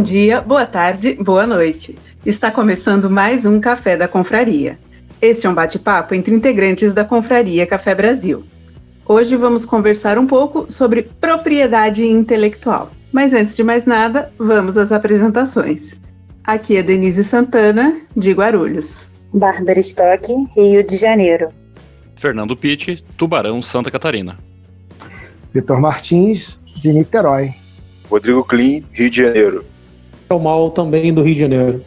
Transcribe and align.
Bom 0.00 0.04
dia, 0.04 0.40
boa 0.40 0.64
tarde, 0.64 1.12
boa 1.12 1.46
noite. 1.46 1.94
Está 2.24 2.50
começando 2.50 3.10
mais 3.10 3.44
um 3.44 3.60
Café 3.60 3.98
da 3.98 4.08
Confraria. 4.08 4.78
Este 5.20 5.46
é 5.46 5.50
um 5.50 5.52
bate-papo 5.52 6.14
entre 6.14 6.34
integrantes 6.34 6.94
da 6.94 7.04
Confraria 7.04 7.66
Café 7.66 7.94
Brasil. 7.94 8.42
Hoje 9.06 9.36
vamos 9.36 9.66
conversar 9.66 10.16
um 10.16 10.26
pouco 10.26 10.72
sobre 10.72 11.02
propriedade 11.02 12.02
intelectual. 12.02 12.90
Mas 13.12 13.34
antes 13.34 13.54
de 13.54 13.62
mais 13.62 13.84
nada, 13.84 14.32
vamos 14.38 14.78
às 14.78 14.90
apresentações. 14.90 15.94
Aqui 16.44 16.78
é 16.78 16.82
Denise 16.82 17.22
Santana, 17.22 18.00
de 18.16 18.32
Guarulhos. 18.32 19.06
Bárbara 19.34 19.80
Stock, 19.80 20.32
Rio 20.56 20.82
de 20.82 20.96
Janeiro. 20.96 21.50
Fernando 22.16 22.56
Pitti, 22.56 23.04
Tubarão, 23.18 23.62
Santa 23.62 23.90
Catarina. 23.90 24.38
Vitor 25.52 25.78
Martins, 25.78 26.58
de 26.74 26.90
Niterói. 26.90 27.52
Rodrigo 28.08 28.42
Klim, 28.42 28.82
Rio 28.92 29.10
de 29.10 29.16
Janeiro. 29.18 29.62
É 30.30 30.34
o 30.34 30.38
Mal 30.38 30.70
também 30.70 31.12
do 31.12 31.22
Rio 31.24 31.34
de 31.34 31.40
Janeiro. 31.40 31.84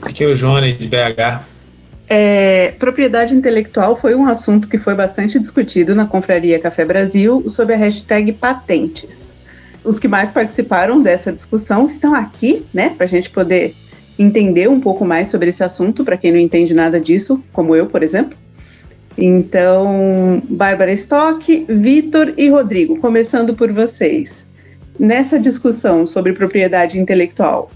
Aqui 0.00 0.24
é 0.24 0.26
o 0.26 0.34
Johnny, 0.34 0.72
de 0.72 0.88
BH. 0.88 1.42
É, 2.08 2.70
propriedade 2.78 3.34
intelectual 3.34 3.94
foi 3.94 4.14
um 4.14 4.26
assunto 4.26 4.66
que 4.66 4.78
foi 4.78 4.94
bastante 4.94 5.38
discutido 5.38 5.94
na 5.94 6.06
Confraria 6.06 6.58
Café 6.58 6.82
Brasil 6.82 7.44
sob 7.50 7.74
a 7.74 7.76
hashtag 7.76 8.32
patentes. 8.32 9.30
Os 9.84 9.98
que 9.98 10.08
mais 10.08 10.30
participaram 10.30 11.02
dessa 11.02 11.30
discussão 11.30 11.86
estão 11.86 12.14
aqui, 12.14 12.64
né, 12.72 12.94
para 12.96 13.04
a 13.04 13.08
gente 13.08 13.28
poder 13.28 13.74
entender 14.18 14.70
um 14.70 14.80
pouco 14.80 15.04
mais 15.04 15.30
sobre 15.30 15.50
esse 15.50 15.62
assunto, 15.62 16.06
para 16.06 16.16
quem 16.16 16.32
não 16.32 16.38
entende 16.38 16.72
nada 16.72 16.98
disso, 16.98 17.44
como 17.52 17.76
eu, 17.76 17.84
por 17.84 18.02
exemplo. 18.02 18.34
Então, 19.18 20.42
Bárbara 20.48 20.92
Stock, 20.94 21.66
Vitor 21.68 22.32
e 22.38 22.48
Rodrigo, 22.48 22.98
começando 22.98 23.54
por 23.54 23.70
vocês. 23.72 24.45
Nessa 24.98 25.38
discussão 25.38 26.06
sobre 26.06 26.32
propriedade 26.32 26.98
intelectual, 26.98 27.70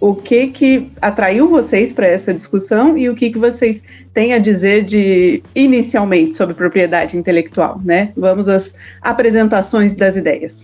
o 0.00 0.14
que 0.14 0.48
que 0.48 0.90
atraiu 1.00 1.48
vocês 1.48 1.92
para 1.92 2.06
essa 2.06 2.34
discussão 2.34 2.98
e 2.98 3.08
o 3.08 3.14
que 3.14 3.30
que 3.30 3.38
vocês 3.38 3.80
têm 4.12 4.34
a 4.34 4.38
dizer 4.38 4.84
de 4.84 5.42
inicialmente 5.54 6.34
sobre 6.34 6.54
propriedade 6.54 7.16
intelectual, 7.16 7.80
né? 7.84 8.12
Vamos 8.16 8.48
às 8.48 8.74
apresentações 9.00 9.94
das 9.94 10.16
ideias. 10.16 10.54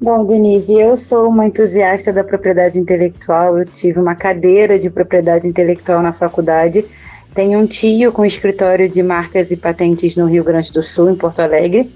Bom, 0.00 0.24
Denise, 0.24 0.74
eu 0.74 0.96
sou 0.96 1.28
uma 1.28 1.46
entusiasta 1.46 2.10
da 2.10 2.24
propriedade 2.24 2.78
intelectual. 2.78 3.58
Eu 3.58 3.66
tive 3.66 4.00
uma 4.00 4.14
cadeira 4.14 4.78
de 4.78 4.88
propriedade 4.88 5.46
intelectual 5.46 6.00
na 6.00 6.10
faculdade. 6.10 6.86
Tenho 7.34 7.58
um 7.58 7.66
tio 7.66 8.10
com 8.10 8.24
escritório 8.24 8.88
de 8.88 9.02
marcas 9.02 9.50
e 9.50 9.58
patentes 9.58 10.16
no 10.16 10.24
Rio 10.24 10.42
Grande 10.42 10.72
do 10.72 10.82
Sul, 10.82 11.10
em 11.10 11.14
Porto 11.14 11.40
Alegre. 11.40 11.90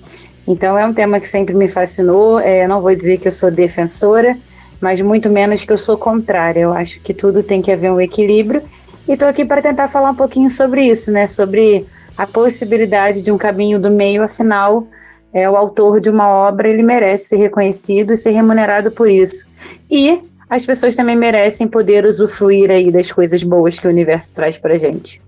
Então 0.47 0.79
é 0.79 0.87
um 0.87 0.93
tema 0.93 1.21
que 1.21 1.29
sempre 1.29 1.55
me 1.55 1.69
fascinou. 1.69 2.39
É, 2.39 2.67
não 2.69 2.81
vou 2.81 2.95
dizer 2.95 3.19
que 3.19 3.29
eu 3.29 3.33
sou 3.33 3.51
defensora, 3.51 4.37
mas 4.81 5.01
muito 5.01 5.31
menos 5.31 5.65
que 5.65 5.73
eu 5.73 5.79
sou 5.79 5.97
contrária. 5.97 6.61
Eu 6.61 6.73
acho 6.73 7.01
que 7.01 7.15
tudo 7.15 7.43
tem 7.43 7.63
que 7.63 7.73
haver 7.73 7.91
um 7.91 8.01
equilíbrio. 8.01 8.63
E 9.09 9.13
estou 9.13 9.29
aqui 9.29 9.45
para 9.45 9.63
tentar 9.63 9.89
falar 9.89 10.11
um 10.11 10.15
pouquinho 10.15 10.51
sobre 10.51 10.83
isso, 10.83 11.11
né? 11.11 11.27
Sobre 11.27 11.87
a 12.17 12.27
possibilidade 12.27 13.21
de 13.21 13.33
um 13.33 13.39
caminho 13.39 13.79
do 13.79 13.91
meio, 13.91 14.23
afinal, 14.23 14.87
é 15.33 15.51
o 15.51 15.57
autor 15.57 16.01
de 16.01 16.09
uma 16.09 16.29
obra, 16.29 16.69
ele 16.69 16.83
merece 16.83 17.31
ser 17.31 17.37
reconhecido 17.37 18.13
e 18.13 18.17
ser 18.17 18.31
remunerado 18.31 18.91
por 18.91 19.11
isso. 19.11 19.47
E 19.91 20.21
as 20.49 20.65
pessoas 20.65 20.95
também 20.95 21.17
merecem 21.17 21.67
poder 21.67 22.07
usufruir 22.07 22.71
aí 22.71 22.91
das 22.91 23.11
coisas 23.11 23.43
boas 23.43 23.79
que 23.79 23.87
o 23.87 23.91
universo 23.91 24.33
traz 24.35 24.57
para 24.57 24.79
gente. 24.79 25.21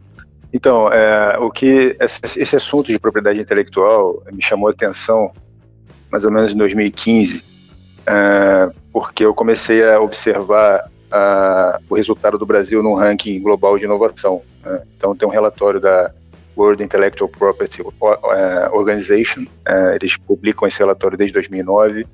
Então, 0.53 0.89
é, 0.93 1.39
o 1.39 1.51
que 1.51 1.97
esse, 2.01 2.57
assunto 2.57 2.87
de 2.87 2.99
propriedade 2.99 3.41
intelectual 3.41 4.23
me 4.33 4.43
chamou 4.43 4.69
a 4.69 4.73
atenção 4.73 5.33
mais 6.11 6.25
ou 6.25 6.31
menos 6.31 6.53
em 6.53 6.57
2015 6.57 7.57
uh, 8.07 8.75
porque 8.93 9.25
eu 9.25 9.35
comecei 9.35 9.87
a 9.87 10.01
observar 10.01 10.87
uh, 10.87 11.83
o 11.89 11.95
resultado 11.95 12.39
do 12.39 12.47
Brasil 12.47 12.83
no 12.83 12.95
ranking 12.95 13.41
global 13.43 13.77
de 13.79 13.85
inovação. 13.85 14.43
Uh, 14.65 14.87
então, 14.97 15.15
tem 15.15 15.29
um 15.29 15.33
relatório 15.33 15.81
da 15.81 16.13
World 16.57 16.83
Intellectual 16.83 17.29
Property 17.29 17.83
Organization, 18.73 19.45
eles 19.95 20.17
publicam 20.17 20.67
esse 20.67 20.79
relatório 20.79 21.19
desde 21.19 21.35
2009. 21.35 22.07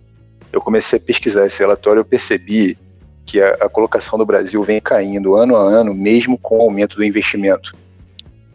Eu 0.52 0.60
comecei 0.60 0.98
a 0.98 1.00
pesquisar 1.00 1.46
esse 1.46 1.60
relatório 1.60 2.00
e 2.00 2.04
percebi 2.04 2.76
que 3.24 3.40
a, 3.40 3.50
a 3.60 3.68
colocação 3.68 4.18
do 4.18 4.26
Brasil 4.26 4.60
vem 4.64 4.80
caindo 4.80 5.36
ano 5.36 5.54
a 5.54 5.60
ano, 5.60 5.94
mesmo 5.94 6.36
com 6.36 6.58
o 6.58 6.62
aumento 6.62 6.96
do 6.96 7.04
investimento. 7.04 7.72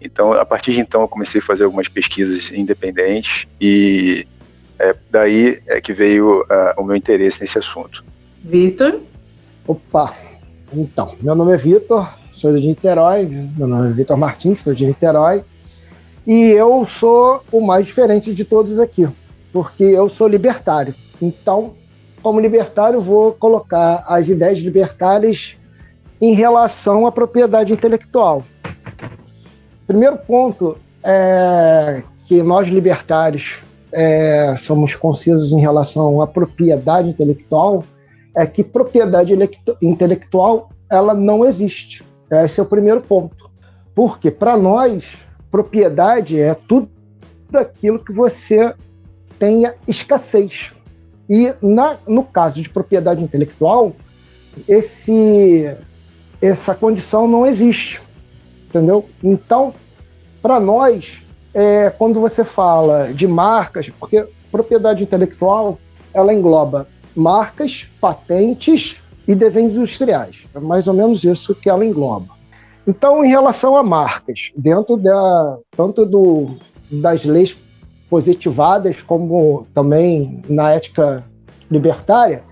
Então, 0.08 0.32
a 0.32 0.46
partir 0.46 0.72
de 0.72 0.80
então, 0.80 1.02
eu 1.02 1.08
comecei 1.08 1.40
a 1.40 1.44
fazer 1.44 1.66
algumas 1.66 1.90
pesquisas 1.90 2.50
independentes 2.52 3.46
e 3.60 4.26
é, 4.80 4.96
daí 5.12 5.60
é 5.68 5.82
que 5.82 5.94
veio 5.94 6.42
uh, 6.44 6.82
o 6.82 6.84
meu 6.84 6.96
interesse 6.96 7.42
nesse 7.42 7.58
assunto. 7.58 8.04
Vitor? 8.42 9.02
Opa, 9.68 10.16
então, 10.72 11.14
meu 11.22 11.36
nome 11.36 11.54
é 11.54 11.58
Vitor, 11.58 12.10
sou 12.32 12.58
de 12.58 12.66
Niterói, 12.66 13.26
meu 13.26 13.68
nome 13.68 13.90
é 13.90 13.94
Vitor 13.94 14.16
Martins, 14.16 14.62
sou 14.62 14.74
de 14.74 14.86
Niterói, 14.86 15.44
e 16.26 16.52
eu 16.52 16.88
sou 16.88 17.44
o 17.52 17.60
mais 17.60 17.86
diferente 17.86 18.34
de 18.34 18.46
todos 18.46 18.80
aqui, 18.80 19.06
porque 19.52 19.84
eu 19.84 20.08
sou 20.08 20.26
libertário. 20.26 20.96
Então, 21.22 21.76
como 22.24 22.40
libertário, 22.40 23.02
vou 23.02 23.34
colocar 23.34 24.06
as 24.08 24.30
ideias 24.30 24.60
libertárias 24.60 25.58
em 26.22 26.34
relação 26.34 27.06
à 27.06 27.12
propriedade 27.12 27.74
intelectual. 27.74 28.44
Primeiro 29.88 30.18
ponto 30.18 30.78
é 31.04 32.04
que 32.28 32.44
nós 32.44 32.68
libertários 32.68 33.60
é, 33.92 34.56
somos 34.58 34.96
concisos 34.96 35.54
em 35.54 35.62
relação 35.62 36.22
à 36.22 36.28
propriedade 36.28 37.10
intelectual 37.10 37.86
é 38.36 38.46
que 38.46 38.64
propriedade 38.64 39.34
intelectual 39.82 40.70
ela 40.90 41.14
não 41.14 41.46
existe. 41.46 42.04
Esse 42.30 42.60
é 42.60 42.64
o 42.64 42.66
primeiro 42.66 43.02
ponto. 43.02 43.50
Porque 43.96 44.30
para 44.30 44.56
nós 44.56 45.18
propriedade 45.50 46.40
é 46.40 46.54
tudo 46.54 46.90
aquilo 47.54 47.98
que 47.98 48.12
você 48.12 48.76
tenha 49.40 49.74
escassez. 49.88 50.72
E 51.30 51.54
na, 51.62 51.98
no 52.08 52.24
caso 52.24 52.62
de 52.62 52.70
propriedade 52.70 53.24
intelectual, 53.24 53.94
esse, 54.68 55.76
essa 56.42 56.76
condição 56.76 57.28
não 57.28 57.46
existe. 57.46 58.02
Entendeu? 58.70 59.06
Então, 59.24 59.74
para 60.42 60.60
nós, 60.60 61.22
é, 61.54 61.90
quando 61.90 62.20
você 62.20 62.44
fala 62.44 63.14
de 63.14 63.28
marcas, 63.28 63.90
porque 64.00 64.28
propriedade 64.52 65.04
intelectual 65.04 65.78
ela 66.14 66.34
engloba 66.34 66.88
marcas, 67.16 67.88
patentes 68.00 68.98
e 69.28 69.36
desenhos 69.36 69.74
industriais. 69.74 70.46
É 70.54 70.60
mais 70.60 70.88
ou 70.88 70.94
menos 70.94 71.24
isso 71.24 71.54
que 71.54 71.70
ela 71.70 71.86
engloba. 71.86 72.36
Então, 72.88 73.24
em 73.24 73.28
relação 73.28 73.76
a 73.76 73.84
marcas, 73.84 74.52
dentro 74.56 74.96
da, 74.96 75.58
tanto 75.76 76.06
do, 76.06 76.58
das 76.90 77.26
leis 77.26 77.56
positivadas, 78.10 79.02
como 79.02 79.68
também 79.74 80.42
na 80.48 80.72
ética 80.72 81.24
libertária, 81.70 82.44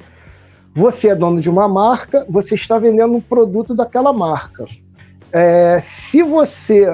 você 0.73 1.09
é 1.09 1.15
dono 1.15 1.39
de 1.39 1.49
uma 1.49 1.69
marca, 1.69 2.25
você 2.29 2.55
está 2.55 2.77
vendendo 2.77 3.13
um 3.13 3.21
produto 3.21 3.73
daquela 3.73 4.11
marca. 4.11 4.65
É, 5.37 5.81
se 5.81 6.23
você 6.23 6.87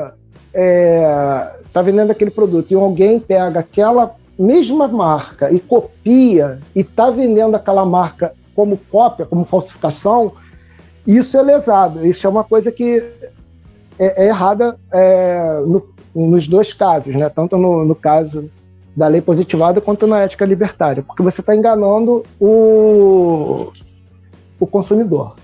é, 0.51 1.51
está 1.63 1.79
vendendo 1.83 2.09
aquele 2.09 2.31
produto 2.31 2.71
e 2.71 2.73
alguém 2.73 3.19
pega 3.19 3.59
aquela 3.59 4.15
mesma 4.37 4.87
marca 4.87 5.51
e 5.51 5.59
copia 5.59 6.57
e 6.75 6.79
está 6.79 7.11
vendendo 7.11 7.53
aquela 7.53 7.85
marca 7.85 8.33
como 8.55 8.79
cópia, 8.89 9.27
como 9.27 9.45
falsificação, 9.45 10.33
isso 11.05 11.37
é 11.37 11.41
lesado. 11.43 12.03
Isso 12.03 12.25
é 12.25 12.29
uma 12.31 12.43
coisa 12.43 12.71
que 12.71 13.03
é, 13.99 14.23
é 14.23 14.27
errada 14.29 14.75
é, 14.91 15.61
no, 15.63 15.87
nos 16.15 16.47
dois 16.47 16.73
casos, 16.73 17.13
né? 17.13 17.29
tanto 17.29 17.59
no, 17.59 17.85
no, 17.85 17.93
caso 17.93 18.49
da 18.97 19.07
lei 19.07 19.21
positivada 19.21 19.79
quanto 19.79 20.07
na 20.07 20.21
ética 20.21 20.45
libertária, 20.45 21.03
porque 21.03 21.21
você 21.21 21.41
está 21.41 21.55
enganando 21.55 22.23
o, 22.39 23.71
o 24.59 24.65
consumidor. 24.65 25.35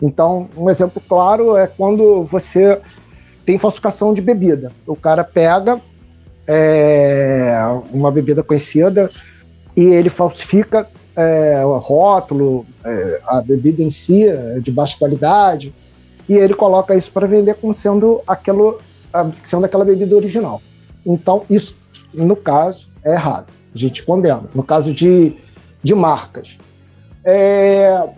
Então, 0.00 0.48
um 0.56 0.70
exemplo 0.70 1.02
claro 1.06 1.56
é 1.56 1.66
quando 1.66 2.24
você 2.24 2.80
tem 3.44 3.58
falsificação 3.58 4.14
de 4.14 4.22
bebida. 4.22 4.72
O 4.86 4.96
cara 4.96 5.24
pega 5.24 5.80
é, 6.46 7.58
uma 7.92 8.10
bebida 8.10 8.42
conhecida 8.42 9.10
e 9.76 9.84
ele 9.84 10.08
falsifica 10.08 10.88
é, 11.16 11.64
o 11.64 11.76
rótulo, 11.78 12.64
é, 12.84 13.20
a 13.26 13.40
bebida 13.40 13.82
em 13.82 13.90
si, 13.90 14.26
é 14.26 14.58
de 14.58 14.70
baixa 14.70 14.96
qualidade, 14.98 15.74
e 16.28 16.34
ele 16.34 16.54
coloca 16.54 16.94
isso 16.94 17.10
para 17.10 17.26
vender 17.26 17.54
como 17.54 17.74
sendo, 17.74 18.22
aquilo, 18.26 18.80
sendo 19.44 19.64
aquela 19.64 19.84
bebida 19.84 20.16
original. 20.16 20.62
Então, 21.04 21.44
isso, 21.50 21.76
no 22.14 22.36
caso, 22.36 22.88
é 23.04 23.12
errado. 23.12 23.46
A 23.74 23.78
gente 23.78 24.02
condena. 24.02 24.44
No 24.54 24.62
caso 24.62 24.92
de, 24.92 25.36
de 25.82 25.94
marcas. 25.94 26.56
É, 27.24 28.08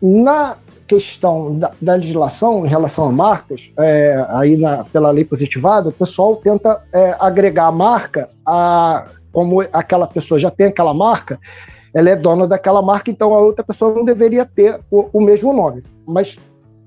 na 0.00 0.56
questão 0.86 1.58
da, 1.58 1.72
da, 1.80 1.94
legislação 1.94 2.64
em 2.64 2.68
relação 2.68 3.08
a 3.08 3.12
marcas, 3.12 3.70
é, 3.78 4.24
aí 4.30 4.56
na, 4.56 4.84
pela 4.84 5.10
lei 5.10 5.24
positivada, 5.24 5.88
o 5.88 5.92
pessoal 5.92 6.36
tenta 6.36 6.82
é, 6.92 7.16
agregar 7.18 7.66
a 7.66 7.72
marca 7.72 8.28
a 8.44 9.06
como 9.32 9.60
aquela 9.70 10.06
pessoa 10.06 10.40
já 10.40 10.50
tem 10.50 10.68
aquela 10.68 10.94
marca, 10.94 11.38
ela 11.92 12.08
é 12.08 12.16
dona 12.16 12.46
daquela 12.46 12.80
marca, 12.80 13.10
então 13.10 13.34
a 13.34 13.38
outra 13.38 13.62
pessoa 13.62 13.94
não 13.94 14.02
deveria 14.02 14.46
ter 14.46 14.80
o, 14.90 15.10
o 15.12 15.20
mesmo 15.20 15.52
nome. 15.52 15.82
Mas 16.06 16.38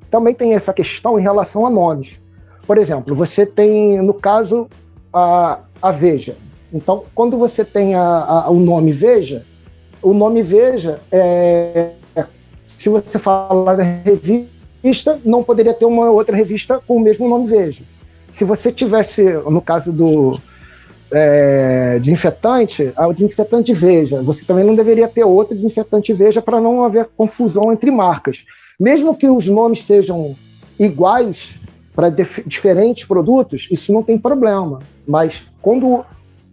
também 0.10 0.34
tem 0.34 0.56
essa 0.56 0.74
questão 0.74 1.20
em 1.20 1.22
relação 1.22 1.64
a 1.66 1.70
nomes. 1.70 2.20
Por 2.66 2.80
exemplo, 2.80 3.14
você 3.16 3.46
tem, 3.46 4.02
no 4.02 4.16
caso, 4.16 4.68
a, 5.14 5.60
a 5.80 5.92
Veja. 5.92 6.36
Então, 6.74 7.04
quando 7.14 7.38
você 7.38 7.64
tem 7.64 7.94
a, 7.94 8.02
a, 8.02 8.50
o 8.50 8.60
nome 8.60 8.92
Veja, 8.92 9.44
o 10.02 10.14
nome 10.14 10.42
Veja, 10.42 11.00
é, 11.12 11.92
se 12.78 12.88
você 12.88 13.18
falar 13.18 13.76
da 13.76 13.84
revista, 13.84 15.20
não 15.26 15.44
poderia 15.44 15.74
ter 15.74 15.86
uma 15.86 16.12
outra 16.12 16.36
revista 16.36 16.80
com 16.88 16.98
o 16.98 17.00
mesmo 17.00 17.28
nome 17.28 17.48
Veja. 17.48 17.84
Se 18.32 18.46
você 18.46 18.72
tivesse, 18.72 19.24
no 19.50 19.60
caso 19.60 19.92
do 19.92 20.40
é, 21.12 21.98
desinfetante, 22.00 22.94
o 22.96 23.12
desinfetante 23.12 23.74
Veja, 23.74 24.22
você 24.22 24.46
também 24.46 24.64
não 24.64 24.76
deveria 24.76 25.08
ter 25.08 25.24
outro 25.24 25.56
desinfetante 25.56 26.14
Veja 26.14 26.42
para 26.42 26.62
não 26.62 26.86
haver 26.86 27.10
confusão 27.18 27.74
entre 27.74 27.90
marcas. 27.90 28.46
Mesmo 28.80 29.16
que 29.16 29.28
os 29.28 29.48
nomes 29.48 29.84
sejam 29.84 30.36
iguais 30.78 31.60
para 31.94 32.10
diferentes 32.46 33.04
produtos, 33.04 33.68
isso 33.72 33.92
não 33.92 34.04
tem 34.04 34.18
problema. 34.18 34.80
Mas 35.08 35.44
quando 35.62 36.06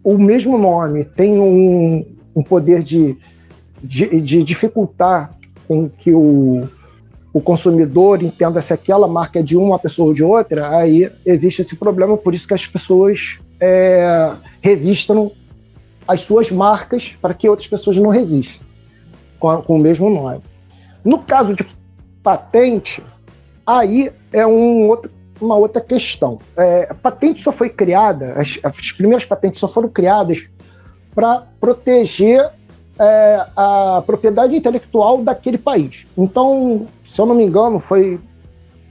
o 0.03 0.17
mesmo 0.17 0.57
nome 0.57 1.05
tem 1.05 1.39
um, 1.39 2.05
um 2.35 2.43
poder 2.43 2.81
de, 2.81 3.15
de, 3.81 4.19
de, 4.19 4.43
dificultar 4.43 5.36
com 5.67 5.89
que 5.89 6.13
o, 6.13 6.67
o 7.33 7.41
consumidor 7.41 8.23
entenda 8.23 8.61
se 8.61 8.73
aquela 8.73 9.07
marca 9.07 9.39
é 9.39 9.43
de 9.43 9.57
uma 9.57 9.77
pessoa 9.77 10.07
ou 10.09 10.13
de 10.13 10.23
outra, 10.23 10.75
aí 10.75 11.11
existe 11.25 11.61
esse 11.61 11.75
problema, 11.75 12.17
por 12.17 12.33
isso 12.33 12.47
que 12.47 12.53
as 12.53 12.65
pessoas 12.65 13.37
é, 13.59 14.33
resistam 14.61 15.31
às 16.07 16.21
suas 16.21 16.49
marcas 16.49 17.15
para 17.21 17.33
que 17.33 17.49
outras 17.49 17.67
pessoas 17.67 17.97
não 17.97 18.09
resistam 18.09 18.65
com, 19.39 19.61
com 19.61 19.75
o 19.75 19.79
mesmo 19.79 20.09
nome. 20.09 20.41
No 21.03 21.19
caso 21.19 21.53
de 21.53 21.65
patente, 22.23 23.03
aí 23.65 24.11
é 24.31 24.45
um 24.45 24.87
outro, 24.87 25.11
uma 25.39 25.55
outra 25.55 25.81
questão. 25.81 26.39
É, 26.57 26.87
a 26.89 26.93
patente 26.93 27.41
só 27.41 27.51
foi 27.51 27.69
criada, 27.69 28.33
as, 28.33 28.59
as 28.63 28.91
primeiras 28.91 29.25
patentes 29.25 29.59
só 29.59 29.67
foram 29.67 29.89
criadas 29.89 30.45
para 31.13 31.45
proteger 31.59 32.49
é, 32.99 33.45
a 33.55 34.03
propriedade 34.05 34.55
intelectual 34.55 35.23
daquele 35.23 35.57
país. 35.57 36.05
Então, 36.17 36.87
se 37.05 37.19
eu 37.19 37.25
não 37.25 37.35
me 37.35 37.43
engano, 37.43 37.79
foi 37.79 38.19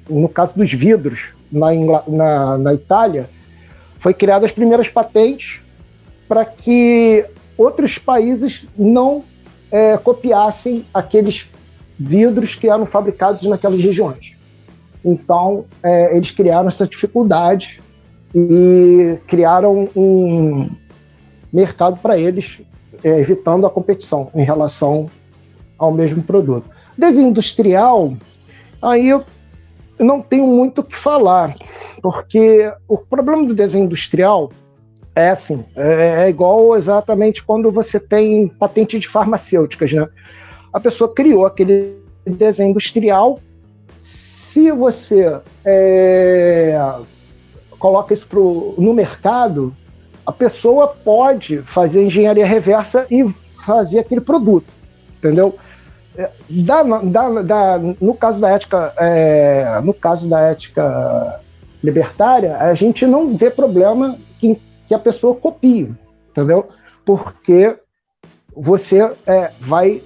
no 0.09 0.29
caso 0.29 0.55
dos 0.55 0.73
vidros 0.73 1.31
na, 1.51 1.69
na, 2.07 2.59
na 2.59 2.75
Itália, 2.75 3.29
foi 3.99 4.15
criadas 4.15 4.47
as 4.47 4.53
primeiras 4.53 4.89
patentes 4.89 5.61
para 6.29 6.45
que 6.45 7.25
outros 7.57 7.99
países 7.99 8.67
não 8.77 9.25
é, 9.71 9.97
copiassem 9.97 10.85
aqueles 10.93 11.47
vidros 11.99 12.55
que 12.55 12.69
eram 12.69 12.87
fabricados 12.87 13.43
naquelas 13.43 13.81
regiões. 13.81 14.35
Então, 15.05 15.65
é, 15.83 16.17
eles 16.17 16.31
criaram 16.31 16.69
essa 16.69 16.87
dificuldade 16.87 17.81
e 18.35 19.19
criaram 19.27 19.89
um 19.97 20.69
mercado 21.53 21.97
para 21.99 22.19
eles, 22.19 22.61
é, 23.03 23.21
evitando 23.21 23.67
a 23.67 23.71
competição 23.71 24.31
em 24.35 24.43
relação 24.43 25.11
ao 25.79 25.93
mesmo 25.93 26.23
produto. 26.23 26.69
Desenho 26.97 27.29
industrial, 27.29 28.15
aí 28.81 29.09
eu 29.09 29.25
não 29.99 30.21
tenho 30.21 30.47
muito 30.47 30.81
o 30.81 30.85
que 30.85 30.97
falar, 30.97 31.55
porque 32.03 32.73
o 32.89 32.99
problema 32.99 33.47
do 33.47 33.55
desenho 33.55 33.85
industrial 33.85 34.51
é 35.15 35.31
assim, 35.31 35.65
é, 35.75 36.25
é 36.25 36.29
igual 36.29 36.77
exatamente 36.77 37.43
quando 37.43 37.73
você 37.73 37.99
tem 37.99 38.49
patente 38.49 38.99
de 38.99 39.09
farmacêuticas, 39.09 39.93
né? 39.93 40.07
a 40.77 40.79
pessoa 40.79 41.13
criou 41.13 41.47
aquele 41.47 41.97
desenho 42.27 42.71
industrial. 42.71 43.41
Se 43.99 44.71
você 44.73 45.41
é, 45.65 46.79
coloca 47.79 48.13
isso 48.13 48.27
pro, 48.27 48.75
no 48.77 48.93
mercado, 48.93 49.75
a 50.27 50.33
pessoa 50.33 50.89
pode 50.89 51.63
fazer 51.63 52.05
engenharia 52.05 52.45
reversa 52.45 53.07
e 53.11 53.27
fazer 53.65 54.01
aquele 54.01 54.21
produto, 54.21 54.67
entendeu? 55.19 55.57
Da, 56.49 56.83
da, 56.83 57.43
da, 57.43 57.79
no 58.01 58.15
caso 58.15 58.41
da 58.41 58.51
ética, 58.51 58.93
é, 58.97 59.81
no 59.85 59.95
caso 59.95 60.27
da 60.29 60.41
ética 60.41 61.41
libertária, 61.85 62.57
a 62.57 62.75
gente 62.75 63.07
não 63.07 63.37
vê 63.37 63.51
problema 63.51 64.19
que, 64.41 64.61
que 64.89 64.95
a 64.95 64.99
pessoa 64.99 65.35
copie, 65.35 65.95
entendeu? 66.31 66.69
Porque 67.05 67.77
você 68.55 69.11
é, 69.27 69.53
vai 69.61 70.03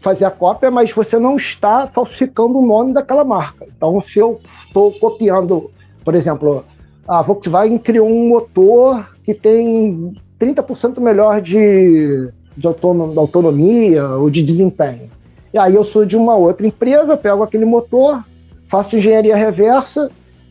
fazer 0.00 0.24
a 0.24 0.30
cópia, 0.30 0.70
mas 0.70 0.92
você 0.92 1.18
não 1.18 1.36
está 1.36 1.88
falsificando 1.88 2.58
o 2.58 2.66
nome 2.66 2.92
daquela 2.92 3.24
marca. 3.24 3.66
Então, 3.66 4.00
se 4.00 4.18
eu 4.18 4.40
estou 4.64 4.92
copiando, 4.92 5.70
por 6.04 6.14
exemplo, 6.14 6.64
a 7.08 7.22
Volkswagen 7.22 7.78
criou 7.78 8.06
um 8.06 8.28
motor 8.28 9.08
que 9.24 9.32
tem 9.32 10.14
30% 10.38 11.00
melhor 11.00 11.40
de, 11.40 12.30
de 12.54 12.66
autonomia 12.66 14.06
ou 14.10 14.28
de 14.28 14.42
desempenho. 14.42 15.10
E 15.52 15.58
aí 15.58 15.74
eu 15.74 15.84
sou 15.84 16.04
de 16.04 16.16
uma 16.16 16.36
outra 16.36 16.66
empresa, 16.66 17.16
pego 17.16 17.42
aquele 17.42 17.64
motor, 17.64 18.22
faço 18.66 18.94
engenharia 18.94 19.34
reversa 19.34 20.10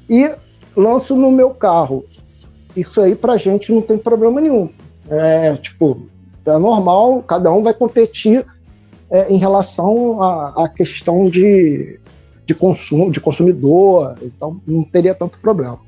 e 0.10 0.32
lanço 0.76 1.16
no 1.16 1.32
meu 1.32 1.52
carro. 1.52 2.04
Isso 2.76 3.00
aí 3.00 3.14
para 3.14 3.34
a 3.34 3.38
gente 3.38 3.72
não 3.72 3.82
tem 3.82 3.98
problema 3.98 4.42
nenhum. 4.42 4.70
É 5.08 5.56
tipo, 5.58 6.08
é 6.44 6.58
normal, 6.58 7.22
cada 7.22 7.52
um 7.52 7.62
vai 7.62 7.74
competir 7.74 8.44
é, 9.12 9.32
em 9.32 9.38
relação 9.38 10.22
à, 10.22 10.68
questão 10.68 11.26
de, 11.30 12.00
de 12.46 12.56
consumo, 12.56 13.12
de 13.12 13.22
consumidor, 13.22 14.16
então 14.24 14.60
não 14.66 14.84
teria 14.84 15.14
tanto 15.14 15.38
problema. 15.38 15.87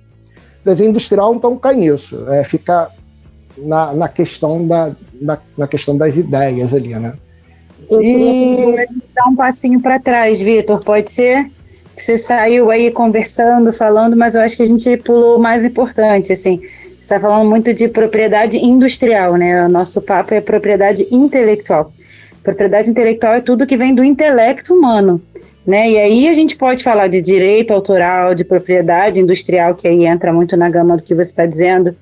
Desenho 0.64 0.90
industrial, 0.90 1.34
então, 1.34 1.58
cai 1.58 1.76
nisso, 1.76 2.26
é, 2.30 2.44
fica 2.44 2.90
na, 3.58 3.94
na, 3.94 4.08
questão 4.10 4.68
da, 4.68 4.92
na, 5.22 5.38
na 5.58 5.68
questão 5.68 5.98
das 5.98 6.18
ideias 6.18 6.74
ali, 6.74 6.94
né? 6.96 7.14
Eu 7.90 8.00
queria 8.00 8.88
dar 9.16 9.26
um 9.26 9.36
passinho 9.36 9.80
para 9.80 10.00
trás, 10.00 10.42
Vitor, 10.42 10.84
pode 10.84 11.12
ser? 11.12 11.46
Que 11.96 12.04
você 12.04 12.18
saiu 12.18 12.70
aí 12.70 12.92
conversando, 12.92 13.74
falando, 13.74 14.16
mas 14.16 14.36
eu 14.36 14.42
acho 14.42 14.56
que 14.56 14.64
a 14.64 14.68
gente 14.68 14.98
pulou 14.98 15.38
o 15.38 15.40
mais 15.40 15.66
importante, 15.66 16.32
assim. 16.32 16.60
Você 16.60 17.00
está 17.00 17.20
falando 17.20 17.50
muito 17.50 17.74
de 17.74 17.88
propriedade 17.88 18.58
industrial, 18.58 19.36
né? 19.36 19.66
O 19.66 19.70
nosso 19.70 20.02
papo 20.02 20.34
é 20.34 20.42
propriedade 20.42 21.08
intelectual. 21.10 21.92
Propriedade 22.44 22.90
intelectual 22.90 23.34
é 23.34 23.42
tudo 23.42 23.66
que 23.66 23.78
vem 23.78 23.96
do 23.96 24.04
intelecto 24.04 24.74
humano. 24.74 25.22
Né? 25.70 25.92
E 25.92 25.98
aí 26.00 26.28
a 26.28 26.34
gente 26.34 26.56
pode 26.56 26.84
falar 26.84 27.06
de 27.06 27.22
direito 27.22 27.76
autoral, 27.76 28.34
de 28.34 28.44
propriedade 28.44 29.20
industrial, 29.20 29.76
que 29.76 29.88
aí 29.88 30.04
entra 30.04 30.34
muito 30.34 30.58
na 30.58 30.68
gama 30.68 30.98
do 30.98 31.04
que 31.04 31.14
você 31.14 31.30
está 31.30 31.46
dizendo, 31.46 31.96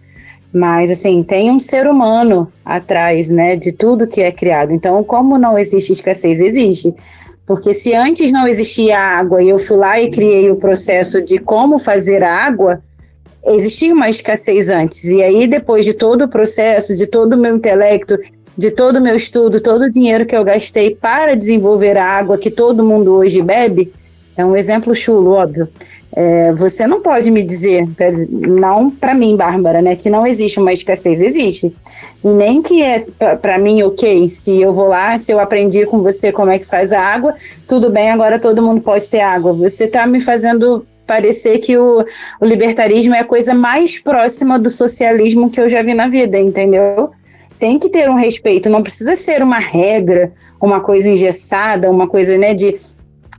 mas 0.53 0.89
assim, 0.89 1.21
tem 1.21 1.51
um 1.51 1.59
ser 1.59 1.85
humano 1.85 2.49
atrás, 2.63 3.29
né, 3.29 3.57
de 3.57 3.73
tudo 3.73 4.07
que 4.07 4.21
é 4.21 4.31
criado. 4.31 4.71
Então, 4.71 5.03
como 5.03 5.37
não 5.37 5.59
existe 5.59 5.91
escassez? 5.91 6.39
Existe. 6.39 6.95
Porque 7.45 7.73
se 7.73 7.93
antes 7.93 8.31
não 8.31 8.47
existia 8.47 8.97
água 8.97 9.43
e 9.43 9.49
eu 9.49 9.59
fui 9.59 9.75
lá 9.75 9.99
e 9.99 10.09
criei 10.09 10.49
o 10.49 10.55
processo 10.55 11.21
de 11.21 11.37
como 11.37 11.77
fazer 11.77 12.23
água, 12.23 12.81
existia 13.45 13.93
uma 13.93 14.07
escassez 14.07 14.69
antes. 14.69 15.03
E 15.09 15.21
aí, 15.21 15.45
depois 15.45 15.83
de 15.83 15.93
todo 15.93 16.23
o 16.23 16.29
processo, 16.29 16.95
de 16.95 17.05
todo 17.05 17.33
o 17.33 17.37
meu 17.37 17.57
intelecto, 17.57 18.17
de 18.57 18.71
todo 18.71 18.97
o 18.97 19.01
meu 19.01 19.15
estudo, 19.15 19.61
todo 19.61 19.83
o 19.83 19.89
dinheiro 19.89 20.25
que 20.25 20.35
eu 20.35 20.43
gastei 20.43 20.95
para 20.95 21.35
desenvolver 21.35 21.97
a 21.97 22.05
água 22.05 22.37
que 22.37 22.49
todo 22.49 22.83
mundo 22.83 23.13
hoje 23.13 23.41
bebe, 23.41 23.93
é 24.35 24.45
um 24.45 24.55
exemplo 24.55 24.95
chulo, 24.95 25.31
óbvio. 25.31 25.67
É, 26.19 26.51
você 26.53 26.87
não 26.87 27.01
pode 27.01 27.29
me 27.29 27.43
dizer, 27.43 27.87
não 28.29 28.89
para 28.89 29.13
mim, 29.13 29.35
Bárbara, 29.35 29.81
né, 29.81 29.95
que 29.95 30.09
não 30.09 30.25
existe 30.25 30.59
uma 30.59 30.73
escassez, 30.73 31.21
existe. 31.21 31.75
E 32.23 32.27
nem 32.29 32.61
que 32.61 32.81
é 32.81 33.05
para 33.41 33.57
mim 33.59 33.83
ok, 33.83 34.27
se 34.27 34.59
eu 34.59 34.73
vou 34.73 34.87
lá, 34.87 35.17
se 35.17 35.31
eu 35.31 35.39
aprendi 35.39 35.85
com 35.85 36.01
você 36.01 36.31
como 36.31 36.49
é 36.49 36.57
que 36.57 36.65
faz 36.65 36.91
a 36.91 37.01
água, 37.01 37.35
tudo 37.67 37.89
bem, 37.89 38.09
agora 38.09 38.39
todo 38.39 38.63
mundo 38.63 38.81
pode 38.81 39.09
ter 39.09 39.19
água. 39.19 39.53
Você 39.53 39.83
está 39.83 40.07
me 40.07 40.19
fazendo 40.19 40.85
parecer 41.05 41.59
que 41.59 41.77
o, 41.77 42.05
o 42.41 42.45
libertarismo 42.45 43.13
é 43.13 43.19
a 43.19 43.25
coisa 43.25 43.53
mais 43.53 43.99
próxima 43.99 44.57
do 44.57 44.69
socialismo 44.69 45.49
que 45.49 45.59
eu 45.59 45.69
já 45.69 45.81
vi 45.81 45.93
na 45.93 46.07
vida, 46.07 46.37
entendeu? 46.37 47.11
Tem 47.59 47.79
que 47.79 47.89
ter 47.89 48.09
um 48.09 48.15
respeito, 48.15 48.69
não 48.69 48.83
precisa 48.83 49.15
ser 49.15 49.41
uma 49.41 49.59
regra, 49.59 50.31
uma 50.61 50.79
coisa 50.79 51.09
engessada, 51.09 51.89
uma 51.89 52.07
coisa 52.07 52.37
né, 52.37 52.53
de 52.53 52.77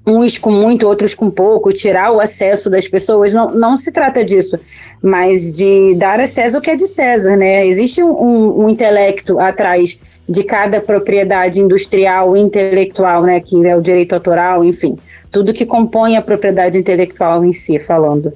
uns 0.06 0.38
com 0.38 0.50
muito, 0.50 0.88
outros 0.88 1.14
com 1.14 1.30
pouco, 1.30 1.72
tirar 1.72 2.10
o 2.12 2.20
acesso 2.20 2.70
das 2.70 2.88
pessoas, 2.88 3.32
não, 3.32 3.50
não 3.50 3.76
se 3.76 3.92
trata 3.92 4.24
disso, 4.24 4.58
mas 5.02 5.52
de 5.52 5.94
dar 5.96 6.18
a 6.18 6.26
César 6.26 6.58
o 6.58 6.62
que 6.62 6.70
é 6.70 6.76
de 6.76 6.86
César, 6.86 7.36
né? 7.36 7.66
Existe 7.66 8.02
um, 8.02 8.10
um, 8.10 8.64
um 8.64 8.68
intelecto 8.68 9.38
atrás 9.38 10.00
de 10.26 10.42
cada 10.42 10.80
propriedade 10.80 11.60
industrial 11.60 12.36
intelectual, 12.36 13.22
né, 13.22 13.40
que 13.40 13.66
é 13.66 13.76
o 13.76 13.80
direito 13.80 14.14
autoral, 14.14 14.64
enfim, 14.64 14.96
tudo 15.30 15.54
que 15.54 15.64
compõe 15.64 16.16
a 16.16 16.22
propriedade 16.22 16.78
intelectual 16.78 17.44
em 17.44 17.52
si, 17.52 17.78
falando. 17.78 18.32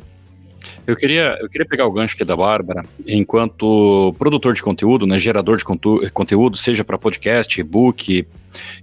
Eu 0.87 0.97
queria, 0.97 1.39
eu 1.41 1.49
queria 1.49 1.67
pegar 1.67 1.87
o 1.87 1.93
gancho 1.93 2.15
aqui 2.15 2.25
da 2.25 2.37
Bárbara, 2.37 2.85
enquanto 3.07 4.15
produtor 4.19 4.53
de 4.53 4.62
conteúdo, 4.62 5.07
né, 5.07 5.19
gerador 5.19 5.57
de 5.57 5.65
conteúdo, 6.12 6.57
seja 6.57 6.85
para 6.85 6.99
podcast, 6.99 7.61
e-book, 7.61 8.27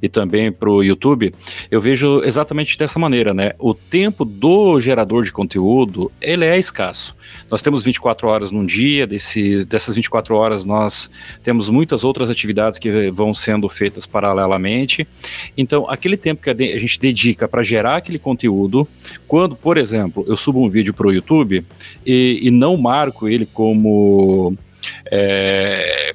e 0.02 0.10
também 0.10 0.52
para 0.52 0.70
o 0.70 0.84
YouTube, 0.84 1.34
eu 1.70 1.82
vejo 1.82 2.22
exatamente 2.24 2.78
dessa 2.78 3.00
maneira, 3.00 3.34
né? 3.34 3.54
O 3.60 3.74
tempo 3.74 4.24
do 4.26 4.80
gerador 4.80 5.24
de 5.24 5.32
conteúdo, 5.32 6.12
ele 6.22 6.46
é 6.46 6.58
escasso. 6.58 7.16
Nós 7.50 7.62
temos 7.62 7.84
24 7.84 8.28
horas 8.28 8.52
num 8.52 8.66
dia, 8.66 9.06
desse, 9.06 9.66
dessas 9.66 9.96
24 9.96 10.36
horas 10.36 10.66
nós 10.66 11.10
temos 11.44 11.70
muitas 11.70 12.04
outras 12.04 12.30
atividades 12.30 12.80
que 12.80 13.12
vão 13.12 13.34
sendo 13.34 13.68
feitas 13.70 14.06
paralelamente. 14.06 15.08
Então, 15.58 15.90
aquele 15.90 16.18
tempo 16.18 16.42
que 16.42 16.50
a 16.50 16.80
gente 16.80 17.00
dedica 17.00 17.48
para 17.48 17.64
gerar 17.64 17.98
aquele 17.98 18.20
conteúdo, 18.20 18.88
quando, 19.28 19.56
por 19.56 19.78
exemplo, 19.78 20.24
eu 20.28 20.36
subo 20.36 20.64
um 20.64 20.70
vídeo 20.70 20.94
para 20.94 21.08
o 21.08 21.14
YouTube 21.14 21.66
e, 22.06 22.40
e, 22.44 22.52
não 22.52 22.78
marco 22.78 23.28
ele 23.28 23.46
como. 23.46 24.56
É, 25.12 26.14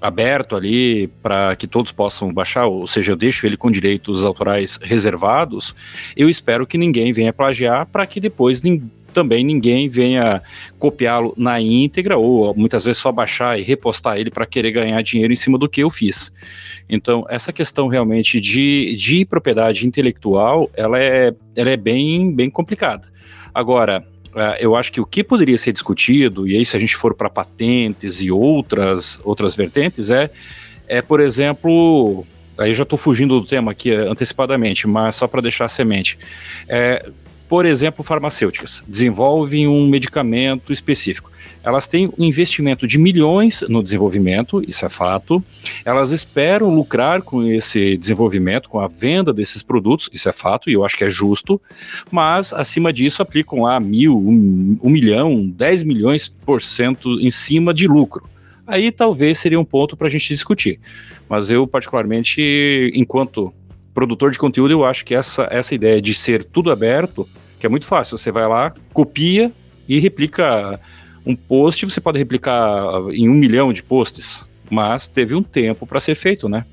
aberto 0.00 0.56
ali 0.56 1.08
para 1.22 1.54
que 1.56 1.66
todos 1.66 1.92
possam 1.92 2.32
baixar, 2.32 2.66
ou 2.66 2.86
seja, 2.86 3.12
eu 3.12 3.16
deixo 3.16 3.46
ele 3.46 3.56
com 3.56 3.70
direitos 3.70 4.24
autorais 4.24 4.78
reservados, 4.82 5.74
eu 6.16 6.28
espero 6.28 6.66
que 6.66 6.78
ninguém 6.78 7.12
venha 7.12 7.32
plagiar 7.32 7.86
para 7.86 8.06
que 8.06 8.18
depois 8.18 8.62
também 9.12 9.44
ninguém 9.44 9.88
venha 9.88 10.42
copiá-lo 10.78 11.34
na 11.36 11.60
íntegra 11.60 12.16
ou 12.16 12.54
muitas 12.54 12.84
vezes 12.84 13.02
só 13.02 13.12
baixar 13.12 13.58
e 13.58 13.62
repostar 13.62 14.16
ele 14.16 14.30
para 14.30 14.46
querer 14.46 14.70
ganhar 14.70 15.02
dinheiro 15.02 15.32
em 15.32 15.36
cima 15.36 15.58
do 15.58 15.68
que 15.68 15.82
eu 15.82 15.90
fiz. 15.90 16.32
Então, 16.88 17.24
essa 17.28 17.52
questão 17.52 17.88
realmente 17.88 18.40
de, 18.40 18.94
de 18.96 19.24
propriedade 19.24 19.86
intelectual, 19.86 20.70
ela 20.74 20.98
é, 20.98 21.34
ela 21.54 21.70
é 21.70 21.76
bem, 21.76 22.34
bem 22.34 22.48
complicada. 22.48 23.08
Agora, 23.52 24.04
eu 24.60 24.76
acho 24.76 24.92
que 24.92 25.00
o 25.00 25.06
que 25.06 25.24
poderia 25.24 25.58
ser 25.58 25.72
discutido, 25.72 26.46
e 26.46 26.56
aí 26.56 26.64
se 26.64 26.76
a 26.76 26.80
gente 26.80 26.96
for 26.96 27.14
para 27.14 27.28
patentes 27.28 28.20
e 28.20 28.30
outras, 28.30 29.20
outras 29.24 29.56
vertentes, 29.56 30.10
é, 30.10 30.30
é, 30.86 31.02
por 31.02 31.20
exemplo, 31.20 32.26
aí 32.58 32.74
já 32.74 32.82
estou 32.82 32.98
fugindo 32.98 33.40
do 33.40 33.46
tema 33.46 33.72
aqui 33.72 33.90
antecipadamente, 33.92 34.86
mas 34.86 35.16
só 35.16 35.26
para 35.26 35.40
deixar 35.40 35.64
a 35.64 35.68
semente. 35.68 36.18
É, 36.68 37.10
por 37.48 37.66
exemplo, 37.66 38.04
farmacêuticas, 38.04 38.84
desenvolvem 38.86 39.66
um 39.66 39.88
medicamento 39.88 40.72
específico. 40.72 41.32
Elas 41.62 41.86
têm 41.86 42.10
um 42.18 42.24
investimento 42.24 42.86
de 42.86 42.98
milhões 42.98 43.62
no 43.68 43.82
desenvolvimento, 43.82 44.62
isso 44.66 44.84
é 44.84 44.88
fato. 44.88 45.42
Elas 45.84 46.10
esperam 46.10 46.74
lucrar 46.74 47.22
com 47.22 47.44
esse 47.44 47.96
desenvolvimento, 47.96 48.68
com 48.68 48.80
a 48.80 48.88
venda 48.88 49.32
desses 49.32 49.62
produtos, 49.62 50.08
isso 50.12 50.28
é 50.28 50.32
fato, 50.32 50.70
e 50.70 50.72
eu 50.72 50.84
acho 50.84 50.96
que 50.96 51.04
é 51.04 51.10
justo. 51.10 51.60
Mas, 52.10 52.52
acima 52.52 52.92
disso, 52.92 53.22
aplicam 53.22 53.62
lá 53.62 53.78
mil, 53.78 54.16
um, 54.16 54.78
um 54.82 54.90
milhão, 54.90 55.48
dez 55.48 55.82
milhões 55.82 56.28
por 56.28 56.62
cento 56.62 57.20
em 57.20 57.30
cima 57.30 57.74
de 57.74 57.86
lucro 57.86 58.28
aí 58.70 58.92
talvez 58.92 59.38
seria 59.38 59.58
um 59.58 59.64
ponto 59.64 59.96
para 59.96 60.06
a 60.06 60.10
gente 60.10 60.28
discutir. 60.28 60.78
Mas 61.28 61.50
eu, 61.50 61.66
particularmente, 61.66 62.90
enquanto 62.94 63.52
produtor 63.92 64.30
de 64.30 64.38
conteúdo, 64.38 64.70
eu 64.70 64.84
acho 64.84 65.04
que 65.04 65.14
essa, 65.14 65.48
essa 65.50 65.74
ideia 65.74 66.00
de 66.00 66.14
ser 66.14 66.44
tudo 66.44 66.70
aberto 66.70 67.28
que 67.58 67.66
é 67.66 67.68
muito 67.68 67.86
fácil. 67.86 68.16
Você 68.16 68.30
vai 68.32 68.48
lá, 68.48 68.72
copia 68.92 69.52
e 69.86 69.98
replica 69.98 70.80
um 71.24 71.34
post. 71.36 71.84
Você 71.84 72.00
pode 72.00 72.18
replicar 72.18 72.84
em 73.10 73.28
um 73.28 73.34
milhão 73.34 73.72
de 73.72 73.82
posts, 73.82 74.44
mas 74.70 75.06
teve 75.06 75.34
um 75.34 75.42
tempo 75.42 75.86
para 75.86 76.00
ser 76.00 76.14
feito, 76.14 76.48
né? 76.48 76.64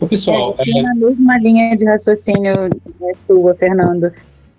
O 0.00 0.06
pessoal. 0.06 0.54
É, 0.58 0.78
é... 0.78 0.82
na 0.82 0.94
mesma 0.94 1.38
linha 1.38 1.76
de 1.76 1.84
raciocínio 1.84 2.52
é, 3.02 3.14
sua, 3.16 3.54
Fernando. 3.54 4.12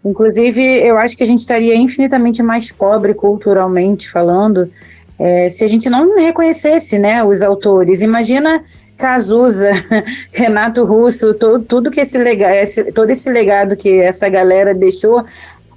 Inclusive, 0.04 0.62
eu 0.62 0.98
acho 0.98 1.18
que 1.18 1.24
a 1.24 1.25
gente 1.25 1.39
estaria 1.39 1.75
infinitamente 1.75 2.44
mais 2.44 2.72
pobre 2.72 3.13
culturalmente 3.13 4.08
falando 4.08 4.70
é, 5.18 5.50
se 5.50 5.63
a 5.63 5.68
gente 5.68 5.89
não 5.89 6.15
reconhecesse 6.18 7.00
né, 7.00 7.24
os 7.24 7.42
autores. 7.42 8.01
Imagina 8.01 8.63
Cazuza, 8.98 9.72
Renato 10.32 10.84
Russo, 10.86 11.34
todo, 11.34 11.63
tudo 11.63 11.92
que 11.92 12.01
esse 12.01 12.18
legado, 12.18 12.54
esse, 12.54 12.84
todo 12.92 13.10
esse 13.10 13.32
legado 13.32 13.75
que 13.75 14.00
essa 14.00 14.30
galera 14.30 14.74
deixou, 14.74 15.25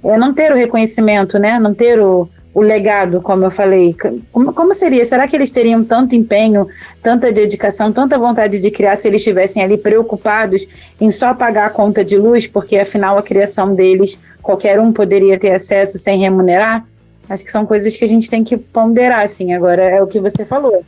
é 0.03 0.17
não 0.17 0.33
ter 0.33 0.51
o 0.51 0.55
reconhecimento, 0.55 1.39
né? 1.39 1.59
Não 1.59 1.73
ter 1.73 1.99
o, 1.99 2.29
o 2.53 2.61
legado, 2.61 3.21
como 3.21 3.45
eu 3.45 3.51
falei. 3.51 3.95
Como, 4.31 4.53
como 4.53 4.73
seria? 4.73 5.05
Será 5.05 5.27
que 5.27 5.35
eles 5.35 5.51
teriam 5.51 5.83
tanto 5.83 6.15
empenho, 6.15 6.67
tanta 7.01 7.31
dedicação, 7.31 7.91
tanta 7.91 8.17
vontade 8.17 8.59
de 8.59 8.71
criar 8.71 8.95
se 8.95 9.07
eles 9.07 9.21
estivessem 9.21 9.63
ali 9.63 9.77
preocupados 9.77 10.67
em 10.99 11.11
só 11.11 11.33
pagar 11.33 11.67
a 11.67 11.69
conta 11.69 12.03
de 12.03 12.17
luz, 12.17 12.47
porque 12.47 12.77
afinal 12.77 13.17
a 13.17 13.23
criação 13.23 13.73
deles 13.73 14.19
qualquer 14.41 14.79
um 14.79 14.91
poderia 14.91 15.37
ter 15.37 15.51
acesso 15.51 15.97
sem 15.97 16.19
remunerar? 16.19 16.85
Acho 17.29 17.45
que 17.45 17.51
são 17.51 17.65
coisas 17.65 17.95
que 17.95 18.03
a 18.03 18.07
gente 18.07 18.29
tem 18.29 18.43
que 18.43 18.57
ponderar, 18.57 19.21
assim. 19.21 19.53
Agora 19.53 19.83
é 19.83 20.01
o 20.01 20.07
que 20.07 20.19
você 20.19 20.43
falou. 20.43 20.83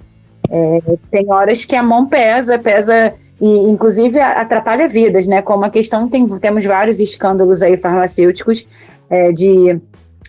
É, 0.50 0.82
tem 1.12 1.32
horas 1.32 1.64
que 1.64 1.76
a 1.76 1.84
mão 1.84 2.08
pesa, 2.08 2.58
pesa 2.58 3.14
e 3.40 3.48
inclusive 3.70 4.20
atrapalha 4.20 4.88
vidas, 4.88 5.28
né? 5.28 5.42
Como 5.42 5.64
a 5.64 5.70
questão 5.70 6.10
tem 6.10 6.28
temos 6.40 6.66
vários 6.66 7.00
escândalos 7.00 7.62
aí 7.62 7.78
farmacêuticos 7.78 8.68
é, 9.10 9.32
de 9.32 9.80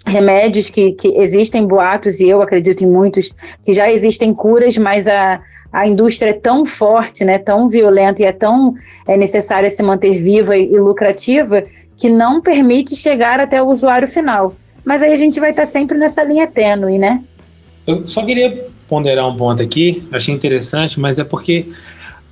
remédios 0.07 0.69
que, 0.69 0.93
que 0.93 1.09
existem 1.17 1.67
boatos 1.67 2.21
e 2.21 2.29
eu 2.29 2.43
acredito 2.43 2.83
em 2.83 2.89
muitos 2.89 3.33
que 3.65 3.73
já 3.73 3.91
existem 3.91 4.35
curas, 4.35 4.77
mas 4.77 5.07
a, 5.07 5.41
a 5.73 5.87
indústria 5.87 6.31
é 6.31 6.35
tão 6.35 6.67
forte, 6.67 7.25
né? 7.25 7.39
Tão 7.39 7.69
violenta 7.69 8.23
e 8.23 8.25
é 8.25 8.33
tão 8.33 8.75
é 9.07 9.17
necessária 9.17 9.71
se 9.71 9.83
manter 9.83 10.15
viva 10.15 10.57
e, 10.57 10.73
e 10.73 10.79
lucrativa 10.79 11.65
que 11.97 12.09
não 12.09 12.41
permite 12.41 12.97
chegar 12.97 13.41
até 13.41 13.63
o 13.63 13.69
usuário 13.69 14.09
final. 14.09 14.55
Mas 14.85 15.03
aí 15.03 15.13
a 15.13 15.17
gente 15.17 15.39
vai 15.39 15.51
estar 15.51 15.65
sempre 15.65 15.97
nessa 15.97 16.25
linha 16.25 16.47
tênue, 16.47 16.99
né? 16.99 17.23
Eu 17.87 18.07
só 18.07 18.25
queria 18.25 18.67
ponderar 18.89 19.29
um 19.29 19.37
ponto 19.37 19.63
aqui, 19.63 20.07
achei 20.13 20.35
interessante, 20.35 20.99
mas 20.99 21.19
é 21.19 21.25
porque 21.25 21.69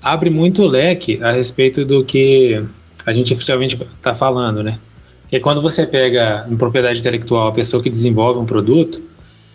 abre 0.02 0.28
muito 0.28 0.64
leque 0.64 1.22
a 1.22 1.30
respeito 1.30 1.84
do 1.84 2.04
que 2.04 2.62
a 3.06 3.12
gente 3.12 3.32
efetivamente 3.32 3.80
está 3.94 4.14
falando, 4.14 4.62
né? 4.62 4.78
Que 5.30 5.36
é 5.36 5.40
quando 5.40 5.62
você 5.62 5.86
pega 5.86 6.44
em 6.50 6.56
propriedade 6.56 6.98
intelectual 6.98 7.46
a 7.46 7.52
pessoa 7.52 7.80
que 7.80 7.88
desenvolve 7.88 8.40
um 8.40 8.44
produto, 8.44 9.00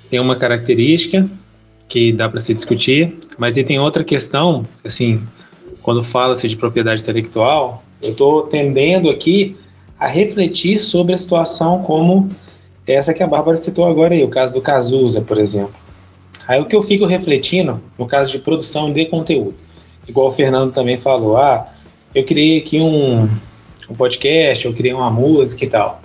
tem 0.09 0.21
uma 0.21 0.37
característica 0.37 1.29
que 1.89 2.13
dá 2.13 2.29
para 2.29 2.39
se 2.39 2.53
discutir, 2.53 3.13
mas 3.37 3.57
aí 3.57 3.63
tem 3.63 3.77
outra 3.77 4.01
questão, 4.01 4.65
assim, 4.85 5.21
quando 5.81 6.01
fala-se 6.01 6.47
de 6.47 6.55
propriedade 6.55 7.01
intelectual, 7.01 7.83
eu 8.01 8.11
estou 8.11 8.43
tendendo 8.43 9.09
aqui 9.09 9.57
a 9.99 10.07
refletir 10.07 10.79
sobre 10.79 11.13
a 11.13 11.17
situação 11.17 11.83
como 11.83 12.29
essa 12.87 13.13
que 13.13 13.21
a 13.21 13.27
Bárbara 13.27 13.57
citou 13.57 13.85
agora 13.85 14.13
aí, 14.13 14.23
o 14.23 14.29
caso 14.29 14.53
do 14.53 14.61
Cazuza, 14.61 15.21
por 15.21 15.37
exemplo. 15.37 15.75
Aí 16.47 16.61
o 16.61 16.65
que 16.65 16.75
eu 16.75 16.83
fico 16.83 17.05
refletindo, 17.05 17.81
no 17.99 18.05
caso 18.05 18.31
de 18.31 18.39
produção 18.39 18.93
de 18.93 19.05
conteúdo, 19.07 19.55
igual 20.07 20.29
o 20.29 20.31
Fernando 20.31 20.71
também 20.71 20.97
falou, 20.97 21.35
ah, 21.35 21.67
eu 22.13 22.23
criei 22.23 22.59
aqui 22.59 22.79
um, 22.81 23.27
um 23.89 23.95
podcast, 23.95 24.65
eu 24.65 24.73
criei 24.73 24.93
uma 24.93 25.09
música 25.09 25.65
e 25.65 25.69
tal. 25.69 26.01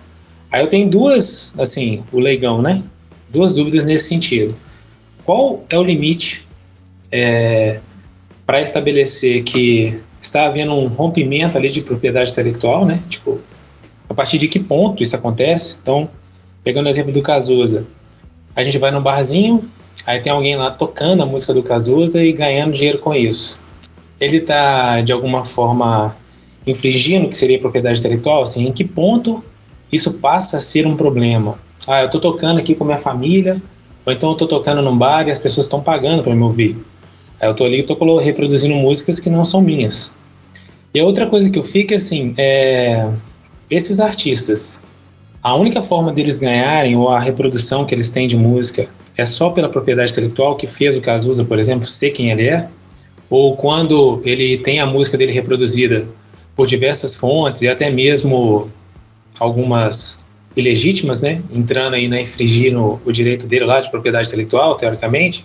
Aí 0.50 0.62
eu 0.62 0.68
tenho 0.68 0.88
duas, 0.88 1.54
assim, 1.58 2.02
o 2.12 2.18
leigão, 2.18 2.60
né? 2.60 2.82
Duas 3.28 3.54
dúvidas 3.54 3.84
nesse 3.84 4.08
sentido. 4.08 4.54
Qual 5.24 5.64
é 5.68 5.78
o 5.78 5.82
limite 5.82 6.46
é, 7.12 7.80
para 8.44 8.60
estabelecer 8.60 9.44
que 9.44 10.00
está 10.20 10.46
havendo 10.46 10.74
um 10.74 10.88
rompimento 10.88 11.56
ali 11.56 11.70
de 11.70 11.80
propriedade 11.82 12.30
intelectual, 12.32 12.84
né? 12.84 13.00
Tipo, 13.08 13.40
a 14.08 14.14
partir 14.14 14.38
de 14.38 14.48
que 14.48 14.58
ponto 14.58 15.02
isso 15.02 15.14
acontece? 15.14 15.78
Então, 15.82 16.10
pegando 16.64 16.86
o 16.86 16.88
exemplo 16.88 17.12
do 17.12 17.22
Cazuza, 17.22 17.86
a 18.56 18.62
gente 18.62 18.76
vai 18.78 18.90
num 18.90 19.00
barzinho, 19.00 19.70
Aí 20.06 20.20
tem 20.20 20.32
alguém 20.32 20.56
lá 20.56 20.70
tocando 20.70 21.22
a 21.22 21.26
música 21.26 21.52
do 21.52 21.62
Cazuza 21.62 22.22
e 22.22 22.32
ganhando 22.32 22.72
dinheiro 22.72 22.98
com 22.98 23.14
isso. 23.14 23.60
Ele 24.18 24.38
está, 24.38 25.00
de 25.00 25.12
alguma 25.12 25.44
forma, 25.44 26.16
infringindo 26.70 27.28
que 27.28 27.36
seria 27.36 27.58
propriedade 27.58 27.98
intelectual? 27.98 28.42
Assim, 28.42 28.66
em 28.66 28.72
que 28.72 28.84
ponto 28.84 29.42
isso 29.92 30.14
passa 30.14 30.58
a 30.58 30.60
ser 30.60 30.86
um 30.86 30.96
problema? 30.96 31.58
Ah, 31.86 32.00
eu 32.00 32.06
estou 32.06 32.20
tocando 32.20 32.58
aqui 32.58 32.74
com 32.74 32.84
minha 32.84 32.98
família, 32.98 33.60
ou 34.04 34.12
então 34.12 34.30
eu 34.30 34.34
estou 34.34 34.48
tocando 34.48 34.82
num 34.82 34.96
bar 34.96 35.26
e 35.26 35.30
as 35.30 35.38
pessoas 35.38 35.66
estão 35.66 35.82
pagando 35.82 36.22
para 36.22 36.34
me 36.34 36.42
ouvir. 36.42 36.76
Aí 37.40 37.48
eu 37.48 37.52
estou 37.52 37.66
ali 37.66 37.78
e 37.78 37.80
estou 37.80 38.18
reproduzindo 38.18 38.74
músicas 38.74 39.18
que 39.18 39.30
não 39.30 39.44
são 39.44 39.60
minhas. 39.60 40.12
E 40.92 41.00
a 41.00 41.04
outra 41.04 41.26
coisa 41.26 41.48
que 41.48 41.58
eu 41.58 41.64
fico 41.64 41.92
é 41.92 41.96
assim, 41.96 42.34
é, 42.36 43.08
esses 43.70 44.00
artistas, 44.00 44.84
a 45.42 45.54
única 45.54 45.80
forma 45.80 46.12
deles 46.12 46.38
ganharem, 46.38 46.96
ou 46.96 47.08
a 47.08 47.18
reprodução 47.18 47.84
que 47.86 47.94
eles 47.94 48.10
têm 48.10 48.26
de 48.26 48.36
música, 48.36 48.88
é 49.16 49.24
só 49.24 49.50
pela 49.50 49.68
propriedade 49.68 50.12
intelectual 50.12 50.56
que 50.56 50.66
fez 50.66 50.96
o 50.96 51.00
Cazuza, 51.00 51.44
por 51.44 51.58
exemplo, 51.58 51.86
ser 51.86 52.10
quem 52.10 52.30
ele 52.30 52.48
é? 52.48 52.68
Ou 53.28 53.56
quando 53.56 54.20
ele 54.24 54.58
tem 54.58 54.80
a 54.80 54.86
música 54.86 55.16
dele 55.16 55.32
reproduzida 55.32 56.08
por 56.60 56.66
diversas 56.66 57.16
fontes 57.16 57.62
e 57.62 57.68
até 57.68 57.88
mesmo 57.88 58.70
algumas 59.38 60.22
ilegítimas, 60.54 61.22
né, 61.22 61.40
entrando 61.50 61.94
aí, 61.94 62.06
né, 62.06 62.20
infringindo 62.20 63.00
o 63.02 63.10
direito 63.10 63.46
dele 63.46 63.64
lá 63.64 63.80
de 63.80 63.90
propriedade 63.90 64.28
intelectual, 64.28 64.74
teoricamente, 64.74 65.42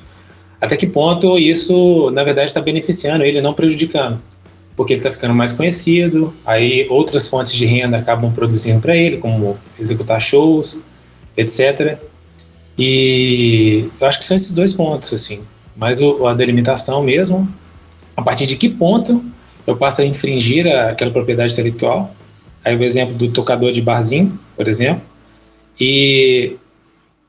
até 0.60 0.76
que 0.76 0.86
ponto 0.86 1.40
isso, 1.40 2.12
na 2.12 2.22
verdade, 2.22 2.48
está 2.48 2.60
beneficiando 2.60 3.24
ele, 3.24 3.40
não 3.40 3.54
prejudicando? 3.54 4.22
Porque 4.76 4.92
ele 4.92 5.00
está 5.00 5.10
ficando 5.10 5.34
mais 5.34 5.54
conhecido, 5.54 6.36
aí 6.46 6.86
outras 6.90 7.30
fontes 7.30 7.54
de 7.54 7.66
renda 7.66 7.96
acabam 7.96 8.34
produzindo 8.34 8.82
para 8.82 8.94
ele, 8.94 9.16
como 9.16 9.58
executar 9.80 10.20
shows, 10.20 10.84
etc. 11.38 11.98
E 12.78 13.88
eu 14.02 14.06
acho 14.06 14.20
que 14.20 14.26
são 14.26 14.36
esses 14.36 14.52
dois 14.52 14.74
pontos, 14.74 15.14
assim. 15.14 15.40
Mas 15.78 16.02
o, 16.02 16.28
a 16.28 16.34
delimitação 16.34 17.02
mesmo, 17.02 17.48
a 18.18 18.22
partir 18.22 18.46
de 18.46 18.58
que 18.58 18.68
ponto 18.68 19.24
eu 19.66 19.76
passo 19.76 20.02
a 20.02 20.06
infringir 20.06 20.68
a, 20.68 20.90
aquela 20.90 21.12
propriedade 21.12 21.54
intelectual. 21.54 22.14
Aí 22.64 22.76
o 22.76 22.84
exemplo 22.84 23.14
do 23.16 23.30
tocador 23.32 23.72
de 23.72 23.82
barzinho, 23.82 24.38
por 24.56 24.68
exemplo. 24.68 25.02
E 25.80 26.56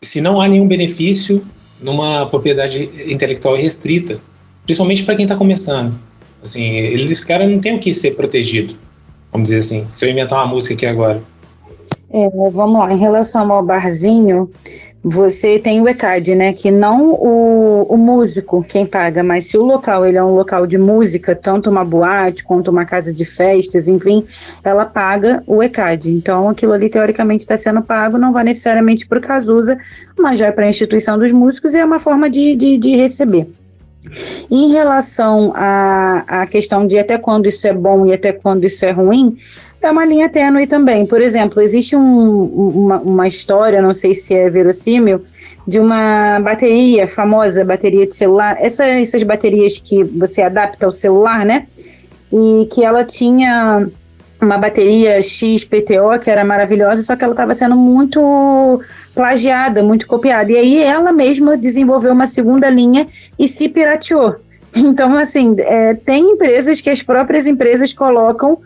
se 0.01 0.21
não 0.21 0.41
há 0.41 0.49
nenhum 0.49 0.67
benefício 0.67 1.45
numa 1.81 2.27
propriedade 2.27 2.91
intelectual 3.07 3.57
restrita, 3.57 4.19
principalmente 4.65 5.05
para 5.05 5.15
quem 5.15 5.25
está 5.25 5.37
começando, 5.37 5.95
assim, 6.43 6.65
eles, 6.65 7.11
esse 7.11 7.27
cara 7.27 7.47
não 7.47 7.59
tem 7.59 7.77
o 7.77 7.79
que 7.79 7.93
ser 7.93 8.13
protegido, 8.13 8.75
vamos 9.33 9.49
dizer 9.49 9.59
assim. 9.59 9.87
Se 9.93 10.07
eu 10.07 10.11
inventar 10.11 10.39
uma 10.39 10.55
música 10.55 10.75
aqui 10.75 10.87
agora. 10.87 11.23
É, 12.11 12.31
vamos 12.31 12.79
lá, 12.79 12.93
em 12.93 12.99
relação 12.99 13.51
ao 13.53 13.63
barzinho, 13.63 14.51
você 15.09 15.57
tem 15.57 15.81
o 15.81 15.89
ECAD, 15.89 16.35
né? 16.35 16.53
Que 16.53 16.69
não 16.69 17.13
o, 17.13 17.85
o 17.85 17.97
músico 17.97 18.65
quem 18.69 18.85
paga, 18.85 19.23
mas 19.23 19.47
se 19.47 19.57
o 19.57 19.63
local 19.63 20.05
ele 20.05 20.19
é 20.19 20.25
um 20.25 20.35
local 20.35 20.67
de 20.67 20.77
música, 20.77 21.33
tanto 21.33 21.71
uma 21.71 21.85
boate 21.85 22.43
quanto 22.43 22.73
uma 22.73 22.85
casa 22.85 23.15
de 23.15 23.25
festas, 23.25 23.87
enfim, 23.87 24.27
ela 24.65 24.85
paga 24.85 25.45
o 25.47 25.63
ECAD. 25.63 26.11
Então 26.11 26.49
aquilo 26.49 26.73
ali 26.73 26.89
teoricamente 26.89 27.43
está 27.43 27.57
sendo 27.57 27.83
pago, 27.83 28.19
não 28.19 28.33
vai 28.33 28.43
necessariamente 28.43 29.07
para 29.07 29.19
o 29.19 29.23
Casusa, 29.23 29.79
mas 30.19 30.41
já 30.41 30.47
é 30.47 30.51
para 30.51 30.67
a 30.67 30.69
instituição 30.69 31.17
dos 31.17 31.31
músicos 31.31 31.75
e 31.75 31.79
é 31.79 31.85
uma 31.85 32.01
forma 32.01 32.29
de, 32.29 32.57
de, 32.57 32.77
de 32.77 32.97
receber. 32.97 33.47
Em 34.51 34.73
relação 34.73 35.53
à, 35.55 36.43
à 36.43 36.47
questão 36.47 36.87
de 36.87 36.99
até 36.99 37.19
quando 37.19 37.47
isso 37.47 37.67
é 37.67 37.73
bom 37.73 38.07
e 38.07 38.13
até 38.13 38.33
quando 38.33 38.65
isso 38.65 38.85
é 38.85 38.91
ruim, 38.91 39.37
é 39.81 39.91
uma 39.91 40.05
linha 40.05 40.29
tênue 40.29 40.67
também. 40.67 41.07
Por 41.07 41.21
exemplo, 41.21 41.63
existe 41.63 41.97
um, 41.97 42.45
uma, 42.45 42.99
uma 42.99 43.27
história, 43.29 43.81
não 43.81 43.93
sei 43.93 44.15
se 44.15 44.35
é 44.35 44.51
verossímil, 44.51 45.23
de 45.67 45.79
uma 45.81 46.41
bateria 46.41 47.09
famosa, 47.09 47.65
bateria 47.65 48.07
de 48.07 48.15
celular, 48.15 48.57
essa, 48.61 48.85
essas 48.85 49.23
baterias 49.23 49.79
que 49.79 50.05
você 50.05 50.43
adapta 50.43 50.87
ao 50.87 50.93
celular, 50.93 51.45
né? 51.45 51.67
E 52.33 52.69
que 52.73 52.85
ela 52.85 53.05
tinha 53.05 53.89
uma 54.41 54.59
bateria 54.59 55.21
XPTO 55.23 56.19
que 56.23 56.31
era 56.31 56.45
maravilhosa, 56.45 57.03
só 57.03 57.17
que 57.17 57.25
ela 57.25 57.33
estava 57.33 57.55
sendo 57.55 57.77
muito 57.77 58.81
plagiada, 59.15 59.83
muito 59.83 60.07
copiada. 60.07 60.53
E 60.53 60.57
aí 60.57 60.83
ela 60.83 61.13
mesma 61.13 61.57
desenvolveu 61.57 62.13
uma 62.13 62.27
segunda 62.27 62.69
linha 62.69 63.09
e 63.39 63.49
se 63.49 63.69
pirateou. 63.69 64.37
Então, 64.79 65.17
assim, 65.17 65.57
é, 65.59 65.95
tem 65.95 66.33
empresas 66.33 66.83
que 66.83 66.91
as 66.91 67.03
próprias 67.03 67.47
empresas 67.47 67.95
colocam 67.95 68.59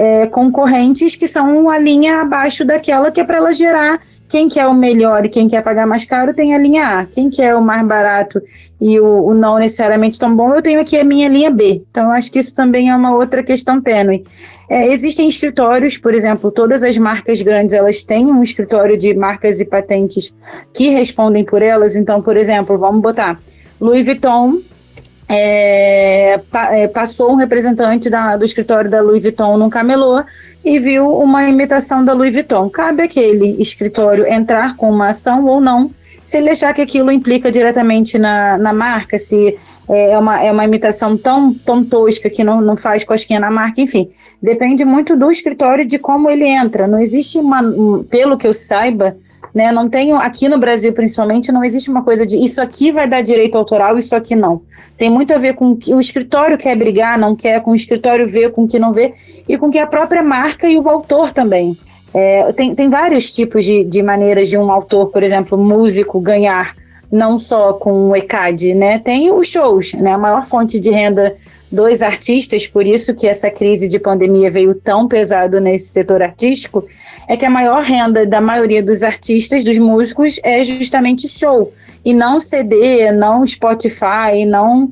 é, 0.00 0.26
concorrentes 0.26 1.14
que 1.14 1.26
são 1.26 1.60
uma 1.60 1.76
linha 1.76 2.22
abaixo 2.22 2.64
daquela 2.64 3.10
que 3.10 3.20
é 3.20 3.24
para 3.24 3.36
ela 3.36 3.52
gerar 3.52 4.00
quem 4.30 4.48
quer 4.48 4.66
o 4.66 4.72
melhor 4.72 5.26
e 5.26 5.28
quem 5.28 5.46
quer 5.46 5.62
pagar 5.62 5.86
mais 5.86 6.06
caro 6.06 6.32
tem 6.32 6.54
a 6.54 6.58
linha 6.58 7.00
A. 7.00 7.04
Quem 7.04 7.28
quer 7.28 7.54
o 7.54 7.60
mais 7.60 7.86
barato 7.86 8.40
e 8.80 8.98
o, 8.98 9.26
o, 9.26 9.34
não 9.34 9.58
necessariamente 9.58 10.18
tão 10.18 10.34
bom, 10.34 10.54
eu 10.54 10.62
tenho 10.62 10.80
aqui 10.80 10.98
a 10.98 11.04
minha 11.04 11.28
linha 11.28 11.50
B. 11.50 11.82
Então, 11.90 12.10
acho 12.10 12.32
que 12.32 12.38
isso 12.38 12.54
também 12.54 12.88
é 12.88 12.96
uma 12.96 13.14
outra 13.14 13.42
questão 13.42 13.78
tênue. 13.78 14.24
É, 14.70 14.90
existem 14.90 15.28
escritórios, 15.28 15.98
por 15.98 16.14
exemplo, 16.14 16.50
todas 16.50 16.82
as 16.82 16.96
marcas 16.96 17.42
grandes, 17.42 17.74
elas 17.74 18.02
têm 18.02 18.24
um 18.24 18.42
escritório 18.42 18.96
de 18.96 19.12
marcas 19.12 19.60
e 19.60 19.66
patentes 19.66 20.34
que 20.72 20.88
respondem 20.88 21.44
por 21.44 21.60
elas. 21.60 21.94
Então, 21.94 22.22
por 22.22 22.38
exemplo, 22.38 22.78
vamos 22.78 23.02
botar 23.02 23.38
Louis 23.78 24.06
Vuitton 24.06 24.60
é, 25.30 26.40
pa, 26.50 26.74
é, 26.74 26.88
passou 26.88 27.30
um 27.30 27.36
representante 27.36 28.10
da, 28.10 28.36
do 28.36 28.44
escritório 28.44 28.90
da 28.90 29.00
Louis 29.00 29.22
Vuitton 29.22 29.56
num 29.56 29.70
camelô 29.70 30.24
e 30.64 30.78
viu 30.78 31.08
uma 31.08 31.48
imitação 31.48 32.04
da 32.04 32.12
Louis 32.12 32.34
Vuitton. 32.34 32.68
Cabe 32.68 33.04
aquele 33.04 33.60
escritório 33.62 34.26
entrar 34.26 34.76
com 34.76 34.90
uma 34.90 35.08
ação 35.08 35.46
ou 35.46 35.60
não, 35.60 35.90
se 36.24 36.38
ele 36.38 36.50
achar 36.50 36.72
que 36.74 36.82
aquilo 36.82 37.10
implica 37.10 37.50
diretamente 37.50 38.18
na, 38.18 38.58
na 38.58 38.72
marca, 38.72 39.18
se 39.18 39.56
é, 39.88 40.10
é 40.10 40.18
uma, 40.18 40.42
é 40.42 40.52
uma 40.52 40.64
imitação 40.64 41.16
tão, 41.16 41.52
tão 41.54 41.84
tosca 41.84 42.28
que 42.28 42.44
não, 42.44 42.60
não 42.60 42.76
faz 42.76 43.04
cosquinha 43.04 43.40
na 43.40 43.50
marca, 43.50 43.80
enfim. 43.80 44.08
Depende 44.40 44.84
muito 44.84 45.16
do 45.16 45.30
escritório 45.30 45.84
de 45.84 45.98
como 45.98 46.30
ele 46.30 46.44
entra. 46.44 46.86
Não 46.86 46.98
existe 46.98 47.38
uma, 47.38 47.60
um, 47.62 48.04
pelo 48.04 48.36
que 48.36 48.46
eu 48.46 48.54
saiba, 48.54 49.16
né? 49.54 49.72
Não 49.72 49.88
tenho 49.88 50.16
aqui 50.16 50.48
no 50.48 50.58
Brasil 50.58 50.92
principalmente 50.92 51.52
não 51.52 51.64
existe 51.64 51.90
uma 51.90 52.02
coisa 52.02 52.24
de 52.26 52.42
isso 52.42 52.60
aqui 52.60 52.90
vai 52.90 53.08
dar 53.08 53.22
direito 53.22 53.56
autoral, 53.56 53.98
isso 53.98 54.14
aqui 54.14 54.34
não. 54.34 54.62
Tem 54.96 55.08
muito 55.08 55.32
a 55.32 55.38
ver 55.38 55.54
com 55.54 55.76
que 55.76 55.94
o 55.94 56.00
escritório 56.00 56.58
quer 56.58 56.76
brigar, 56.76 57.18
não 57.18 57.34
quer, 57.34 57.60
com 57.62 57.70
o 57.70 57.74
escritório 57.74 58.28
ver, 58.28 58.52
com 58.52 58.64
o 58.64 58.68
que 58.68 58.78
não 58.78 58.92
vê 58.92 59.14
e 59.48 59.56
com 59.56 59.70
que 59.70 59.78
a 59.78 59.86
própria 59.86 60.22
marca 60.22 60.68
e 60.68 60.78
o 60.78 60.88
autor 60.88 61.32
também. 61.32 61.76
É, 62.12 62.52
tem, 62.52 62.74
tem 62.74 62.90
vários 62.90 63.32
tipos 63.32 63.64
de, 63.64 63.84
de 63.84 64.02
maneiras 64.02 64.48
de 64.48 64.58
um 64.58 64.70
autor, 64.70 65.06
por 65.06 65.22
exemplo, 65.22 65.56
músico 65.56 66.20
ganhar 66.20 66.74
não 67.10 67.38
só 67.38 67.72
com 67.72 68.10
o 68.10 68.16
ECAD, 68.16 68.74
né? 68.74 68.98
Tem 68.98 69.32
os 69.32 69.48
shows, 69.48 69.94
né? 69.94 70.12
A 70.12 70.18
maior 70.18 70.44
fonte 70.44 70.78
de 70.78 70.90
renda 70.90 71.34
dois 71.70 72.02
artistas, 72.02 72.66
por 72.66 72.86
isso 72.86 73.14
que 73.14 73.26
essa 73.26 73.50
crise 73.50 73.86
de 73.86 73.98
pandemia 73.98 74.50
veio 74.50 74.74
tão 74.74 75.06
pesado 75.06 75.60
nesse 75.60 75.86
setor 75.86 76.22
artístico, 76.22 76.86
é 77.28 77.36
que 77.36 77.44
a 77.44 77.50
maior 77.50 77.82
renda 77.82 78.26
da 78.26 78.40
maioria 78.40 78.82
dos 78.82 79.02
artistas, 79.02 79.64
dos 79.64 79.78
músicos, 79.78 80.40
é 80.42 80.64
justamente 80.64 81.28
show, 81.28 81.72
e 82.04 82.12
não 82.12 82.40
CD, 82.40 83.12
não 83.12 83.46
Spotify, 83.46 84.44
não 84.46 84.90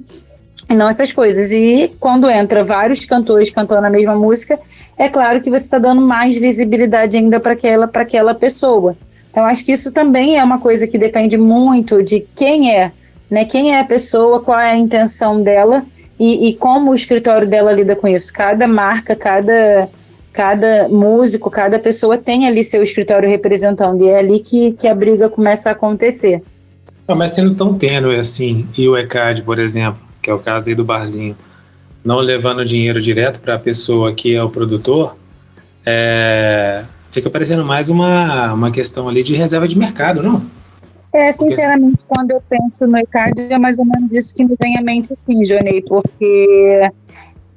não 0.69 0.87
essas 0.87 1.11
coisas. 1.13 1.51
E 1.51 1.91
quando 1.99 2.29
entra 2.29 2.63
vários 2.63 3.05
cantores 3.07 3.51
cantando 3.51 3.87
a 3.87 3.91
mesma 3.91 4.15
música, 4.15 4.59
é 4.99 5.09
claro 5.09 5.41
que 5.41 5.49
você 5.49 5.65
está 5.65 5.79
dando 5.79 6.03
mais 6.03 6.37
visibilidade 6.37 7.17
ainda 7.17 7.41
para 7.41 7.53
aquela, 7.53 7.91
aquela 7.91 8.35
pessoa. 8.35 8.95
Então, 9.31 9.45
acho 9.47 9.65
que 9.65 9.73
isso 9.73 9.93
também 9.93 10.37
é 10.37 10.45
uma 10.45 10.59
coisa 10.59 10.87
que 10.87 10.99
depende 10.99 11.39
muito 11.39 12.03
de 12.03 12.27
quem 12.37 12.75
é, 12.75 12.93
né? 13.31 13.47
Quem 13.47 13.75
é 13.75 13.81
a 13.81 13.85
pessoa, 13.85 14.41
qual 14.41 14.59
é 14.59 14.73
a 14.73 14.77
intenção 14.77 15.43
dela 15.43 15.87
e, 16.19 16.49
e 16.49 16.55
como 16.55 16.91
o 16.91 16.95
escritório 16.95 17.47
dela 17.47 17.73
lida 17.73 17.95
com 17.95 18.09
isso. 18.09 18.33
Cada 18.33 18.67
marca, 18.67 19.15
cada, 19.15 19.89
cada 20.33 20.89
músico, 20.89 21.51
cada 21.51 21.79
pessoa 21.79 22.19
tem 22.19 22.47
ali 22.47 22.65
seu 22.65 22.83
escritório 22.83 23.29
representando, 23.29 24.03
e 24.03 24.09
é 24.09 24.19
ali 24.19 24.41
que, 24.41 24.73
que 24.73 24.89
a 24.89 24.95
briga 24.95 25.29
começa 25.29 25.69
a 25.69 25.73
acontecer. 25.73 26.43
Não, 27.07 27.17
mas 27.17 27.33
sendo 27.33 27.55
tão 27.55 27.75
tênue 27.75 28.19
assim, 28.19 28.67
e 28.77 28.89
o 28.89 28.97
ECAD, 28.97 29.43
por 29.43 29.59
exemplo, 29.59 30.01
que 30.21 30.29
é 30.29 30.35
o 30.35 30.39
caso 30.39 30.69
aí 30.69 30.75
do 30.75 30.85
barzinho, 30.85 31.37
não 32.05 32.19
levando 32.19 32.65
dinheiro 32.65 33.01
direto 33.01 33.41
para 33.41 33.55
a 33.55 33.59
pessoa 33.59 34.13
que 34.13 34.35
é 34.35 34.43
o 34.43 34.51
produtor, 34.51 35.17
é, 35.87 36.85
fica 37.11 37.31
parecendo 37.31 37.65
mais 37.65 37.89
uma, 37.89 38.53
uma 38.53 38.71
questão 38.71 39.09
ali 39.09 39.23
de 39.23 39.35
reserva 39.35 39.67
de 39.67 39.79
mercado, 39.79 40.23
não? 40.23 40.43
É, 41.13 41.33
sinceramente, 41.33 42.05
quando 42.07 42.33
eu 42.33 42.43
penso 42.49 42.87
no 42.87 42.99
ECAD, 42.99 43.53
é 43.53 43.59
mais 43.59 43.79
ou 43.79 43.85
menos 43.85 44.13
isso 44.15 44.35
que 44.35 44.45
me 44.45 44.55
vem 44.61 44.77
à 44.77 44.83
mente, 44.83 45.15
sim, 45.15 45.45
Jonei, 45.45 45.83
porque 45.83 46.91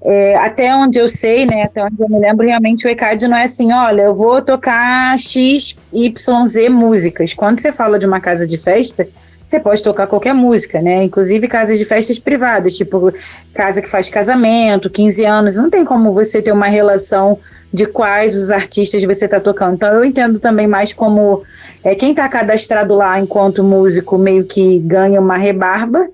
é, 0.04 0.36
até 0.38 0.74
onde 0.76 1.00
eu 1.00 1.08
sei, 1.08 1.46
né, 1.46 1.64
até 1.64 1.84
onde 1.84 2.02
eu 2.02 2.10
me 2.10 2.18
lembro, 2.20 2.46
realmente 2.46 2.88
o 2.88 2.90
ECAD 2.90 3.28
não 3.28 3.38
é 3.38 3.44
assim, 3.44 3.72
olha, 3.72 4.04
eu 4.04 4.16
vou 4.16 4.42
tocar 4.42 5.18
X, 5.20 5.78
Y, 5.94 6.48
Z 6.48 6.70
músicas. 6.70 7.34
Quando 7.34 7.60
você 7.60 7.72
fala 7.72 8.00
de 8.00 8.06
uma 8.06 8.20
casa 8.20 8.48
de 8.48 8.58
festa, 8.58 9.08
você 9.52 9.60
pode 9.60 9.84
tocar 9.84 10.08
qualquer 10.08 10.34
música, 10.34 10.82
né? 10.82 11.04
Inclusive 11.04 11.46
casas 11.48 11.78
de 11.78 11.84
festas 11.84 12.18
privadas, 12.18 12.78
tipo 12.78 13.14
casa 13.54 13.82
que 13.82 13.90
faz 13.90 14.10
casamento, 14.10 14.90
15 14.90 15.26
anos, 15.26 15.56
não 15.58 15.70
tem 15.70 15.84
como 15.84 16.14
você 16.14 16.42
ter 16.42 16.54
uma 16.54 16.68
relação 16.68 17.38
de 17.74 17.86
quais 17.86 18.34
os 18.34 18.50
artistas 18.50 19.04
você 19.04 19.26
está 19.26 19.42
tocando. 19.42 19.74
Então 19.74 19.94
eu 19.94 20.06
entendo 20.06 20.40
também 20.40 20.68
mais 20.68 20.94
como 20.94 21.44
é, 21.84 21.94
quem 21.96 22.12
está 22.12 22.30
cadastrado 22.30 22.96
lá 22.96 23.20
enquanto 23.20 23.62
músico 23.64 24.18
meio 24.18 24.46
que 24.46 24.80
ganha 24.80 25.20
uma 25.20 25.38
rebarba. 25.38 26.08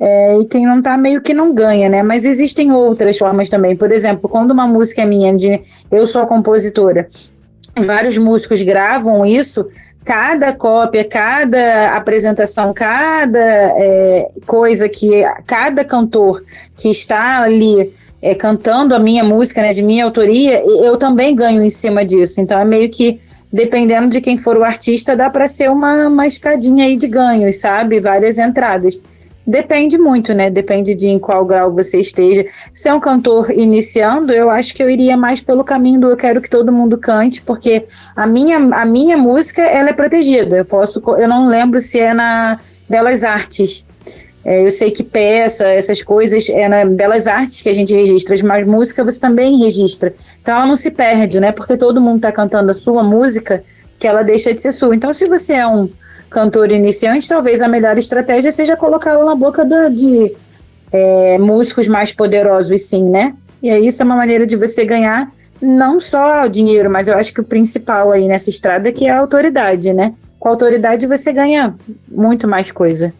É, 0.00 0.38
e 0.38 0.44
quem 0.44 0.64
não 0.64 0.78
está 0.78 0.96
meio 0.96 1.20
que 1.20 1.34
não 1.34 1.52
ganha, 1.52 1.88
né? 1.88 2.02
Mas 2.04 2.24
existem 2.24 2.72
outras 2.72 3.18
formas 3.18 3.50
também. 3.50 3.76
Por 3.76 3.90
exemplo, 3.90 4.28
quando 4.28 4.52
uma 4.52 4.66
música 4.66 5.02
é 5.02 5.04
minha, 5.04 5.34
de 5.36 5.60
eu 5.90 6.06
sou 6.06 6.22
a 6.22 6.26
compositora, 6.26 7.08
vários 7.84 8.16
músicos 8.16 8.62
gravam 8.62 9.26
isso, 9.26 9.66
cada 10.08 10.54
cópia, 10.54 11.04
cada 11.04 11.94
apresentação, 11.94 12.72
cada 12.72 13.38
é, 13.38 14.30
coisa 14.46 14.88
que 14.88 15.22
cada 15.46 15.84
cantor 15.84 16.42
que 16.78 16.88
está 16.88 17.42
ali 17.42 17.92
é, 18.22 18.34
cantando 18.34 18.94
a 18.94 18.98
minha 18.98 19.22
música, 19.22 19.60
né, 19.60 19.74
de 19.74 19.82
minha 19.82 20.06
autoria, 20.06 20.64
eu 20.64 20.96
também 20.96 21.36
ganho 21.36 21.62
em 21.62 21.68
cima 21.68 22.06
disso. 22.06 22.40
Então 22.40 22.58
é 22.58 22.64
meio 22.64 22.88
que 22.88 23.20
dependendo 23.52 24.08
de 24.08 24.22
quem 24.22 24.38
for 24.38 24.56
o 24.56 24.64
artista, 24.64 25.14
dá 25.14 25.28
para 25.28 25.46
ser 25.46 25.70
uma, 25.70 26.08
uma 26.08 26.26
escadinha 26.26 26.86
aí 26.86 26.96
de 26.96 27.06
ganhos, 27.06 27.56
sabe? 27.56 28.00
Várias 28.00 28.38
entradas. 28.38 29.02
Depende 29.48 29.96
muito, 29.96 30.34
né? 30.34 30.50
Depende 30.50 30.94
de 30.94 31.08
em 31.08 31.18
qual 31.18 31.42
grau 31.42 31.72
você 31.72 31.98
esteja. 31.98 32.44
Se 32.74 32.86
é 32.86 32.92
um 32.92 33.00
cantor 33.00 33.50
iniciando, 33.50 34.30
eu 34.30 34.50
acho 34.50 34.74
que 34.74 34.82
eu 34.82 34.90
iria 34.90 35.16
mais 35.16 35.40
pelo 35.40 35.64
caminho 35.64 35.98
do 35.98 36.10
eu 36.10 36.18
quero 36.18 36.42
que 36.42 36.50
todo 36.50 36.70
mundo 36.70 36.98
cante, 36.98 37.40
porque 37.40 37.86
a 38.14 38.26
minha, 38.26 38.58
a 38.58 38.84
minha 38.84 39.16
música 39.16 39.62
ela 39.62 39.88
é 39.88 39.92
protegida. 39.94 40.58
Eu 40.58 40.66
posso, 40.66 41.02
eu 41.16 41.26
não 41.26 41.48
lembro 41.48 41.78
se 41.78 41.98
é 41.98 42.12
na 42.12 42.60
Belas 42.86 43.24
Artes. 43.24 43.86
É, 44.44 44.66
eu 44.66 44.70
sei 44.70 44.90
que 44.90 45.02
peça, 45.02 45.66
essas 45.66 46.02
coisas, 46.02 46.50
é 46.50 46.68
na 46.68 46.84
Belas 46.84 47.26
Artes 47.26 47.62
que 47.62 47.70
a 47.70 47.74
gente 47.74 47.94
registra, 47.94 48.36
mas 48.44 48.66
música 48.66 49.02
você 49.02 49.18
também 49.18 49.56
registra. 49.56 50.14
Então 50.42 50.56
ela 50.56 50.66
não 50.66 50.76
se 50.76 50.90
perde, 50.90 51.40
né? 51.40 51.52
Porque 51.52 51.74
todo 51.78 52.02
mundo 52.02 52.16
está 52.16 52.30
cantando 52.30 52.70
a 52.70 52.74
sua 52.74 53.02
música, 53.02 53.64
que 53.98 54.06
ela 54.06 54.22
deixa 54.22 54.52
de 54.52 54.60
ser 54.60 54.72
sua. 54.72 54.94
Então, 54.94 55.10
se 55.14 55.24
você 55.24 55.54
é 55.54 55.66
um 55.66 55.88
cantor 56.30 56.72
iniciante, 56.72 57.28
talvez 57.28 57.62
a 57.62 57.68
melhor 57.68 57.96
estratégia 57.98 58.52
seja 58.52 58.76
colocá-lo 58.76 59.24
na 59.24 59.34
boca 59.34 59.64
do, 59.64 59.90
de 59.90 60.32
é, 60.92 61.38
músicos 61.38 61.88
mais 61.88 62.12
poderosos, 62.12 62.82
sim, 62.82 63.04
né? 63.04 63.34
E 63.62 63.70
aí 63.70 63.86
isso 63.86 64.02
é 64.02 64.06
uma 64.06 64.16
maneira 64.16 64.46
de 64.46 64.56
você 64.56 64.84
ganhar 64.84 65.32
não 65.60 66.00
só 66.00 66.44
o 66.44 66.48
dinheiro, 66.48 66.88
mas 66.88 67.08
eu 67.08 67.16
acho 67.16 67.32
que 67.32 67.40
o 67.40 67.44
principal 67.44 68.12
aí 68.12 68.28
nessa 68.28 68.50
estrada 68.50 68.88
é 68.88 68.92
que 68.92 69.06
é 69.06 69.10
a 69.10 69.18
autoridade, 69.18 69.92
né? 69.92 70.14
Com 70.38 70.48
a 70.48 70.52
autoridade 70.52 71.06
você 71.06 71.32
ganha 71.32 71.74
muito 72.06 72.46
mais 72.46 72.70
coisa. 72.70 73.12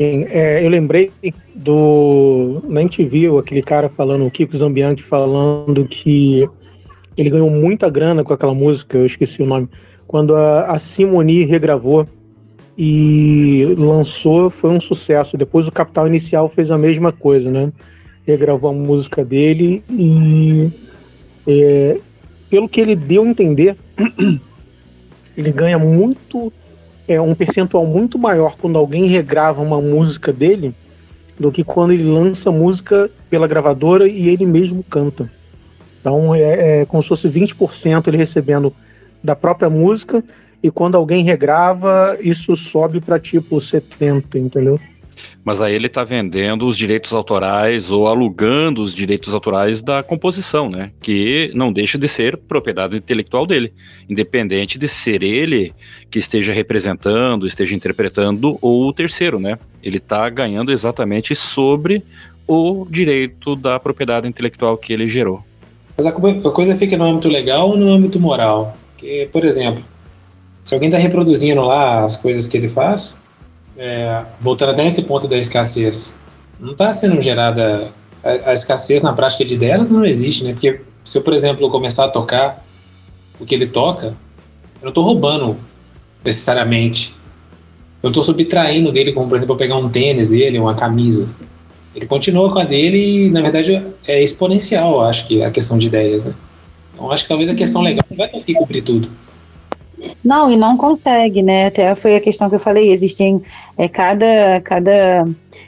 Sim, 0.00 0.26
é, 0.28 0.64
eu 0.64 0.68
lembrei 0.68 1.10
do. 1.54 2.62
Na 2.68 2.82
viu 2.84 3.38
aquele 3.38 3.62
cara 3.62 3.88
falando, 3.88 4.26
o 4.26 4.30
Kiko 4.30 4.56
Zambianchi 4.56 5.02
falando 5.02 5.86
que 5.86 6.48
ele 7.16 7.30
ganhou 7.30 7.48
muita 7.48 7.88
grana 7.88 8.24
com 8.24 8.32
aquela 8.32 8.54
música, 8.54 8.98
eu 8.98 9.06
esqueci 9.06 9.42
o 9.42 9.46
nome. 9.46 9.68
Quando 10.06 10.34
a, 10.34 10.66
a 10.66 10.78
Simone 10.78 11.44
regravou 11.44 12.06
e 12.76 13.74
lançou, 13.76 14.50
foi 14.50 14.70
um 14.70 14.80
sucesso. 14.80 15.36
Depois 15.36 15.66
o 15.66 15.72
Capital 15.72 16.06
Inicial 16.06 16.48
fez 16.48 16.70
a 16.70 16.78
mesma 16.78 17.12
coisa, 17.12 17.50
né? 17.50 17.72
Regravou 18.26 18.70
a 18.70 18.72
música 18.72 19.24
dele 19.24 19.82
e 19.90 20.70
é, 21.46 21.98
pelo 22.48 22.68
que 22.68 22.80
ele 22.80 22.94
deu 22.94 23.24
a 23.24 23.26
entender, 23.26 23.76
ele 25.36 25.52
ganha 25.52 25.78
muito, 25.78 26.52
é 27.08 27.20
um 27.20 27.34
percentual 27.34 27.86
muito 27.86 28.18
maior 28.18 28.56
quando 28.56 28.78
alguém 28.78 29.06
regrava 29.06 29.60
uma 29.60 29.80
música 29.80 30.32
dele 30.32 30.74
do 31.38 31.50
que 31.50 31.64
quando 31.64 31.92
ele 31.92 32.04
lança 32.04 32.52
música 32.52 33.10
pela 33.28 33.48
gravadora 33.48 34.06
e 34.06 34.28
ele 34.28 34.46
mesmo 34.46 34.84
canta. 34.84 35.30
Então 36.00 36.34
é, 36.34 36.80
é 36.80 36.84
como 36.86 37.02
se 37.02 37.08
fosse 37.08 37.28
20% 37.28 38.06
ele 38.06 38.16
recebendo 38.16 38.72
da 39.22 39.34
própria 39.34 39.70
música 39.70 40.22
e 40.62 40.70
quando 40.70 40.96
alguém 40.96 41.24
regrava, 41.24 42.16
isso 42.20 42.56
sobe 42.56 43.00
para 43.00 43.18
tipo 43.18 43.60
70, 43.60 44.38
entendeu? 44.38 44.78
Mas 45.44 45.60
aí 45.60 45.74
ele 45.74 45.88
está 45.88 46.04
vendendo 46.04 46.66
os 46.66 46.76
direitos 46.76 47.12
autorais 47.12 47.90
ou 47.90 48.06
alugando 48.06 48.80
os 48.80 48.94
direitos 48.94 49.34
autorais 49.34 49.82
da 49.82 50.02
composição, 50.02 50.70
né? 50.70 50.90
Que 51.00 51.50
não 51.54 51.72
deixa 51.72 51.98
de 51.98 52.08
ser 52.08 52.36
propriedade 52.36 52.96
intelectual 52.96 53.46
dele, 53.46 53.72
independente 54.08 54.78
de 54.78 54.88
ser 54.88 55.22
ele 55.22 55.74
que 56.10 56.18
esteja 56.18 56.52
representando, 56.52 57.46
esteja 57.46 57.74
interpretando 57.74 58.56
ou 58.60 58.86
o 58.86 58.92
terceiro, 58.92 59.38
né? 59.38 59.58
Ele 59.82 59.98
está 59.98 60.28
ganhando 60.30 60.72
exatamente 60.72 61.34
sobre 61.34 62.02
o 62.46 62.86
direito 62.88 63.54
da 63.54 63.78
propriedade 63.78 64.26
intelectual 64.26 64.76
que 64.76 64.92
ele 64.92 65.06
gerou. 65.06 65.44
Mas 65.96 66.06
a 66.06 66.12
coisa 66.12 66.74
fica 66.74 66.96
no 66.96 67.04
âmbito 67.04 67.28
legal 67.28 67.70
ou 67.70 67.76
no 67.76 67.92
âmbito 67.92 68.18
moral? 68.18 68.76
Que, 68.96 69.28
por 69.30 69.44
exemplo, 69.44 69.84
se 70.72 70.74
alguém 70.74 70.88
está 70.88 70.98
reproduzindo 70.98 71.60
lá 71.60 72.02
as 72.02 72.16
coisas 72.16 72.48
que 72.48 72.56
ele 72.56 72.66
faz, 72.66 73.20
é, 73.76 74.22
voltando 74.40 74.70
até 74.70 74.82
nesse 74.82 75.02
ponto 75.02 75.28
da 75.28 75.36
escassez, 75.36 76.18
não 76.58 76.72
está 76.72 76.90
sendo 76.94 77.20
gerada 77.20 77.92
a, 78.24 78.48
a, 78.48 78.52
escassez 78.54 79.02
na 79.02 79.12
prática 79.12 79.44
de 79.44 79.58
delas 79.58 79.90
não 79.90 80.02
existe, 80.02 80.44
né? 80.44 80.54
Porque 80.54 80.80
se 81.04 81.18
eu, 81.18 81.22
por 81.22 81.34
exemplo, 81.34 81.70
começar 81.70 82.06
a 82.06 82.08
tocar 82.08 82.64
o 83.38 83.44
que 83.44 83.54
ele 83.54 83.66
toca, 83.66 84.06
eu 84.06 84.84
não 84.84 84.88
estou 84.88 85.04
roubando 85.04 85.58
necessariamente. 86.24 87.14
Eu 88.02 88.08
estou 88.08 88.22
subtraindo 88.22 88.90
dele, 88.90 89.12
como 89.12 89.28
por 89.28 89.36
exemplo, 89.36 89.52
eu 89.54 89.58
pegar 89.58 89.76
um 89.76 89.90
tênis 89.90 90.30
dele, 90.30 90.58
uma 90.58 90.74
camisa. 90.74 91.28
Ele 91.94 92.06
continua 92.06 92.50
com 92.50 92.60
a 92.60 92.64
dele 92.64 93.26
e, 93.26 93.30
na 93.30 93.42
verdade, 93.42 93.74
é 94.08 94.22
exponencial, 94.22 94.92
eu 94.92 95.00
acho 95.02 95.26
que 95.26 95.42
a 95.42 95.50
questão 95.50 95.76
de 95.76 95.88
ideias, 95.88 96.24
né? 96.24 96.34
Então, 96.94 97.12
acho 97.12 97.24
que 97.24 97.28
talvez 97.28 97.50
a 97.50 97.54
questão 97.54 97.82
legal 97.82 98.06
não 98.08 98.16
vai 98.16 98.28
conseguir 98.28 98.54
cobrir 98.54 98.80
tudo. 98.80 99.10
Não, 100.24 100.50
e 100.50 100.56
não 100.56 100.76
consegue, 100.76 101.42
né? 101.42 101.66
Até 101.66 101.94
foi 101.94 102.16
a 102.16 102.20
questão 102.20 102.48
que 102.48 102.54
eu 102.54 102.60
falei, 102.60 102.90
existem 102.90 103.42
é, 103.76 103.88
cada, 103.88 104.60
cada, 104.62 105.26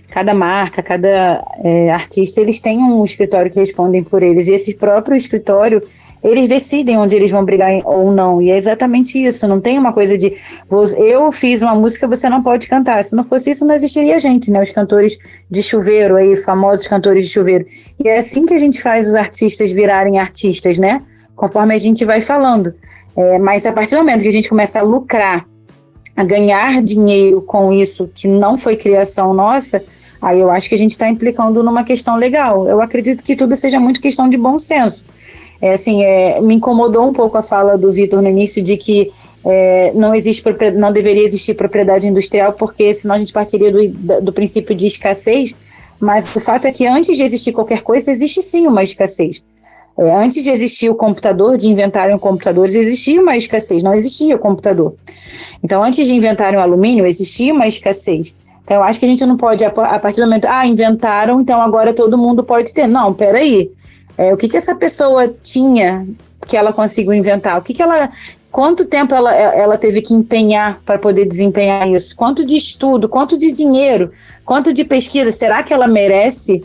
cada 0.08 0.34
marca, 0.34 0.82
cada 0.82 1.44
é, 1.62 1.90
artista, 1.90 2.40
eles 2.40 2.60
têm 2.60 2.78
um 2.78 3.04
escritório 3.04 3.50
que 3.50 3.58
respondem 3.58 4.02
por 4.02 4.22
eles, 4.22 4.48
e 4.48 4.54
esse 4.54 4.74
próprio 4.74 5.16
escritório, 5.16 5.82
eles 6.22 6.48
decidem 6.48 6.96
onde 6.96 7.14
eles 7.14 7.30
vão 7.30 7.44
brigar 7.44 7.70
ou 7.84 8.12
não, 8.12 8.40
e 8.40 8.50
é 8.50 8.56
exatamente 8.56 9.22
isso, 9.22 9.46
não 9.46 9.60
tem 9.60 9.78
uma 9.78 9.92
coisa 9.92 10.16
de, 10.16 10.34
eu 10.98 11.30
fiz 11.30 11.60
uma 11.62 11.74
música, 11.74 12.06
você 12.06 12.28
não 12.28 12.42
pode 12.42 12.66
cantar, 12.68 13.02
se 13.04 13.14
não 13.14 13.24
fosse 13.24 13.50
isso, 13.50 13.66
não 13.66 13.74
existiria 13.74 14.18
gente, 14.18 14.50
né? 14.50 14.62
Os 14.62 14.70
cantores 14.70 15.18
de 15.50 15.62
chuveiro 15.62 16.16
aí, 16.16 16.34
famosos 16.36 16.88
cantores 16.88 17.26
de 17.26 17.32
chuveiro, 17.32 17.66
e 18.02 18.08
é 18.08 18.18
assim 18.18 18.46
que 18.46 18.54
a 18.54 18.58
gente 18.58 18.80
faz 18.80 19.08
os 19.08 19.14
artistas 19.14 19.72
virarem 19.72 20.18
artistas, 20.18 20.78
né? 20.78 21.02
Conforme 21.36 21.74
a 21.74 21.78
gente 21.78 22.04
vai 22.04 22.20
falando. 22.20 22.72
É, 23.16 23.38
mas 23.38 23.66
a 23.66 23.72
partir 23.72 23.92
do 23.92 23.98
momento 23.98 24.22
que 24.22 24.28
a 24.28 24.32
gente 24.32 24.48
começa 24.48 24.80
a 24.80 24.82
lucrar, 24.82 25.46
a 26.16 26.24
ganhar 26.24 26.82
dinheiro 26.82 27.42
com 27.42 27.72
isso 27.72 28.10
que 28.14 28.28
não 28.28 28.56
foi 28.56 28.76
criação 28.76 29.34
nossa, 29.34 29.82
aí 30.20 30.40
eu 30.40 30.50
acho 30.50 30.68
que 30.68 30.74
a 30.74 30.78
gente 30.78 30.92
está 30.92 31.08
implicando 31.08 31.62
numa 31.62 31.84
questão 31.84 32.16
legal. 32.16 32.66
Eu 32.68 32.80
acredito 32.80 33.24
que 33.24 33.34
tudo 33.34 33.56
seja 33.56 33.80
muito 33.80 34.00
questão 34.00 34.28
de 34.28 34.36
bom 34.36 34.58
senso. 34.58 35.04
É, 35.60 35.72
assim, 35.72 36.04
é, 36.04 36.40
me 36.40 36.54
incomodou 36.54 37.08
um 37.08 37.12
pouco 37.12 37.36
a 37.38 37.42
fala 37.42 37.76
do 37.78 37.90
Vitor 37.90 38.20
no 38.20 38.28
início 38.28 38.62
de 38.62 38.76
que 38.76 39.12
é, 39.44 39.92
não 39.94 40.14
existe 40.14 40.42
não 40.74 40.92
deveria 40.92 41.22
existir 41.22 41.54
propriedade 41.54 42.08
industrial 42.08 42.54
porque 42.54 42.92
senão 42.94 43.14
a 43.14 43.18
gente 43.18 43.32
partiria 43.32 43.70
do, 43.70 44.20
do 44.22 44.32
princípio 44.32 44.74
de 44.74 44.86
escassez. 44.86 45.54
Mas 46.00 46.34
o 46.34 46.40
fato 46.40 46.66
é 46.66 46.72
que 46.72 46.86
antes 46.86 47.16
de 47.16 47.22
existir 47.22 47.52
qualquer 47.52 47.82
coisa 47.82 48.10
existe 48.10 48.42
sim 48.42 48.66
uma 48.66 48.82
escassez. 48.82 49.42
É, 49.96 50.12
antes 50.12 50.42
de 50.42 50.50
existir 50.50 50.90
o 50.90 50.94
computador, 50.94 51.56
de 51.56 51.68
inventarem 51.68 52.18
computadores, 52.18 52.74
existia 52.74 53.20
uma 53.20 53.36
escassez, 53.36 53.82
não 53.82 53.94
existia 53.94 54.34
o 54.34 54.38
computador. 54.38 54.94
Então, 55.62 55.82
antes 55.82 56.06
de 56.06 56.14
inventarem 56.14 56.58
o 56.58 56.62
alumínio, 56.62 57.06
existia 57.06 57.52
uma 57.52 57.66
escassez. 57.66 58.34
Então, 58.64 58.78
eu 58.78 58.82
acho 58.82 58.98
que 58.98 59.06
a 59.06 59.08
gente 59.08 59.24
não 59.24 59.36
pode, 59.36 59.64
a 59.64 59.70
partir 59.70 60.20
do 60.20 60.26
momento, 60.26 60.46
ah, 60.46 60.66
inventaram, 60.66 61.40
então 61.40 61.60
agora 61.60 61.92
todo 61.92 62.18
mundo 62.18 62.42
pode 62.42 62.72
ter. 62.72 62.86
Não, 62.86 63.12
peraí. 63.12 63.70
É, 64.16 64.32
o 64.32 64.36
que, 64.36 64.48
que 64.48 64.56
essa 64.56 64.74
pessoa 64.74 65.32
tinha 65.42 66.06
que 66.46 66.56
ela 66.56 66.72
conseguiu 66.72 67.12
inventar? 67.12 67.58
O 67.58 67.62
que, 67.62 67.74
que 67.74 67.82
ela. 67.82 68.10
Quanto 68.50 68.84
tempo 68.84 69.12
ela, 69.12 69.34
ela 69.34 69.76
teve 69.76 70.00
que 70.00 70.14
empenhar 70.14 70.80
para 70.86 70.96
poder 70.96 71.26
desempenhar 71.26 71.88
isso? 71.88 72.14
Quanto 72.14 72.44
de 72.44 72.54
estudo, 72.54 73.08
quanto 73.08 73.36
de 73.36 73.50
dinheiro, 73.50 74.12
quanto 74.44 74.72
de 74.72 74.84
pesquisa? 74.84 75.32
Será 75.32 75.62
que 75.64 75.74
ela 75.74 75.88
merece 75.88 76.64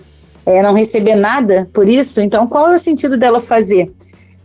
é, 0.49 0.63
não 0.63 0.73
receber 0.73 1.13
nada 1.13 1.69
por 1.71 1.87
isso, 1.87 2.19
então 2.21 2.47
qual 2.47 2.71
é 2.71 2.73
o 2.73 2.79
sentido 2.79 3.17
dela 3.17 3.39
fazer? 3.39 3.91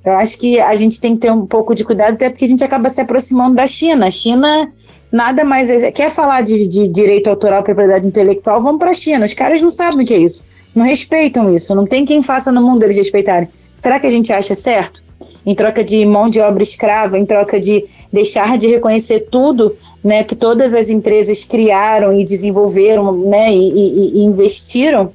Eu 0.05 0.13
acho 0.13 0.39
que 0.39 0.61
a 0.61 0.77
gente 0.77 1.01
tem 1.01 1.15
que 1.15 1.23
ter 1.23 1.33
um 1.33 1.47
pouco 1.47 1.75
de 1.75 1.83
cuidado, 1.83 2.13
até 2.13 2.29
porque 2.29 2.45
a 2.45 2.49
gente 2.49 2.63
acaba 2.63 2.91
se 2.91 3.01
aproximando 3.01 3.57
da 3.57 3.67
China. 3.67 4.07
A 4.07 4.11
China 4.11 4.71
nada 5.11 5.45
mais. 5.45 5.71
É, 5.71 5.91
quer 5.91 6.11
falar 6.11 6.43
de, 6.43 6.69
de 6.69 6.87
direito 6.89 7.31
autoral, 7.31 7.63
propriedade 7.63 8.07
intelectual? 8.07 8.63
Vamos 8.63 8.79
para 8.79 8.91
a 8.91 8.95
China. 8.95 9.25
Os 9.25 9.33
caras 9.33 9.63
não 9.63 9.71
sabem 9.71 10.05
o 10.05 10.07
que 10.07 10.13
é 10.13 10.19
isso. 10.19 10.45
Não 10.75 10.85
respeitam 10.85 11.55
isso. 11.55 11.75
Não 11.75 11.87
tem 11.87 12.05
quem 12.05 12.21
faça 12.21 12.53
no 12.53 12.61
mundo 12.61 12.83
eles 12.83 12.99
respeitarem. 12.99 13.49
Será 13.75 13.99
que 13.99 14.07
a 14.07 14.11
gente 14.11 14.31
acha 14.31 14.55
certo? 14.55 15.03
Em 15.47 15.55
troca 15.55 15.83
de 15.83 16.05
mão 16.05 16.29
de 16.29 16.39
obra 16.39 16.63
escrava, 16.63 17.19
em 17.19 17.25
troca 17.25 17.59
de 17.59 17.87
deixar 18.13 18.59
de 18.59 18.67
reconhecer 18.67 19.21
tudo 19.31 19.75
né, 20.03 20.23
que 20.23 20.37
todas 20.37 20.75
as 20.75 20.91
empresas 20.91 21.45
criaram 21.45 22.13
e 22.13 22.23
desenvolveram 22.25 23.11
né, 23.11 23.51
e, 23.55 23.71
e, 23.71 24.19
e 24.19 24.25
investiram 24.25 25.13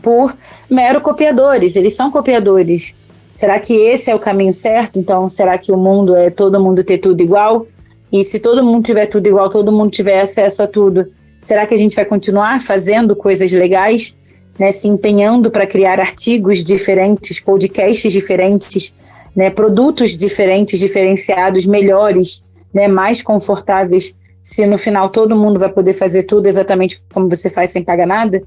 por 0.00 0.36
mero 0.70 1.00
copiadores, 1.00 1.76
eles 1.76 1.94
são 1.94 2.10
copiadores. 2.10 2.94
Será 3.32 3.58
que 3.58 3.74
esse 3.74 4.10
é 4.10 4.14
o 4.14 4.18
caminho 4.18 4.52
certo? 4.52 4.98
Então, 4.98 5.28
será 5.28 5.56
que 5.58 5.72
o 5.72 5.76
mundo 5.76 6.14
é 6.14 6.30
todo 6.30 6.60
mundo 6.60 6.84
ter 6.84 6.98
tudo 6.98 7.22
igual? 7.22 7.66
E 8.12 8.22
se 8.22 8.38
todo 8.38 8.62
mundo 8.62 8.84
tiver 8.84 9.06
tudo 9.06 9.26
igual, 9.26 9.48
todo 9.48 9.72
mundo 9.72 9.90
tiver 9.90 10.20
acesso 10.20 10.62
a 10.62 10.66
tudo, 10.66 11.10
será 11.40 11.66
que 11.66 11.72
a 11.72 11.78
gente 11.78 11.96
vai 11.96 12.04
continuar 12.04 12.60
fazendo 12.60 13.16
coisas 13.16 13.50
legais, 13.52 14.14
né, 14.58 14.70
se 14.70 14.86
empenhando 14.86 15.50
para 15.50 15.66
criar 15.66 15.98
artigos 15.98 16.62
diferentes, 16.62 17.40
podcasts 17.40 18.12
diferentes, 18.12 18.94
né, 19.34 19.48
produtos 19.48 20.14
diferentes, 20.14 20.78
diferenciados, 20.78 21.64
melhores, 21.64 22.44
né, 22.72 22.86
mais 22.86 23.22
confortáveis, 23.22 24.14
se 24.44 24.66
no 24.66 24.76
final 24.76 25.08
todo 25.08 25.34
mundo 25.34 25.58
vai 25.58 25.70
poder 25.70 25.94
fazer 25.94 26.24
tudo 26.24 26.46
exatamente 26.46 27.02
como 27.14 27.30
você 27.30 27.48
faz 27.48 27.70
sem 27.70 27.82
pagar 27.82 28.06
nada? 28.06 28.42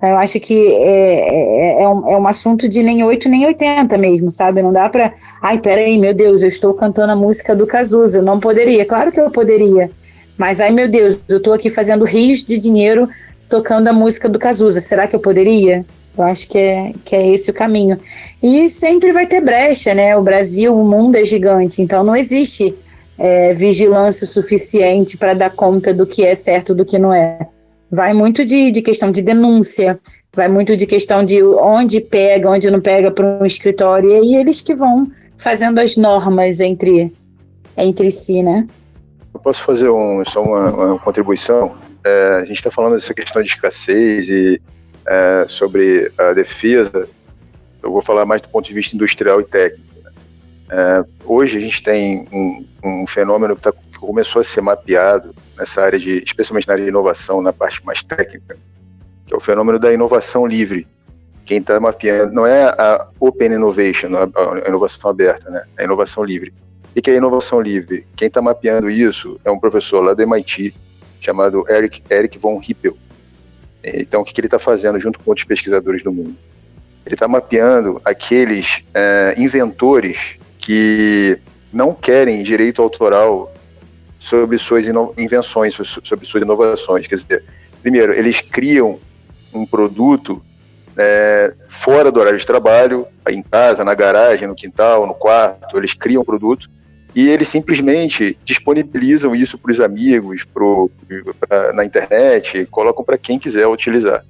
Eu 0.00 0.16
acho 0.16 0.38
que 0.38 0.54
é, 0.54 1.80
é, 1.80 1.82
é, 1.82 1.88
um, 1.88 2.08
é 2.08 2.16
um 2.16 2.26
assunto 2.28 2.68
de 2.68 2.82
nem 2.82 3.02
8 3.02 3.28
nem 3.28 3.44
80 3.46 3.98
mesmo, 3.98 4.30
sabe? 4.30 4.62
Não 4.62 4.72
dá 4.72 4.88
para. 4.88 5.12
Ai, 5.42 5.58
peraí, 5.58 5.98
meu 5.98 6.14
Deus, 6.14 6.42
eu 6.42 6.48
estou 6.48 6.72
cantando 6.72 7.12
a 7.12 7.16
música 7.16 7.54
do 7.54 7.66
Cazuza. 7.66 8.22
Não 8.22 8.38
poderia, 8.38 8.84
claro 8.84 9.10
que 9.10 9.20
eu 9.20 9.30
poderia. 9.30 9.90
Mas, 10.36 10.60
ai, 10.60 10.70
meu 10.70 10.88
Deus, 10.88 11.18
eu 11.28 11.38
estou 11.38 11.52
aqui 11.52 11.68
fazendo 11.68 12.04
rios 12.04 12.44
de 12.44 12.56
dinheiro 12.58 13.08
tocando 13.48 13.88
a 13.88 13.92
música 13.92 14.28
do 14.28 14.38
Cazuza. 14.38 14.80
Será 14.80 15.08
que 15.08 15.16
eu 15.16 15.20
poderia? 15.20 15.84
Eu 16.16 16.24
acho 16.24 16.48
que 16.48 16.58
é, 16.58 16.92
que 17.04 17.16
é 17.16 17.28
esse 17.28 17.50
o 17.50 17.54
caminho. 17.54 17.98
E 18.40 18.68
sempre 18.68 19.10
vai 19.12 19.26
ter 19.26 19.40
brecha, 19.40 19.94
né? 19.94 20.16
O 20.16 20.22
Brasil, 20.22 20.78
o 20.78 20.86
mundo 20.86 21.16
é 21.16 21.24
gigante, 21.24 21.82
então 21.82 22.04
não 22.04 22.14
existe 22.14 22.72
é, 23.18 23.52
vigilância 23.52 24.26
suficiente 24.28 25.16
para 25.16 25.34
dar 25.34 25.50
conta 25.50 25.92
do 25.92 26.06
que 26.06 26.24
é 26.24 26.34
certo 26.36 26.72
do 26.72 26.84
que 26.84 26.98
não 26.98 27.12
é 27.12 27.48
vai 27.90 28.12
muito 28.12 28.44
de, 28.44 28.70
de 28.70 28.82
questão 28.82 29.10
de 29.10 29.22
denúncia, 29.22 29.98
vai 30.34 30.48
muito 30.48 30.76
de 30.76 30.86
questão 30.86 31.24
de 31.24 31.42
onde 31.42 32.00
pega, 32.00 32.50
onde 32.50 32.70
não 32.70 32.80
pega 32.80 33.10
para 33.10 33.24
um 33.24 33.46
escritório, 33.46 34.10
e 34.10 34.14
aí 34.14 34.34
eles 34.36 34.60
que 34.60 34.74
vão 34.74 35.10
fazendo 35.36 35.78
as 35.78 35.96
normas 35.96 36.60
entre, 36.60 37.12
entre 37.76 38.10
si, 38.10 38.42
né? 38.42 38.66
Eu 39.32 39.40
posso 39.40 39.62
fazer 39.62 39.88
um, 39.88 40.24
só 40.24 40.42
uma, 40.42 40.70
uma 40.70 40.98
contribuição? 40.98 41.76
É, 42.04 42.40
a 42.42 42.44
gente 42.44 42.56
está 42.56 42.70
falando 42.70 42.94
dessa 42.94 43.14
questão 43.14 43.42
de 43.42 43.48
escassez 43.48 44.28
e 44.28 44.60
é, 45.06 45.46
sobre 45.48 46.10
a 46.18 46.32
defesa 46.32 47.08
eu 47.82 47.92
vou 47.92 48.02
falar 48.02 48.24
mais 48.24 48.42
do 48.42 48.48
ponto 48.48 48.66
de 48.66 48.74
vista 48.74 48.94
industrial 48.94 49.40
e 49.40 49.44
técnico. 49.44 49.84
Né? 50.02 50.10
É, 50.70 51.04
hoje 51.24 51.58
a 51.58 51.60
gente 51.60 51.82
tem 51.82 52.28
um, 52.32 52.64
um 52.84 53.06
fenômeno 53.06 53.56
que, 53.56 53.62
tá, 53.62 53.72
que, 53.72 53.98
começou 53.98 54.40
a 54.40 54.44
ser 54.44 54.60
mapeado 54.60 55.34
nessa 55.58 55.82
área 55.82 55.98
de, 55.98 56.22
especialmente 56.24 56.66
na 56.66 56.74
área 56.74 56.84
de 56.84 56.90
inovação, 56.90 57.42
na 57.42 57.52
parte 57.52 57.84
mais 57.84 58.02
técnica, 58.02 58.56
que 59.26 59.34
é 59.34 59.36
o 59.36 59.40
fenômeno 59.40 59.78
da 59.78 59.92
inovação 59.92 60.46
livre. 60.46 60.86
Quem 61.44 61.58
está 61.58 61.80
mapeando 61.80 62.32
não 62.32 62.46
é 62.46 62.64
a 62.64 63.08
Open 63.18 63.52
Innovation, 63.52 64.10
a 64.16 64.68
inovação 64.68 65.10
aberta, 65.10 65.50
né? 65.50 65.64
É 65.76 65.82
a 65.82 65.84
inovação 65.84 66.22
livre. 66.22 66.52
O 66.94 67.00
que 67.00 67.10
é 67.10 67.16
inovação 67.16 67.60
livre? 67.60 68.06
Quem 68.16 68.28
está 68.28 68.42
mapeando 68.42 68.90
isso 68.90 69.40
é 69.44 69.50
um 69.50 69.58
professor 69.58 70.00
lá 70.00 70.14
do 70.14 70.22
MIT, 70.22 70.74
chamado 71.20 71.64
Eric, 71.68 72.02
Eric 72.10 72.38
von 72.38 72.60
Hippel. 72.60 72.96
Então, 73.82 74.20
o 74.20 74.24
que, 74.24 74.32
que 74.32 74.40
ele 74.40 74.46
está 74.46 74.58
fazendo 74.58 74.98
junto 74.98 75.18
com 75.18 75.30
outros 75.30 75.46
pesquisadores 75.46 76.02
do 76.02 76.12
mundo? 76.12 76.36
Ele 77.06 77.14
está 77.14 77.28
mapeando 77.28 78.00
aqueles 78.04 78.82
é, 78.92 79.34
inventores 79.38 80.36
que 80.58 81.38
não 81.72 81.94
querem 81.94 82.42
direito 82.42 82.82
autoral 82.82 83.52
sobre 84.18 84.58
suas 84.58 84.86
invenções, 85.16 85.74
sobre 85.74 86.26
suas 86.26 86.42
inovações. 86.42 87.06
Quer 87.06 87.14
dizer, 87.14 87.44
primeiro, 87.82 88.12
eles 88.12 88.40
criam 88.40 88.98
um 89.52 89.64
produto 89.64 90.42
é, 90.96 91.54
fora 91.68 92.10
do 92.10 92.18
horário 92.18 92.38
de 92.38 92.44
trabalho, 92.44 93.06
em 93.28 93.42
casa, 93.42 93.84
na 93.84 93.94
garagem, 93.94 94.48
no 94.48 94.54
quintal, 94.54 95.06
no 95.06 95.14
quarto, 95.14 95.78
eles 95.78 95.94
criam 95.94 96.22
um 96.22 96.24
produto 96.24 96.68
e 97.14 97.28
eles 97.28 97.48
simplesmente 97.48 98.36
disponibilizam 98.44 99.34
isso 99.34 99.56
para 99.56 99.70
os 99.70 99.80
amigos, 99.80 100.44
pro, 100.44 100.90
pra, 101.40 101.72
na 101.72 101.84
internet, 101.84 102.66
colocam 102.66 103.04
para 103.04 103.16
quem 103.16 103.38
quiser 103.38 103.66
utilizar. 103.66 104.24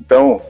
Então, 0.00 0.40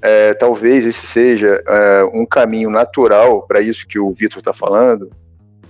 é, 0.00 0.32
talvez 0.34 0.86
esse 0.86 1.06
seja 1.06 1.62
é, 1.66 2.04
um 2.12 2.24
caminho 2.24 2.70
natural 2.70 3.42
para 3.42 3.60
isso 3.60 3.86
que 3.86 3.98
o 3.98 4.10
Vitor 4.12 4.38
está 4.38 4.52
falando, 4.52 5.10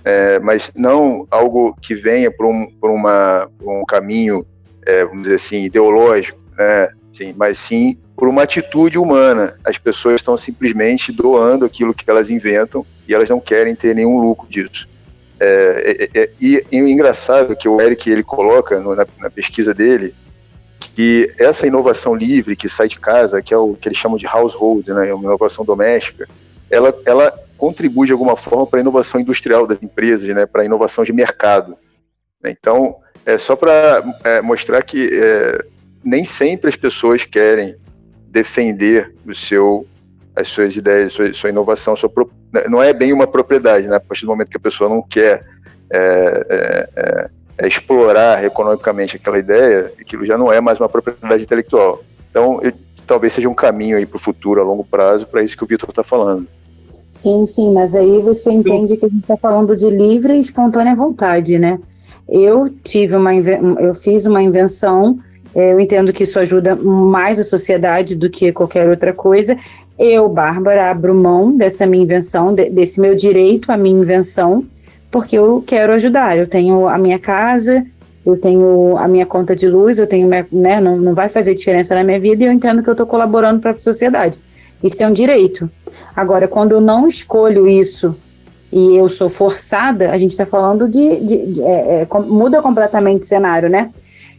é, 0.09 0.39
mas 0.39 0.71
não 0.75 1.27
algo 1.29 1.77
que 1.79 1.93
venha 1.93 2.31
por 2.31 2.47
um, 2.47 2.65
por 2.81 2.89
uma, 2.89 3.47
por 3.59 3.71
um 3.71 3.85
caminho, 3.85 4.43
é, 4.83 5.05
vamos 5.05 5.23
dizer 5.23 5.35
assim, 5.35 5.63
ideológico, 5.63 6.39
né? 6.57 6.89
sim, 7.13 7.35
mas 7.37 7.59
sim 7.59 7.95
por 8.15 8.27
uma 8.27 8.41
atitude 8.41 8.97
humana. 8.97 9.53
As 9.63 9.77
pessoas 9.77 10.15
estão 10.15 10.35
simplesmente 10.35 11.11
doando 11.11 11.63
aquilo 11.63 11.93
que 11.93 12.09
elas 12.09 12.31
inventam 12.31 12.83
e 13.07 13.13
elas 13.13 13.29
não 13.29 13.39
querem 13.39 13.75
ter 13.75 13.93
nenhum 13.93 14.19
lucro 14.19 14.47
disso. 14.49 14.89
É, 15.39 16.09
é, 16.15 16.21
é, 16.21 16.29
e, 16.41 16.65
e, 16.71 16.81
o 16.81 16.87
engraçado 16.87 17.55
que 17.55 17.69
o 17.69 17.79
Eric 17.79 18.09
ele 18.09 18.23
coloca 18.23 18.79
no, 18.79 18.95
na, 18.95 19.05
na, 19.19 19.29
pesquisa 19.29 19.73
dele 19.73 20.13
que 20.79 21.31
essa 21.37 21.65
inovação 21.65 22.15
livre 22.15 22.57
que 22.57 22.67
sai 22.67 22.87
de 22.87 22.99
casa, 22.99 23.41
que 23.41 23.53
é 23.53 23.57
o 23.57 23.73
que 23.75 23.87
eles 23.87 23.97
chamam 23.97 24.17
de 24.17 24.25
household, 24.27 24.91
né, 24.91 25.13
uma 25.13 25.23
inovação 25.23 25.63
doméstica, 25.63 26.27
ela, 26.69 26.93
ela 27.05 27.33
contribui 27.59 28.07
de 28.07 28.13
alguma 28.13 28.37
forma 28.37 28.65
para 28.65 28.79
a 28.79 28.81
inovação 28.81 29.19
industrial 29.19 29.67
das 29.67 29.83
empresas, 29.83 30.27
né, 30.29 30.45
para 30.45 30.61
a 30.61 30.65
inovação 30.65 31.03
de 31.03 31.11
mercado. 31.11 31.77
Então, 32.43 32.95
é 33.25 33.37
só 33.37 33.55
para 33.55 34.01
é, 34.23 34.41
mostrar 34.41 34.81
que 34.81 35.09
é, 35.13 35.65
nem 36.03 36.23
sempre 36.23 36.69
as 36.69 36.77
pessoas 36.77 37.25
querem 37.25 37.75
defender 38.31 39.13
o 39.27 39.35
seu 39.35 39.85
as 40.35 40.47
suas 40.47 40.77
ideias, 40.77 41.11
sua, 41.11 41.33
sua 41.33 41.49
inovação, 41.49 41.97
sua, 41.97 42.09
né, 42.53 42.63
não 42.69 42.81
é 42.81 42.93
bem 42.93 43.11
uma 43.11 43.27
propriedade, 43.27 43.89
né? 43.89 43.97
A 43.97 43.99
partir 43.99 44.25
do 44.25 44.29
momento 44.29 44.49
que 44.49 44.55
a 44.55 44.61
pessoa 44.61 44.89
não 44.89 45.01
quer 45.01 45.45
é, 45.91 46.45
é, 46.49 46.89
é, 46.95 47.29
é, 47.57 47.67
explorar 47.67 48.41
economicamente 48.45 49.17
aquela 49.17 49.37
ideia, 49.37 49.91
aquilo 49.99 50.25
já 50.25 50.37
não 50.37 50.53
é 50.53 50.61
mais 50.61 50.79
uma 50.79 50.87
propriedade 50.87 51.43
intelectual. 51.43 52.01
Então, 52.29 52.61
eu, 52.61 52.71
talvez 53.05 53.33
seja 53.33 53.49
um 53.49 53.53
caminho 53.53 53.97
aí 53.97 54.05
para 54.05 54.15
o 54.15 54.19
futuro, 54.19 54.61
a 54.61 54.63
longo 54.63 54.85
prazo, 54.85 55.27
para 55.27 55.43
isso 55.43 55.57
que 55.57 55.63
o 55.63 55.67
Vitor 55.67 55.89
está 55.89 56.03
falando. 56.03 56.47
Sim, 57.11 57.45
sim, 57.45 57.73
mas 57.73 57.95
aí 57.95 58.21
você 58.21 58.51
entende 58.51 58.95
que 58.97 59.05
a 59.05 59.09
gente 59.09 59.21
está 59.21 59.37
falando 59.37 59.75
de 59.75 59.89
livre 59.89 60.33
e 60.33 60.39
espontânea 60.39 60.95
vontade, 60.95 61.57
né? 61.57 61.79
Eu 62.27 62.69
tive 62.83 63.15
uma, 63.15 63.33
eu 63.33 63.93
fiz 63.93 64.25
uma 64.25 64.41
invenção 64.41 65.19
é, 65.53 65.73
eu 65.73 65.79
entendo 65.79 66.13
que 66.13 66.23
isso 66.23 66.39
ajuda 66.39 66.75
mais 66.75 67.39
a 67.39 67.43
sociedade 67.43 68.15
do 68.15 68.29
que 68.29 68.51
qualquer 68.51 68.87
outra 68.87 69.13
coisa. 69.13 69.57
Eu, 69.97 70.29
Bárbara, 70.29 70.89
abro 70.89 71.13
mão 71.13 71.55
dessa 71.55 71.85
minha 71.85 72.03
invenção, 72.03 72.53
desse 72.53 73.01
meu 73.01 73.15
direito 73.15 73.71
à 73.71 73.77
minha 73.77 73.99
invenção, 73.99 74.65
porque 75.11 75.37
eu 75.37 75.63
quero 75.65 75.93
ajudar. 75.93 76.37
Eu 76.37 76.47
tenho 76.47 76.87
a 76.87 76.97
minha 76.97 77.17
casa, 77.17 77.85
eu 78.25 78.37
tenho 78.37 78.95
a 78.97 79.07
minha 79.07 79.25
conta 79.25 79.55
de 79.55 79.67
luz, 79.67 79.97
eu 79.97 80.07
tenho, 80.07 80.27
né, 80.27 80.79
não, 80.79 80.97
não 80.97 81.13
vai 81.15 81.27
fazer 81.27 81.55
diferença 81.55 81.95
na 81.95 82.03
minha 82.03 82.19
vida 82.19 82.43
e 82.43 82.47
eu 82.47 82.53
entendo 82.53 82.83
que 82.83 82.89
eu 82.89 82.93
estou 82.93 83.07
colaborando 83.07 83.59
para 83.59 83.71
a 83.71 83.79
sociedade. 83.79 84.37
Isso 84.83 85.03
é 85.03 85.07
um 85.07 85.13
direito. 85.13 85.69
Agora, 86.19 86.49
quando 86.49 86.73
eu 86.73 86.81
não 86.81 87.07
escolho 87.07 87.65
isso 87.65 88.13
e 88.73 88.97
eu 88.97 89.07
sou 89.07 89.29
forçada, 89.29 90.11
a 90.11 90.17
gente 90.17 90.31
está 90.31 90.45
falando 90.45 90.85
de. 90.85 91.15
de, 91.21 91.45
de 91.53 91.63
é, 91.63 92.01
é, 92.01 92.07
muda 92.27 92.61
completamente 92.61 93.21
o 93.21 93.25
cenário, 93.25 93.69
né? 93.69 93.89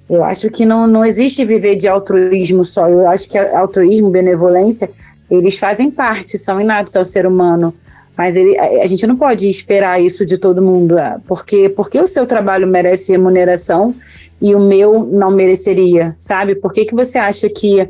Eu 0.08 0.22
acho 0.22 0.50
que 0.50 0.66
não, 0.66 0.86
não 0.86 1.06
existe 1.06 1.42
viver 1.42 1.76
de 1.76 1.88
altruísmo 1.88 2.66
só. 2.66 2.86
Eu 2.86 3.08
acho 3.08 3.30
que 3.30 3.38
altruísmo, 3.38 4.10
benevolência, 4.10 4.90
eles 5.30 5.58
fazem 5.58 5.90
parte, 5.90 6.36
são 6.36 6.60
inatos 6.60 6.94
ao 6.96 7.04
ser 7.04 7.24
humano. 7.24 7.72
Mas 8.14 8.36
ele, 8.36 8.58
a, 8.58 8.84
a 8.84 8.86
gente 8.86 9.06
não 9.06 9.16
pode 9.16 9.48
esperar 9.48 10.02
isso 10.02 10.26
de 10.26 10.36
todo 10.36 10.60
mundo. 10.60 10.98
Ah, 10.98 11.18
porque, 11.26 11.70
porque 11.70 11.98
o 11.98 12.06
seu 12.06 12.26
trabalho 12.26 12.66
merece 12.66 13.12
remuneração 13.12 13.94
e 14.38 14.54
o 14.54 14.60
meu 14.60 15.02
não 15.02 15.30
mereceria, 15.30 16.12
sabe? 16.14 16.54
Por 16.54 16.74
que, 16.74 16.84
que 16.84 16.94
você 16.94 17.16
acha 17.16 17.48
que 17.48 17.88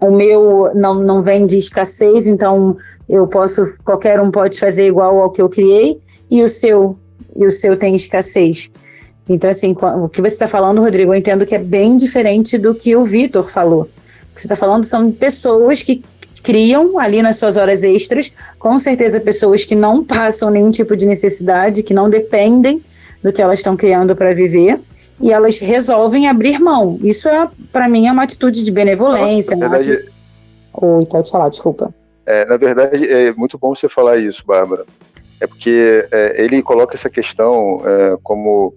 o 0.00 0.10
meu 0.10 0.70
não, 0.74 0.94
não 0.94 1.22
vem 1.22 1.46
de 1.46 1.58
escassez, 1.58 2.26
então 2.26 2.76
eu 3.08 3.26
posso, 3.26 3.74
qualquer 3.84 4.20
um 4.20 4.30
pode 4.30 4.58
fazer 4.58 4.86
igual 4.86 5.20
ao 5.20 5.30
que 5.30 5.40
eu 5.40 5.48
criei, 5.48 6.00
e 6.30 6.42
o 6.42 6.48
seu, 6.48 6.96
e 7.34 7.46
o 7.46 7.50
seu 7.50 7.76
tem 7.76 7.94
escassez? 7.94 8.70
Então, 9.28 9.50
assim, 9.50 9.76
o 10.02 10.08
que 10.08 10.22
você 10.22 10.34
está 10.34 10.48
falando, 10.48 10.80
Rodrigo, 10.80 11.12
eu 11.12 11.18
entendo 11.18 11.44
que 11.44 11.54
é 11.54 11.58
bem 11.58 11.96
diferente 11.96 12.56
do 12.56 12.74
que 12.74 12.96
o 12.96 13.04
Vitor 13.04 13.50
falou. 13.50 13.82
O 13.82 14.34
que 14.34 14.40
você 14.40 14.46
está 14.46 14.56
falando 14.56 14.84
são 14.84 15.10
pessoas 15.10 15.82
que 15.82 16.02
criam 16.42 16.98
ali 16.98 17.20
nas 17.20 17.36
suas 17.36 17.56
horas 17.56 17.82
extras, 17.82 18.32
com 18.58 18.78
certeza 18.78 19.20
pessoas 19.20 19.64
que 19.64 19.74
não 19.74 20.02
passam 20.02 20.50
nenhum 20.50 20.70
tipo 20.70 20.96
de 20.96 21.06
necessidade, 21.06 21.82
que 21.82 21.92
não 21.92 22.08
dependem 22.08 22.82
do 23.22 23.32
que 23.32 23.42
elas 23.42 23.58
estão 23.58 23.76
criando 23.76 24.14
para 24.14 24.32
viver, 24.32 24.80
e 25.20 25.32
elas 25.32 25.58
resolvem 25.60 26.28
abrir 26.28 26.58
mão. 26.58 26.98
Isso 27.02 27.28
é, 27.28 27.48
para 27.72 27.88
mim, 27.88 28.06
é 28.06 28.12
uma 28.12 28.22
atitude 28.22 28.64
de 28.64 28.70
benevolência. 28.70 29.56
Na 29.56 29.68
verdade, 29.68 30.04
né? 30.04 30.10
Oi, 30.74 31.06
pode 31.06 31.30
falar, 31.30 31.48
desculpa. 31.48 31.92
É, 32.24 32.44
na 32.44 32.56
verdade, 32.56 33.10
é 33.10 33.32
muito 33.32 33.58
bom 33.58 33.74
você 33.74 33.88
falar 33.88 34.18
isso, 34.18 34.44
Bárbara. 34.46 34.84
É 35.40 35.46
porque 35.46 36.06
é, 36.10 36.42
ele 36.42 36.62
coloca 36.62 36.94
essa 36.94 37.08
questão 37.08 37.82
é, 37.84 38.18
como 38.22 38.74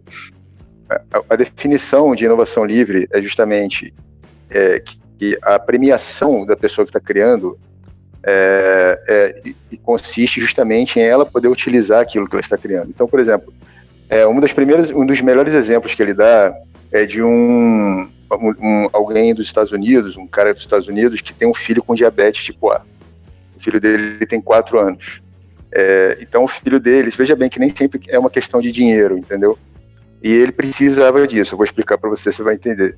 a, 0.90 1.24
a 1.30 1.36
definição 1.36 2.16
de 2.16 2.26
inovação 2.26 2.66
livre 2.66 3.08
é 3.12 3.22
justamente 3.22 3.94
é, 4.50 4.80
que, 4.80 5.00
que, 5.18 5.40
a 5.42 5.60
premiação 5.60 6.46
da 6.46 6.56
pessoa 6.56 6.86
que 6.86 6.90
está 6.90 7.00
criando 7.00 7.58
é, 8.24 9.00
é, 9.08 9.52
e 9.72 9.78
consiste 9.78 10.40
justamente 10.40 11.00
em 11.00 11.04
ela 11.04 11.26
poder 11.26 11.48
utilizar 11.48 12.02
aquilo 12.02 12.28
que 12.28 12.36
ela 12.36 12.42
está 12.42 12.58
criando. 12.58 12.90
Então, 12.90 13.08
por 13.08 13.20
exemplo, 13.20 13.54
é, 14.12 14.28
uma 14.28 14.42
das 14.42 14.52
primeiras, 14.52 14.92
um 14.92 15.06
dos 15.06 15.22
melhores 15.22 15.54
exemplos 15.54 15.96
que 15.96 16.04
ele 16.04 16.14
dá 16.14 16.54
é 16.92 17.06
de 17.06 17.24
um, 17.24 18.10
um, 18.30 18.54
um, 18.60 18.90
alguém 18.92 19.34
dos 19.34 19.46
Estados 19.46 19.72
Unidos, 19.72 20.18
um 20.18 20.28
cara 20.28 20.54
dos 20.54 20.62
Estados 20.62 20.86
Unidos 20.86 21.22
que 21.22 21.34
tem 21.34 21.48
um 21.48 21.54
filho 21.54 21.82
com 21.82 21.96
diabetes 21.96 22.44
tipo 22.44 22.70
A. 22.70 22.82
O 23.56 23.64
filho 23.64 23.80
dele 23.80 24.26
tem 24.26 24.42
quatro 24.42 24.78
anos. 24.78 25.22
É, 25.72 26.18
então, 26.20 26.44
o 26.44 26.48
filho 26.50 26.78
deles, 26.78 27.16
veja 27.16 27.38
bem 27.38 27.50
que 27.50 27.58
nem 27.58 27.74
sempre 27.74 28.02
é 28.10 28.20
uma 28.20 28.30
questão 28.30 28.60
de 28.60 28.70
dinheiro, 28.70 29.18
entendeu? 29.18 29.58
E 30.22 30.30
ele 30.30 30.52
precisava 30.52 31.26
disso, 31.26 31.54
eu 31.54 31.58
vou 31.58 31.64
explicar 31.64 31.98
para 31.98 32.10
você, 32.10 32.34
você 32.34 32.44
vai 32.44 32.56
entender. 32.56 32.98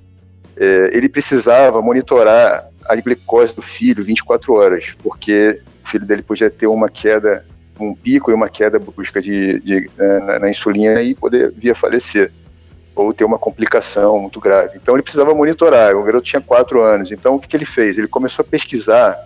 É, 0.58 0.90
ele 0.94 1.08
precisava 1.08 1.80
monitorar 1.80 2.68
a 2.88 2.96
glicose 2.96 3.56
do 3.56 3.62
filho 3.62 4.04
24 4.04 4.52
horas, 4.54 4.96
porque 5.04 5.62
o 5.86 5.90
filho 5.90 6.08
dele 6.08 6.24
podia 6.24 6.50
ter 6.50 6.66
uma 6.66 6.90
queda, 6.90 7.46
um 7.80 7.96
pico 7.96 8.32
e 8.32 8.34
uma 8.34 8.50
queda 8.50 8.80
brusca 8.80 9.22
de, 9.22 9.60
de 9.60 9.90
né, 9.98 10.20
na, 10.20 10.40
na, 10.40 10.50
insulina 10.50 11.02
e 11.02 11.16
poder 11.16 11.52
vir 11.52 11.72
a 11.72 11.76
falecer, 11.76 12.32
ou 12.96 13.14
ter 13.14 13.24
uma 13.24 13.40
complicação 13.40 14.20
muito 14.20 14.40
grave. 14.40 14.78
Então 14.82 14.96
ele 14.96 15.04
precisava 15.04 15.34
monitorar, 15.34 15.96
o 15.96 16.04
garoto 16.04 16.26
tinha 16.26 16.42
4 16.42 16.82
anos, 16.82 17.12
então 17.12 17.36
o 17.36 17.40
que, 17.40 17.48
que 17.48 17.58
ele 17.58 17.66
fez? 17.66 17.98
Ele 17.98 18.08
começou 18.08 18.44
a 18.44 18.48
pesquisar 18.48 19.18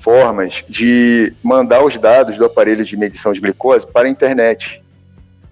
formas 0.00 0.64
de 0.68 1.32
mandar 1.42 1.84
os 1.84 1.96
dados 1.96 2.36
do 2.36 2.44
aparelho 2.44 2.84
de 2.84 2.96
medição 2.96 3.32
de 3.32 3.40
glicose 3.40 3.86
para 3.86 4.08
a 4.08 4.10
internet. 4.10 4.82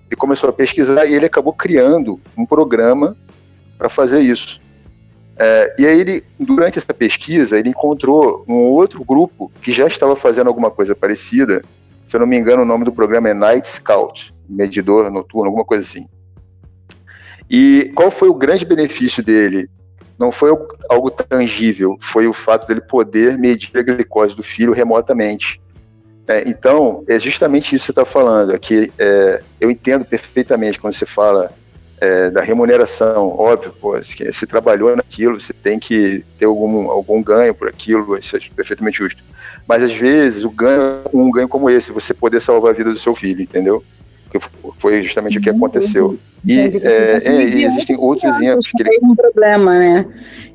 Ele 0.08 0.16
começou 0.16 0.50
a 0.50 0.52
pesquisar 0.52 1.06
e 1.06 1.14
ele 1.14 1.26
acabou 1.26 1.52
criando 1.52 2.20
um 2.36 2.44
programa 2.44 3.16
para 3.78 3.88
fazer 3.88 4.20
isso. 4.20 4.60
É, 5.42 5.74
e 5.78 5.86
aí 5.86 5.98
ele, 5.98 6.24
durante 6.38 6.78
essa 6.78 6.92
pesquisa, 6.92 7.58
ele 7.58 7.70
encontrou 7.70 8.44
um 8.46 8.56
outro 8.56 9.02
grupo 9.02 9.50
que 9.62 9.72
já 9.72 9.86
estava 9.86 10.14
fazendo 10.14 10.48
alguma 10.48 10.70
coisa 10.70 10.94
parecida. 10.94 11.62
Se 12.10 12.16
eu 12.16 12.18
não 12.18 12.26
me 12.26 12.36
engano, 12.36 12.62
o 12.62 12.66
nome 12.66 12.84
do 12.84 12.90
programa 12.90 13.28
é 13.28 13.34
Night 13.34 13.68
Scout, 13.68 14.34
medidor 14.48 15.08
noturno, 15.12 15.46
alguma 15.46 15.64
coisa 15.64 15.88
assim. 15.88 16.08
E 17.48 17.92
qual 17.94 18.10
foi 18.10 18.28
o 18.28 18.34
grande 18.34 18.64
benefício 18.64 19.22
dele? 19.22 19.70
Não 20.18 20.32
foi 20.32 20.50
algo 20.88 21.08
tangível, 21.08 21.96
foi 22.00 22.26
o 22.26 22.32
fato 22.32 22.66
dele 22.66 22.80
poder 22.80 23.38
medir 23.38 23.70
a 23.78 23.82
glicose 23.82 24.34
do 24.34 24.42
filho 24.42 24.72
remotamente. 24.72 25.60
É, 26.26 26.42
então, 26.48 27.04
é 27.06 27.16
justamente 27.16 27.76
isso 27.76 27.84
que 27.84 27.86
você 27.86 27.92
está 27.92 28.04
falando. 28.04 28.52
Aqui, 28.52 28.92
é, 28.98 29.40
eu 29.60 29.70
entendo 29.70 30.04
perfeitamente 30.04 30.80
quando 30.80 30.94
você 30.94 31.06
fala 31.06 31.52
é, 32.00 32.28
da 32.28 32.40
remuneração. 32.40 33.38
Óbvio, 33.38 33.72
pô, 33.80 33.92
você 33.92 34.46
trabalhou 34.48 34.96
naquilo, 34.96 35.40
você 35.40 35.52
tem 35.52 35.78
que 35.78 36.24
ter 36.36 36.46
algum, 36.46 36.90
algum 36.90 37.22
ganho 37.22 37.54
por 37.54 37.68
aquilo, 37.68 38.18
isso 38.18 38.36
é 38.36 38.40
perfeitamente 38.56 38.98
justo. 38.98 39.22
Mas 39.66 39.82
às 39.82 39.92
vezes 39.92 40.44
o 40.44 40.50
ganho, 40.50 41.00
um 41.12 41.30
ganho 41.30 41.48
como 41.48 41.70
esse, 41.70 41.92
você 41.92 42.12
poder 42.12 42.40
salvar 42.40 42.72
a 42.72 42.74
vida 42.74 42.90
do 42.90 42.98
seu 42.98 43.14
filho, 43.14 43.42
entendeu? 43.42 43.82
Que 44.30 44.38
foi 44.78 45.02
justamente 45.02 45.34
Sim, 45.34 45.38
o 45.38 45.42
que 45.42 45.50
aconteceu. 45.50 46.18
E, 46.44 46.58
é, 46.58 47.20
é, 47.24 47.42
e 47.48 47.64
existem 47.64 47.96
outros 47.98 48.34
exemplos 48.34 48.70
que 48.70 48.82
ele... 48.82 48.98
um 49.02 49.14
problema, 49.14 49.78
né? 49.78 50.06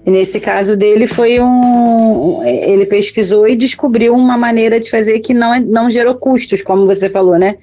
E 0.06 0.10
nesse 0.10 0.40
caso 0.40 0.76
dele 0.76 1.06
foi 1.06 1.40
um, 1.40 2.44
ele 2.44 2.86
pesquisou 2.86 3.48
e 3.48 3.56
descobriu 3.56 4.16
uma 4.16 4.38
maneira 4.38 4.80
de 4.80 4.90
fazer 4.90 5.20
que 5.20 5.34
não 5.34 5.60
não 5.60 5.90
gerou 5.90 6.16
custos, 6.16 6.64
como 6.64 6.86
você 6.86 7.10
falou, 7.10 7.38
né? 7.38 7.56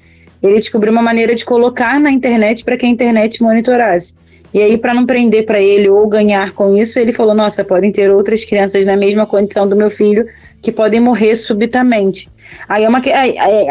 Ele 0.42 0.58
descobriu 0.58 0.92
uma 0.92 1.02
maneira 1.02 1.34
de 1.34 1.44
colocar 1.44 2.00
na 2.00 2.10
internet 2.10 2.64
para 2.64 2.76
que 2.76 2.84
a 2.86 2.88
internet 2.88 3.42
monitorasse. 3.42 4.14
E 4.52 4.60
aí, 4.60 4.76
para 4.76 4.92
não 4.92 5.06
prender 5.06 5.46
para 5.46 5.60
ele 5.60 5.88
ou 5.88 6.06
ganhar 6.06 6.52
com 6.52 6.76
isso, 6.76 6.98
ele 6.98 7.12
falou: 7.12 7.34
Nossa, 7.34 7.64
podem 7.64 7.90
ter 7.90 8.10
outras 8.10 8.44
crianças 8.44 8.84
na 8.84 8.96
mesma 8.96 9.26
condição 9.26 9.66
do 9.66 9.74
meu 9.74 9.90
filho 9.90 10.26
que 10.60 10.70
podem 10.70 11.00
morrer 11.00 11.34
subitamente. 11.36 12.28
Aí 12.68 12.84
é, 12.84 12.88
uma, 12.88 13.00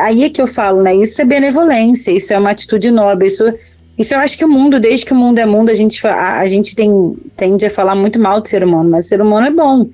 aí, 0.03 0.23
é 0.23 0.29
que 0.29 0.41
eu 0.41 0.47
falo, 0.47 0.81
né? 0.81 0.95
Isso 0.95 1.21
é 1.21 1.25
benevolência, 1.25 2.11
isso 2.11 2.33
é 2.33 2.37
uma 2.37 2.49
atitude 2.49 2.89
nobre, 2.89 3.27
isso 3.27 3.53
isso 3.97 4.15
eu 4.15 4.19
acho 4.19 4.35
que 4.35 4.43
o 4.43 4.49
mundo, 4.49 4.79
desde 4.79 5.05
que 5.05 5.13
o 5.13 5.15
mundo 5.15 5.37
é 5.37 5.45
mundo, 5.45 5.69
a 5.69 5.75
gente, 5.75 6.05
a, 6.07 6.39
a 6.39 6.47
gente 6.47 6.75
tem, 6.75 7.15
tende 7.37 7.65
a 7.67 7.69
falar 7.69 7.93
muito 7.93 8.17
mal 8.17 8.41
do 8.41 8.47
ser 8.47 8.63
humano, 8.63 8.89
mas 8.89 9.05
o 9.05 9.09
ser 9.09 9.21
humano 9.21 9.45
é 9.45 9.51
bom. 9.51 9.87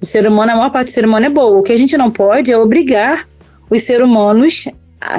O 0.00 0.06
ser 0.06 0.26
humano, 0.26 0.52
a 0.52 0.56
maior 0.56 0.70
parte 0.70 0.86
do 0.86 0.92
ser 0.92 1.04
humano 1.04 1.26
é 1.26 1.28
boa. 1.28 1.58
O 1.58 1.62
que 1.62 1.72
a 1.72 1.76
gente 1.76 1.94
não 1.96 2.10
pode 2.10 2.50
é 2.50 2.56
obrigar 2.56 3.28
os 3.68 3.82
seres 3.82 4.06
humanos, 4.06 4.64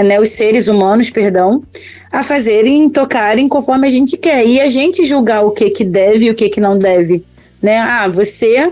né, 0.04 0.20
os 0.20 0.30
seres 0.30 0.68
humanos, 0.68 1.10
perdão, 1.10 1.64
a 2.12 2.24
fazerem, 2.24 2.90
tocarem 2.90 3.48
conforme 3.48 3.88
a 3.88 3.90
gente 3.90 4.18
quer. 4.18 4.46
E 4.46 4.60
a 4.60 4.68
gente 4.68 5.06
julgar 5.06 5.46
o 5.46 5.52
que 5.52 5.70
que 5.70 5.84
deve 5.84 6.26
e 6.26 6.30
o 6.30 6.36
que 6.36 6.50
que 6.50 6.62
não 6.62 6.78
deve. 6.78 7.24
Né? 7.62 7.80
Ah, 7.80 8.08
você 8.08 8.72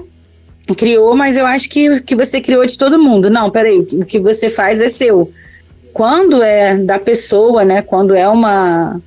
criou, 0.78 1.16
mas 1.16 1.38
eu 1.38 1.46
acho 1.46 1.70
que 1.70 2.02
que 2.02 2.16
você 2.16 2.40
criou 2.40 2.66
de 2.66 2.78
todo 2.78 3.02
mundo. 3.02 3.30
Não, 3.30 3.50
peraí, 3.50 3.80
o 3.80 4.06
que 4.06 4.20
você 4.20 4.50
faz 4.50 4.82
é 4.82 4.90
seu. 4.90 5.32
Quando 5.94 6.42
é 6.42 6.78
da 6.78 6.98
pessoa, 6.98 7.66
né? 7.66 7.82
Quando 7.82 8.16
é 8.16 8.28
uma 8.28 9.02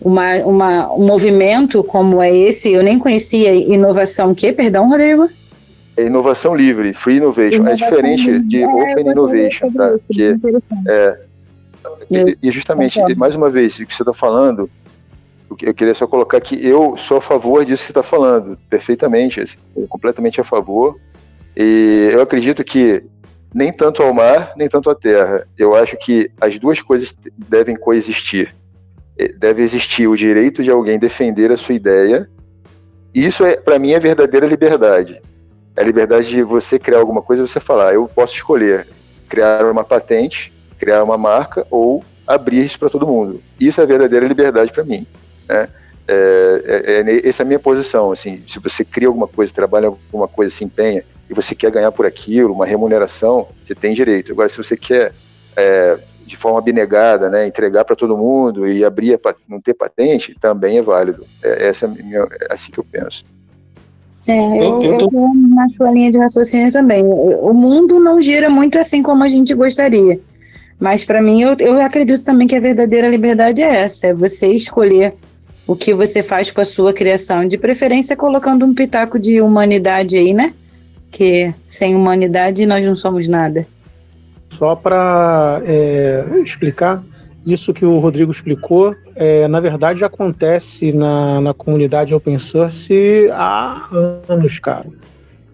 uma, 0.00 0.36
uma, 0.44 0.92
um 0.92 1.06
movimento 1.06 1.82
como 1.82 2.20
é 2.20 2.36
esse, 2.36 2.70
eu 2.70 2.82
nem 2.82 2.98
conhecia 2.98 3.54
inovação 3.54 4.34
que, 4.34 4.52
perdão, 4.52 4.90
Rodrigo? 4.90 5.30
É 5.96 6.04
inovação 6.04 6.54
livre, 6.54 6.92
free 6.92 7.16
innovation. 7.16 7.66
É 7.66 7.74
inovação 7.74 7.86
é 7.86 7.90
diferente 7.90 8.30
livre. 8.30 8.48
de 8.48 8.62
é, 8.62 8.66
open 8.66 9.10
innovation, 9.10 9.72
tá? 9.72 9.96
Que 10.10 10.36
é, 10.88 11.20
e, 12.10 12.38
e 12.42 12.50
justamente, 12.50 12.98
mais 13.16 13.36
uma 13.36 13.50
vez, 13.50 13.78
o 13.78 13.86
que 13.86 13.94
você 13.94 14.02
está 14.02 14.12
falando, 14.12 14.68
eu 15.62 15.74
queria 15.74 15.94
só 15.94 16.06
colocar 16.06 16.40
que 16.40 16.54
eu 16.66 16.96
sou 16.96 17.18
a 17.18 17.20
favor 17.20 17.64
disso 17.64 17.82
que 17.82 17.86
você 17.86 17.92
está 17.92 18.02
falando, 18.02 18.58
perfeitamente, 18.68 19.40
assim, 19.40 19.58
completamente 19.88 20.40
a 20.40 20.44
favor. 20.44 20.98
E 21.56 22.10
eu 22.12 22.20
acredito 22.20 22.64
que 22.64 23.04
nem 23.54 23.72
tanto 23.72 24.02
ao 24.02 24.12
mar, 24.12 24.52
nem 24.56 24.68
tanto 24.68 24.90
à 24.90 24.94
terra. 24.94 25.46
Eu 25.56 25.74
acho 25.74 25.96
que 25.96 26.30
as 26.40 26.58
duas 26.58 26.82
coisas 26.82 27.14
devem 27.48 27.76
coexistir. 27.76 28.54
É, 29.16 29.28
deve 29.28 29.62
existir 29.62 30.08
o 30.08 30.16
direito 30.16 30.62
de 30.62 30.70
alguém 30.70 30.98
defender 30.98 31.52
a 31.52 31.56
sua 31.56 31.74
ideia. 31.74 32.28
Isso 33.14 33.44
é, 33.44 33.56
para 33.56 33.78
mim, 33.78 33.92
é 33.92 34.00
verdadeira 34.00 34.46
liberdade. 34.46 35.22
É 35.76 35.82
a 35.82 35.84
liberdade 35.84 36.28
de 36.28 36.42
você 36.42 36.78
criar 36.78 36.98
alguma 36.98 37.22
coisa 37.22 37.46
você 37.46 37.60
falar, 37.60 37.94
eu 37.94 38.08
posso 38.08 38.34
escolher 38.34 38.86
criar 39.28 39.64
uma 39.64 39.82
patente, 39.82 40.52
criar 40.78 41.02
uma 41.02 41.18
marca 41.18 41.66
ou 41.70 42.04
abrir 42.26 42.64
isso 42.64 42.78
para 42.78 42.88
todo 42.88 43.06
mundo. 43.06 43.42
Isso 43.58 43.80
é 43.80 43.84
a 43.84 43.86
verdadeira 43.86 44.26
liberdade 44.26 44.72
para 44.72 44.84
mim. 44.84 45.06
Né? 45.48 45.68
É, 46.06 46.62
é, 46.96 47.00
é, 47.00 47.28
essa 47.28 47.42
é 47.42 47.44
a 47.44 47.46
minha 47.46 47.58
posição. 47.58 48.12
Assim, 48.12 48.42
se 48.46 48.58
você 48.58 48.84
cria 48.84 49.08
alguma 49.08 49.26
coisa, 49.26 49.52
trabalha 49.52 49.88
alguma 49.88 50.28
coisa, 50.28 50.54
se 50.54 50.64
empenha 50.64 51.04
e 51.28 51.34
você 51.34 51.54
quer 51.54 51.70
ganhar 51.70 51.90
por 51.92 52.06
aquilo, 52.06 52.52
uma 52.52 52.66
remuneração, 52.66 53.48
você 53.62 53.74
tem 53.74 53.94
direito. 53.94 54.32
Agora, 54.32 54.48
se 54.48 54.56
você 54.56 54.76
quer 54.76 55.12
é, 55.56 55.98
de 56.24 56.36
forma 56.36 56.58
abnegada, 56.58 57.28
né, 57.28 57.46
entregar 57.46 57.84
para 57.84 57.96
todo 57.96 58.16
mundo 58.16 58.66
e 58.66 58.84
abrir 58.84 59.14
a, 59.14 59.34
não 59.48 59.60
ter 59.60 59.74
patente, 59.74 60.34
também 60.38 60.78
é 60.78 60.82
válido. 60.82 61.26
É, 61.42 61.68
essa 61.68 61.86
é, 61.86 61.88
minha, 61.88 62.26
é 62.40 62.52
assim 62.52 62.70
que 62.70 62.78
eu 62.78 62.84
penso. 62.84 63.24
É, 64.26 64.58
eu, 64.58 64.82
eu, 64.82 64.98
tô... 64.98 65.10
eu 65.12 65.34
na 65.34 65.68
sua 65.68 65.90
linha 65.90 66.10
de 66.10 66.18
raciocínio 66.18 66.72
também. 66.72 67.04
O 67.04 67.52
mundo 67.52 68.00
não 68.00 68.20
gira 68.20 68.48
muito 68.48 68.78
assim 68.78 69.02
como 69.02 69.22
a 69.22 69.28
gente 69.28 69.54
gostaria. 69.54 70.18
Mas 70.78 71.04
para 71.04 71.22
mim, 71.22 71.42
eu, 71.42 71.56
eu 71.58 71.80
acredito 71.80 72.24
também 72.24 72.46
que 72.46 72.56
a 72.56 72.60
verdadeira 72.60 73.08
liberdade 73.08 73.62
é 73.62 73.82
essa: 73.82 74.08
é 74.08 74.14
você 74.14 74.48
escolher 74.48 75.14
o 75.66 75.74
que 75.74 75.94
você 75.94 76.22
faz 76.22 76.50
com 76.50 76.60
a 76.60 76.64
sua 76.64 76.92
criação, 76.92 77.46
de 77.46 77.56
preferência 77.56 78.16
colocando 78.16 78.66
um 78.66 78.74
pitaco 78.74 79.18
de 79.18 79.40
humanidade 79.40 80.16
aí, 80.16 80.34
né? 80.34 80.52
Que 81.10 81.54
sem 81.66 81.94
humanidade 81.94 82.66
nós 82.66 82.84
não 82.84 82.94
somos 82.94 83.28
nada. 83.28 83.66
Só 84.50 84.76
para 84.76 85.62
é, 85.64 86.24
explicar, 86.44 87.02
isso 87.46 87.72
que 87.72 87.84
o 87.84 87.98
Rodrigo 87.98 88.30
explicou, 88.30 88.94
é, 89.16 89.46
na 89.48 89.60
verdade 89.60 90.04
acontece 90.04 90.92
na, 90.92 91.40
na 91.40 91.54
comunidade 91.54 92.14
open 92.14 92.38
source 92.38 93.28
há 93.32 93.88
anos, 94.28 94.58
cara. 94.58 94.86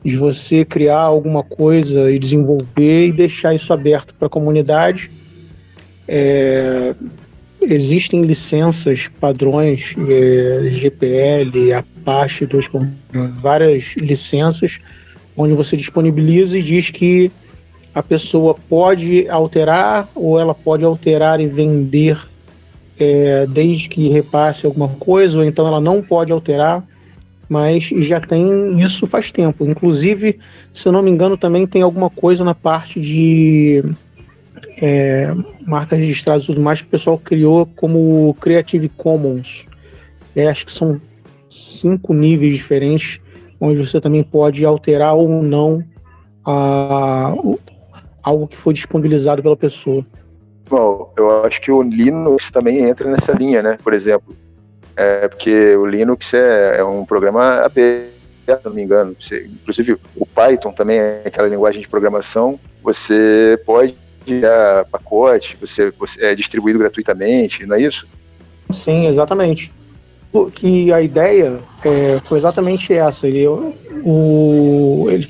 De 0.03 0.17
você 0.17 0.65
criar 0.65 1.01
alguma 1.01 1.43
coisa 1.43 2.11
e 2.11 2.19
desenvolver 2.19 3.09
e 3.09 3.13
deixar 3.13 3.55
isso 3.55 3.73
aberto 3.73 4.15
para 4.15 4.27
a 4.27 4.31
comunidade. 4.31 5.11
É, 6.09 6.95
existem 7.61 8.23
licenças, 8.23 9.09
padrões, 9.21 9.95
é, 10.09 10.71
GPL, 10.73 11.75
Apache 11.75 12.47
2.0, 12.47 13.35
várias 13.41 13.95
licenças, 13.97 14.81
onde 15.37 15.53
você 15.53 15.77
disponibiliza 15.77 16.59
e 16.59 16.63
diz 16.63 16.91
que 16.91 17.31
a 17.95 18.03
pessoa 18.03 18.55
pode 18.55 19.29
alterar 19.29 20.09
ou 20.15 20.39
ela 20.41 20.55
pode 20.55 20.85
alterar 20.85 21.41
e 21.41 21.47
vender 21.47 22.30
é, 23.01 23.47
desde 23.47 23.89
que 23.89 24.09
repasse 24.09 24.67
alguma 24.67 24.89
coisa, 24.89 25.39
ou 25.39 25.45
então 25.45 25.67
ela 25.67 25.81
não 25.81 26.03
pode 26.03 26.31
alterar, 26.31 26.87
mas 27.49 27.85
já 27.85 28.21
tem 28.21 28.81
isso 28.81 29.07
faz 29.07 29.33
tempo. 29.33 29.65
Inclusive, 29.65 30.39
se 30.73 30.87
eu 30.87 30.93
não 30.93 31.03
me 31.03 31.11
engano, 31.11 31.37
também 31.37 31.67
tem 31.67 31.83
alguma 31.83 32.11
coisa 32.11 32.45
na 32.45 32.55
parte 32.55 33.01
de 33.01 33.83
é, 34.81 35.35
marcas 35.67 35.99
registradas 35.99 36.45
e 36.45 36.47
tudo 36.47 36.61
mais 36.61 36.83
que 36.83 36.87
o 36.87 36.91
pessoal 36.91 37.19
criou 37.19 37.67
como 37.75 38.37
Creative 38.41 38.89
Commons. 38.91 39.65
É, 40.37 40.49
acho 40.49 40.67
que 40.67 40.73
são 40.73 41.01
cinco 41.51 42.13
níveis 42.13 42.55
diferentes, 42.55 43.21
onde 43.59 43.79
você 43.79 44.01
também 44.01 44.23
pode 44.23 44.65
alterar 44.65 45.15
ou 45.15 45.43
não 45.43 45.83
a, 46.45 47.35
algo 48.23 48.47
que 48.47 48.57
foi 48.57 48.75
disponibilizado 48.75 49.43
pela 49.43 49.57
pessoa. 49.57 50.05
Bom, 50.71 51.13
eu 51.17 51.45
acho 51.45 51.61
que 51.61 51.73
o 51.73 51.83
Linux 51.83 52.49
também 52.53 52.79
entra 52.79 53.11
nessa 53.11 53.33
linha, 53.33 53.61
né? 53.61 53.77
Por 53.83 53.93
exemplo, 53.93 54.37
é 54.97 55.27
porque 55.27 55.75
o 55.75 55.85
Linux 55.85 56.33
é, 56.33 56.79
é 56.79 56.85
um 56.85 57.05
programa 57.05 57.65
aberto, 57.65 58.13
se 58.47 58.57
não 58.65 58.73
me 58.73 58.83
engano. 58.83 59.17
Você, 59.19 59.47
inclusive, 59.47 59.97
o 60.15 60.25
Python 60.25 60.71
também 60.71 61.01
é 61.01 61.23
aquela 61.27 61.49
linguagem 61.49 61.81
de 61.81 61.89
programação. 61.89 62.61
Você 62.85 63.61
pode 63.67 63.97
criar 64.25 64.85
pacote, 64.85 65.59
você, 65.61 65.91
você 65.91 66.27
é 66.27 66.35
distribuído 66.37 66.79
gratuitamente, 66.79 67.67
não 67.67 67.75
é 67.75 67.83
isso? 67.83 68.07
Sim, 68.71 69.09
exatamente. 69.09 69.73
Que 70.55 70.93
a 70.93 71.03
ideia 71.03 71.59
é, 71.85 72.21
foi 72.21 72.39
exatamente 72.39 72.93
essa. 72.93 73.27
Ele, 73.27 73.45
o, 74.05 75.09
ele, 75.11 75.27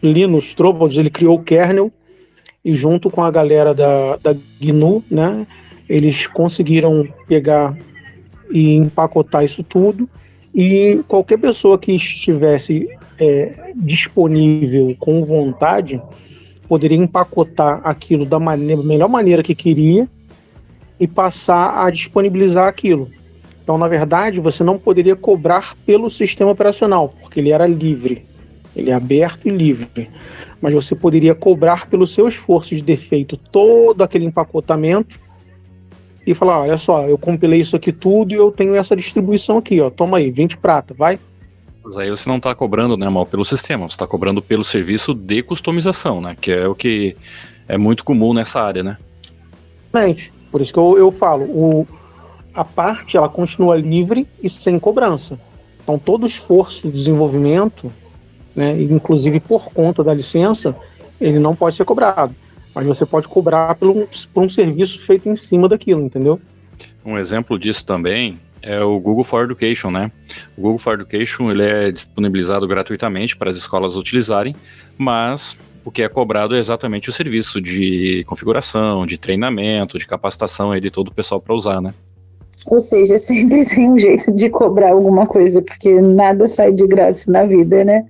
Linus 0.00 0.54
Torvalds, 0.54 0.96
ele 0.96 1.10
criou 1.10 1.34
o 1.34 1.42
kernel 1.42 1.92
e 2.64 2.74
junto 2.74 3.10
com 3.10 3.22
a 3.22 3.30
galera 3.30 3.74
da, 3.74 4.16
da 4.16 4.36
GNU, 4.60 5.02
né, 5.10 5.46
eles 5.88 6.26
conseguiram 6.26 7.06
pegar 7.26 7.76
e 8.50 8.74
empacotar 8.74 9.44
isso 9.44 9.62
tudo 9.62 10.08
e 10.54 11.02
qualquer 11.08 11.38
pessoa 11.38 11.78
que 11.78 11.92
estivesse 11.92 12.88
é, 13.18 13.72
disponível 13.74 14.94
com 14.98 15.24
vontade 15.24 16.00
poderia 16.68 16.98
empacotar 16.98 17.80
aquilo 17.84 18.24
da 18.24 18.38
maneira, 18.38 18.82
melhor 18.82 19.08
maneira 19.08 19.42
que 19.42 19.54
queria 19.54 20.08
e 20.98 21.06
passar 21.06 21.84
a 21.84 21.90
disponibilizar 21.90 22.68
aquilo. 22.68 23.10
Então, 23.62 23.78
na 23.78 23.88
verdade, 23.88 24.40
você 24.40 24.64
não 24.64 24.78
poderia 24.78 25.14
cobrar 25.14 25.76
pelo 25.86 26.10
sistema 26.10 26.50
operacional, 26.50 27.12
porque 27.20 27.40
ele 27.40 27.50
era 27.50 27.66
livre. 27.66 28.24
Ele 28.74 28.90
é 28.90 28.94
aberto 28.94 29.46
e 29.46 29.50
livre. 29.50 30.10
Mas 30.60 30.72
você 30.72 30.94
poderia 30.94 31.34
cobrar 31.34 31.88
pelo 31.88 32.06
seu 32.06 32.26
esforço 32.28 32.74
de 32.74 32.82
ter 32.82 32.96
feito 32.96 33.36
todo 33.36 34.02
aquele 34.02 34.24
empacotamento 34.24 35.20
e 36.26 36.34
falar: 36.34 36.60
olha 36.60 36.78
só, 36.78 37.06
eu 37.08 37.18
compilei 37.18 37.60
isso 37.60 37.76
aqui 37.76 37.92
tudo 37.92 38.32
e 38.32 38.36
eu 38.36 38.50
tenho 38.50 38.74
essa 38.74 38.96
distribuição 38.96 39.58
aqui, 39.58 39.80
ó. 39.80 39.90
Toma 39.90 40.18
aí, 40.18 40.30
20 40.30 40.56
prata, 40.56 40.94
vai. 40.94 41.18
Mas 41.84 41.98
aí 41.98 42.08
você 42.08 42.28
não 42.28 42.36
está 42.36 42.54
cobrando 42.54 42.96
né, 42.96 43.08
mal 43.08 43.26
pelo 43.26 43.44
sistema, 43.44 43.88
você 43.88 43.94
está 43.94 44.06
cobrando 44.06 44.40
pelo 44.40 44.62
serviço 44.62 45.12
de 45.14 45.42
customização, 45.42 46.20
né? 46.20 46.36
Que 46.40 46.52
é 46.52 46.68
o 46.68 46.74
que 46.74 47.16
é 47.66 47.76
muito 47.76 48.04
comum 48.04 48.32
nessa 48.32 48.62
área, 48.62 48.82
né? 48.82 48.96
Exatamente. 49.92 50.32
Por 50.50 50.60
isso 50.60 50.72
que 50.72 50.78
eu, 50.78 50.96
eu 50.96 51.10
falo, 51.10 51.44
o, 51.44 51.86
a 52.54 52.64
parte 52.64 53.16
ela 53.16 53.28
continua 53.28 53.76
livre 53.76 54.28
e 54.42 54.48
sem 54.48 54.78
cobrança. 54.78 55.40
Então 55.82 55.98
todo 55.98 56.26
esforço 56.26 56.86
de 56.86 56.92
desenvolvimento, 56.92 57.92
né, 58.54 58.80
inclusive 58.80 59.40
por 59.40 59.72
conta 59.72 60.02
da 60.04 60.12
licença, 60.14 60.76
ele 61.20 61.38
não 61.38 61.54
pode 61.54 61.76
ser 61.76 61.84
cobrado. 61.84 62.34
Mas 62.74 62.86
você 62.86 63.04
pode 63.04 63.28
cobrar 63.28 63.74
por 63.74 63.88
um, 63.88 64.06
por 64.32 64.42
um 64.42 64.48
serviço 64.48 64.98
feito 65.00 65.28
em 65.28 65.36
cima 65.36 65.68
daquilo, 65.68 66.02
entendeu? 66.02 66.40
Um 67.04 67.18
exemplo 67.18 67.58
disso 67.58 67.84
também 67.84 68.40
é 68.62 68.80
o 68.80 68.98
Google 68.98 69.24
for 69.24 69.44
Education, 69.44 69.90
né? 69.90 70.10
O 70.56 70.62
Google 70.62 70.78
for 70.78 70.94
Education 70.94 71.50
ele 71.50 71.64
é 71.64 71.90
disponibilizado 71.90 72.66
gratuitamente 72.66 73.36
para 73.36 73.50
as 73.50 73.56
escolas 73.56 73.96
utilizarem, 73.96 74.54
mas 74.96 75.56
o 75.84 75.90
que 75.90 76.02
é 76.02 76.08
cobrado 76.08 76.54
é 76.54 76.58
exatamente 76.58 77.08
o 77.08 77.12
serviço 77.12 77.60
de 77.60 78.24
configuração, 78.26 79.04
de 79.04 79.18
treinamento, 79.18 79.98
de 79.98 80.06
capacitação 80.06 80.70
aí 80.70 80.80
de 80.80 80.90
todo 80.90 81.08
o 81.08 81.14
pessoal 81.14 81.40
para 81.40 81.54
usar, 81.54 81.80
né? 81.80 81.92
Ou 82.66 82.78
seja, 82.78 83.18
sempre 83.18 83.64
tem 83.66 83.90
um 83.90 83.98
jeito 83.98 84.30
de 84.30 84.48
cobrar 84.48 84.92
alguma 84.92 85.26
coisa, 85.26 85.60
porque 85.60 86.00
nada 86.00 86.46
sai 86.46 86.72
de 86.72 86.86
graça 86.86 87.30
na 87.30 87.44
vida, 87.44 87.84
né? 87.84 88.06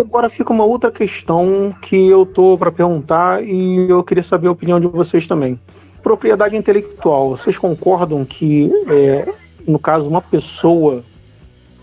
Agora 0.00 0.30
fica 0.30 0.52
uma 0.52 0.64
outra 0.64 0.90
questão 0.90 1.74
que 1.82 2.08
eu 2.08 2.24
tô 2.24 2.56
para 2.56 2.72
perguntar 2.72 3.42
e 3.44 3.88
eu 3.88 4.02
queria 4.02 4.22
saber 4.22 4.48
a 4.48 4.52
opinião 4.52 4.80
de 4.80 4.86
vocês 4.86 5.28
também. 5.28 5.60
Propriedade 6.02 6.56
intelectual, 6.56 7.36
vocês 7.36 7.58
concordam 7.58 8.24
que, 8.24 8.72
é, 8.88 9.28
no 9.66 9.78
caso, 9.78 10.08
uma 10.08 10.22
pessoa, 10.22 11.04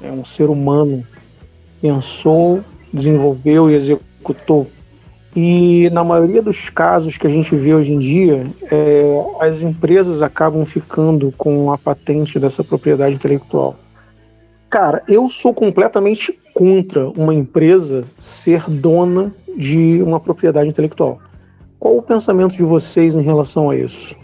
é, 0.02 0.12
um 0.12 0.26
ser 0.26 0.50
humano, 0.50 1.06
pensou, 1.80 2.64
desenvolveu 2.92 3.70
e 3.70 3.76
executou 3.76 4.68
e 5.40 5.88
na 5.92 6.04
maioria 6.04 6.42
dos 6.42 6.68
casos 6.68 7.16
que 7.16 7.28
a 7.28 7.30
gente 7.30 7.56
vê 7.56 7.72
hoje 7.72 7.94
em 7.94 8.00
dia, 8.00 8.48
é, 8.72 9.24
as 9.40 9.62
empresas 9.62 10.24
acabam 10.24 10.66
ficando 10.66 11.32
com 11.38 11.72
a 11.72 11.78
patente 11.78 12.40
dessa 12.40 12.64
propriedade 12.64 13.14
intelectual. 13.14 13.76
Cara, 14.68 15.04
eu 15.08 15.30
sou 15.30 15.54
completamente 15.54 16.36
contra 16.58 17.08
uma 17.10 17.36
empresa 17.36 18.04
ser 18.20 18.68
dona 18.68 19.32
de 19.56 20.02
uma 20.02 20.20
propriedade 20.20 20.68
intelectual. 20.68 21.22
Qual 21.78 21.96
o 21.96 22.02
pensamento 22.02 22.58
de 22.58 22.64
vocês 22.64 23.16
em 23.16 23.22
relação 23.22 23.70
a 23.70 23.78
isso? 23.78 24.16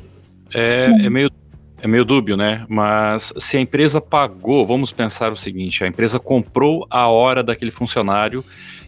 É, 0.51 0.85
é 0.85 1.09
meio 1.11 1.29
é 1.79 1.87
meio 1.87 2.03
dúbio, 2.03 2.35
né? 2.35 2.65
Mas 2.67 3.33
se 3.37 3.55
a 3.55 3.59
empresa 3.59 4.01
pagou, 4.01 4.65
vamos 4.65 4.91
pensar 4.91 5.31
o 5.31 5.37
seguinte: 5.37 5.83
a 5.83 5.87
empresa 5.87 6.19
comprou 6.19 6.87
a 6.89 7.07
hora 7.07 7.43
daquele 7.43 7.69
funcionário 7.69 8.43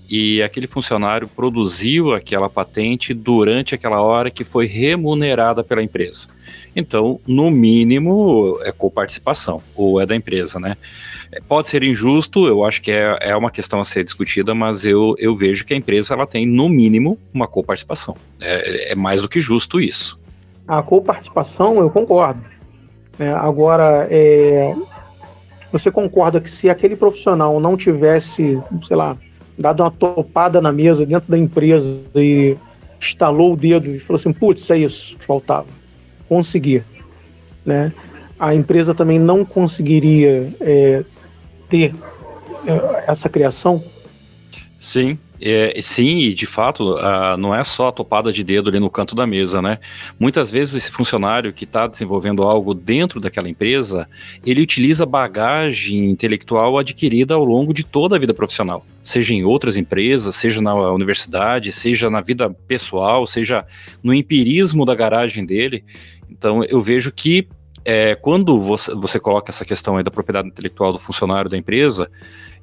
e 0.10 0.41
aquele 0.41 0.66
funcionário 0.66 1.28
produziu 1.28 2.16
aquela 2.16 2.50
patente 2.50 3.14
durante 3.14 3.76
aquela 3.76 4.02
hora 4.02 4.32
que 4.32 4.43
foi 4.43 4.66
remunerada 4.66 5.64
pela 5.64 5.84
empresa. 5.84 6.30
Então, 6.76 7.20
no 7.28 7.52
mínimo, 7.52 8.58
é 8.64 8.72
coparticipação, 8.72 9.62
ou 9.76 10.02
é 10.02 10.06
da 10.06 10.16
empresa, 10.16 10.60
né? 10.60 10.76
É, 11.32 11.39
pode 11.39 11.69
ser 11.69 11.84
injusto, 11.84 12.47
eu 12.47 12.63
acho 12.63 12.82
que 12.82 12.91
é, 12.91 13.17
é 13.21 13.36
uma 13.36 13.51
questão 13.51 13.80
a 13.80 13.86
ser 13.86 14.03
discutida, 14.03 14.53
mas 14.53 14.86
eu, 14.86 15.15
eu 15.17 15.36
vejo 15.36 15.65
que 15.65 15.73
a 15.73 15.78
empresa 15.78 16.13
ela 16.13 16.28
tem, 16.28 16.45
no 16.45 16.69
mínimo, 16.69 17.17
uma 17.34 17.47
coparticipação. 17.47 18.17
É, 18.39 18.91
é 18.91 18.95
mais 18.95 19.21
do 19.21 19.30
que 19.30 19.39
justo 19.39 19.80
isso. 19.80 20.19
A 20.67 20.82
coparticipação, 20.82 21.80
eu 21.80 21.89
concordo. 21.89 22.41
É, 23.19 23.30
agora, 23.30 24.07
é, 24.09 24.76
você 25.71 25.91
concorda 25.91 26.41
que 26.41 26.49
se 26.49 26.69
aquele 26.69 26.95
profissional 26.95 27.59
não 27.59 27.78
tivesse, 27.78 28.61
sei 28.88 28.95
lá, 28.95 29.17
dado 29.57 29.84
uma 29.84 29.91
topada 29.91 30.61
na 30.61 30.71
mesa 30.71 31.05
dentro 31.05 31.30
da 31.30 31.38
empresa 31.38 32.01
e 32.15 32.57
estalou 32.99 33.53
o 33.53 33.57
dedo 33.57 33.89
e 33.89 33.99
falou 33.99 34.15
assim: 34.15 34.34
putz, 34.34 34.69
é 34.69 34.78
isso 34.78 35.17
que 35.17 35.26
faltava. 35.26 35.67
Consegui. 36.28 36.84
Né? 37.65 37.93
A 38.39 38.53
empresa 38.53 38.93
também 38.93 39.19
não 39.19 39.45
conseguiria 39.45 40.49
é, 40.59 41.03
ter 41.76 41.93
é, 42.65 43.03
essa 43.07 43.28
criação? 43.28 43.84
Sim, 44.80 45.17
é, 45.41 45.80
sim, 45.82 46.19
e 46.19 46.34
de 46.34 46.45
fato, 46.45 46.95
não 47.38 47.53
é 47.53 47.63
só 47.63 47.88
a 47.88 47.91
topada 47.91 48.32
de 48.32 48.43
dedo 48.43 48.69
ali 48.69 48.80
no 48.80 48.89
canto 48.89 49.15
da 49.15 49.28
mesa, 49.28 49.61
né? 49.61 49.80
Muitas 50.19 50.51
vezes 50.51 50.76
esse 50.76 50.91
funcionário 50.91 51.51
que 51.51 51.65
está 51.65 51.88
desenvolvendo 51.88 52.43
algo 52.43 52.73
dentro 52.73 53.19
daquela 53.19 53.49
empresa, 53.49 54.07
ele 54.45 54.61
utiliza 54.61 55.05
bagagem 55.05 56.09
intelectual 56.09 56.78
adquirida 56.78 57.34
ao 57.34 57.43
longo 57.43 57.73
de 57.73 57.84
toda 57.84 58.15
a 58.15 58.19
vida 58.19 58.34
profissional, 58.34 58.86
seja 59.03 59.34
em 59.34 59.43
outras 59.43 59.76
empresas, 59.76 60.36
seja 60.36 60.61
na 60.61 60.73
universidade, 60.91 61.71
seja 61.71 62.09
na 62.09 62.21
vida 62.21 62.49
pessoal, 62.67 63.28
seja 63.28 63.65
no 64.03 64.13
empirismo 64.13 64.86
da 64.86 64.95
garagem 64.95 65.45
dele. 65.45 65.84
Então, 66.30 66.63
eu 66.63 66.80
vejo 66.82 67.11
que 67.11 67.47
é, 67.86 68.16
quando 68.16 68.60
você, 68.60 68.94
você 68.96 69.20
coloca 69.20 69.52
essa 69.52 69.64
questão 69.64 69.96
aí 69.96 70.04
da 70.04 70.10
propriedade 70.10 70.48
intelectual 70.48 70.92
do 70.92 70.98
funcionário 70.98 71.50
da 71.50 71.56
empresa, 71.56 72.10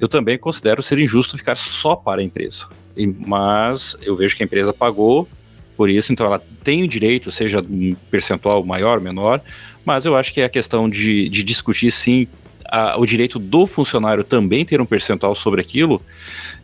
eu 0.00 0.08
também 0.08 0.36
considero 0.36 0.82
ser 0.82 0.98
injusto 0.98 1.38
ficar 1.38 1.56
só 1.56 1.94
para 1.94 2.20
a 2.20 2.24
empresa. 2.24 2.66
E, 2.96 3.06
mas 3.06 3.96
eu 4.02 4.16
vejo 4.16 4.36
que 4.36 4.42
a 4.42 4.46
empresa 4.46 4.72
pagou 4.72 5.28
por 5.76 5.88
isso, 5.88 6.12
então 6.12 6.26
ela 6.26 6.42
tem 6.62 6.82
o 6.82 6.88
direito, 6.88 7.30
seja 7.30 7.60
um 7.60 7.94
percentual 8.10 8.64
maior, 8.64 9.00
menor, 9.00 9.40
mas 9.84 10.04
eu 10.04 10.16
acho 10.16 10.32
que 10.32 10.40
é 10.40 10.44
a 10.44 10.48
questão 10.48 10.90
de, 10.90 11.28
de 11.28 11.42
discutir 11.42 11.90
sim 11.90 12.26
a, 12.72 12.98
o 12.98 13.06
direito 13.06 13.38
do 13.38 13.66
funcionário 13.66 14.24
também 14.24 14.64
ter 14.64 14.80
um 14.80 14.86
percentual 14.86 15.34
sobre 15.34 15.60
aquilo, 15.60 16.02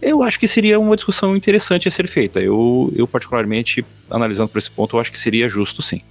eu 0.02 0.22
acho 0.22 0.38
que 0.40 0.48
seria 0.48 0.80
uma 0.80 0.96
discussão 0.96 1.36
interessante 1.36 1.86
a 1.86 1.90
ser 1.90 2.08
feita. 2.08 2.40
Eu, 2.40 2.92
eu 2.96 3.06
particularmente, 3.06 3.84
analisando 4.10 4.48
por 4.48 4.58
esse 4.58 4.70
ponto, 4.70 4.96
eu 4.96 5.00
acho 5.00 5.12
que 5.12 5.20
seria 5.20 5.48
justo 5.48 5.80
sim. 5.82 6.02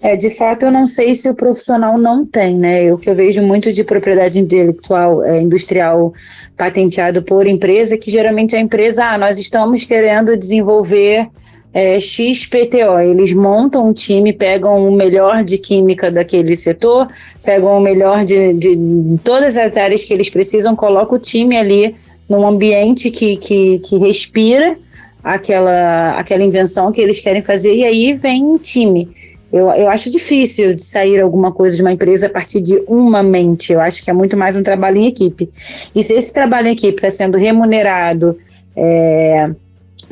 É, 0.00 0.14
de 0.14 0.30
fato, 0.30 0.64
eu 0.64 0.70
não 0.70 0.86
sei 0.86 1.12
se 1.14 1.28
o 1.28 1.34
profissional 1.34 1.98
não 1.98 2.24
tem, 2.24 2.56
né? 2.56 2.92
O 2.92 2.98
que 2.98 3.10
eu 3.10 3.14
vejo 3.16 3.42
muito 3.42 3.72
de 3.72 3.82
propriedade 3.82 4.38
intelectual 4.38 5.24
é, 5.24 5.40
industrial 5.40 6.12
patenteado 6.56 7.22
por 7.22 7.48
empresa, 7.48 7.98
que 7.98 8.10
geralmente 8.10 8.54
a 8.54 8.60
empresa, 8.60 9.04
ah, 9.04 9.18
nós 9.18 9.38
estamos 9.40 9.84
querendo 9.84 10.36
desenvolver 10.36 11.28
é, 11.74 11.98
XPTO. 11.98 12.98
Eles 13.00 13.32
montam 13.32 13.88
um 13.88 13.92
time, 13.92 14.32
pegam 14.32 14.88
o 14.88 14.92
melhor 14.92 15.42
de 15.42 15.58
química 15.58 16.10
daquele 16.12 16.54
setor, 16.54 17.08
pegam 17.42 17.76
o 17.76 17.80
melhor 17.80 18.24
de, 18.24 18.52
de 18.54 18.78
todas 19.24 19.56
as 19.56 19.76
áreas 19.76 20.04
que 20.04 20.14
eles 20.14 20.30
precisam, 20.30 20.76
colocam 20.76 21.16
o 21.16 21.20
time 21.20 21.56
ali 21.56 21.96
num 22.28 22.46
ambiente 22.46 23.10
que, 23.10 23.36
que, 23.36 23.80
que 23.80 23.98
respira 23.98 24.76
aquela, 25.24 26.18
aquela 26.18 26.44
invenção 26.44 26.92
que 26.92 27.00
eles 27.00 27.20
querem 27.20 27.42
fazer, 27.42 27.74
e 27.74 27.84
aí 27.84 28.12
vem 28.14 28.44
um 28.44 28.58
time. 28.58 29.08
Eu, 29.52 29.70
eu 29.72 29.88
acho 29.88 30.10
difícil 30.10 30.74
de 30.74 30.84
sair 30.84 31.20
alguma 31.20 31.50
coisa 31.50 31.76
de 31.76 31.82
uma 31.82 31.92
empresa 31.92 32.26
a 32.26 32.30
partir 32.30 32.60
de 32.60 32.82
uma 32.86 33.22
mente. 33.22 33.72
Eu 33.72 33.80
acho 33.80 34.04
que 34.04 34.10
é 34.10 34.12
muito 34.12 34.36
mais 34.36 34.56
um 34.56 34.62
trabalho 34.62 34.98
em 34.98 35.06
equipe. 35.06 35.48
E 35.94 36.02
se 36.02 36.12
esse 36.12 36.32
trabalho 36.32 36.68
em 36.68 36.72
equipe 36.72 36.96
está 36.96 37.08
sendo 37.08 37.38
remunerado, 37.38 38.38
está 38.68 38.76
é, 38.76 39.50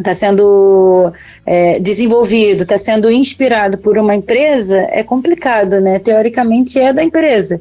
tá 0.03 0.15
sendo 0.15 1.13
é, 1.45 1.79
desenvolvido, 1.79 2.63
está 2.63 2.79
sendo 2.79 3.11
inspirado 3.11 3.77
por 3.77 3.99
uma 3.99 4.15
empresa, 4.15 4.87
é 4.91 5.03
complicado, 5.03 5.81
né? 5.83 5.99
Teoricamente 5.99 6.79
é 6.79 6.93
da 6.93 7.03
empresa. 7.03 7.61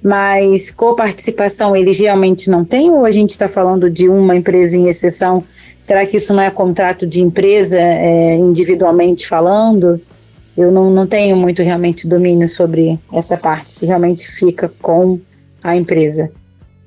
Mas 0.00 0.70
coparticipação 0.70 1.74
eles 1.74 1.98
realmente 1.98 2.48
não 2.48 2.64
têm? 2.64 2.88
Ou 2.90 3.04
a 3.04 3.10
gente 3.10 3.30
está 3.30 3.48
falando 3.48 3.90
de 3.90 4.08
uma 4.08 4.36
empresa 4.36 4.76
em 4.76 4.86
exceção? 4.86 5.42
Será 5.80 6.06
que 6.06 6.18
isso 6.18 6.32
não 6.32 6.42
é 6.42 6.50
contrato 6.50 7.04
de 7.04 7.20
empresa, 7.20 7.80
é, 7.80 8.36
individualmente 8.36 9.26
falando? 9.26 10.00
Eu 10.56 10.72
não, 10.72 10.90
não 10.90 11.06
tenho 11.06 11.36
muito 11.36 11.62
realmente 11.62 12.08
domínio 12.08 12.48
sobre 12.48 12.98
essa 13.12 13.36
parte, 13.36 13.70
se 13.70 13.86
realmente 13.86 14.26
fica 14.26 14.72
com 14.80 15.20
a 15.62 15.76
empresa. 15.76 16.30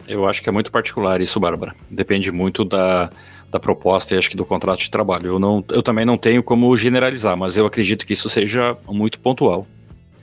Eu 0.07 0.27
acho 0.27 0.41
que 0.41 0.49
é 0.49 0.51
muito 0.51 0.71
particular 0.71 1.21
isso, 1.21 1.39
Bárbara. 1.39 1.75
Depende 1.89 2.31
muito 2.31 2.65
da, 2.65 3.11
da 3.51 3.59
proposta 3.59 4.15
e 4.15 4.17
acho 4.17 4.31
que 4.31 4.37
do 4.37 4.45
contrato 4.45 4.79
de 4.79 4.89
trabalho. 4.89 5.27
Eu, 5.27 5.39
não, 5.39 5.63
eu 5.69 5.83
também 5.83 6.03
não 6.03 6.17
tenho 6.17 6.41
como 6.41 6.75
generalizar, 6.75 7.37
mas 7.37 7.55
eu 7.55 7.65
acredito 7.65 8.05
que 8.05 8.13
isso 8.13 8.27
seja 8.27 8.75
muito 8.87 9.19
pontual. 9.19 9.67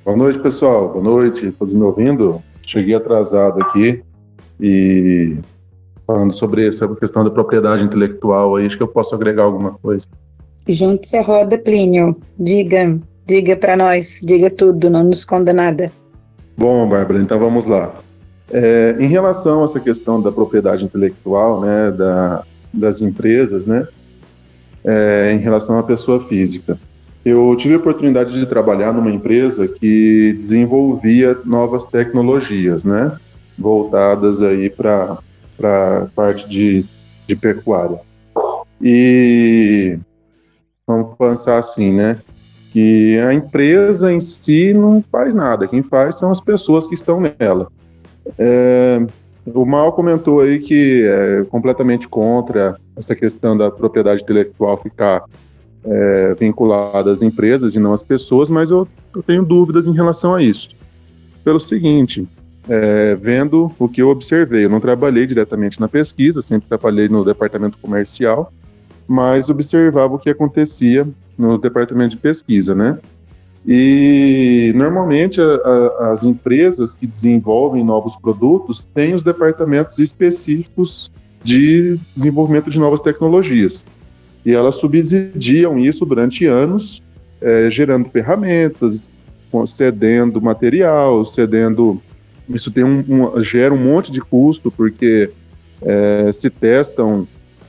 Boa 0.04 0.16
noite, 0.16 0.38
pessoal. 0.40 0.88
Boa 0.88 1.04
noite, 1.04 1.52
todos 1.52 1.74
me 1.74 1.82
ouvindo? 1.82 2.42
Cheguei 2.62 2.94
atrasado 2.94 3.62
aqui 3.62 4.02
e 4.60 5.36
falando 6.04 6.32
sobre 6.32 6.66
essa 6.66 6.92
questão 6.96 7.24
da 7.24 7.30
propriedade 7.30 7.82
intelectual 7.82 8.56
aí, 8.56 8.66
acho 8.66 8.76
que 8.76 8.82
eu 8.82 8.88
posso 8.88 9.14
agregar 9.14 9.42
alguma 9.42 9.72
coisa. 9.72 10.06
Junte-se 10.68 11.16
a 11.16 11.22
roda, 11.22 11.58
Plínio. 11.58 12.16
Diga. 12.38 12.98
Diga 13.26 13.56
para 13.56 13.76
nós, 13.76 14.20
diga 14.22 14.48
tudo, 14.48 14.88
não 14.88 15.02
nos 15.02 15.18
esconda 15.18 15.52
nada. 15.52 15.90
Bom, 16.56 16.88
Bárbara, 16.88 17.20
então 17.20 17.38
vamos 17.38 17.66
lá. 17.66 17.94
É, 18.52 18.96
em 19.00 19.08
relação 19.08 19.62
a 19.62 19.64
essa 19.64 19.80
questão 19.80 20.22
da 20.22 20.30
propriedade 20.30 20.84
intelectual, 20.84 21.60
né, 21.60 21.90
da, 21.90 22.44
das 22.72 23.02
empresas, 23.02 23.66
né, 23.66 23.86
é, 24.84 25.32
em 25.32 25.38
relação 25.38 25.78
à 25.78 25.82
pessoa 25.82 26.20
física, 26.28 26.78
eu 27.24 27.56
tive 27.56 27.74
a 27.74 27.78
oportunidade 27.78 28.32
de 28.32 28.46
trabalhar 28.46 28.92
numa 28.92 29.10
empresa 29.10 29.66
que 29.66 30.34
desenvolvia 30.38 31.36
novas 31.44 31.86
tecnologias, 31.86 32.84
né, 32.84 33.16
voltadas 33.58 34.42
aí 34.42 34.70
para 34.70 35.18
para 35.56 36.08
parte 36.14 36.46
de, 36.46 36.84
de 37.26 37.34
pecuária. 37.34 37.98
E 38.78 39.98
Vamos 40.86 41.16
pensar 41.18 41.58
assim, 41.58 41.92
né? 41.92 42.16
Que 42.76 43.18
a 43.20 43.32
empresa 43.32 44.12
em 44.12 44.20
si 44.20 44.74
não 44.74 45.02
faz 45.10 45.34
nada, 45.34 45.66
quem 45.66 45.82
faz 45.82 46.18
são 46.18 46.30
as 46.30 46.42
pessoas 46.42 46.86
que 46.86 46.94
estão 46.94 47.18
nela. 47.18 47.68
É, 48.38 49.00
o 49.46 49.64
Mal 49.64 49.94
comentou 49.94 50.40
aí 50.40 50.58
que 50.58 51.02
é 51.02 51.44
completamente 51.48 52.06
contra 52.06 52.76
essa 52.94 53.16
questão 53.16 53.56
da 53.56 53.70
propriedade 53.70 54.22
intelectual 54.22 54.76
ficar 54.76 55.24
é, 55.86 56.34
vinculada 56.38 57.10
às 57.10 57.22
empresas 57.22 57.74
e 57.74 57.80
não 57.80 57.94
às 57.94 58.02
pessoas, 58.02 58.50
mas 58.50 58.70
eu, 58.70 58.86
eu 59.14 59.22
tenho 59.22 59.42
dúvidas 59.42 59.88
em 59.88 59.94
relação 59.94 60.34
a 60.34 60.42
isso. 60.42 60.68
Pelo 61.42 61.58
seguinte, 61.58 62.28
é, 62.68 63.14
vendo 63.14 63.72
o 63.78 63.88
que 63.88 64.02
eu 64.02 64.10
observei, 64.10 64.66
eu 64.66 64.70
não 64.70 64.80
trabalhei 64.80 65.24
diretamente 65.24 65.80
na 65.80 65.88
pesquisa, 65.88 66.42
sempre 66.42 66.68
trabalhei 66.68 67.08
no 67.08 67.24
departamento 67.24 67.78
comercial, 67.78 68.52
mas 69.08 69.48
observava 69.48 70.16
o 70.16 70.18
que 70.18 70.28
acontecia 70.28 71.08
no 71.36 71.58
departamento 71.58 72.10
de 72.10 72.16
pesquisa, 72.16 72.74
né? 72.74 72.98
E 73.66 74.72
normalmente 74.76 75.40
a, 75.40 75.44
a, 75.44 76.12
as 76.12 76.24
empresas 76.24 76.94
que 76.94 77.06
desenvolvem 77.06 77.84
novos 77.84 78.14
produtos 78.16 78.86
têm 78.94 79.12
os 79.12 79.24
departamentos 79.24 79.98
específicos 79.98 81.10
de 81.42 81.98
desenvolvimento 82.14 82.70
de 82.70 82.78
novas 82.78 83.00
tecnologias. 83.00 83.84
E 84.44 84.52
elas 84.52 84.76
subsidiam 84.76 85.78
isso 85.78 86.06
durante 86.06 86.46
anos, 86.46 87.02
é, 87.40 87.68
gerando 87.68 88.08
ferramentas, 88.08 89.10
cedendo 89.66 90.40
material, 90.40 91.24
cedendo. 91.24 92.00
Isso 92.48 92.70
tem 92.70 92.84
um, 92.84 93.04
um, 93.08 93.42
gera 93.42 93.74
um 93.74 93.78
monte 93.78 94.12
de 94.12 94.20
custo, 94.20 94.70
porque 94.70 95.30
é, 95.82 96.30
se 96.32 96.50
testam 96.50 97.26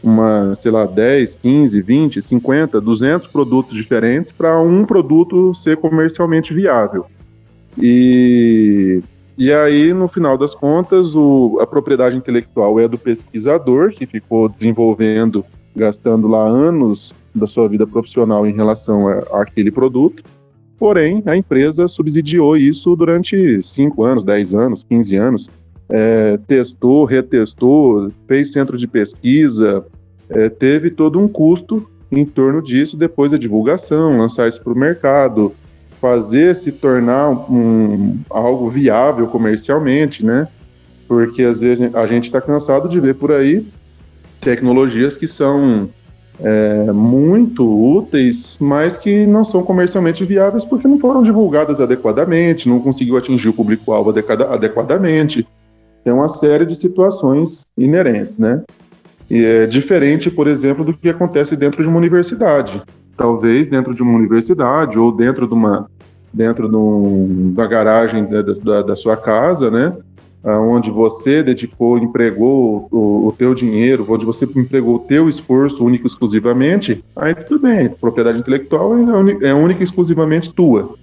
uma, 0.07 0.55
sei 0.55 0.71
lá, 0.71 0.85
10, 0.85 1.35
15, 1.35 1.81
20, 1.81 2.21
50, 2.21 2.79
200 2.79 3.27
produtos 3.27 3.73
diferentes 3.73 4.31
para 4.31 4.59
um 4.59 4.85
produto 4.85 5.53
ser 5.53 5.77
comercialmente 5.77 6.53
viável. 6.53 7.05
E, 7.77 9.03
e 9.37 9.51
aí, 9.51 9.93
no 9.93 10.07
final 10.07 10.37
das 10.37 10.55
contas, 10.55 11.13
o, 11.13 11.59
a 11.61 11.67
propriedade 11.67 12.15
intelectual 12.15 12.79
é 12.79 12.87
do 12.87 12.97
pesquisador, 12.97 13.91
que 13.91 14.05
ficou 14.05 14.47
desenvolvendo, 14.47 15.45
gastando 15.75 16.27
lá 16.27 16.47
anos 16.47 17.13
da 17.35 17.45
sua 17.45 17.67
vida 17.67 17.85
profissional 17.85 18.47
em 18.47 18.53
relação 18.53 19.07
a, 19.07 19.41
aquele 19.41 19.71
produto. 19.71 20.23
Porém, 20.79 21.21
a 21.25 21.35
empresa 21.35 21.87
subsidiou 21.87 22.55
isso 22.55 22.95
durante 22.95 23.61
5 23.61 24.03
anos, 24.03 24.23
10 24.23 24.55
anos, 24.55 24.83
15 24.83 25.15
anos. 25.15 25.49
É, 25.89 26.37
testou, 26.47 27.05
retestou, 27.05 28.11
fez 28.27 28.51
centro 28.51 28.77
de 28.77 28.87
pesquisa, 28.87 29.85
é, 30.29 30.49
teve 30.49 30.89
todo 30.89 31.19
um 31.19 31.27
custo 31.27 31.87
em 32.11 32.25
torno 32.25 32.61
disso 32.61 32.95
depois 32.95 33.31
da 33.31 33.37
divulgação, 33.37 34.17
lançar 34.17 34.47
isso 34.47 34.61
para 34.61 34.73
o 34.73 34.77
mercado, 34.77 35.53
fazer 35.99 36.55
se 36.55 36.71
tornar 36.71 37.29
um, 37.29 38.19
algo 38.29 38.69
viável 38.69 39.27
comercialmente, 39.27 40.25
né? 40.25 40.47
Porque 41.07 41.43
às 41.43 41.59
vezes 41.59 41.93
a 41.95 42.05
gente 42.05 42.25
está 42.25 42.41
cansado 42.41 42.87
de 42.87 42.99
ver 42.99 43.15
por 43.15 43.31
aí 43.31 43.65
tecnologias 44.41 45.17
que 45.17 45.27
são 45.27 45.89
é, 46.39 46.91
muito 46.91 47.63
úteis, 47.65 48.57
mas 48.61 48.97
que 48.97 49.25
não 49.25 49.43
são 49.43 49.63
comercialmente 49.63 50.23
viáveis 50.23 50.63
porque 50.63 50.87
não 50.87 50.99
foram 50.99 51.23
divulgadas 51.23 51.81
adequadamente, 51.81 52.69
não 52.69 52.79
conseguiu 52.79 53.17
atingir 53.17 53.49
o 53.49 53.53
público-alvo 53.53 54.13
adequadamente. 54.49 55.47
Tem 56.03 56.13
uma 56.13 56.29
série 56.29 56.65
de 56.65 56.75
situações 56.75 57.65
inerentes, 57.77 58.37
né? 58.37 58.63
E 59.29 59.43
é 59.43 59.65
diferente, 59.65 60.31
por 60.31 60.47
exemplo, 60.47 60.85
do 60.85 60.93
que 60.93 61.09
acontece 61.09 61.55
dentro 61.55 61.83
de 61.83 61.89
uma 61.89 61.97
universidade. 61.97 62.81
Talvez 63.15 63.67
dentro 63.67 63.93
de 63.93 64.01
uma 64.01 64.17
universidade 64.17 64.97
ou 64.97 65.11
dentro 65.11 65.47
de 65.47 65.53
uma 65.53 65.89
dentro 66.33 66.69
de 66.69 66.75
um, 66.75 67.53
da 67.55 67.65
garagem 67.65 68.25
da, 68.25 68.41
da, 68.41 68.81
da, 68.81 68.95
sua 68.95 69.17
casa, 69.17 69.71
né? 69.71 69.93
Onde 70.43 70.91
você 70.91 71.41
dedicou, 71.41 71.97
empregou 71.97 72.87
o, 72.91 73.27
o 73.27 73.31
teu 73.31 73.53
dinheiro, 73.53 74.05
onde 74.07 74.25
você 74.25 74.45
empregou 74.45 74.95
o 74.95 74.99
teu 74.99 75.27
esforço 75.27 75.83
único 75.83 76.05
exclusivamente, 76.05 77.03
aí 77.15 77.33
tudo 77.33 77.61
bem, 77.61 77.89
propriedade 77.89 78.37
intelectual 78.37 78.93
é, 78.95 79.47
é 79.49 79.53
única 79.53 79.81
e 79.81 79.83
exclusivamente 79.83 80.53
tua. 80.53 80.95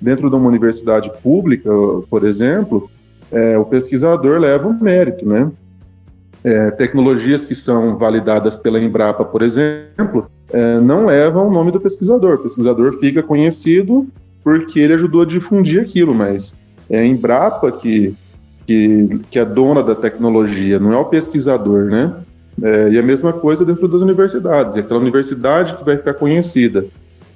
Dentro 0.00 0.28
de 0.28 0.36
uma 0.36 0.48
universidade 0.48 1.10
pública, 1.22 1.70
por 2.10 2.24
exemplo, 2.24 2.90
é, 3.30 3.56
o 3.56 3.64
pesquisador 3.64 4.38
leva 4.38 4.68
o 4.68 4.82
mérito, 4.84 5.26
né? 5.26 5.50
É, 6.44 6.70
tecnologias 6.72 7.46
que 7.46 7.54
são 7.54 7.96
validadas 7.96 8.56
pela 8.56 8.80
Embrapa, 8.80 9.24
por 9.24 9.42
exemplo, 9.42 10.26
é, 10.52 10.80
não 10.80 11.06
levam 11.06 11.48
o 11.48 11.52
nome 11.52 11.70
do 11.70 11.80
pesquisador. 11.80 12.34
O 12.34 12.42
pesquisador 12.42 12.98
fica 12.98 13.22
conhecido 13.22 14.06
porque 14.42 14.80
ele 14.80 14.94
ajudou 14.94 15.22
a 15.22 15.26
difundir 15.26 15.80
aquilo, 15.80 16.14
mas 16.14 16.54
é 16.90 16.98
a 16.98 17.06
Embrapa 17.06 17.70
que, 17.70 18.14
que, 18.66 19.20
que 19.30 19.38
é 19.38 19.44
dona 19.44 19.82
da 19.82 19.94
tecnologia, 19.94 20.78
não 20.80 20.92
é 20.92 20.96
o 20.96 21.04
pesquisador, 21.04 21.84
né? 21.84 22.12
É, 22.60 22.90
e 22.90 22.98
a 22.98 23.02
mesma 23.02 23.32
coisa 23.32 23.64
dentro 23.64 23.88
das 23.88 24.00
universidades, 24.02 24.76
é 24.76 24.80
aquela 24.80 25.00
universidade 25.00 25.74
que 25.76 25.84
vai 25.84 25.96
ficar 25.96 26.14
conhecida. 26.14 26.84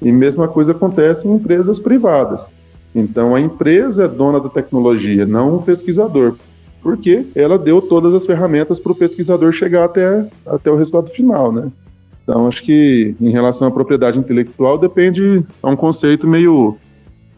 E 0.02 0.12
mesma 0.12 0.46
coisa 0.46 0.72
acontece 0.72 1.26
em 1.26 1.32
empresas 1.32 1.78
privadas. 1.78 2.50
Então 2.94 3.34
a 3.34 3.40
empresa 3.40 4.04
é 4.04 4.08
dona 4.08 4.40
da 4.40 4.48
tecnologia, 4.48 5.24
não 5.24 5.56
o 5.56 5.62
pesquisador 5.62 6.34
porque 6.86 7.26
ela 7.34 7.58
deu 7.58 7.82
todas 7.82 8.14
as 8.14 8.24
ferramentas 8.24 8.78
para 8.78 8.92
o 8.92 8.94
pesquisador 8.94 9.50
chegar 9.50 9.86
até, 9.86 10.24
até 10.46 10.70
o 10.70 10.76
resultado 10.76 11.10
final, 11.10 11.50
né? 11.50 11.68
Então, 12.22 12.46
acho 12.46 12.62
que 12.62 13.12
em 13.20 13.30
relação 13.30 13.66
à 13.66 13.72
propriedade 13.72 14.16
intelectual, 14.16 14.78
depende, 14.78 15.44
é 15.60 15.66
um 15.66 15.74
conceito 15.74 16.28
meio, 16.28 16.76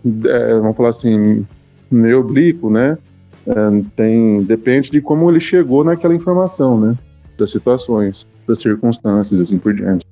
é, 0.04 0.58
vamos 0.58 0.76
falar 0.76 0.90
assim, 0.90 1.46
meio 1.90 2.20
oblíquo, 2.20 2.68
né? 2.68 2.98
É, 3.46 3.52
tem, 3.96 4.42
depende 4.42 4.90
de 4.90 5.00
como 5.00 5.30
ele 5.30 5.40
chegou 5.40 5.82
naquela 5.82 6.14
informação, 6.14 6.78
né? 6.78 6.94
Das 7.38 7.50
situações, 7.50 8.26
das 8.46 8.58
circunstâncias, 8.58 9.40
assim 9.40 9.56
por 9.56 9.72
diante. 9.72 10.04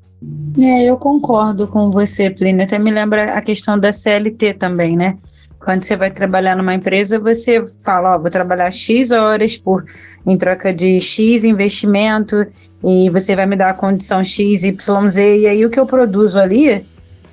É, 0.58 0.84
eu 0.84 0.96
concordo 0.96 1.66
com 1.66 1.90
você, 1.90 2.30
Plínio. 2.30 2.64
Até 2.64 2.78
me 2.78 2.90
lembra 2.90 3.34
a 3.34 3.42
questão 3.42 3.78
da 3.78 3.92
CLT 3.92 4.54
também, 4.54 4.96
né? 4.96 5.18
Quando 5.66 5.82
você 5.82 5.96
vai 5.96 6.12
trabalhar 6.12 6.54
numa 6.54 6.76
empresa, 6.76 7.18
você 7.18 7.66
fala, 7.80 8.14
ó, 8.14 8.18
vou 8.20 8.30
trabalhar 8.30 8.70
X 8.70 9.10
horas 9.10 9.56
por 9.56 9.84
em 10.24 10.36
troca 10.36 10.72
de 10.72 11.00
X 11.00 11.44
investimento 11.44 12.46
e 12.84 13.10
você 13.10 13.34
vai 13.34 13.46
me 13.46 13.56
dar 13.56 13.70
a 13.70 13.74
condição 13.74 14.24
X, 14.24 14.62
Y, 14.62 15.08
Z, 15.08 15.38
e 15.38 15.44
aí 15.48 15.66
o 15.66 15.68
que 15.68 15.80
eu 15.80 15.84
produzo 15.84 16.38
ali 16.38 16.86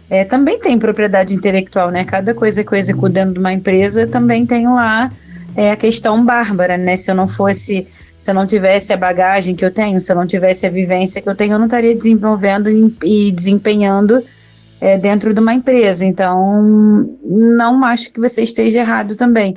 é, 0.10 0.26
também 0.26 0.60
tem 0.60 0.80
propriedade 0.80 1.36
intelectual, 1.36 1.92
né? 1.92 2.04
Cada 2.06 2.34
coisa 2.34 2.64
que 2.64 2.74
eu 2.74 2.78
executo 2.80 3.10
dentro 3.10 3.34
de 3.34 3.40
uma 3.40 3.54
empresa 3.54 4.08
também 4.08 4.48
tem 4.48 4.66
lá 4.66 5.12
é, 5.56 5.70
a 5.70 5.76
questão 5.76 6.26
bárbara, 6.26 6.76
né? 6.76 6.96
Se 6.96 7.12
eu 7.12 7.16
não 7.16 7.28
fosse, 7.28 7.88
se 8.18 8.32
eu 8.32 8.34
não 8.34 8.48
tivesse 8.48 8.92
a 8.92 8.98
bagagem 8.98 9.56
que 9.56 9.64
eu 9.64 9.70
tenho, 9.70 10.02
se 10.02 10.12
eu 10.12 10.16
não 10.16 10.26
tivesse 10.26 10.66
a 10.66 10.72
vivência 10.72 11.22
que 11.22 11.30
eu 11.30 11.36
tenho, 11.36 11.54
eu 11.54 11.60
não 11.60 11.68
estaria 11.68 11.94
desenvolvendo 11.94 12.68
e, 12.68 12.96
e 13.04 13.32
desempenhando 13.32 14.24
é, 14.84 14.98
dentro 14.98 15.34
de 15.34 15.40
uma 15.40 15.54
empresa. 15.54 16.04
Então, 16.04 17.10
não 17.24 17.86
acho 17.86 18.12
que 18.12 18.20
você 18.20 18.44
esteja 18.44 18.80
errado 18.80 19.16
também. 19.16 19.56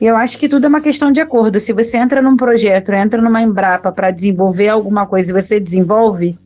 Eu 0.00 0.14
acho 0.14 0.38
que 0.38 0.48
tudo 0.48 0.66
é 0.66 0.68
uma 0.68 0.80
questão 0.80 1.10
de 1.10 1.20
acordo. 1.20 1.58
Se 1.58 1.72
você 1.72 1.96
entra 1.96 2.22
num 2.22 2.36
projeto, 2.36 2.92
entra 2.92 3.20
numa 3.20 3.42
Embrapa 3.42 3.90
para 3.90 4.12
desenvolver 4.12 4.68
alguma 4.68 5.04
coisa 5.04 5.32
e 5.32 5.42
você 5.42 5.58
desenvolve, 5.58 6.38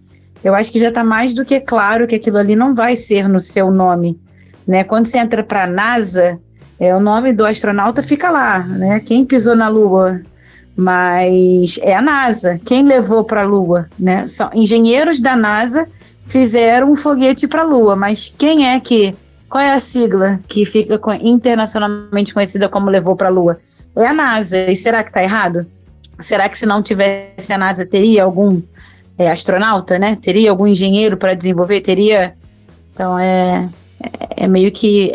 eu 0.42 0.54
acho 0.54 0.72
que 0.72 0.78
já 0.78 0.88
está 0.88 1.04
mais 1.04 1.34
do 1.34 1.44
que 1.44 1.60
claro 1.60 2.06
que 2.06 2.14
aquilo 2.14 2.38
ali 2.38 2.56
não 2.56 2.74
vai 2.74 2.96
ser 2.96 3.28
no 3.28 3.38
seu 3.38 3.70
nome. 3.70 4.18
Né? 4.66 4.82
Quando 4.82 5.04
você 5.04 5.18
entra 5.18 5.42
para 5.42 5.64
a 5.64 5.66
NASA, 5.66 6.38
é, 6.80 6.96
o 6.96 7.00
nome 7.00 7.34
do 7.34 7.44
astronauta 7.44 8.02
fica 8.02 8.30
lá, 8.30 8.60
né? 8.60 8.98
Quem 9.00 9.26
pisou 9.26 9.54
na 9.54 9.68
Lua? 9.68 10.22
Mas 10.74 11.78
é 11.82 11.94
a 11.94 12.00
NASA. 12.00 12.58
Quem 12.64 12.82
levou 12.82 13.24
para 13.24 13.42
a 13.42 13.44
Lua? 13.44 13.88
Né? 13.98 14.26
São 14.26 14.48
engenheiros 14.54 15.20
da 15.20 15.36
NASA 15.36 15.86
fizeram 16.26 16.90
um 16.90 16.96
foguete 16.96 17.46
para 17.46 17.62
a 17.62 17.64
Lua, 17.64 17.96
mas 17.96 18.34
quem 18.36 18.68
é 18.68 18.78
que. 18.80 19.14
Qual 19.48 19.62
é 19.62 19.70
a 19.70 19.78
sigla 19.78 20.40
que 20.48 20.64
fica 20.64 20.98
internacionalmente 21.20 22.32
conhecida 22.32 22.70
como 22.70 22.88
levou 22.88 23.14
para 23.14 23.28
a 23.28 23.30
Lua? 23.30 23.58
É 23.94 24.06
a 24.06 24.12
NASA. 24.12 24.70
E 24.70 24.74
será 24.74 25.02
que 25.02 25.10
está 25.10 25.22
errado? 25.22 25.66
Será 26.18 26.48
que 26.48 26.56
se 26.56 26.64
não 26.64 26.82
tivesse 26.82 27.52
a 27.52 27.58
NASA, 27.58 27.84
teria 27.84 28.24
algum 28.24 28.62
é, 29.18 29.30
astronauta, 29.30 29.98
né? 29.98 30.16
Teria 30.16 30.50
algum 30.50 30.66
engenheiro 30.66 31.18
para 31.18 31.34
desenvolver? 31.34 31.80
Teria. 31.80 32.34
Então 32.94 33.18
é, 33.18 33.68
é, 34.02 34.44
é 34.44 34.48
meio 34.48 34.72
que. 34.72 35.12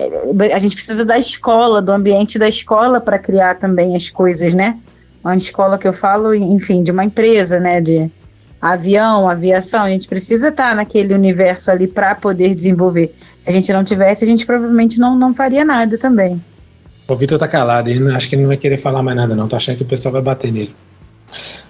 A 0.53 0.60
gente 0.60 0.76
precisa 0.76 1.03
da 1.03 1.18
escola, 1.18 1.82
do 1.82 1.91
ambiente 1.91 2.38
da 2.38 2.47
escola 2.47 3.01
para 3.01 3.18
criar 3.18 3.55
também 3.55 3.95
as 3.95 4.10
coisas, 4.10 4.53
né? 4.53 4.78
Uma 5.24 5.36
escola 5.36 5.80
que 5.80 5.88
eu 5.88 5.93
falo, 5.93 6.36
enfim, 6.36 6.84
de 6.84 6.91
uma 6.91 7.03
empresa, 7.03 7.60
né? 7.60 7.82
De, 7.82 8.12
avião, 8.72 9.30
aviação, 9.30 9.84
a 9.84 9.89
gente 9.89 10.07
precisa 10.07 10.49
estar 10.49 10.76
naquele 10.76 11.13
universo 11.13 11.70
ali 11.72 11.88
para 11.88 12.15
poder 12.15 12.53
desenvolver. 12.55 13.13
Se 13.41 13.49
a 13.49 13.53
gente 13.53 13.72
não 13.72 13.84
tivesse, 13.84 14.24
a 14.24 14.28
gente 14.28 14.45
provavelmente 14.45 14.99
não, 14.99 15.15
não 15.15 15.34
faria 15.34 15.63
nada 15.63 15.97
também. 15.97 16.41
O 17.07 17.15
Vitor 17.15 17.39
tá 17.39 17.47
calado, 17.47 17.89
ele 17.89 18.11
acho 18.13 18.28
que 18.28 18.36
ele 18.36 18.41
não 18.41 18.49
vai 18.49 18.57
querer 18.57 18.78
falar 18.78 19.01
mais 19.01 19.15
nada, 19.15 19.36
não. 19.36 19.47
Tá 19.47 19.57
achando 19.57 19.78
que 19.78 19.84
o 19.84 19.88
pessoal 19.88 20.13
vai 20.13 20.22
bater 20.22 20.51
nele. 20.51 20.76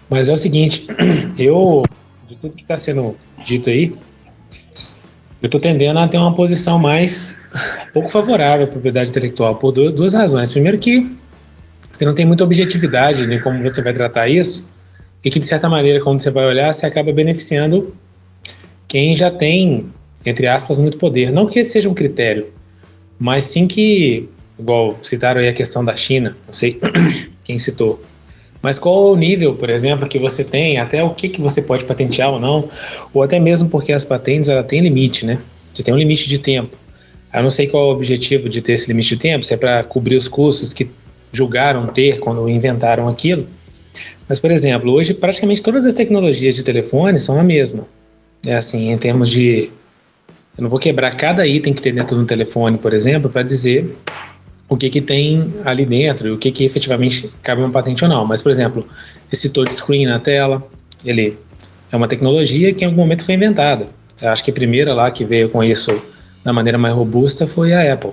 Mas 0.09 0.29
é 0.29 0.33
o 0.33 0.37
seguinte, 0.37 0.87
eu, 1.37 1.83
de 2.27 2.35
tudo 2.37 2.53
que 2.53 2.63
está 2.63 2.77
sendo 2.77 3.15
dito 3.45 3.69
aí, 3.69 3.93
eu 5.41 5.45
estou 5.45 5.59
tendendo 5.59 5.99
a 5.99 6.07
ter 6.07 6.17
uma 6.17 6.33
posição 6.33 6.79
mais 6.79 7.47
pouco 7.93 8.09
favorável 8.09 8.65
à 8.65 8.67
propriedade 8.67 9.11
intelectual 9.11 9.55
por 9.55 9.71
duas 9.71 10.13
razões. 10.13 10.49
Primeiro 10.49 10.79
que 10.79 11.15
você 11.91 12.05
não 12.05 12.15
tem 12.15 12.25
muita 12.25 12.43
objetividade 12.43 13.31
em 13.31 13.39
como 13.39 13.61
você 13.61 13.81
vai 13.81 13.93
tratar 13.93 14.27
isso 14.27 14.76
e 15.23 15.29
que 15.29 15.39
de 15.39 15.45
certa 15.45 15.67
maneira 15.67 16.03
quando 16.03 16.21
você 16.21 16.31
vai 16.31 16.45
olhar 16.45 16.73
você 16.73 16.85
acaba 16.85 17.11
beneficiando 17.11 17.93
quem 18.87 19.13
já 19.15 19.29
tem 19.29 19.91
entre 20.25 20.45
aspas 20.45 20.77
muito 20.77 20.97
poder. 20.97 21.31
Não 21.31 21.45
que 21.45 21.59
esse 21.59 21.71
seja 21.71 21.89
um 21.89 21.93
critério, 21.93 22.47
mas 23.17 23.45
sim 23.45 23.67
que 23.67 24.27
igual 24.59 24.97
citaram 25.01 25.39
aí 25.39 25.47
a 25.47 25.53
questão 25.53 25.85
da 25.85 25.95
China, 25.95 26.35
não 26.45 26.53
sei 26.53 26.79
quem 27.43 27.57
citou. 27.57 28.01
Mas 28.61 28.79
qual 28.79 29.11
o 29.11 29.15
nível, 29.15 29.55
por 29.55 29.69
exemplo, 29.69 30.07
que 30.07 30.17
você 30.17 30.43
tem, 30.43 30.79
até 30.79 31.01
o 31.03 31.11
que, 31.11 31.29
que 31.29 31.39
você 31.39 31.61
pode 31.61 31.85
patentear 31.85 32.31
ou 32.31 32.39
não, 32.39 32.67
ou 33.13 33.21
até 33.21 33.39
mesmo 33.39 33.69
porque 33.69 33.93
as 33.93 34.03
patentes 34.03 34.49
ela 34.49 34.63
tem 34.63 34.81
limite, 34.81 35.25
né? 35.25 35.39
Você 35.73 35.83
tem 35.83 35.93
um 35.93 35.97
limite 35.97 36.27
de 36.27 36.39
tempo. 36.39 36.75
Eu 37.33 37.43
não 37.43 37.49
sei 37.51 37.67
qual 37.67 37.83
é 37.83 37.87
o 37.87 37.95
objetivo 37.95 38.49
de 38.49 38.61
ter 38.61 38.73
esse 38.73 38.87
limite 38.87 39.09
de 39.09 39.17
tempo, 39.17 39.45
se 39.45 39.53
é 39.53 39.57
para 39.57 39.83
cobrir 39.83 40.17
os 40.17 40.27
custos 40.27 40.73
que 40.73 40.89
julgaram 41.31 41.85
ter 41.85 42.19
quando 42.19 42.49
inventaram 42.49 43.07
aquilo. 43.07 43.47
Mas, 44.27 44.39
por 44.39 44.51
exemplo, 44.51 44.91
hoje 44.91 45.13
praticamente 45.13 45.61
todas 45.61 45.85
as 45.85 45.93
tecnologias 45.93 46.55
de 46.55 46.63
telefone 46.63 47.19
são 47.19 47.39
a 47.39 47.43
mesma. 47.43 47.87
É 48.45 48.55
assim, 48.55 48.91
em 48.91 48.97
termos 48.97 49.29
de. 49.29 49.69
Eu 50.57 50.63
não 50.63 50.69
vou 50.69 50.79
quebrar 50.79 51.15
cada 51.15 51.45
item 51.45 51.73
que 51.73 51.81
tem 51.81 51.93
dentro 51.93 52.15
do 52.17 52.25
telefone, 52.25 52.77
por 52.77 52.93
exemplo, 52.93 53.29
para 53.29 53.43
dizer 53.43 53.95
o 54.69 54.75
que, 54.75 54.89
que 54.89 55.01
tem 55.01 55.53
ali 55.63 55.85
dentro 55.85 56.27
e 56.27 56.31
o 56.31 56.37
que, 56.37 56.51
que 56.51 56.65
efetivamente 56.65 57.31
cabe 57.41 57.61
uma 57.61 57.69
patente 57.69 58.03
ou 58.03 58.09
não. 58.09 58.25
Mas, 58.25 58.41
por 58.41 58.51
exemplo, 58.51 58.85
esse 59.31 59.49
touchscreen 59.49 60.07
na 60.07 60.19
tela, 60.19 60.65
ele 61.05 61.37
é 61.91 61.95
uma 61.95 62.07
tecnologia 62.07 62.73
que 62.73 62.83
em 62.83 62.87
algum 62.87 63.01
momento 63.01 63.23
foi 63.23 63.35
inventada. 63.35 63.87
Eu 64.21 64.29
acho 64.29 64.43
que 64.43 64.51
a 64.51 64.53
primeira 64.53 64.93
lá 64.93 65.11
que 65.11 65.23
veio 65.23 65.47
com 65.49 65.63
isso 65.63 66.01
da 66.43 66.51
maneira 66.51 66.77
mais 66.77 66.93
robusta 66.93 67.45
foi 67.47 67.73
a 67.73 67.93
Apple. 67.93 68.11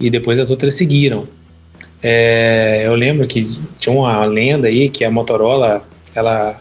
E 0.00 0.10
depois 0.10 0.38
as 0.38 0.50
outras 0.50 0.74
seguiram. 0.74 1.26
É, 2.02 2.82
eu 2.86 2.94
lembro 2.94 3.26
que 3.26 3.44
tinha 3.78 3.94
uma 3.94 4.24
lenda 4.24 4.68
aí 4.68 4.88
que 4.88 5.04
a 5.04 5.10
Motorola 5.10 5.82
ela 6.14 6.60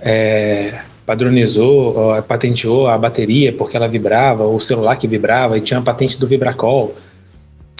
é, 0.00 0.80
padronizou, 1.06 2.22
patenteou 2.26 2.86
a 2.86 2.98
bateria 2.98 3.52
porque 3.52 3.76
ela 3.76 3.86
vibrava, 3.86 4.46
o 4.46 4.58
celular 4.58 4.96
que 4.96 5.06
vibrava, 5.06 5.56
e 5.56 5.60
tinha 5.60 5.78
a 5.78 5.82
patente 5.82 6.18
do 6.18 6.26
Vibracol 6.26 6.94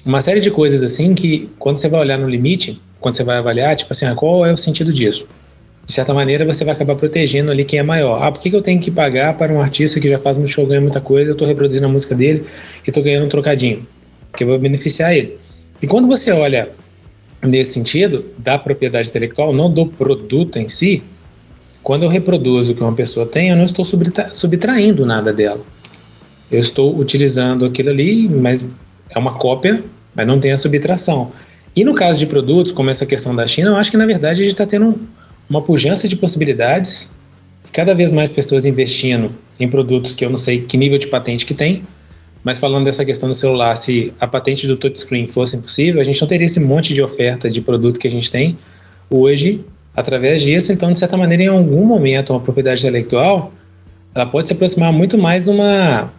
uma 0.09 0.21
série 0.21 0.41
de 0.41 0.51
coisas 0.51 0.83
assim 0.83 1.15
que, 1.15 1.51
quando 1.59 1.77
você 1.77 1.89
vai 1.89 2.01
olhar 2.01 2.19
no 2.19 2.29
limite, 2.29 2.81
quando 3.01 3.15
você 3.15 3.23
vai 3.23 3.37
avaliar, 3.37 3.77
tipo 3.77 3.93
assim, 3.93 4.07
ah, 4.07 4.15
qual 4.15 4.47
é 4.47 4.53
o 4.53 4.57
sentido 4.57 4.93
disso? 4.93 5.27
De 5.85 5.93
certa 5.93 6.15
maneira, 6.15 6.47
você 6.47 6.65
vai 6.65 6.75
acabar 6.75 6.97
protegendo 6.97 7.51
ali 7.51 7.65
quem 7.65 7.79
é 7.79 7.83
maior. 7.83 8.23
Ah, 8.23 8.31
por 8.31 8.41
que, 8.41 8.51
que 8.51 8.57
eu 8.57 8.63
tenho 8.63 8.81
que 8.81 8.91
pagar 8.91 9.37
para 9.37 9.53
um 9.53 9.61
artista 9.61 10.01
que 10.01 10.09
já 10.09 10.19
faz 10.19 10.37
muito 10.37 10.51
show, 10.51 10.67
ganha 10.67 10.81
muita 10.81 11.01
coisa, 11.01 11.31
eu 11.31 11.33
estou 11.33 11.47
reproduzindo 11.47 11.87
a 11.87 11.89
música 11.89 12.15
dele 12.15 12.45
e 12.87 12.91
estou 12.91 13.03
ganhando 13.03 13.27
um 13.27 13.29
trocadinho? 13.29 13.87
Porque 14.31 14.45
eu 14.45 14.49
vou 14.49 14.59
beneficiar 14.59 15.15
ele. 15.15 15.39
E 15.81 15.87
quando 15.87 16.09
você 16.09 16.33
olha 16.33 16.71
nesse 17.43 17.73
sentido, 17.73 18.25
da 18.39 18.59
propriedade 18.59 19.09
intelectual, 19.09 19.53
não 19.53 19.71
do 19.71 19.87
produto 19.87 20.59
em 20.59 20.69
si, 20.69 21.03
quando 21.83 22.03
eu 22.03 22.09
reproduzo 22.09 22.73
o 22.73 22.75
que 22.75 22.83
uma 22.83 22.93
pessoa 22.93 23.25
tem, 23.27 23.51
eu 23.51 23.57
não 23.57 23.65
estou 23.65 23.85
subtraindo 23.85 25.07
nada 25.07 25.33
dela. 25.33 25.61
Eu 26.51 26.59
estou 26.59 26.99
utilizando 26.99 27.65
aquilo 27.65 27.91
ali, 27.91 28.29
mas 28.29 28.69
é 29.11 29.19
uma 29.19 29.35
cópia 29.35 29.83
mas 30.19 30.27
não 30.27 30.41
tem 30.41 30.51
a 30.51 30.59
subtração. 30.59 31.31
E 31.77 31.85
no 31.85 31.95
caso 31.95 32.19
de 32.19 32.27
produtos, 32.27 32.73
como 32.73 32.91
essa 32.91 33.07
questão 33.07 33.37
da 33.37 33.47
China, 33.47 33.71
eu 33.71 33.77
acho 33.77 33.89
que 33.89 33.97
na 33.97 34.05
verdade 34.05 34.41
a 34.41 34.45
gente 34.45 34.53
está 34.53 34.67
tendo 34.67 34.99
uma 35.49 35.63
pujança 35.63 36.09
de 36.09 36.17
possibilidades, 36.17 37.15
cada 37.73 37.95
vez 37.95 38.11
mais 38.11 38.33
pessoas 38.33 38.67
investindo 38.67 39.31
em 39.61 39.69
produtos 39.69 40.17
que 40.17 40.25
eu 40.25 40.31
não 40.31 40.39
sei 40.39 40.63
que 40.63 40.77
nível 40.77 40.99
de 40.99 41.07
patente 41.07 41.47
que 41.47 41.55
tem, 41.55 41.85
mas 42.45 42.59
falando 42.59 42.85
dessa 42.85 43.05
questão 43.05 43.29
do 43.29 43.35
celular, 43.35 43.77
se 43.77 44.13
a 44.21 44.27
patente 44.27 44.67
do 44.67 44.77
touchscreen 44.77 45.27
fosse 45.27 45.57
impossível, 45.57 46.01
a 46.01 46.05
gente 46.05 46.21
não 46.21 46.29
teria 46.29 46.47
esse 46.47 46.61
monte 46.61 46.95
de 46.95 47.03
oferta 47.03 47.51
de 47.51 47.61
produto 47.61 47.99
que 47.99 48.09
a 48.09 48.11
gente 48.11 48.31
tem 48.31 48.57
hoje 49.11 49.65
através 49.95 50.43
disso. 50.43 50.73
Então, 50.73 50.93
de 50.93 50.99
certa 50.99 51.17
maneira, 51.17 51.43
em 51.43 51.49
algum 51.49 51.85
momento, 51.85 52.33
uma 52.33 52.41
propriedade 52.41 52.81
intelectual 52.81 53.53
ela 54.15 54.27
pode 54.27 54.49
se 54.49 54.53
aproximar 54.53 54.93
muito 54.93 55.17
mais 55.17 55.45
de 55.45 55.51
uma 55.51 56.11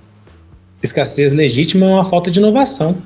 escassez 0.81 1.33
legítima 1.33 1.85
ou 1.85 1.93
uma 1.93 2.05
falta 2.05 2.31
de 2.31 2.39
inovação 2.39 2.97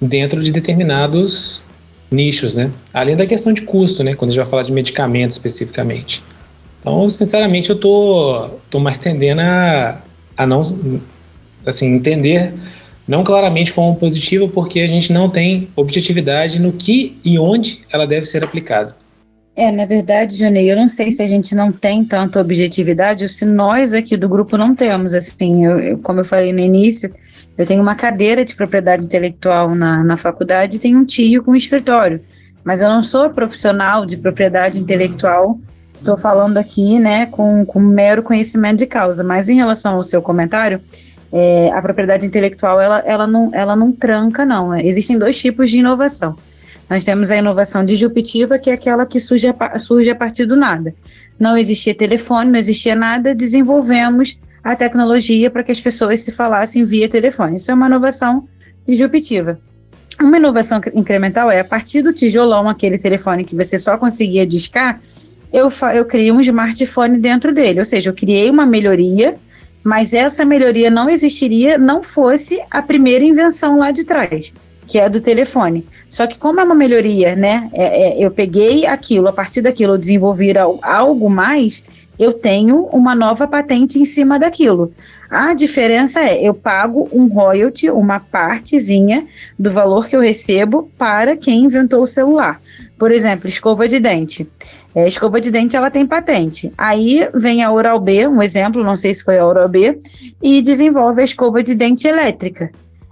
dentro 0.00 0.42
de 0.42 0.52
determinados 0.52 1.64
nichos, 2.10 2.54
né? 2.54 2.70
Além 2.92 3.16
da 3.16 3.24
questão 3.24 3.52
de 3.52 3.62
custo, 3.62 4.02
né? 4.02 4.14
Quando 4.14 4.30
a 4.30 4.32
gente 4.32 4.40
vai 4.40 4.50
falar 4.50 4.62
de 4.62 4.72
medicamentos 4.72 5.36
especificamente. 5.36 6.22
Então, 6.80 7.08
sinceramente, 7.08 7.70
eu 7.70 7.76
tô, 7.76 8.46
tô 8.70 8.78
mais 8.78 8.98
tendendo 8.98 9.40
a, 9.40 10.02
a 10.36 10.46
não, 10.46 10.62
assim, 11.64 11.94
entender 11.94 12.52
não 13.06 13.24
claramente 13.24 13.72
como 13.72 13.96
positivo, 13.96 14.48
porque 14.48 14.80
a 14.80 14.86
gente 14.86 15.12
não 15.12 15.28
tem 15.28 15.68
objetividade 15.74 16.60
no 16.60 16.72
que 16.72 17.18
e 17.24 17.38
onde 17.38 17.80
ela 17.92 18.06
deve 18.06 18.24
ser 18.24 18.44
aplicada. 18.44 18.94
É, 19.56 19.70
na 19.70 19.84
verdade, 19.84 20.36
Junei, 20.36 20.70
eu 20.70 20.76
não 20.76 20.88
sei 20.88 21.10
se 21.10 21.22
a 21.22 21.26
gente 21.26 21.54
não 21.54 21.72
tem 21.72 22.04
tanta 22.04 22.40
objetividade 22.40 23.24
ou 23.24 23.28
se 23.28 23.44
nós 23.44 23.92
aqui 23.92 24.16
do 24.16 24.28
grupo 24.28 24.56
não 24.56 24.74
temos. 24.74 25.12
Assim, 25.12 25.66
eu, 25.66 25.78
eu, 25.80 25.98
como 25.98 26.20
eu 26.20 26.24
falei 26.24 26.52
no 26.52 26.60
início, 26.60 27.12
eu 27.58 27.66
tenho 27.66 27.82
uma 27.82 27.94
cadeira 27.94 28.44
de 28.44 28.54
propriedade 28.54 29.04
intelectual 29.04 29.74
na, 29.74 30.04
na 30.04 30.16
faculdade 30.16 30.76
e 30.76 30.80
tenho 30.80 30.98
um 30.98 31.04
tio 31.04 31.42
com 31.42 31.50
um 31.50 31.56
escritório. 31.56 32.20
Mas 32.64 32.80
eu 32.80 32.88
não 32.88 33.02
sou 33.02 33.28
profissional 33.30 34.06
de 34.06 34.16
propriedade 34.16 34.78
intelectual, 34.78 35.58
estou 35.94 36.16
falando 36.16 36.56
aqui 36.56 36.98
né, 36.98 37.26
com, 37.26 37.64
com 37.66 37.80
mero 37.80 38.22
conhecimento 38.22 38.78
de 38.78 38.86
causa. 38.86 39.24
Mas 39.24 39.48
em 39.48 39.56
relação 39.56 39.96
ao 39.96 40.04
seu 40.04 40.22
comentário, 40.22 40.80
é, 41.32 41.70
a 41.72 41.80
propriedade 41.80 42.26
intelectual 42.26 42.80
ela, 42.80 42.98
ela, 43.00 43.26
não, 43.26 43.50
ela 43.54 43.76
não 43.76 43.92
tranca, 43.92 44.44
não. 44.44 44.76
Existem 44.76 45.18
dois 45.18 45.40
tipos 45.40 45.70
de 45.70 45.78
inovação. 45.78 46.36
Nós 46.88 47.04
temos 47.04 47.30
a 47.30 47.36
inovação 47.36 47.84
disruptiva, 47.84 48.58
que 48.58 48.68
é 48.68 48.72
aquela 48.72 49.06
que 49.06 49.20
surge 49.20 49.46
a, 49.46 49.78
surge 49.78 50.10
a 50.10 50.14
partir 50.14 50.44
do 50.44 50.56
nada. 50.56 50.92
Não 51.38 51.56
existia 51.56 51.94
telefone, 51.94 52.50
não 52.50 52.58
existia 52.58 52.96
nada, 52.96 53.34
desenvolvemos 53.34 54.38
a 54.62 54.74
tecnologia 54.74 55.50
para 55.50 55.62
que 55.62 55.72
as 55.72 55.80
pessoas 55.80 56.20
se 56.20 56.32
falassem 56.32 56.84
via 56.84 57.08
telefone. 57.08 57.56
Isso 57.56 57.70
é 57.70 57.74
uma 57.74 57.86
inovação 57.86 58.48
disruptiva. 58.86 59.58
Uma 60.20 60.36
inovação 60.36 60.80
incremental 60.92 61.50
é 61.50 61.60
a 61.60 61.64
partir 61.64 62.02
do 62.02 62.12
tijolão, 62.12 62.68
aquele 62.68 62.98
telefone 62.98 63.44
que 63.44 63.56
você 63.56 63.78
só 63.78 63.96
conseguia 63.96 64.46
discar, 64.46 65.00
eu, 65.52 65.68
eu 65.94 66.04
criei 66.04 66.30
um 66.30 66.40
smartphone 66.40 67.18
dentro 67.18 67.52
dele, 67.52 67.80
ou 67.80 67.86
seja, 67.86 68.10
eu 68.10 68.14
criei 68.14 68.50
uma 68.50 68.66
melhoria, 68.66 69.36
mas 69.82 70.12
essa 70.12 70.44
melhoria 70.44 70.90
não 70.90 71.08
existiria 71.08 71.78
não 71.78 72.02
fosse 72.02 72.60
a 72.70 72.82
primeira 72.82 73.24
invenção 73.24 73.78
lá 73.78 73.90
de 73.90 74.04
trás, 74.04 74.52
que 74.86 74.98
é 74.98 75.04
a 75.04 75.08
do 75.08 75.20
telefone. 75.20 75.86
Só 76.10 76.26
que 76.26 76.38
como 76.38 76.60
é 76.60 76.64
uma 76.64 76.74
melhoria, 76.74 77.36
né? 77.36 77.70
É, 77.72 77.84
é, 78.02 78.24
eu 78.24 78.30
peguei 78.30 78.84
aquilo, 78.84 79.28
a 79.28 79.32
partir 79.32 79.62
daquilo 79.62 79.94
eu 79.94 79.98
desenvolvi 79.98 80.52
algo 80.82 81.30
mais, 81.30 81.84
eu 82.18 82.34
tenho 82.34 82.82
uma 82.92 83.14
nova 83.14 83.46
patente 83.46 83.98
em 83.98 84.04
cima 84.04 84.38
daquilo. 84.38 84.92
A 85.30 85.54
diferença 85.54 86.20
é, 86.20 86.46
eu 86.46 86.52
pago 86.52 87.08
um 87.12 87.28
royalty, 87.28 87.88
uma 87.88 88.18
partezinha 88.18 89.26
do 89.58 89.70
valor 89.70 90.08
que 90.08 90.14
eu 90.14 90.20
recebo 90.20 90.90
para 90.98 91.36
quem 91.36 91.64
inventou 91.64 92.02
o 92.02 92.06
celular. 92.06 92.60
Por 92.98 93.12
exemplo, 93.12 93.48
escova 93.48 93.88
de 93.88 94.00
dente. 94.00 94.46
É, 94.94 95.06
escova 95.06 95.40
de 95.40 95.50
dente 95.50 95.76
ela 95.76 95.90
tem 95.90 96.06
patente. 96.06 96.72
Aí 96.76 97.28
vem 97.34 97.62
a 97.62 97.70
Oral-B, 97.70 98.26
um 98.26 98.42
exemplo, 98.42 98.82
não 98.82 98.96
sei 98.96 99.14
se 99.14 99.22
foi 99.22 99.38
a 99.38 99.46
Oral-B, 99.46 100.00
e 100.42 100.60
desenvolve 100.60 101.20
a 101.20 101.24
escova 101.24 101.62
de 101.62 101.74
dente 101.74 102.08
elétrica. 102.08 102.70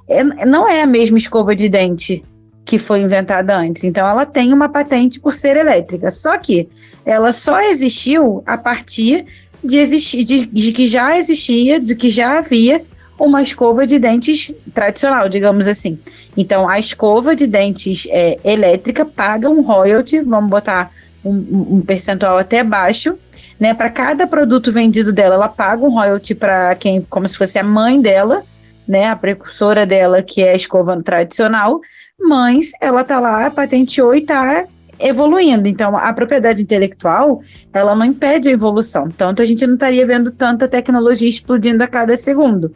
É, 0.09 0.25
não 0.25 0.69
é 0.69 0.83
a 0.83 0.87
mesma 0.87 1.19
escova 1.19 1.55
de 1.55 1.69
dente 1.69 2.25
que 2.65 2.79
foi 2.79 3.01
inventada 3.01 3.57
antes. 3.57 3.85
Então, 3.85 4.07
ela 4.07 4.27
tem 4.27 4.53
uma 4.53 4.69
patente 4.69 5.21
por 5.21 5.35
ser 5.35 5.57
elétrica. 5.57 6.11
Só 6.11 6.37
que 6.37 6.69
ela 7.05 7.33
só 7.33 7.61
existiu 7.63 8.43
a 8.45 8.59
partir 8.59 9.25
de, 9.65 9.79
existir, 9.79 10.23
de, 10.23 10.47
de 10.47 10.73
que 10.73 10.87
já 10.87 11.17
existia, 11.17 11.81
de 11.81 11.95
que 11.95 12.11
já 12.11 12.39
havia 12.39 12.83
uma 13.19 13.43
escova 13.43 13.87
de 13.87 13.99
dentes 13.99 14.53
tradicional, 14.75 15.29
digamos 15.29 15.67
assim. 15.67 15.99
Então, 16.37 16.69
a 16.69 16.79
escova 16.79 17.35
de 17.35 17.47
dentes 17.47 18.07
é, 18.11 18.39
elétrica 18.45 19.05
paga 19.05 19.49
um 19.49 19.63
royalty, 19.63 20.21
vamos 20.21 20.51
botar 20.51 20.93
um, 21.29 21.77
um 21.77 21.81
percentual 21.81 22.39
até 22.39 22.63
baixo, 22.63 23.19
né? 23.59 23.75
Para 23.75 23.91
cada 23.91 24.27
produto 24.27 24.73
vendido 24.73 25.13
dela, 25.13 25.35
ela 25.35 25.49
paga 25.49 25.85
um 25.85 25.91
royalty 25.91 26.35
para 26.35 26.75
quem, 26.77 27.01
como 27.09 27.29
se 27.29 27.37
fosse 27.37 27.59
a 27.59 27.65
mãe 27.65 28.01
dela, 28.01 28.43
né? 28.87 29.09
A 29.09 29.17
precursora 29.17 29.85
dela, 29.85 30.23
que 30.23 30.43
é 30.43 30.53
a 30.53 30.57
escova 30.57 31.01
tradicional, 31.03 31.81
mas 32.19 32.73
ela 32.81 33.05
tá 33.05 33.21
lá, 33.21 33.51
patenteou 33.51 34.15
e 34.15 34.23
tá 34.23 34.65
evoluindo. 34.99 35.69
Então, 35.69 35.97
a 35.97 36.13
propriedade 36.13 36.63
intelectual, 36.63 37.43
ela 37.73 37.95
não 37.95 38.05
impede 38.05 38.49
a 38.49 38.53
evolução. 38.53 39.09
Tanto 39.09 39.43
a 39.43 39.45
gente 39.45 39.67
não 39.67 39.75
estaria 39.75 40.07
vendo 40.07 40.33
tanta 40.33 40.67
tecnologia 40.67 41.29
explodindo 41.29 41.83
a 41.85 41.87
cada 41.87 42.17
segundo. 42.17 42.75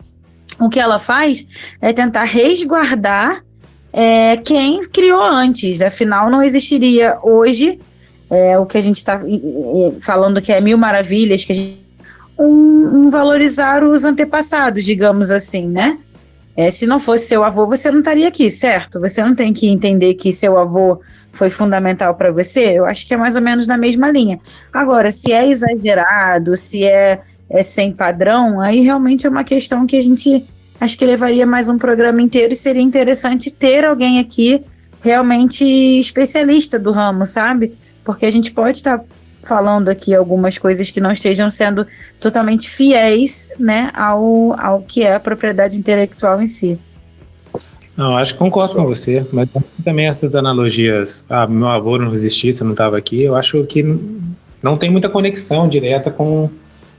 O 0.60 0.68
que 0.68 0.78
ela 0.78 0.98
faz 0.98 1.48
é 1.80 1.92
tentar 1.92 2.24
resguardar 2.24 3.42
é, 3.92 4.36
quem 4.36 4.86
criou 4.88 5.22
antes. 5.22 5.80
Afinal, 5.80 6.30
não 6.30 6.42
existiria 6.42 7.18
hoje 7.22 7.80
é, 8.32 8.58
o 8.58 8.64
que 8.64 8.78
a 8.78 8.80
gente 8.80 8.96
está 8.96 9.20
falando 10.00 10.40
que 10.40 10.50
é 10.50 10.58
mil 10.58 10.78
maravilhas, 10.78 11.44
que 11.44 11.52
a 11.52 11.54
gente 11.54 11.82
um, 12.38 13.04
um 13.04 13.10
valorizar 13.10 13.84
os 13.84 14.06
antepassados, 14.06 14.86
digamos 14.86 15.30
assim, 15.30 15.68
né? 15.68 15.98
É, 16.56 16.70
se 16.70 16.86
não 16.86 16.98
fosse 16.98 17.26
seu 17.26 17.44
avô, 17.44 17.66
você 17.66 17.90
não 17.90 17.98
estaria 17.98 18.26
aqui, 18.28 18.50
certo? 18.50 18.98
Você 19.00 19.22
não 19.22 19.34
tem 19.34 19.52
que 19.52 19.68
entender 19.68 20.14
que 20.14 20.32
seu 20.32 20.56
avô 20.56 21.00
foi 21.30 21.50
fundamental 21.50 22.14
para 22.14 22.32
você. 22.32 22.78
Eu 22.78 22.86
acho 22.86 23.06
que 23.06 23.12
é 23.12 23.16
mais 23.18 23.36
ou 23.36 23.42
menos 23.42 23.66
na 23.66 23.76
mesma 23.76 24.10
linha. 24.10 24.40
Agora, 24.72 25.10
se 25.10 25.30
é 25.30 25.46
exagerado, 25.46 26.56
se 26.56 26.84
é, 26.84 27.20
é 27.50 27.62
sem 27.62 27.92
padrão, 27.92 28.60
aí 28.60 28.80
realmente 28.80 29.26
é 29.26 29.30
uma 29.30 29.44
questão 29.44 29.86
que 29.86 29.96
a 29.96 30.02
gente 30.02 30.44
acho 30.80 30.98
que 30.98 31.04
levaria 31.04 31.46
mais 31.46 31.68
um 31.68 31.78
programa 31.78 32.20
inteiro 32.20 32.54
e 32.54 32.56
seria 32.56 32.82
interessante 32.82 33.50
ter 33.50 33.84
alguém 33.84 34.18
aqui 34.18 34.64
realmente 35.02 35.64
especialista 35.64 36.78
do 36.78 36.92
ramo, 36.92 37.24
sabe? 37.24 37.76
Porque 38.04 38.26
a 38.26 38.30
gente 38.30 38.52
pode 38.52 38.78
estar 38.78 39.02
falando 39.42 39.88
aqui 39.88 40.14
algumas 40.14 40.56
coisas 40.56 40.90
que 40.90 41.00
não 41.00 41.12
estejam 41.12 41.50
sendo 41.50 41.86
totalmente 42.20 42.70
fiéis 42.70 43.54
né, 43.58 43.90
ao, 43.94 44.58
ao 44.58 44.82
que 44.82 45.02
é 45.02 45.14
a 45.14 45.20
propriedade 45.20 45.76
intelectual 45.76 46.40
em 46.40 46.46
si. 46.46 46.78
Não, 47.96 48.16
acho 48.16 48.34
que 48.34 48.38
concordo 48.38 48.76
com 48.76 48.84
você, 48.84 49.26
mas 49.32 49.48
também 49.84 50.06
essas 50.06 50.36
analogias, 50.36 51.24
ah, 51.28 51.46
meu 51.46 51.66
avô 51.66 51.98
não 51.98 52.14
existisse, 52.14 52.62
não 52.62 52.70
estava 52.72 52.96
aqui, 52.96 53.22
eu 53.22 53.34
acho 53.34 53.64
que 53.64 53.82
não 54.62 54.76
tem 54.76 54.88
muita 54.88 55.08
conexão 55.08 55.68
direta 55.68 56.10
com 56.10 56.48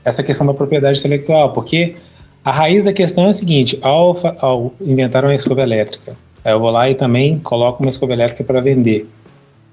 essa 0.04 0.22
questão 0.22 0.46
da 0.46 0.52
propriedade 0.52 0.98
intelectual, 0.98 1.52
porque 1.52 1.96
a 2.44 2.52
raiz 2.52 2.84
da 2.84 2.92
questão 2.92 3.24
é 3.24 3.28
o 3.30 3.32
seguinte, 3.32 3.78
ao, 3.80 4.14
ao 4.38 4.74
inventar 4.78 5.24
uma 5.24 5.34
escova 5.34 5.62
elétrica, 5.62 6.14
eu 6.44 6.60
vou 6.60 6.70
lá 6.70 6.90
e 6.90 6.94
também 6.94 7.38
coloco 7.38 7.82
uma 7.82 7.88
escova 7.88 8.12
elétrica 8.12 8.44
para 8.44 8.60
vender. 8.60 9.08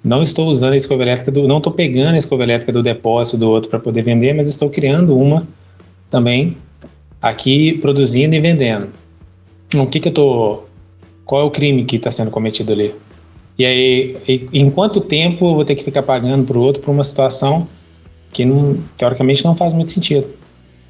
Não 0.04 0.24
estou 0.24 0.48
usando 0.48 0.74
a 0.74 0.76
escova 0.76 1.04
elétrica 1.04 1.32
do, 1.32 1.48
não 1.48 1.58
estou 1.58 1.72
pegando 1.72 2.16
a 2.16 2.18
escova 2.18 2.44
elétrica 2.44 2.72
do 2.72 2.82
depósito 2.82 3.38
do 3.38 3.50
outro 3.50 3.70
para 3.70 3.80
poder 3.80 4.02
vender, 4.02 4.34
mas 4.34 4.48
estou 4.48 4.70
criando 4.70 5.16
uma 5.16 5.48
também 6.10 6.58
aqui 7.22 7.78
produzindo 7.78 8.34
e 8.34 8.40
vendendo. 8.40 8.90
O 9.76 9.86
que 9.86 10.00
que 10.00 10.10
eu 10.10 10.14
tô, 10.14 10.64
qual 11.24 11.42
é 11.42 11.46
o 11.46 11.52
crime 11.52 11.86
que 11.86 11.98
está 11.98 12.10
sendo 12.12 12.32
cometido 12.32 12.72
ali? 12.72 12.94
E 13.58 13.66
aí, 13.66 14.18
e, 14.28 14.50
em 14.54 14.72
quanto 14.72 15.00
tempo 15.00 15.46
eu 15.46 15.56
vou 15.56 15.66
ter 15.66 15.76
que 15.76 15.84
ficar 15.84 16.02
pagando 16.02 16.46
para 16.46 16.58
o 16.58 16.62
outro 16.62 16.82
por 16.82 16.92
uma 16.92 17.04
situação 17.04 17.68
que 18.32 18.44
não, 18.44 18.78
teoricamente 18.98 19.46
não 19.46 19.56
faz 19.56 19.74
muito 19.74 19.92
sentido? 19.92 20.28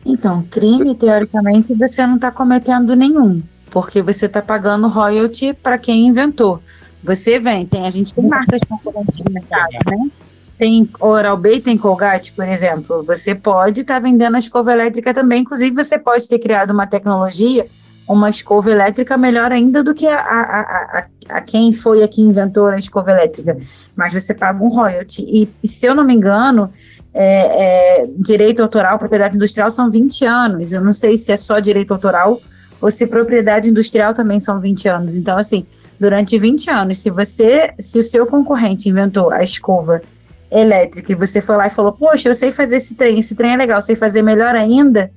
Então, 0.05 0.43
crime 0.49 0.95
teoricamente 0.95 1.73
você 1.73 2.07
não 2.07 2.15
está 2.15 2.31
cometendo 2.31 2.95
nenhum, 2.95 3.41
porque 3.69 4.01
você 4.01 4.25
está 4.25 4.41
pagando 4.41 4.87
royalty 4.87 5.53
para 5.53 5.77
quem 5.77 6.07
inventou. 6.07 6.61
Você 7.03 7.39
vem, 7.39 7.65
tem, 7.65 7.85
a 7.85 7.89
gente 7.89 8.13
tem 8.13 8.27
marcas 8.27 8.61
concorrentes 8.67 9.17
no 9.23 9.31
mercado, 9.31 9.71
né? 9.85 10.09
Tem 10.57 10.87
Oral-B, 10.99 11.59
tem 11.61 11.75
Colgate, 11.75 12.33
por 12.33 12.47
exemplo. 12.47 13.03
Você 13.03 13.33
pode 13.33 13.79
estar 13.79 13.95
tá 13.95 13.99
vendendo 13.99 14.35
a 14.35 14.39
escova 14.39 14.71
elétrica 14.71 15.11
também. 15.11 15.41
Inclusive, 15.41 15.75
você 15.75 15.97
pode 15.97 16.29
ter 16.29 16.37
criado 16.37 16.69
uma 16.69 16.85
tecnologia, 16.85 17.65
uma 18.07 18.29
escova 18.29 18.69
elétrica 18.69 19.17
melhor 19.17 19.51
ainda 19.51 19.83
do 19.83 19.95
que 19.95 20.05
a, 20.05 20.19
a, 20.19 20.59
a, 20.99 21.05
a 21.29 21.41
quem 21.41 21.73
foi 21.73 22.03
a 22.03 22.07
que 22.07 22.21
inventou 22.21 22.67
a 22.67 22.77
escova 22.77 23.09
elétrica. 23.09 23.57
Mas 23.95 24.13
você 24.13 24.35
paga 24.35 24.63
um 24.63 24.69
royalty. 24.69 25.23
E, 25.23 25.49
e 25.63 25.67
se 25.67 25.87
eu 25.87 25.95
não 25.95 26.03
me 26.03 26.13
engano, 26.13 26.71
é, 27.11 28.03
é, 28.03 28.07
direito 28.15 28.61
autoral, 28.61 28.99
propriedade 28.99 29.37
industrial 29.37 29.71
são 29.71 29.89
20 29.89 30.25
anos. 30.25 30.71
Eu 30.71 30.81
não 30.81 30.93
sei 30.93 31.17
se 31.17 31.31
é 31.31 31.37
só 31.37 31.59
direito 31.59 31.91
autoral 31.91 32.39
ou 32.79 32.91
se 32.91 33.07
propriedade 33.07 33.69
industrial 33.69 34.13
também 34.13 34.39
são 34.39 34.59
20 34.59 34.87
anos. 34.89 35.15
Então, 35.15 35.37
assim, 35.37 35.65
durante 36.01 36.39
20 36.39 36.71
anos. 36.71 36.99
Se 36.99 37.11
você, 37.11 37.75
se 37.79 37.99
o 37.99 38.03
seu 38.03 38.25
concorrente 38.25 38.89
inventou 38.89 39.29
a 39.29 39.43
escova 39.43 40.01
elétrica 40.49 41.11
e 41.11 41.15
você 41.15 41.39
foi 41.41 41.55
lá 41.55 41.67
e 41.67 41.69
falou, 41.69 41.91
poxa, 41.91 42.27
eu 42.27 42.33
sei 42.33 42.51
fazer 42.51 42.77
esse 42.77 42.95
trem, 42.95 43.19
esse 43.19 43.35
trem 43.35 43.53
é 43.53 43.55
legal, 43.55 43.79
sei 43.83 43.95
fazer 43.95 44.23
melhor 44.23 44.55
ainda, 44.55 45.11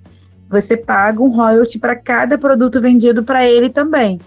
você 0.47 0.76
paga 0.76 1.22
um 1.22 1.30
royalty 1.30 1.78
para 1.78 1.97
cada 1.97 2.37
produto 2.37 2.82
vendido 2.82 3.24
para 3.24 3.49
ele 3.49 3.70
também. 3.70 4.20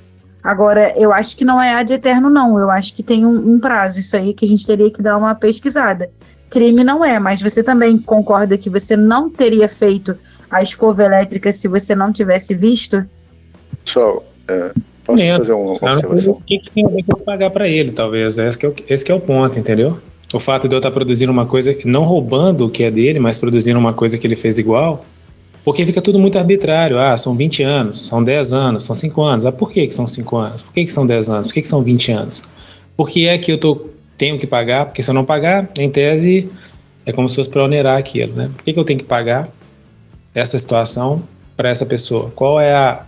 Agora, 0.43 0.93
eu 0.97 1.13
acho 1.13 1.37
que 1.37 1.45
não 1.45 1.61
é 1.61 1.75
ad 1.75 1.93
eterno, 1.93 2.27
não. 2.27 2.57
Eu 2.57 2.71
acho 2.71 2.95
que 2.95 3.03
tem 3.03 3.23
um, 3.23 3.53
um, 3.53 3.59
prazo. 3.59 3.99
Isso 3.99 4.17
aí 4.17 4.33
que 4.33 4.45
a 4.45 4.47
gente 4.47 4.65
teria 4.65 4.89
que 4.89 5.01
dar 5.01 5.15
uma 5.15 5.35
pesquisada. 5.35 6.09
Crime 6.49 6.83
não 6.83 7.05
é, 7.05 7.19
mas 7.19 7.39
você 7.39 7.61
também 7.61 7.99
concorda 7.99 8.57
que 8.57 8.69
você 8.69 8.95
não 8.95 9.29
teria 9.29 9.69
feito 9.69 10.17
a 10.49 10.63
escova 10.63 11.03
elétrica 11.03 11.51
se 11.51 11.67
você 11.67 11.93
não 11.93 12.11
tivesse 12.11 12.55
visto? 12.55 13.05
Pessoal, 13.83 14.25
é, 14.47 14.71
Posso 15.07 15.23
fazer 15.37 15.53
uma 15.53 15.71
observação? 15.71 16.33
O 16.33 16.41
que, 16.41 16.59
que 16.59 16.71
tem 16.71 16.83
com 16.83 17.19
pagar 17.21 17.49
para 17.49 17.67
ele, 17.67 17.91
talvez? 17.91 18.37
Esse 18.37 18.65
é, 18.65 18.69
o, 18.69 18.75
esse 18.89 19.11
é 19.11 19.15
o 19.15 19.19
ponto, 19.19 19.57
entendeu? 19.57 19.97
O 20.33 20.39
fato 20.39 20.67
de 20.67 20.75
eu 20.75 20.79
estar 20.79 20.91
produzindo 20.91 21.31
uma 21.31 21.45
coisa, 21.45 21.75
não 21.85 22.03
roubando 22.03 22.65
o 22.65 22.69
que 22.69 22.83
é 22.83 22.91
dele, 22.91 23.17
mas 23.17 23.37
produzindo 23.37 23.79
uma 23.79 23.93
coisa 23.93 24.17
que 24.17 24.27
ele 24.27 24.35
fez 24.35 24.57
igual, 24.57 25.05
porque 25.63 25.85
fica 25.85 26.01
tudo 26.01 26.19
muito 26.19 26.37
arbitrário. 26.37 26.99
Ah, 26.99 27.15
são 27.15 27.35
20 27.35 27.63
anos, 27.63 28.01
são 28.01 28.21
10 28.21 28.51
anos, 28.53 28.83
são 28.83 28.95
5 28.95 29.21
anos. 29.21 29.45
Ah, 29.45 29.51
por 29.51 29.71
que, 29.71 29.87
que 29.87 29.93
são 29.93 30.05
5 30.05 30.37
anos? 30.37 30.61
Por 30.61 30.73
que, 30.73 30.83
que 30.83 30.91
são 30.91 31.07
10 31.07 31.29
anos? 31.29 31.47
Por 31.47 31.53
que, 31.53 31.61
que 31.61 31.67
são 31.67 31.81
20 31.81 32.11
anos? 32.11 32.43
Por 32.97 33.09
que 33.09 33.27
é 33.27 33.37
que 33.37 33.51
eu 33.51 33.57
tô, 33.57 33.87
tenho 34.17 34.37
que 34.37 34.47
pagar? 34.47 34.85
Porque 34.85 35.01
se 35.01 35.09
eu 35.09 35.13
não 35.13 35.23
pagar, 35.23 35.69
em 35.79 35.89
tese, 35.89 36.49
é 37.05 37.13
como 37.13 37.29
se 37.29 37.35
fosse 37.37 37.49
para 37.49 37.63
onerar 37.63 37.97
aquilo, 37.97 38.33
né? 38.33 38.49
Por 38.53 38.63
que, 38.63 38.73
que 38.73 38.79
eu 38.79 38.83
tenho 38.83 38.99
que 38.99 39.05
pagar 39.05 39.49
essa 40.35 40.59
situação 40.59 41.23
para 41.55 41.69
essa 41.69 41.85
pessoa? 41.85 42.31
Qual 42.35 42.59
é 42.59 42.73
a, 42.73 43.05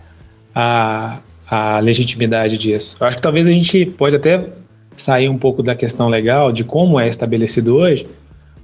a, 0.54 1.18
a 1.50 1.80
legitimidade 1.80 2.56
disso. 2.56 2.96
Eu 3.00 3.06
acho 3.08 3.16
que 3.16 3.22
talvez 3.22 3.48
a 3.48 3.52
gente 3.52 3.84
pode 3.84 4.14
até 4.14 4.48
sair 4.96 5.28
um 5.28 5.36
pouco 5.36 5.62
da 5.62 5.74
questão 5.74 6.08
legal 6.08 6.52
de 6.52 6.62
como 6.62 7.00
é 7.00 7.08
estabelecido 7.08 7.76
hoje 7.76 8.06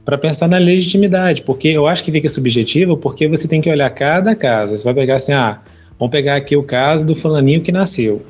para 0.05 0.17
pensar 0.17 0.49
na 0.49 0.59
legitimidade, 0.59 1.43
porque 1.43 1.69
eu 1.69 1.89
acho 1.89 2.05
que 2.05 2.13
fica 2.13 2.29
subjetivo 2.29 2.97
porque 2.97 3.27
você 3.27 3.49
tem 3.49 3.61
que 3.61 3.69
olhar 3.69 3.91
cada 3.91 4.37
caso. 4.37 4.77
Você 4.77 4.85
vai 4.85 4.95
pegar 4.95 5.17
assim, 5.17 5.33
ah, 5.33 5.61
vamos 5.99 6.13
pegar 6.13 6.37
aqui 6.37 6.57
o 6.57 6.63
caso 6.63 7.05
do 7.05 7.15
fulaninho 7.17 7.61
que 7.61 7.73
nasceu. 7.73 8.23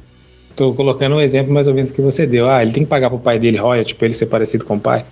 Estou 0.51 0.73
colocando 0.73 1.17
um 1.17 1.21
exemplo 1.21 1.53
mais 1.53 1.69
ou 1.69 1.75
menos 1.75 1.93
que 1.93 2.01
você 2.01 2.27
deu. 2.27 2.49
Ah, 2.49 2.63
ele 2.63 2.73
tem 2.73 2.83
que 2.83 2.89
pagar 2.89 3.11
para 3.11 3.17
o 3.17 3.21
pai 3.21 3.39
dele 3.39 3.59
royalty 3.59 3.95
para 3.95 4.07
ele 4.07 4.15
ser 4.15 4.27
parecido 4.27 4.65
com 4.65 4.77
o 4.77 4.81
pai. 4.81 5.05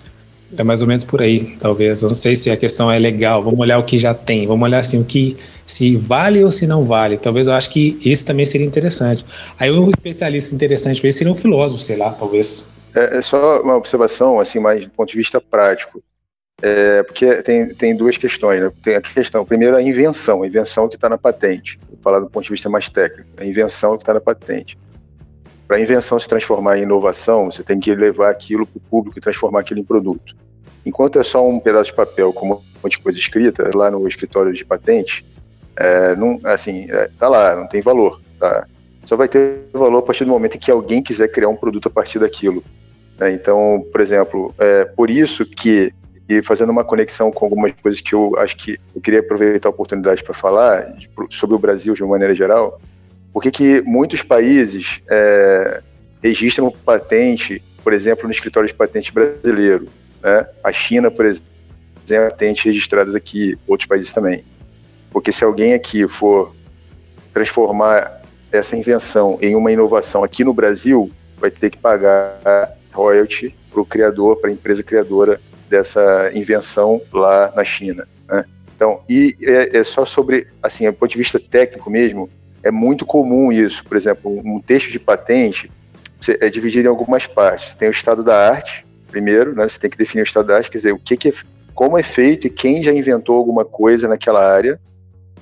É 0.56 0.64
mais 0.64 0.80
ou 0.80 0.88
menos 0.88 1.04
por 1.04 1.20
aí, 1.20 1.54
talvez. 1.60 2.00
Eu 2.00 2.08
não 2.08 2.14
sei 2.14 2.34
se 2.34 2.50
a 2.50 2.56
questão 2.56 2.90
é 2.90 2.98
legal. 2.98 3.42
Vamos 3.42 3.60
olhar 3.60 3.76
o 3.76 3.82
que 3.82 3.98
já 3.98 4.14
tem. 4.14 4.46
Vamos 4.46 4.64
olhar 4.64 4.78
assim 4.78 5.02
o 5.02 5.04
que 5.04 5.36
se 5.66 5.96
vale 5.96 6.44
ou 6.44 6.50
se 6.50 6.66
não 6.66 6.84
vale. 6.84 7.16
Talvez 7.16 7.46
eu 7.46 7.54
acho 7.54 7.70
que 7.70 7.98
isso 8.04 8.26
também 8.26 8.44
seria 8.44 8.66
interessante. 8.66 9.24
Aí 9.58 9.70
um 9.70 9.88
especialista 9.88 10.54
interessante 10.54 11.00
para 11.00 11.10
isso 11.10 11.18
seria 11.18 11.32
um 11.32 11.36
filósofo, 11.36 11.82
sei 11.82 11.96
lá, 11.96 12.10
talvez. 12.10 12.72
É, 12.94 13.18
é, 13.18 13.22
só 13.22 13.60
uma 13.62 13.76
observação, 13.76 14.38
assim, 14.38 14.58
mais 14.58 14.84
do 14.84 14.90
ponto 14.90 15.10
de 15.10 15.16
vista 15.16 15.40
prático. 15.40 16.02
É, 16.62 17.02
porque 17.02 17.42
tem, 17.42 17.74
tem 17.74 17.96
duas 17.96 18.16
questões, 18.16 18.60
né? 18.60 18.72
Tem 18.82 18.94
a 18.94 19.00
questão, 19.00 19.44
primeiro, 19.44 19.76
a 19.76 19.82
invenção, 19.82 20.42
a 20.42 20.46
invenção 20.46 20.88
que 20.88 20.94
está 20.94 21.08
na 21.08 21.18
patente. 21.18 21.78
Vou 21.88 21.98
falar 22.02 22.20
do 22.20 22.30
ponto 22.30 22.44
de 22.44 22.50
vista 22.50 22.70
mais 22.70 22.88
técnico, 22.88 23.28
a 23.36 23.44
invenção 23.44 23.96
que 23.96 24.02
está 24.02 24.14
na 24.14 24.20
patente. 24.20 24.78
Para 25.66 25.78
a 25.78 25.80
invenção 25.80 26.18
se 26.18 26.28
transformar 26.28 26.78
em 26.78 26.82
inovação, 26.82 27.50
você 27.50 27.62
tem 27.62 27.80
que 27.80 27.94
levar 27.94 28.30
aquilo 28.30 28.66
para 28.66 28.78
o 28.78 28.80
público 28.80 29.18
e 29.18 29.20
transformar 29.20 29.60
aquilo 29.60 29.80
em 29.80 29.84
produto. 29.84 30.36
Enquanto 30.86 31.18
é 31.18 31.22
só 31.22 31.46
um 31.46 31.58
pedaço 31.58 31.90
de 31.90 31.96
papel 31.96 32.32
com 32.32 32.46
um 32.46 32.60
monte 32.82 32.92
de 32.92 32.98
coisa 32.98 33.18
escrita 33.18 33.70
lá 33.74 33.90
no 33.90 34.06
escritório 34.06 34.52
de 34.52 34.64
patente, 34.64 35.24
é, 35.76 36.14
não, 36.16 36.38
assim, 36.44 36.86
é, 36.90 37.10
tá 37.18 37.28
lá, 37.28 37.56
não 37.56 37.66
tem 37.66 37.80
valor. 37.80 38.20
Tá? 38.38 38.66
Só 39.06 39.16
vai 39.16 39.28
ter 39.28 39.66
valor 39.72 39.98
a 39.98 40.02
partir 40.02 40.24
do 40.24 40.30
momento 40.30 40.56
em 40.56 40.60
que 40.60 40.70
alguém 40.70 41.02
quiser 41.02 41.28
criar 41.28 41.48
um 41.48 41.56
produto 41.56 41.88
a 41.88 41.90
partir 41.90 42.18
daquilo. 42.18 42.62
Né? 43.18 43.32
Então, 43.32 43.84
por 43.90 44.00
exemplo, 44.00 44.54
é 44.58 44.84
por 44.84 45.10
isso 45.10 45.44
que, 45.44 45.92
e 46.28 46.42
fazendo 46.42 46.70
uma 46.70 46.84
conexão 46.84 47.30
com 47.30 47.44
algumas 47.44 47.72
coisas 47.82 48.00
que 48.00 48.14
eu 48.14 48.34
acho 48.38 48.56
que 48.56 48.78
eu 48.94 49.00
queria 49.00 49.20
aproveitar 49.20 49.68
a 49.68 49.70
oportunidade 49.70 50.22
para 50.22 50.34
falar 50.34 50.92
de, 50.92 51.10
sobre 51.30 51.56
o 51.56 51.58
Brasil 51.58 51.94
de 51.94 52.02
uma 52.02 52.12
maneira 52.12 52.34
geral, 52.34 52.80
por 53.32 53.42
que 53.42 53.82
muitos 53.82 54.22
países 54.22 55.00
é, 55.08 55.82
registram 56.22 56.70
patente, 56.70 57.62
por 57.82 57.92
exemplo, 57.92 58.24
no 58.24 58.30
escritório 58.30 58.68
de 58.68 58.74
patente 58.74 59.12
brasileiro. 59.12 59.88
Né? 60.22 60.46
A 60.62 60.72
China, 60.72 61.10
por 61.10 61.26
exemplo, 61.26 61.50
tem 62.06 62.18
patentes 62.20 62.64
registradas 62.64 63.14
aqui, 63.14 63.58
outros 63.66 63.88
países 63.88 64.12
também. 64.12 64.44
Porque 65.14 65.30
se 65.30 65.44
alguém 65.44 65.74
aqui 65.74 66.08
for 66.08 66.52
transformar 67.32 68.20
essa 68.50 68.76
invenção 68.76 69.38
em 69.40 69.54
uma 69.54 69.70
inovação 69.70 70.24
aqui 70.24 70.42
no 70.42 70.52
Brasil, 70.52 71.08
vai 71.38 71.52
ter 71.52 71.70
que 71.70 71.78
pagar 71.78 72.76
royalty 72.92 73.54
para 73.70 73.80
o 73.80 73.86
criador, 73.86 74.36
para 74.40 74.50
a 74.50 74.52
empresa 74.52 74.82
criadora 74.82 75.40
dessa 75.70 76.32
invenção 76.34 77.00
lá 77.12 77.52
na 77.54 77.62
China. 77.62 78.08
Né? 78.26 78.44
Então, 78.74 79.02
e 79.08 79.36
é, 79.40 79.78
é, 79.78 79.84
só 79.84 80.04
sobre, 80.04 80.48
assim, 80.60 80.84
do 80.90 80.92
ponto 80.92 81.12
de 81.12 81.18
vista 81.18 81.38
técnico 81.38 81.88
mesmo, 81.88 82.28
é 82.64 82.72
muito 82.72 83.06
comum 83.06 83.52
isso. 83.52 83.84
Por 83.84 83.96
exemplo, 83.96 84.42
um 84.44 84.60
texto 84.60 84.90
de 84.90 84.98
patente 84.98 85.70
é 86.40 86.48
dividido 86.48 86.88
em 86.88 86.90
algumas 86.90 87.24
partes. 87.24 87.72
Tem 87.76 87.86
o 87.86 87.92
estado 87.92 88.24
da 88.24 88.50
arte, 88.50 88.84
primeiro, 89.12 89.54
né? 89.54 89.68
Você 89.68 89.78
tem 89.78 89.90
que 89.90 89.96
definir 89.96 90.22
o 90.22 90.24
estado 90.24 90.48
da 90.48 90.56
arte, 90.56 90.70
quer 90.70 90.78
dizer, 90.78 90.92
o 90.92 90.98
que, 90.98 91.16
que 91.16 91.28
é, 91.28 91.32
como 91.72 91.96
é 91.96 92.02
feito 92.02 92.48
e 92.48 92.50
quem 92.50 92.82
já 92.82 92.92
inventou 92.92 93.36
alguma 93.36 93.64
coisa 93.64 94.08
naquela 94.08 94.44
área. 94.44 94.80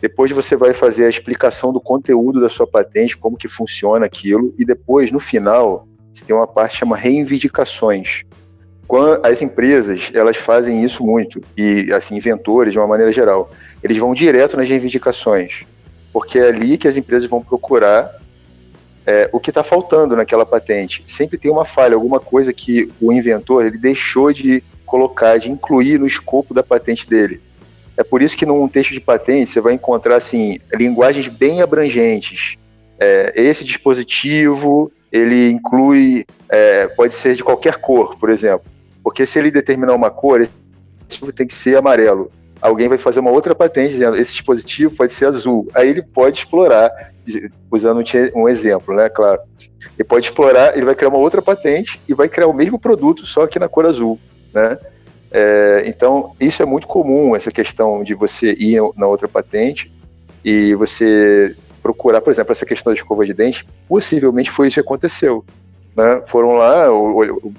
Depois 0.03 0.31
você 0.33 0.57
vai 0.57 0.75
fazer 0.75 1.07
a 1.07 1.09
explicação 1.09 1.73
do 1.73 1.81
conteúdo 1.81 2.41
da 2.41 2.49
sua 2.49 2.67
patente, 2.67 3.17
como 3.17 3.37
que 3.37 3.49
funciona 3.49 4.05
aquilo, 4.05 4.53
e 4.59 4.65
depois, 4.65 5.11
no 5.13 5.21
final, 5.21 5.87
você 6.13 6.25
tem 6.25 6.35
uma 6.37 6.47
parte 6.47 6.73
que 6.73 6.79
chama 6.81 6.97
reivindicações. 6.97 8.25
as 9.23 9.41
empresas 9.41 10.11
elas 10.13 10.37
fazem 10.37 10.85
isso 10.85 11.03
muito 11.03 11.41
e 11.57 11.91
assim 11.93 12.17
inventores 12.17 12.73
de 12.73 12.79
uma 12.79 12.87
maneira 12.87 13.13
geral. 13.13 13.51
Eles 13.83 13.97
vão 13.97 14.13
direto 14.13 14.57
nas 14.57 14.69
reivindicações 14.69 15.65
porque 16.13 16.39
é 16.39 16.49
ali 16.49 16.77
que 16.77 16.87
as 16.87 16.97
empresas 16.97 17.29
vão 17.29 17.43
procurar 17.43 18.21
é, 19.07 19.29
o 19.33 19.41
que 19.41 19.51
está 19.51 19.65
faltando 19.65 20.15
naquela 20.15 20.45
patente. 20.45 21.03
Sempre 21.07 21.39
tem 21.39 21.51
uma 21.51 21.65
falha 21.65 21.95
alguma 21.95 22.21
coisa 22.21 22.53
que 22.53 22.93
o 23.01 23.13
inventor 23.13 23.65
ele 23.65 23.79
deixou 23.79 24.33
de 24.33 24.63
colocar 24.85 25.39
de 25.39 25.51
incluir 25.51 25.99
no 25.99 26.07
escopo 26.07 26.53
da 26.53 26.63
patente 26.63 27.09
dele 27.09 27.41
é 27.97 28.03
por 28.03 28.23
isso 28.23 28.37
que 28.37 28.47
num 28.47 28.67
texto 28.69 28.93
de 28.93 29.01
patente 29.01 29.51
você 29.51 29.61
vai 29.61 29.75
encontrar 29.75 30.17
assim 30.17 30.59
linguagens 30.75 31.29
bem 31.29 31.63
abrangentes 31.63 32.57
é, 32.99 33.33
esse 33.35 33.65
dispositivo 33.65 34.91
ele 35.11 35.51
inclui 35.51 36.25
é, 36.49 36.87
pode 36.89 37.15
ser 37.15 37.35
de 37.35 37.45
qualquer 37.45 37.77
cor 37.77 38.17
por 38.19 38.31
exemplo 38.31 38.73
porque 39.03 39.27
se 39.27 39.39
ele 39.39 39.51
determinar 39.51 39.95
uma 39.95 40.11
cor, 40.11 40.41
esse 40.41 40.53
dispositivo 41.09 41.33
tem 41.33 41.47
que 41.47 41.55
ser 41.55 41.77
amarelo. 41.77 42.31
Alguém 42.61 42.89
vai 42.89 42.99
fazer 42.99 43.21
uma 43.21 43.31
outra 43.31 43.55
patente 43.55 43.91
dizendo 43.91 44.17
esse 44.17 44.33
dispositivo 44.33 44.95
pode 44.95 45.13
ser 45.13 45.27
azul. 45.27 45.69
Aí 45.75 45.89
ele 45.89 46.03
pode 46.03 46.39
explorar, 46.39 46.91
usando 47.71 48.03
um 48.37 48.49
exemplo, 48.49 48.95
né? 48.95 49.09
Claro. 49.09 49.41
Ele 49.99 50.05
pode 50.05 50.27
explorar, 50.27 50.77
ele 50.77 50.87
vai 50.87 50.95
criar 50.95 51.09
uma 51.09 51.19
outra 51.19 51.43
patente 51.43 52.01
e 52.09 52.15
vai 52.15 52.29
criar 52.29 52.47
o 52.47 52.53
mesmo 52.53 52.79
produto, 52.79 53.27
só 53.27 53.47
que 53.49 53.59
na 53.59 53.69
cor 53.69 53.85
azul, 53.85 54.19
né? 54.55 54.79
É, 55.33 55.85
então, 55.87 56.35
isso 56.39 56.63
é 56.63 56.67
muito 56.67 56.87
comum, 56.87 57.35
essa 57.35 57.51
questão 57.51 58.05
de 58.05 58.15
você 58.15 58.53
ir 58.53 58.81
na 58.97 59.07
outra 59.07 59.27
patente 59.27 59.91
e 60.45 60.75
você 60.75 61.57
procurar, 61.83 62.21
por 62.21 62.31
exemplo, 62.31 62.53
essa 62.53 62.67
questão 62.67 62.93
da 62.93 62.99
escova 62.99 63.25
de 63.25 63.33
dente, 63.33 63.67
possivelmente 63.89 64.51
foi 64.51 64.67
isso 64.69 64.75
que 64.75 64.81
aconteceu 64.81 65.45
né, 65.97 66.23
foram 66.27 66.53
lá, 66.53 66.87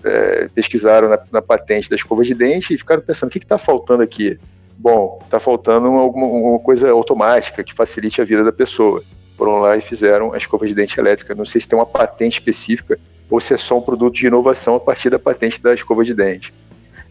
é, 0.03 0.47
pesquisaram 0.53 1.09
na, 1.09 1.19
na, 1.31 1.41
patente 1.41 1.89
da 1.89 1.95
escova 1.95 2.23
de 2.23 2.33
dente 2.33 2.73
e 2.73 2.77
ficaram 2.77 3.01
pensando: 3.01 3.29
o 3.29 3.31
que 3.31 3.37
está 3.37 3.57
faltando 3.57 4.03
aqui? 4.03 4.39
Bom, 4.77 5.19
está 5.23 5.39
faltando 5.39 5.87
alguma, 5.87 6.25
uma 6.25 6.59
coisa 6.59 6.89
automática 6.89 7.63
que 7.63 7.73
facilite 7.73 8.21
a 8.21 8.25
vida 8.25 8.43
da 8.43 8.51
pessoa. 8.51 9.03
Foram 9.37 9.59
lá 9.59 9.77
e 9.77 9.81
fizeram 9.81 10.33
a 10.33 10.37
escova 10.37 10.65
de 10.65 10.73
dente 10.73 10.99
elétrica. 10.99 11.35
Não 11.35 11.45
sei 11.45 11.61
se 11.61 11.67
tem 11.67 11.77
uma 11.77 11.85
patente 11.85 12.39
específica 12.39 12.99
ou 13.29 13.39
se 13.39 13.53
é 13.53 13.57
só 13.57 13.77
um 13.77 13.81
produto 13.81 14.13
de 14.13 14.27
inovação 14.27 14.75
a 14.75 14.79
partir 14.79 15.09
da 15.09 15.19
patente 15.19 15.61
da 15.61 15.73
escova 15.73 16.03
de 16.03 16.13
dente. 16.13 16.53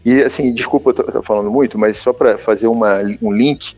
E 0.05 0.21
assim, 0.21 0.53
desculpa 0.53 0.89
eu 0.89 1.05
estar 1.07 1.21
falando 1.23 1.49
muito, 1.49 1.77
mas 1.77 1.97
só 1.97 2.11
para 2.11 2.37
fazer 2.37 2.67
uma, 2.67 2.99
um 3.21 3.31
link 3.31 3.75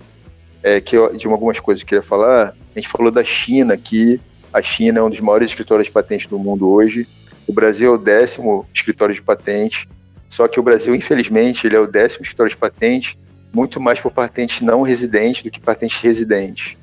é, 0.63 0.81
que 0.81 0.97
eu, 0.97 1.15
de 1.15 1.27
algumas 1.27 1.59
coisas 1.59 1.83
que 1.83 1.93
eu 1.93 1.99
queria 1.99 2.09
falar, 2.09 2.55
a 2.75 2.79
gente 2.79 2.89
falou 2.89 3.11
da 3.11 3.23
China, 3.23 3.77
que 3.77 4.19
a 4.51 4.61
China 4.61 4.99
é 4.99 5.03
um 5.03 5.09
dos 5.09 5.19
maiores 5.19 5.49
escritórios 5.49 5.87
de 5.87 5.93
patentes 5.93 6.27
do 6.27 6.39
mundo 6.39 6.67
hoje, 6.67 7.07
o 7.47 7.53
Brasil 7.53 7.91
é 7.91 7.95
o 7.95 7.97
décimo 7.97 8.65
escritório 8.73 9.13
de 9.13 9.21
patente, 9.21 9.87
só 10.27 10.47
que 10.47 10.59
o 10.59 10.63
Brasil, 10.63 10.95
infelizmente, 10.95 11.67
ele 11.67 11.75
é 11.75 11.79
o 11.79 11.85
décimo 11.85 12.23
escritório 12.23 12.49
de 12.49 12.57
patente, 12.57 13.17
muito 13.53 13.79
mais 13.79 13.99
por 13.99 14.11
patente 14.11 14.63
não 14.63 14.81
residente 14.81 15.43
do 15.43 15.51
que 15.51 15.59
patente 15.59 16.01
residente. 16.01 16.77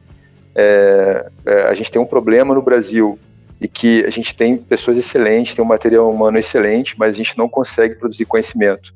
É, 0.55 1.31
é, 1.45 1.63
a 1.65 1.75
gente 1.75 1.91
tem 1.91 2.01
um 2.01 2.07
problema 2.07 2.55
no 2.55 2.63
Brasil 2.63 3.19
e 3.61 3.67
que 3.67 4.05
a 4.05 4.11
gente 4.11 4.35
tem 4.35 4.57
pessoas 4.57 4.97
excelentes, 4.97 5.55
tem 5.55 5.65
um 5.65 5.69
material 5.69 6.11
humano 6.11 6.39
excelente, 6.39 6.95
mas 6.97 7.15
a 7.15 7.19
gente 7.19 7.37
não 7.37 7.49
consegue 7.49 7.97
produzir 7.97 8.25
conhecimento. 8.25 8.95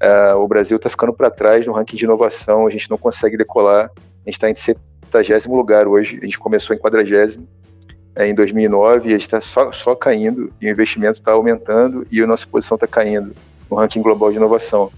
É, 0.00 0.34
o 0.34 0.46
Brasil 0.46 0.76
está 0.76 0.88
ficando 0.88 1.12
para 1.12 1.30
trás 1.30 1.66
no 1.66 1.72
ranking 1.72 1.96
de 1.96 2.04
inovação, 2.04 2.66
a 2.66 2.70
gente 2.70 2.90
não 2.90 2.98
consegue 2.98 3.36
decolar, 3.36 3.90
a 3.94 4.30
gente 4.30 4.34
está 4.34 4.50
em 4.50 4.54
70 4.54 4.86
lugar 5.48 5.88
hoje, 5.88 6.18
a 6.20 6.24
gente 6.24 6.38
começou 6.38 6.74
em 6.76 6.78
40 6.78 7.40
é, 8.14 8.26
em 8.26 8.34
2009 8.34 9.08
e 9.08 9.10
a 9.10 9.12
gente 9.12 9.22
está 9.22 9.40
só, 9.40 9.72
só 9.72 9.94
caindo, 9.94 10.52
e 10.60 10.66
o 10.66 10.70
investimento 10.70 11.14
está 11.14 11.32
aumentando 11.32 12.06
e 12.10 12.22
a 12.22 12.26
nossa 12.26 12.46
posição 12.46 12.76
está 12.76 12.86
caindo 12.86 13.34
no 13.70 13.76
ranking 13.76 14.02
global 14.02 14.30
de 14.30 14.36
inovação. 14.36 14.90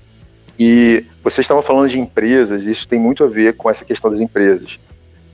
E 0.59 1.05
vocês 1.23 1.45
estavam 1.45 1.63
falando 1.63 1.89
de 1.89 2.01
empresas, 2.01 2.67
isso 2.67 2.89
tem 2.89 2.99
muito 2.99 3.23
a 3.23 3.29
ver 3.29 3.57
com 3.57 3.71
essa 3.71 3.85
questão 3.85 4.11
das 4.11 4.21
empresas. 4.21 4.81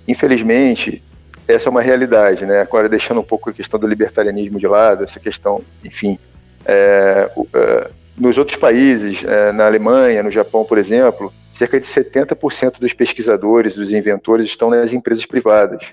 Infelizmente, 0.07 1.03
essa 1.49 1.69
é 1.69 1.71
uma 1.71 1.81
realidade, 1.81 2.45
né? 2.45 2.61
Agora, 2.61 2.89
deixando 2.89 3.21
um 3.21 3.25
pouco 3.25 3.49
a 3.49 3.53
questão 3.53 3.81
do 3.81 3.87
libertarianismo 3.87 4.59
de 4.59 4.67
lado, 4.67 5.05
essa 5.05 5.19
questão, 5.19 5.63
enfim, 5.83 6.19
é, 6.65 7.31
é, 7.55 7.91
nos 8.17 8.39
outros 8.39 8.57
países, 8.57 9.25
é, 9.25 9.53
na 9.53 9.67
Alemanha, 9.67 10.23
no 10.23 10.31
Japão, 10.31 10.65
por 10.65 10.79
exemplo, 10.79 11.33
cerca 11.53 11.79
de 11.79 11.87
70% 11.87 12.79
dos 12.79 12.93
pesquisadores, 12.93 13.75
dos 13.75 13.93
inventores 13.93 14.47
estão 14.47 14.71
nas 14.71 14.93
empresas 14.93 15.27
privadas. 15.27 15.87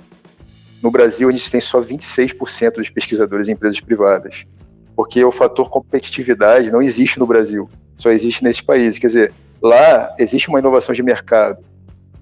No 0.81 0.89
Brasil, 0.89 1.29
a 1.29 1.31
gente 1.31 1.49
tem 1.49 1.61
só 1.61 1.81
26% 1.81 2.75
dos 2.75 2.89
pesquisadores 2.89 3.47
em 3.47 3.53
empresas 3.53 3.79
privadas, 3.79 4.45
porque 4.95 5.23
o 5.23 5.31
fator 5.31 5.69
competitividade 5.69 6.71
não 6.71 6.81
existe 6.81 7.19
no 7.19 7.27
Brasil, 7.27 7.69
só 7.97 8.11
existe 8.11 8.43
nesse 8.43 8.63
país. 8.63 8.97
Quer 8.97 9.07
dizer, 9.07 9.33
lá 9.61 10.15
existe 10.17 10.49
uma 10.49 10.59
inovação 10.59 10.93
de 10.93 11.03
mercado, 11.03 11.63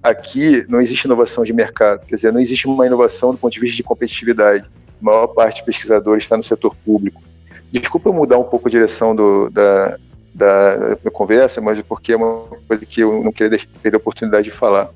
aqui 0.02 0.64
não 0.68 0.80
existe 0.80 1.04
inovação 1.04 1.44
de 1.44 1.52
mercado, 1.52 2.06
quer 2.06 2.14
dizer, 2.14 2.32
não 2.32 2.40
existe 2.40 2.66
uma 2.66 2.86
inovação 2.86 3.32
do 3.32 3.38
ponto 3.38 3.52
de 3.52 3.60
vista 3.60 3.76
de 3.76 3.82
competitividade. 3.82 4.68
A 5.00 5.04
maior 5.04 5.28
parte 5.28 5.56
dos 5.56 5.66
pesquisadores 5.66 6.24
está 6.24 6.36
no 6.36 6.42
setor 6.42 6.74
público. 6.84 7.22
Desculpa 7.72 8.12
mudar 8.12 8.38
um 8.38 8.44
pouco 8.44 8.68
a 8.68 8.70
direção 8.70 9.14
do, 9.14 9.48
da, 9.50 9.96
da, 10.34 10.76
da, 11.02 11.10
conversa, 11.10 11.60
mas 11.60 11.78
é 11.78 11.82
porque 11.82 12.12
é 12.12 12.16
uma 12.16 12.42
coisa 12.66 12.84
que 12.84 13.00
eu 13.00 13.22
não 13.22 13.30
queria 13.30 13.58
perder 13.80 13.96
a 13.96 13.98
oportunidade 13.98 14.44
de 14.44 14.50
falar. 14.50 14.90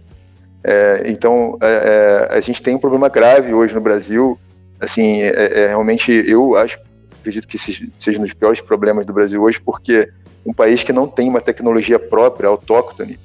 É, 0.63 1.05
então, 1.07 1.59
é, 1.61 2.29
é, 2.31 2.37
a 2.37 2.41
gente 2.41 2.63
tem 2.63 2.75
um 2.75 2.79
problema 2.79 3.09
grave 3.09 3.53
hoje 3.53 3.75
no 3.75 3.81
Brasil. 3.81 4.39
Assim, 4.81 5.23
é, 5.23 5.65
é 5.65 5.67
realmente, 5.69 6.11
eu 6.27 6.57
acho, 6.57 6.81
acredito 7.21 7.47
que 7.47 7.59
seja 7.59 8.19
um 8.19 8.23
dos 8.23 8.33
piores 8.33 8.61
problemas 8.61 9.07
do 9.07 9.13
Brasil 9.13 9.43
hoje, 9.43 9.61
porque 9.61 10.09
um 10.45 10.53
país 10.53 10.83
que 10.83 10.93
não 10.93 11.07
tem 11.07 11.29
uma 11.29 11.41
tecnologia 11.41 11.99
própria, 11.99 12.49
autóctone, 12.49 13.19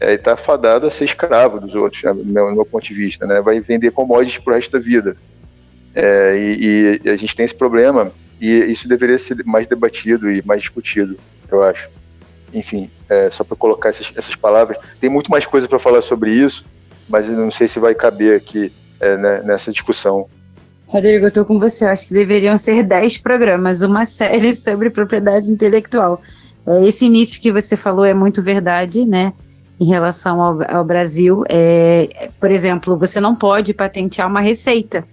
está 0.00 0.36
fadado 0.36 0.86
a 0.86 0.90
ser 0.90 1.04
escravo 1.04 1.60
dos 1.60 1.74
outros, 1.74 2.02
né, 2.02 2.12
no 2.12 2.24
meu, 2.24 2.64
ponto 2.64 2.84
de 2.84 2.94
vista, 2.94 3.24
né? 3.24 3.40
Vai 3.40 3.60
vender 3.60 3.92
commodities 3.92 4.42
para 4.42 4.52
o 4.52 4.56
resto 4.56 4.72
da 4.72 4.78
vida. 4.78 5.16
E, 5.94 7.00
e, 7.04 7.08
a 7.08 7.16
gente 7.16 7.36
tem 7.36 7.44
esse 7.44 7.54
problema 7.54 8.10
e 8.42 8.72
isso 8.72 8.88
deveria 8.88 9.16
ser 9.20 9.44
mais 9.44 9.68
debatido 9.68 10.28
e 10.28 10.42
mais 10.44 10.62
discutido, 10.62 11.16
eu 11.48 11.62
acho. 11.62 11.88
Enfim, 12.52 12.90
é, 13.08 13.30
só 13.30 13.44
para 13.44 13.56
colocar 13.56 13.90
essas, 13.90 14.12
essas, 14.16 14.34
palavras. 14.34 14.78
Tem 15.00 15.08
muito 15.08 15.30
mais 15.30 15.46
coisa 15.46 15.68
para 15.68 15.78
falar 15.78 16.02
sobre 16.02 16.32
isso, 16.32 16.64
mas 17.08 17.28
eu 17.28 17.36
não 17.36 17.52
sei 17.52 17.68
se 17.68 17.78
vai 17.78 17.94
caber 17.94 18.36
aqui 18.36 18.72
é, 18.98 19.16
né, 19.16 19.42
nessa 19.42 19.70
discussão. 19.70 20.26
Rodrigo, 20.88 21.24
eu 21.24 21.28
estou 21.28 21.44
com 21.44 21.56
você. 21.56 21.84
Eu 21.84 21.90
acho 21.90 22.08
que 22.08 22.14
deveriam 22.14 22.56
ser 22.56 22.82
10 22.82 23.18
programas, 23.18 23.82
uma 23.82 24.04
série 24.06 24.52
sobre 24.56 24.90
propriedade 24.90 25.48
intelectual. 25.48 26.20
É, 26.66 26.84
esse 26.84 27.06
início 27.06 27.40
que 27.40 27.52
você 27.52 27.76
falou 27.76 28.04
é 28.04 28.12
muito 28.12 28.42
verdade, 28.42 29.06
né? 29.06 29.32
Em 29.82 29.86
relação 29.86 30.40
ao, 30.40 30.76
ao 30.76 30.84
Brasil, 30.84 31.42
é, 31.48 32.30
por 32.38 32.52
exemplo, 32.52 32.96
você 32.96 33.20
não 33.20 33.34
pode 33.34 33.74
patentear 33.74 34.28
uma 34.28 34.40
receita, 34.40 35.04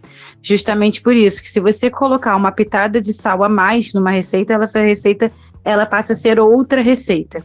justamente 0.44 1.02
por 1.02 1.16
isso 1.16 1.42
que 1.42 1.50
se 1.50 1.60
você 1.60 1.90
colocar 1.90 2.36
uma 2.36 2.52
pitada 2.52 3.02
de 3.02 3.12
sal 3.12 3.44
a 3.44 3.50
mais 3.50 3.96
numa 3.96 4.12
receita, 4.12 4.54
essa 4.54 4.80
receita 4.80 5.32
ela 5.66 5.88
passa 5.88 6.14
a 6.14 6.16
ser 6.16 6.40
outra 6.40 6.84
receita. 6.84 7.44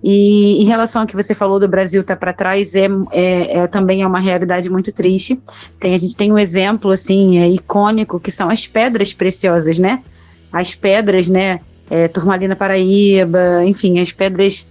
E 0.00 0.62
em 0.62 0.64
relação 0.64 1.02
ao 1.02 1.08
que 1.08 1.16
você 1.16 1.34
falou 1.34 1.58
do 1.58 1.66
Brasil 1.66 2.04
tá 2.04 2.14
para 2.14 2.32
trás, 2.32 2.76
é, 2.76 2.86
é, 3.10 3.58
é, 3.58 3.66
também 3.66 4.02
é 4.02 4.06
uma 4.06 4.20
realidade 4.20 4.70
muito 4.70 4.92
triste. 4.92 5.42
Tem, 5.80 5.92
a 5.92 5.98
gente 5.98 6.16
tem 6.16 6.30
um 6.30 6.38
exemplo 6.38 6.92
assim 6.92 7.36
é, 7.40 7.48
icônico 7.48 8.20
que 8.20 8.30
são 8.30 8.48
as 8.48 8.64
pedras 8.64 9.12
preciosas, 9.12 9.76
né? 9.76 10.04
As 10.52 10.72
pedras, 10.72 11.28
né? 11.28 11.58
É, 11.90 12.06
Turmalina 12.06 12.54
Paraíba, 12.54 13.64
enfim, 13.64 13.98
as 13.98 14.12
pedras 14.12 14.68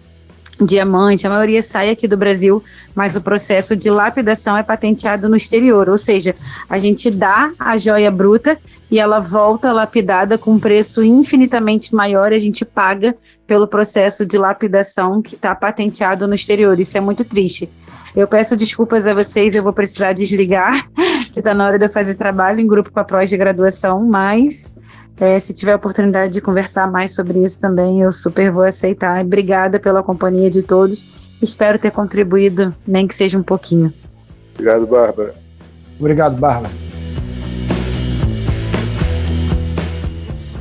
diamante, 0.60 1.26
a 1.26 1.30
maioria 1.30 1.62
sai 1.62 1.90
aqui 1.90 2.08
do 2.08 2.18
Brasil, 2.18 2.64
mas 2.94 3.16
o 3.16 3.22
processo 3.22 3.76
de 3.76 3.90
lapidação 3.90 4.58
é 4.58 4.64
patenteado 4.64 5.30
no 5.30 5.36
exterior, 5.36 5.90
ou 5.90 5.98
seja, 5.98 6.36
a 6.70 6.78
gente 6.78 7.10
dá 7.10 7.52
a 7.58 7.78
joia 7.78 8.12
bruta 8.12 8.58
e 8.92 9.00
ela 9.00 9.20
volta 9.20 9.72
lapidada 9.72 10.38
com 10.38 10.60
preço 10.60 11.04
infinitamente 11.04 11.94
maior, 11.94 12.34
a 12.34 12.40
gente 12.40 12.66
paga 12.66 13.16
pelo 13.46 13.68
processo 13.68 14.26
de 14.26 14.38
lapidação 14.38 15.22
que 15.22 15.36
está 15.36 15.54
patenteado 15.56 16.28
no 16.28 16.34
exterior. 16.34 16.80
Isso 16.80 16.98
é 16.98 17.02
muito 17.02 17.24
triste. 17.24 17.70
Eu 18.16 18.28
peço 18.28 18.58
desculpas 18.58 19.06
a 19.06 19.14
vocês, 19.14 19.56
eu 19.56 19.64
vou 19.64 19.74
precisar 19.74 20.14
desligar, 20.14 20.90
que 21.32 21.40
está 21.40 21.54
na 21.54 21.66
hora 21.66 21.78
de 21.78 21.86
eu 21.86 21.90
fazer 21.90 22.16
trabalho 22.16 22.60
em 22.60 22.68
grupo 22.68 22.92
com 22.92 23.00
a 23.00 23.04
pós 23.04 23.30
de 23.30 23.38
graduação, 23.38 24.06
mas 24.06 24.76
é, 25.20 25.38
se 25.38 25.54
tiver 25.54 25.76
oportunidade 25.76 26.32
de 26.32 26.40
conversar 26.40 26.90
mais 26.90 27.14
sobre 27.14 27.44
isso 27.44 27.60
também, 27.60 28.02
eu 28.02 28.12
super 28.12 28.52
vou 28.52 28.64
aceitar. 28.64 29.24
Obrigada 29.24 29.78
pela 29.80 30.02
companhia 30.02 30.50
de 30.50 30.64
todos. 30.64 31.30
Espero 31.42 31.78
ter 31.78 31.92
contribuído, 31.92 32.74
nem 32.88 33.06
que 33.06 33.14
seja 33.14 33.38
um 33.38 33.44
pouquinho. 33.44 33.94
Obrigado, 34.54 34.88
Bárbara. 34.88 35.36
Obrigado, 36.00 36.38
Bárbara. 36.38 36.74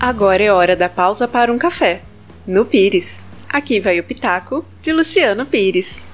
Agora 0.01 0.43
é 0.43 0.53
hora 0.53 0.75
da 0.75 0.89
pausa 0.89 1.29
para 1.29 1.53
um 1.53 1.59
café. 1.59 2.03
No 2.47 2.65
Pires. 2.65 3.25
Aqui 3.49 3.81
vai 3.81 3.99
o 4.01 4.05
Pitaco 4.05 4.65
de 4.83 4.93
Luciano 4.93 5.47
Pires. 5.47 6.07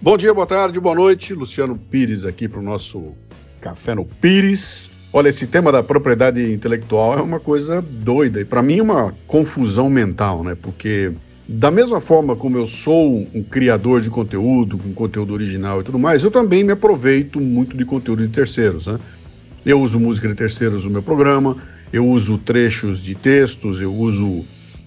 Bom 0.00 0.16
dia, 0.16 0.34
boa 0.34 0.46
tarde, 0.46 0.78
boa 0.78 0.94
noite. 0.94 1.34
Luciano 1.34 1.78
Pires 1.78 2.24
aqui 2.24 2.48
para 2.48 2.60
o 2.60 2.62
nosso 2.62 3.14
Café 3.64 3.94
no 3.94 4.04
Pires. 4.04 4.90
Olha, 5.10 5.30
esse 5.30 5.46
tema 5.46 5.72
da 5.72 5.82
propriedade 5.82 6.52
intelectual 6.52 7.18
é 7.18 7.22
uma 7.22 7.40
coisa 7.40 7.80
doida 7.80 8.38
e 8.38 8.44
para 8.44 8.62
mim 8.62 8.78
é 8.78 8.82
uma 8.82 9.14
confusão 9.26 9.88
mental, 9.88 10.44
né? 10.44 10.54
Porque 10.60 11.12
da 11.48 11.70
mesma 11.70 11.98
forma 11.98 12.36
como 12.36 12.58
eu 12.58 12.66
sou 12.66 13.26
um 13.34 13.42
criador 13.42 14.02
de 14.02 14.10
conteúdo, 14.10 14.76
com 14.76 14.92
conteúdo 14.92 15.32
original 15.32 15.80
e 15.80 15.84
tudo 15.84 15.98
mais, 15.98 16.22
eu 16.22 16.30
também 16.30 16.62
me 16.62 16.72
aproveito 16.72 17.40
muito 17.40 17.74
de 17.74 17.86
conteúdo 17.86 18.26
de 18.26 18.28
terceiros, 18.28 18.86
né? 18.86 18.98
Eu 19.64 19.80
uso 19.80 19.98
música 19.98 20.28
de 20.28 20.34
terceiros 20.34 20.84
no 20.84 20.90
meu 20.90 21.02
programa, 21.02 21.56
eu 21.90 22.06
uso 22.06 22.36
trechos 22.36 23.02
de 23.02 23.14
textos, 23.14 23.80
eu 23.80 23.94
uso 23.94 24.44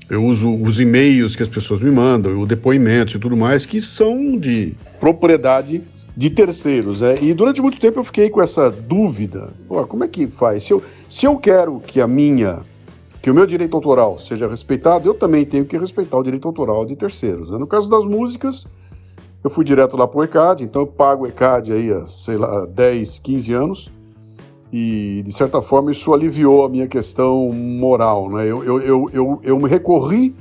eu 0.09 0.23
uso 0.23 0.53
os 0.55 0.79
e-mails 0.79 1.35
que 1.35 1.43
as 1.43 1.49
pessoas 1.49 1.81
me 1.81 1.91
mandam, 1.91 2.39
o 2.39 2.45
depoimentos 2.45 3.15
e 3.15 3.19
tudo 3.19 3.35
mais, 3.35 3.65
que 3.65 3.81
são 3.81 4.37
de 4.37 4.73
propriedade 4.99 5.81
de 6.17 6.31
terceiros. 6.31 7.03
É? 7.03 7.21
E 7.21 7.31
durante 7.31 7.61
muito 7.61 7.79
tempo 7.79 7.99
eu 7.99 8.03
fiquei 8.03 8.29
com 8.31 8.41
essa 8.41 8.71
dúvida: 8.71 9.53
como 9.87 10.03
é 10.03 10.07
que 10.07 10.27
faz? 10.27 10.63
Se 10.63 10.73
eu, 10.73 10.81
se 11.07 11.27
eu 11.27 11.37
quero 11.37 11.79
que 11.79 12.01
a 12.01 12.07
minha, 12.07 12.65
que 13.21 13.29
o 13.29 13.33
meu 13.35 13.45
direito 13.45 13.77
autoral 13.77 14.17
seja 14.17 14.47
respeitado, 14.47 15.07
eu 15.07 15.13
também 15.13 15.45
tenho 15.45 15.63
que 15.63 15.77
respeitar 15.77 16.17
o 16.17 16.23
direito 16.23 16.47
autoral 16.47 16.83
de 16.85 16.95
terceiros. 16.95 17.51
Né? 17.51 17.59
No 17.59 17.67
caso 17.67 17.87
das 17.87 18.03
músicas, 18.03 18.65
eu 19.43 19.49
fui 19.51 19.63
direto 19.63 19.95
lá 19.95 20.07
para 20.07 20.19
o 20.19 20.23
ECAD, 20.23 20.63
então 20.63 20.81
eu 20.81 20.87
pago 20.87 21.23
o 21.23 21.27
ECAD 21.27 21.71
aí 21.71 21.91
há, 21.91 22.05
sei 22.07 22.37
lá, 22.37 22.65
10, 22.65 23.19
15 23.19 23.53
anos 23.53 23.91
e 24.73 25.21
de 25.23 25.31
certa 25.31 25.61
forma 25.61 25.91
isso 25.91 26.13
aliviou 26.13 26.65
a 26.65 26.69
minha 26.69 26.87
questão 26.87 27.53
moral. 27.53 28.29
Né? 28.29 28.47
Eu, 28.47 28.63
eu, 28.63 28.81
eu, 28.81 29.09
eu, 29.13 29.39
eu 29.43 29.59
me 29.59 29.69
recorri 29.69 30.35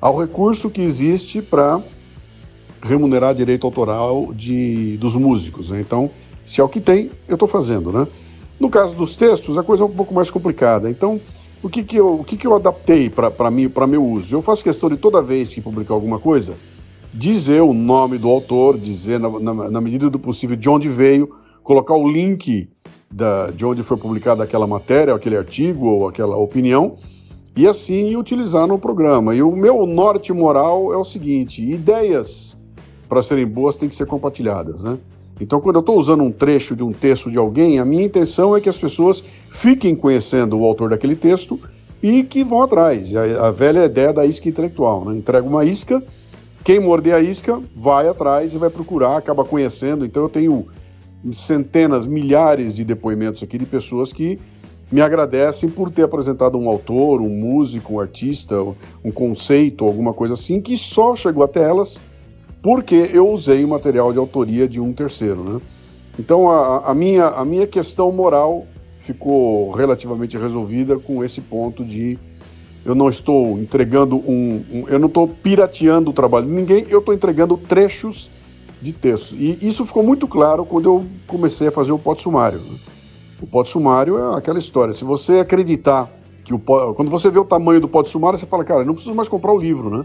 ao 0.00 0.16
recurso 0.18 0.70
que 0.70 0.82
existe 0.82 1.40
para 1.40 1.82
remunerar 2.82 3.34
direito 3.34 3.66
autoral 3.66 4.32
de, 4.34 4.96
dos 4.98 5.14
músicos. 5.14 5.70
Né? 5.70 5.80
Então, 5.80 6.10
se 6.44 6.60
é 6.60 6.64
o 6.64 6.68
que 6.68 6.80
tem, 6.80 7.10
eu 7.26 7.34
estou 7.34 7.48
fazendo. 7.48 7.92
Né? 7.92 8.06
No 8.58 8.68
caso 8.68 8.94
dos 8.94 9.16
textos, 9.16 9.56
a 9.56 9.62
coisa 9.62 9.82
é 9.82 9.86
um 9.86 9.90
pouco 9.90 10.14
mais 10.14 10.30
complicada. 10.30 10.90
Então, 10.90 11.20
o 11.62 11.68
que, 11.68 11.82
que, 11.82 11.96
eu, 11.96 12.20
o 12.20 12.24
que, 12.24 12.36
que 12.36 12.46
eu 12.46 12.54
adaptei 12.54 13.10
para 13.10 13.86
meu 13.86 14.04
uso? 14.04 14.34
Eu 14.34 14.42
faço 14.42 14.62
questão 14.62 14.88
de 14.88 14.96
toda 14.96 15.22
vez 15.22 15.52
que 15.52 15.60
publicar 15.60 15.94
alguma 15.94 16.18
coisa, 16.18 16.54
dizer 17.12 17.62
o 17.62 17.72
nome 17.72 18.18
do 18.18 18.28
autor, 18.28 18.78
dizer 18.78 19.18
na, 19.18 19.28
na, 19.40 19.70
na 19.70 19.80
medida 19.80 20.08
do 20.08 20.18
possível 20.18 20.56
de 20.56 20.68
onde 20.68 20.88
veio, 20.88 21.34
colocar 21.62 21.94
o 21.94 22.08
link 22.08 22.68
da, 23.10 23.50
de 23.50 23.64
onde 23.64 23.82
foi 23.82 23.96
publicada 23.96 24.42
aquela 24.44 24.66
matéria, 24.66 25.14
aquele 25.14 25.36
artigo 25.36 25.86
ou 25.86 26.08
aquela 26.08 26.36
opinião, 26.36 26.96
e 27.56 27.66
assim 27.66 28.14
utilizar 28.16 28.66
no 28.66 28.78
programa. 28.78 29.34
E 29.34 29.42
o 29.42 29.54
meu 29.54 29.86
norte 29.86 30.32
moral 30.32 30.92
é 30.92 30.96
o 30.96 31.04
seguinte: 31.04 31.62
ideias 31.62 32.57
para 33.08 33.22
serem 33.22 33.46
boas 33.46 33.76
têm 33.76 33.88
que 33.88 33.94
ser 33.94 34.06
compartilhadas, 34.06 34.82
né? 34.82 34.98
Então, 35.40 35.60
quando 35.60 35.76
eu 35.76 35.80
estou 35.80 35.96
usando 35.96 36.22
um 36.22 36.32
trecho 36.32 36.74
de 36.74 36.82
um 36.82 36.92
texto 36.92 37.30
de 37.30 37.38
alguém, 37.38 37.78
a 37.78 37.84
minha 37.84 38.04
intenção 38.04 38.56
é 38.56 38.60
que 38.60 38.68
as 38.68 38.78
pessoas 38.78 39.22
fiquem 39.50 39.94
conhecendo 39.94 40.58
o 40.58 40.64
autor 40.64 40.90
daquele 40.90 41.14
texto 41.14 41.60
e 42.02 42.24
que 42.24 42.42
vão 42.42 42.62
atrás. 42.62 43.14
A, 43.14 43.46
a 43.46 43.50
velha 43.50 43.84
ideia 43.84 44.12
da 44.12 44.26
isca 44.26 44.48
intelectual, 44.48 45.04
né? 45.04 45.16
Entrega 45.16 45.46
uma 45.46 45.64
isca, 45.64 46.02
quem 46.64 46.80
morder 46.80 47.14
a 47.14 47.20
isca 47.20 47.62
vai 47.74 48.08
atrás 48.08 48.52
e 48.52 48.58
vai 48.58 48.68
procurar, 48.68 49.16
acaba 49.16 49.44
conhecendo. 49.44 50.04
Então, 50.04 50.24
eu 50.24 50.28
tenho 50.28 50.66
centenas, 51.32 52.06
milhares 52.06 52.76
de 52.76 52.84
depoimentos 52.84 53.42
aqui 53.42 53.58
de 53.58 53.66
pessoas 53.66 54.12
que 54.12 54.38
me 54.90 55.00
agradecem 55.00 55.68
por 55.68 55.90
ter 55.90 56.02
apresentado 56.02 56.58
um 56.58 56.68
autor, 56.68 57.20
um 57.20 57.28
músico, 57.28 57.94
um 57.94 58.00
artista, 58.00 58.56
um 59.04 59.10
conceito, 59.12 59.84
alguma 59.84 60.12
coisa 60.12 60.34
assim, 60.34 60.60
que 60.60 60.76
só 60.76 61.14
chegou 61.14 61.44
até 61.44 61.62
elas 61.62 62.00
porque 62.68 63.08
eu 63.14 63.26
usei 63.30 63.64
material 63.64 64.12
de 64.12 64.18
autoria 64.18 64.68
de 64.68 64.78
um 64.78 64.92
terceiro. 64.92 65.42
Né? 65.42 65.58
Então 66.18 66.50
a, 66.50 66.90
a, 66.90 66.94
minha, 66.94 67.28
a 67.28 67.42
minha 67.42 67.66
questão 67.66 68.12
moral 68.12 68.66
ficou 69.00 69.70
relativamente 69.70 70.36
resolvida 70.36 70.98
com 70.98 71.24
esse 71.24 71.40
ponto 71.40 71.82
de 71.82 72.18
eu 72.84 72.94
não 72.94 73.08
estou 73.08 73.58
entregando 73.58 74.16
um, 74.16 74.62
um 74.70 74.84
eu 74.86 74.98
não 74.98 75.08
estou 75.08 75.26
pirateando 75.26 76.10
o 76.10 76.12
trabalho 76.12 76.44
de 76.44 76.52
ninguém, 76.52 76.84
eu 76.90 76.98
estou 76.98 77.14
entregando 77.14 77.56
trechos 77.56 78.30
de 78.82 78.92
texto. 78.92 79.34
E 79.34 79.66
isso 79.66 79.82
ficou 79.86 80.02
muito 80.02 80.28
claro 80.28 80.66
quando 80.66 80.84
eu 80.90 81.06
comecei 81.26 81.68
a 81.68 81.72
fazer 81.72 81.92
o 81.92 81.98
pote 81.98 82.20
sumário. 82.20 82.58
Né? 82.58 82.76
O 83.40 83.46
pote 83.46 83.70
sumário 83.70 84.18
é 84.18 84.36
aquela 84.36 84.58
história. 84.58 84.92
Se 84.92 85.04
você 85.04 85.38
acreditar 85.38 86.12
que 86.44 86.52
o 86.52 86.58
quando 86.58 87.10
você 87.10 87.30
vê 87.30 87.38
o 87.38 87.46
tamanho 87.46 87.80
do 87.80 87.88
pote 87.88 88.10
sumário, 88.10 88.38
você 88.38 88.44
fala, 88.44 88.62
cara, 88.62 88.84
não 88.84 88.92
preciso 88.92 89.14
mais 89.14 89.26
comprar 89.26 89.54
o 89.54 89.58
livro, 89.58 89.88
né? 89.88 90.04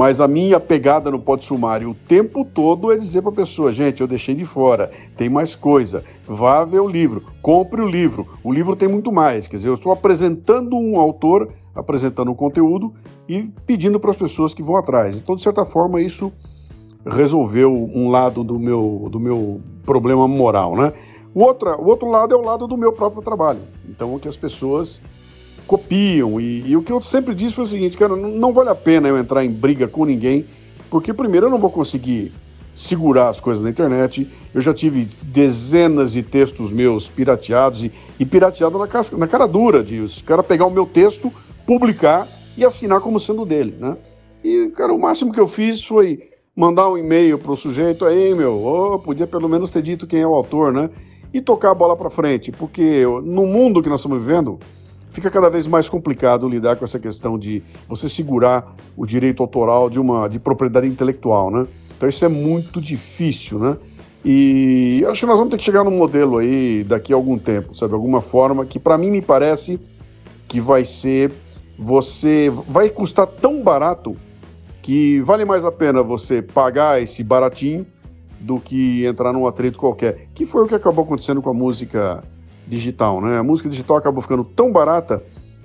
Mas 0.00 0.18
a 0.18 0.26
minha 0.26 0.58
pegada 0.58 1.10
no 1.10 1.18
pote 1.18 1.44
sumário 1.44 1.90
o 1.90 1.94
tempo 1.94 2.42
todo 2.42 2.90
é 2.90 2.96
dizer 2.96 3.20
para 3.20 3.32
a 3.32 3.34
pessoa, 3.34 3.70
gente, 3.70 4.00
eu 4.00 4.06
deixei 4.06 4.34
de 4.34 4.46
fora, 4.46 4.90
tem 5.14 5.28
mais 5.28 5.54
coisa, 5.54 6.02
vá 6.26 6.64
ver 6.64 6.80
o 6.80 6.88
livro, 6.88 7.22
compre 7.42 7.82
o 7.82 7.86
livro. 7.86 8.26
O 8.42 8.50
livro 8.50 8.74
tem 8.74 8.88
muito 8.88 9.12
mais, 9.12 9.46
quer 9.46 9.56
dizer, 9.56 9.68
eu 9.68 9.74
estou 9.74 9.92
apresentando 9.92 10.74
um 10.74 10.98
autor, 10.98 11.50
apresentando 11.74 12.30
um 12.30 12.34
conteúdo 12.34 12.94
e 13.28 13.52
pedindo 13.66 14.00
para 14.00 14.12
as 14.12 14.16
pessoas 14.16 14.54
que 14.54 14.62
vão 14.62 14.76
atrás. 14.76 15.18
Então, 15.18 15.36
de 15.36 15.42
certa 15.42 15.66
forma, 15.66 16.00
isso 16.00 16.32
resolveu 17.04 17.70
um 17.70 18.08
lado 18.08 18.42
do 18.42 18.58
meu, 18.58 19.06
do 19.12 19.20
meu 19.20 19.60
problema 19.84 20.26
moral, 20.26 20.76
né? 20.76 20.94
O 21.34 21.42
outro, 21.42 21.78
o 21.78 21.84
outro 21.84 22.08
lado 22.08 22.34
é 22.34 22.38
o 22.38 22.42
lado 22.42 22.66
do 22.66 22.74
meu 22.78 22.94
próprio 22.94 23.20
trabalho. 23.20 23.60
Então, 23.86 24.14
o 24.14 24.18
que 24.18 24.28
as 24.28 24.38
pessoas 24.38 24.98
copiam. 25.66 26.40
E, 26.40 26.70
e 26.70 26.76
o 26.76 26.82
que 26.82 26.92
eu 26.92 27.00
sempre 27.00 27.34
disse 27.34 27.54
foi 27.54 27.64
o 27.64 27.68
seguinte, 27.68 27.96
cara, 27.96 28.16
não, 28.16 28.30
não 28.30 28.52
vale 28.52 28.70
a 28.70 28.74
pena 28.74 29.08
eu 29.08 29.18
entrar 29.18 29.44
em 29.44 29.50
briga 29.50 29.86
com 29.86 30.04
ninguém, 30.04 30.44
porque 30.88 31.12
primeiro 31.12 31.46
eu 31.46 31.50
não 31.50 31.58
vou 31.58 31.70
conseguir 31.70 32.32
segurar 32.74 33.28
as 33.28 33.40
coisas 33.40 33.62
na 33.62 33.70
internet. 33.70 34.28
Eu 34.54 34.60
já 34.60 34.72
tive 34.72 35.08
dezenas 35.22 36.12
de 36.12 36.22
textos 36.22 36.72
meus 36.72 37.08
pirateados 37.08 37.84
e, 37.84 37.92
e 38.18 38.24
pirateado 38.24 38.78
na, 38.78 38.88
na 39.18 39.26
cara 39.26 39.46
dura, 39.46 39.82
de 39.82 40.00
os 40.00 40.22
cara 40.22 40.42
pegar 40.42 40.66
o 40.66 40.70
meu 40.70 40.86
texto, 40.86 41.32
publicar 41.66 42.26
e 42.56 42.64
assinar 42.64 43.00
como 43.00 43.20
sendo 43.20 43.44
dele, 43.44 43.76
né? 43.78 43.96
E, 44.42 44.68
cara, 44.74 44.92
o 44.92 44.98
máximo 44.98 45.32
que 45.32 45.40
eu 45.40 45.46
fiz 45.46 45.84
foi 45.84 46.30
mandar 46.56 46.90
um 46.90 46.98
e-mail 46.98 47.38
para 47.38 47.52
o 47.52 47.56
sujeito, 47.56 48.04
aí, 48.04 48.34
meu, 48.34 48.64
oh, 48.64 48.98
podia 48.98 49.26
pelo 49.26 49.48
menos 49.48 49.70
ter 49.70 49.82
dito 49.82 50.06
quem 50.06 50.20
é 50.20 50.26
o 50.26 50.34
autor, 50.34 50.72
né? 50.72 50.90
E 51.32 51.40
tocar 51.40 51.70
a 51.70 51.74
bola 51.74 51.96
para 51.96 52.10
frente, 52.10 52.50
porque 52.50 53.04
no 53.22 53.46
mundo 53.46 53.82
que 53.82 53.88
nós 53.88 54.00
estamos 54.00 54.18
vivendo, 54.18 54.58
fica 55.10 55.30
cada 55.30 55.50
vez 55.50 55.66
mais 55.66 55.88
complicado 55.88 56.48
lidar 56.48 56.76
com 56.76 56.84
essa 56.84 56.98
questão 56.98 57.38
de 57.38 57.62
você 57.88 58.08
segurar 58.08 58.74
o 58.96 59.04
direito 59.04 59.42
autoral 59.42 59.90
de 59.90 60.00
uma 60.00 60.28
de 60.28 60.38
propriedade 60.38 60.86
intelectual, 60.86 61.50
né? 61.50 61.66
Então 61.96 62.08
isso 62.08 62.24
é 62.24 62.28
muito 62.28 62.80
difícil, 62.80 63.58
né? 63.58 63.76
E 64.24 65.04
acho 65.08 65.20
que 65.20 65.26
nós 65.26 65.36
vamos 65.36 65.50
ter 65.50 65.56
que 65.56 65.64
chegar 65.64 65.82
num 65.82 65.96
modelo 65.96 66.38
aí 66.38 66.84
daqui 66.84 67.12
a 67.12 67.16
algum 67.16 67.38
tempo, 67.38 67.74
sabe? 67.74 67.94
Alguma 67.94 68.20
forma 68.20 68.64
que 68.64 68.78
para 68.78 68.96
mim 68.96 69.10
me 69.10 69.22
parece 69.22 69.80
que 70.46 70.60
vai 70.60 70.84
ser 70.84 71.32
você 71.78 72.52
vai 72.68 72.90
custar 72.90 73.26
tão 73.26 73.62
barato 73.62 74.14
que 74.82 75.20
vale 75.22 75.46
mais 75.46 75.64
a 75.64 75.72
pena 75.72 76.02
você 76.02 76.42
pagar 76.42 77.02
esse 77.02 77.24
baratinho 77.24 77.86
do 78.38 78.60
que 78.60 79.04
entrar 79.04 79.32
num 79.32 79.46
atrito 79.46 79.78
qualquer, 79.78 80.28
que 80.34 80.44
foi 80.44 80.64
o 80.64 80.68
que 80.68 80.74
acabou 80.74 81.04
acontecendo 81.04 81.40
com 81.40 81.50
a 81.50 81.54
música 81.54 82.24
digital, 82.70 83.20
né? 83.20 83.38
A 83.38 83.42
música 83.42 83.68
digital 83.68 83.96
acabou 83.96 84.22
ficando 84.22 84.44
tão 84.44 84.70
barata 84.70 85.22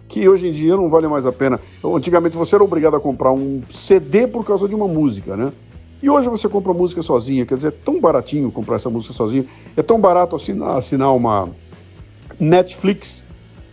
que 0.07 0.27
hoje 0.27 0.47
em 0.47 0.51
dia 0.51 0.75
não 0.75 0.89
vale 0.89 1.07
mais 1.07 1.25
a 1.25 1.31
pena. 1.31 1.59
Antigamente 1.83 2.35
você 2.35 2.55
era 2.55 2.63
obrigado 2.63 2.95
a 2.95 2.99
comprar 2.99 3.31
um 3.31 3.61
CD 3.69 4.27
por 4.27 4.43
causa 4.43 4.67
de 4.67 4.75
uma 4.75 4.87
música, 4.87 5.37
né? 5.37 5.53
E 6.01 6.09
hoje 6.09 6.27
você 6.27 6.49
compra 6.49 6.73
música 6.73 7.01
sozinha, 7.01 7.45
quer 7.45 7.55
dizer, 7.55 7.69
é 7.69 7.71
tão 7.71 8.01
baratinho 8.01 8.51
comprar 8.51 8.75
essa 8.75 8.89
música 8.89 9.13
sozinho, 9.13 9.45
é 9.77 9.81
tão 9.81 9.99
barato 9.99 10.35
assinar, 10.35 10.77
assinar 10.77 11.15
uma 11.15 11.49
Netflix 12.39 13.23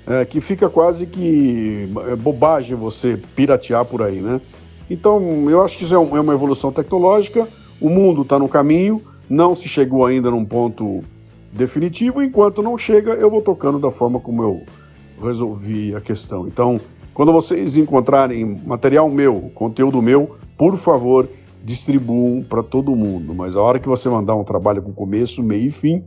é, 0.06 0.24
que 0.24 0.40
fica 0.40 0.68
quase 0.68 1.06
que 1.06 1.88
é 2.08 2.16
bobagem 2.16 2.76
você 2.76 3.20
piratear 3.34 3.84
por 3.84 4.02
aí, 4.02 4.20
né? 4.20 4.40
Então, 4.88 5.48
eu 5.50 5.62
acho 5.62 5.78
que 5.78 5.84
isso 5.84 5.94
é, 5.94 5.96
é 5.96 6.20
uma 6.20 6.34
evolução 6.34 6.70
tecnológica, 6.70 7.48
o 7.80 7.88
mundo 7.88 8.22
está 8.22 8.38
no 8.38 8.48
caminho, 8.48 9.02
não 9.28 9.56
se 9.56 9.68
chegou 9.68 10.04
ainda 10.04 10.30
num 10.30 10.44
ponto 10.44 11.02
definitivo, 11.52 12.22
enquanto 12.22 12.62
não 12.62 12.78
chega, 12.78 13.12
eu 13.12 13.30
vou 13.30 13.42
tocando 13.42 13.78
da 13.78 13.90
forma 13.90 14.18
como 14.18 14.42
eu 14.42 14.62
resolvi 15.20 15.94
a 15.94 16.00
questão. 16.00 16.48
Então, 16.48 16.80
quando 17.12 17.32
vocês 17.32 17.76
encontrarem 17.76 18.60
material 18.64 19.10
meu, 19.10 19.50
conteúdo 19.54 20.00
meu, 20.00 20.36
por 20.56 20.76
favor, 20.76 21.28
distribuam 21.62 22.42
para 22.42 22.62
todo 22.62 22.96
mundo. 22.96 23.34
Mas 23.34 23.54
a 23.54 23.60
hora 23.60 23.78
que 23.78 23.88
você 23.88 24.08
mandar 24.08 24.34
um 24.34 24.44
trabalho 24.44 24.82
com 24.82 24.92
começo, 24.92 25.42
meio 25.42 25.68
e 25.68 25.70
fim, 25.70 26.02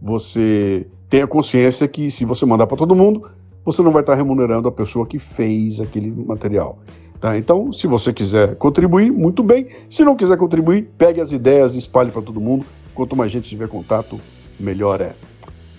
você 0.00 0.86
tenha 1.08 1.26
consciência 1.26 1.86
que 1.86 2.10
se 2.10 2.24
você 2.24 2.44
mandar 2.44 2.66
para 2.66 2.76
todo 2.76 2.94
mundo, 2.94 3.30
você 3.64 3.82
não 3.82 3.92
vai 3.92 4.02
estar 4.02 4.14
remunerando 4.14 4.68
a 4.68 4.72
pessoa 4.72 5.06
que 5.06 5.18
fez 5.18 5.80
aquele 5.80 6.14
material. 6.24 6.78
Tá? 7.20 7.36
Então, 7.36 7.72
se 7.72 7.86
você 7.86 8.12
quiser 8.12 8.56
contribuir, 8.56 9.12
muito 9.12 9.42
bem. 9.42 9.66
Se 9.88 10.02
não 10.02 10.16
quiser 10.16 10.36
contribuir, 10.38 10.90
pegue 10.96 11.20
as 11.20 11.32
ideias 11.32 11.74
e 11.74 11.78
espalhe 11.78 12.10
para 12.10 12.22
todo 12.22 12.40
mundo. 12.40 12.64
Quanto 12.94 13.14
mais 13.14 13.30
gente 13.30 13.48
tiver 13.48 13.68
contato, 13.68 14.18
melhor 14.60 15.00
é. 15.00 15.14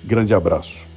Grande 0.03 0.33
abraço. 0.33 0.87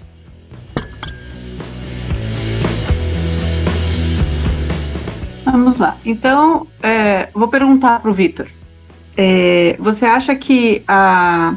Vamos 5.45 5.79
lá. 5.79 5.97
Então, 6.05 6.67
é, 6.83 7.29
vou 7.33 7.47
perguntar 7.49 8.01
para 8.01 8.11
o 8.11 8.15
Vitor. 8.15 8.47
É, 9.17 9.77
você 9.79 10.05
acha 10.05 10.35
que 10.35 10.83
a, 10.89 11.55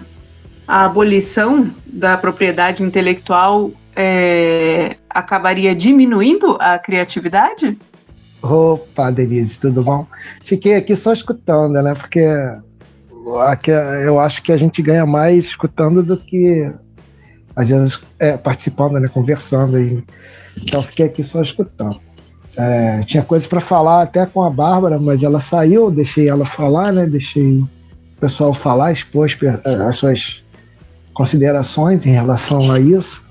a 0.68 0.86
abolição 0.86 1.72
da 1.86 2.16
propriedade 2.18 2.84
intelectual 2.84 3.72
é, 3.96 4.98
acabaria 5.10 5.74
diminuindo 5.74 6.58
a 6.60 6.78
criatividade? 6.78 7.76
Opa, 8.42 9.10
Denise, 9.10 9.60
tudo 9.60 9.82
bom? 9.82 10.06
Fiquei 10.44 10.76
aqui 10.76 10.96
só 10.96 11.12
escutando, 11.12 11.82
né? 11.82 11.96
Porque 11.96 12.24
eu 14.06 14.20
acho 14.20 14.42
que 14.42 14.52
a 14.52 14.58
gente 14.58 14.82
ganha 14.82 15.06
mais 15.06 15.46
escutando 15.46 16.02
do 16.02 16.18
que 16.18 16.72
às 17.56 17.70
vezes 17.70 18.00
é, 18.20 18.38
participando, 18.38 19.00
né? 19.00 19.08
Conversando. 19.08 19.80
E, 19.80 20.04
então 20.56 20.84
fiquei 20.84 21.08
aqui 21.08 21.24
só 21.24 21.42
escutando. 21.42 22.00
É, 22.56 23.02
tinha 23.02 23.24
coisas 23.24 23.48
para 23.48 23.60
falar 23.60 24.04
até 24.04 24.26
com 24.26 24.44
a 24.44 24.50
Bárbara, 24.50 25.00
mas 25.00 25.24
ela 25.24 25.40
saiu, 25.40 25.92
deixei 25.92 26.30
ela 26.30 26.46
falar, 26.46 26.94
né? 26.94 27.06
Deixei 27.06 27.60
o 27.60 27.70
pessoal 28.20 28.54
falar, 28.54 28.92
expôs 28.92 29.36
as 29.88 29.96
suas 29.96 30.44
considerações 31.14 32.06
em 32.06 32.12
relação 32.12 32.72
a 32.72 32.80
isso. 32.80 33.24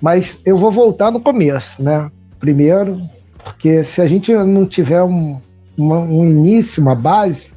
Mas 0.00 0.38
eu 0.44 0.58
vou 0.58 0.70
voltar 0.70 1.10
no 1.10 1.20
começo, 1.20 1.82
né? 1.82 2.10
Primeiro, 2.38 3.00
porque 3.42 3.82
se 3.82 4.02
a 4.02 4.06
gente 4.06 4.32
não 4.32 4.66
tiver 4.66 5.02
um, 5.02 5.40
uma, 5.76 6.00
um 6.00 6.28
início, 6.28 6.82
uma 6.82 6.94
base, 6.94 7.53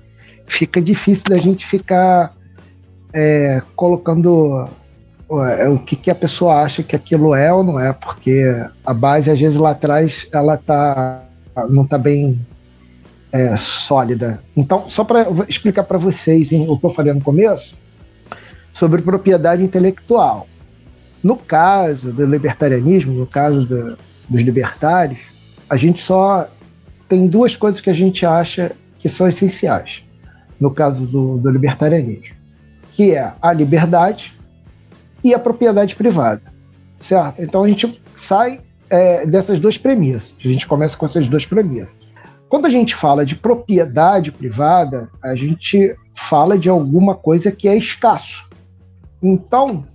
fica 0.47 0.81
difícil 0.81 1.25
da 1.29 1.37
gente 1.37 1.67
ficar 1.67 2.33
é, 3.13 3.61
colocando 3.75 4.67
é, 5.29 5.67
o 5.67 5.77
que, 5.77 5.95
que, 5.95 6.09
a 6.09 6.15
pessoa 6.15 6.61
acha 6.61 6.81
que 6.81 6.95
aquilo 6.95 7.35
é 7.35 7.51
ou 7.53 7.63
não 7.63 7.79
é, 7.79 7.91
porque 7.91 8.43
a 8.85 8.93
base, 8.93 9.29
às 9.29 9.37
vezes, 9.37 9.57
lá 9.57 9.71
atrás, 9.71 10.27
ela 10.31 10.57
tá, 10.57 11.23
não 11.69 11.83
está 11.83 11.97
bem 11.97 12.39
é, 13.31 13.55
sólida. 13.57 14.41
Então, 14.55 14.87
só 14.87 15.03
para 15.03 15.27
explicar 15.49 15.83
para 15.83 15.97
vocês 15.97 16.51
hein, 16.51 16.65
o 16.69 16.79
que 16.79 16.85
eu 16.85 16.91
falei 16.91 17.13
no 17.13 17.21
começo, 17.21 17.75
sobre 18.73 19.01
propriedade 19.01 19.61
intelectual. 19.61 20.47
No 21.21 21.35
caso 21.35 22.11
do 22.11 22.25
libertarianismo, 22.25 23.13
no 23.13 23.27
caso 23.27 23.65
do, 23.65 23.97
dos 24.29 24.41
libertários, 24.41 25.19
a 25.69 25.75
gente 25.75 26.01
só 26.01 26.47
tem 27.09 27.27
duas 27.27 27.55
coisas 27.55 27.81
que 27.81 27.89
a 27.89 27.93
gente 27.93 28.25
acha 28.25 28.71
que 28.99 29.09
são 29.09 29.27
essenciais 29.27 30.06
no 30.59 30.71
caso 30.71 31.05
do, 31.05 31.37
do 31.37 31.49
libertarianismo, 31.49 32.35
que 32.91 33.13
é 33.13 33.33
a 33.41 33.53
liberdade 33.53 34.37
e 35.23 35.33
a 35.33 35.39
propriedade 35.39 35.95
privada, 35.95 36.41
certo? 36.99 37.41
Então 37.41 37.63
a 37.63 37.67
gente 37.67 38.01
sai 38.15 38.61
é, 38.89 39.25
dessas 39.25 39.59
duas 39.59 39.77
premissas, 39.77 40.35
a 40.39 40.47
gente 40.47 40.67
começa 40.67 40.97
com 40.97 41.05
essas 41.05 41.27
duas 41.27 41.45
premissas. 41.45 41.95
Quando 42.49 42.65
a 42.65 42.69
gente 42.69 42.95
fala 42.95 43.25
de 43.25 43.35
propriedade 43.35 44.31
privada, 44.31 45.09
a 45.21 45.35
gente 45.35 45.95
fala 46.15 46.57
de 46.57 46.69
alguma 46.69 47.13
coisa 47.13 47.51
que 47.51 47.67
é 47.67 47.75
escasso. 47.75 48.47
Então, 49.21 49.85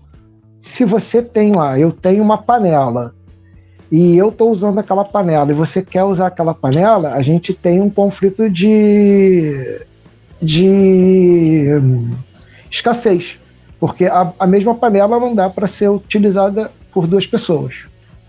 se 0.61 0.85
você 0.85 1.23
tem 1.23 1.53
lá, 1.53 1.79
eu 1.79 1.91
tenho 1.91 2.23
uma 2.23 2.39
panela 2.39 3.15
e 3.91 4.17
eu 4.17 4.29
estou 4.29 4.51
usando 4.51 4.79
aquela 4.79 5.05
panela 5.05 5.51
e 5.51 5.55
você 5.55 5.83
quer 5.83 6.05
usar 6.05 6.29
aquela 6.29 6.55
panela, 6.55 7.15
a 7.15 7.23
gente 7.23 7.53
tem 7.53 7.81
um 7.81 7.91
conflito 7.91 8.49
de, 8.49 9.81
de 10.43 11.69
hum, 11.81 12.15
escassez, 12.69 13.39
porque 13.79 14.07
a, 14.07 14.33
a 14.39 14.47
mesma 14.47 14.75
panela 14.75 15.21
não 15.21 15.35
dá 15.35 15.49
para 15.49 15.69
ser 15.69 15.89
utilizada 15.89 16.71
por 16.93 17.07
duas 17.07 17.27
pessoas. 17.27 17.85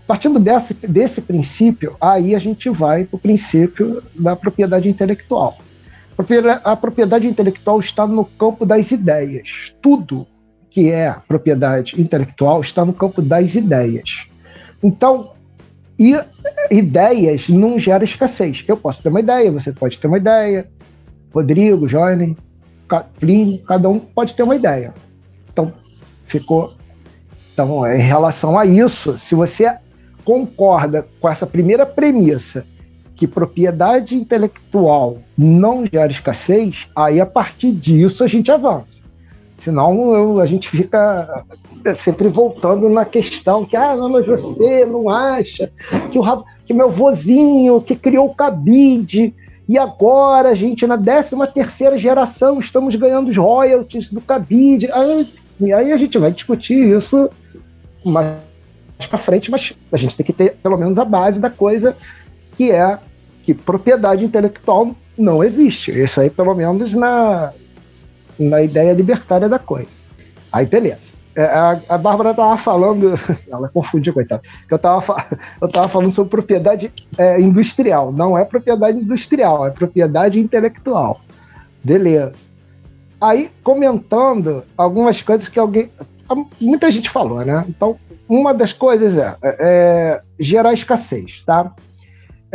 Partindo 0.06 0.38
desse, 0.38 0.74
desse 0.74 1.20
princípio, 1.20 1.96
aí 2.00 2.34
a 2.34 2.38
gente 2.38 2.68
vai 2.68 3.04
para 3.04 3.16
o 3.16 3.18
princípio 3.18 4.02
da 4.14 4.36
propriedade 4.36 4.88
intelectual. 4.88 5.58
A 6.62 6.76
propriedade 6.76 7.26
intelectual 7.26 7.80
está 7.80 8.06
no 8.06 8.24
campo 8.24 8.64
das 8.64 8.92
ideias. 8.92 9.74
Tudo 9.82 10.26
que 10.70 10.90
é 10.90 11.14
propriedade 11.26 12.00
intelectual 12.00 12.60
está 12.60 12.84
no 12.84 12.92
campo 12.92 13.22
das 13.22 13.54
ideias. 13.54 14.26
Então, 14.82 15.32
ideias 16.70 17.48
não 17.48 17.78
geram 17.78 18.04
escassez. 18.04 18.64
Eu 18.66 18.76
posso 18.76 19.02
ter 19.02 19.08
uma 19.08 19.20
ideia, 19.20 19.50
você 19.50 19.72
pode 19.72 19.98
ter 19.98 20.06
uma 20.06 20.18
ideia, 20.18 20.68
Rodrigo, 21.34 21.88
Johnny, 21.88 22.36
Plínio, 23.18 23.62
cada 23.64 23.88
um 23.88 23.98
pode 23.98 24.34
ter 24.34 24.44
uma 24.44 24.54
ideia. 24.54 24.94
Então, 25.52 25.72
ficou. 26.26 26.74
Então, 27.52 27.86
em 27.86 28.00
relação 28.00 28.58
a 28.58 28.64
isso, 28.64 29.18
se 29.18 29.34
você 29.34 29.76
concorda 30.24 31.06
com 31.20 31.28
essa 31.28 31.46
primeira 31.46 31.84
premissa, 31.84 32.64
que 33.16 33.26
propriedade 33.26 34.14
intelectual 34.14 35.18
não 35.36 35.84
gera 35.86 36.10
escassez, 36.10 36.86
aí 36.96 37.20
a 37.20 37.26
partir 37.26 37.72
disso 37.72 38.24
a 38.24 38.28
gente 38.28 38.50
avança. 38.50 39.02
Senão 39.58 40.14
eu, 40.14 40.40
a 40.40 40.46
gente 40.46 40.68
fica 40.68 41.44
sempre 41.96 42.28
voltando 42.28 42.88
na 42.88 43.04
questão 43.04 43.64
que, 43.64 43.76
ah, 43.76 43.96
mas 43.96 44.26
você 44.26 44.84
não 44.84 45.08
acha 45.08 45.70
que, 46.10 46.18
o, 46.18 46.44
que 46.66 46.74
meu 46.74 46.90
vozinho 46.90 47.80
que 47.80 47.94
criou 47.94 48.26
o 48.26 48.34
cabide 48.34 49.32
e 49.68 49.78
agora 49.78 50.54
gente 50.54 50.86
na 50.86 50.98
13 50.98 51.36
terceira 51.52 51.96
geração 51.96 52.58
estamos 52.58 52.94
ganhando 52.96 53.30
os 53.30 53.36
royalties 53.36 54.10
do 54.10 54.20
cabide. 54.20 54.90
Aí, 54.92 55.28
e 55.60 55.72
aí 55.72 55.92
a 55.92 55.96
gente 55.96 56.18
vai 56.18 56.30
discutir 56.30 56.96
isso 56.96 57.30
mais 58.04 58.36
para 59.08 59.18
frente, 59.18 59.50
mas 59.50 59.74
a 59.90 59.96
gente 59.96 60.16
tem 60.16 60.26
que 60.26 60.32
ter 60.32 60.56
pelo 60.62 60.76
menos 60.76 60.98
a 60.98 61.04
base 61.04 61.40
da 61.40 61.50
coisa 61.50 61.96
que 62.56 62.70
é 62.70 62.98
que 63.42 63.54
propriedade 63.54 64.24
intelectual 64.24 64.94
não 65.18 65.42
existe. 65.42 65.90
Isso 65.90 66.20
aí, 66.20 66.30
pelo 66.30 66.54
menos, 66.54 66.92
na, 66.92 67.52
na 68.38 68.62
ideia 68.62 68.92
libertária 68.92 69.48
da 69.48 69.58
coisa. 69.58 69.88
Aí, 70.52 70.66
beleza. 70.66 71.13
É, 71.36 71.44
a, 71.44 71.80
a 71.88 71.98
Bárbara 71.98 72.30
estava 72.30 72.56
falando, 72.56 73.18
ela 73.50 73.68
confundiu, 73.68 74.12
coitada, 74.12 74.42
que 74.66 74.72
eu 74.72 74.76
estava 74.76 75.26
eu 75.60 75.68
tava 75.68 75.88
falando 75.88 76.12
sobre 76.12 76.30
propriedade 76.30 76.92
é, 77.18 77.40
industrial. 77.40 78.12
Não 78.12 78.38
é 78.38 78.44
propriedade 78.44 78.98
industrial, 78.98 79.66
é 79.66 79.70
propriedade 79.70 80.38
intelectual. 80.38 81.20
Beleza. 81.82 82.34
Aí, 83.20 83.50
comentando 83.62 84.64
algumas 84.76 85.20
coisas 85.22 85.48
que 85.48 85.58
alguém. 85.58 85.90
Muita 86.60 86.90
gente 86.90 87.10
falou, 87.10 87.44
né? 87.44 87.64
Então, 87.68 87.98
uma 88.28 88.54
das 88.54 88.72
coisas 88.72 89.16
é, 89.16 89.36
é, 89.42 89.56
é 89.60 90.20
gerar 90.38 90.72
escassez, 90.72 91.42
tá? 91.44 91.72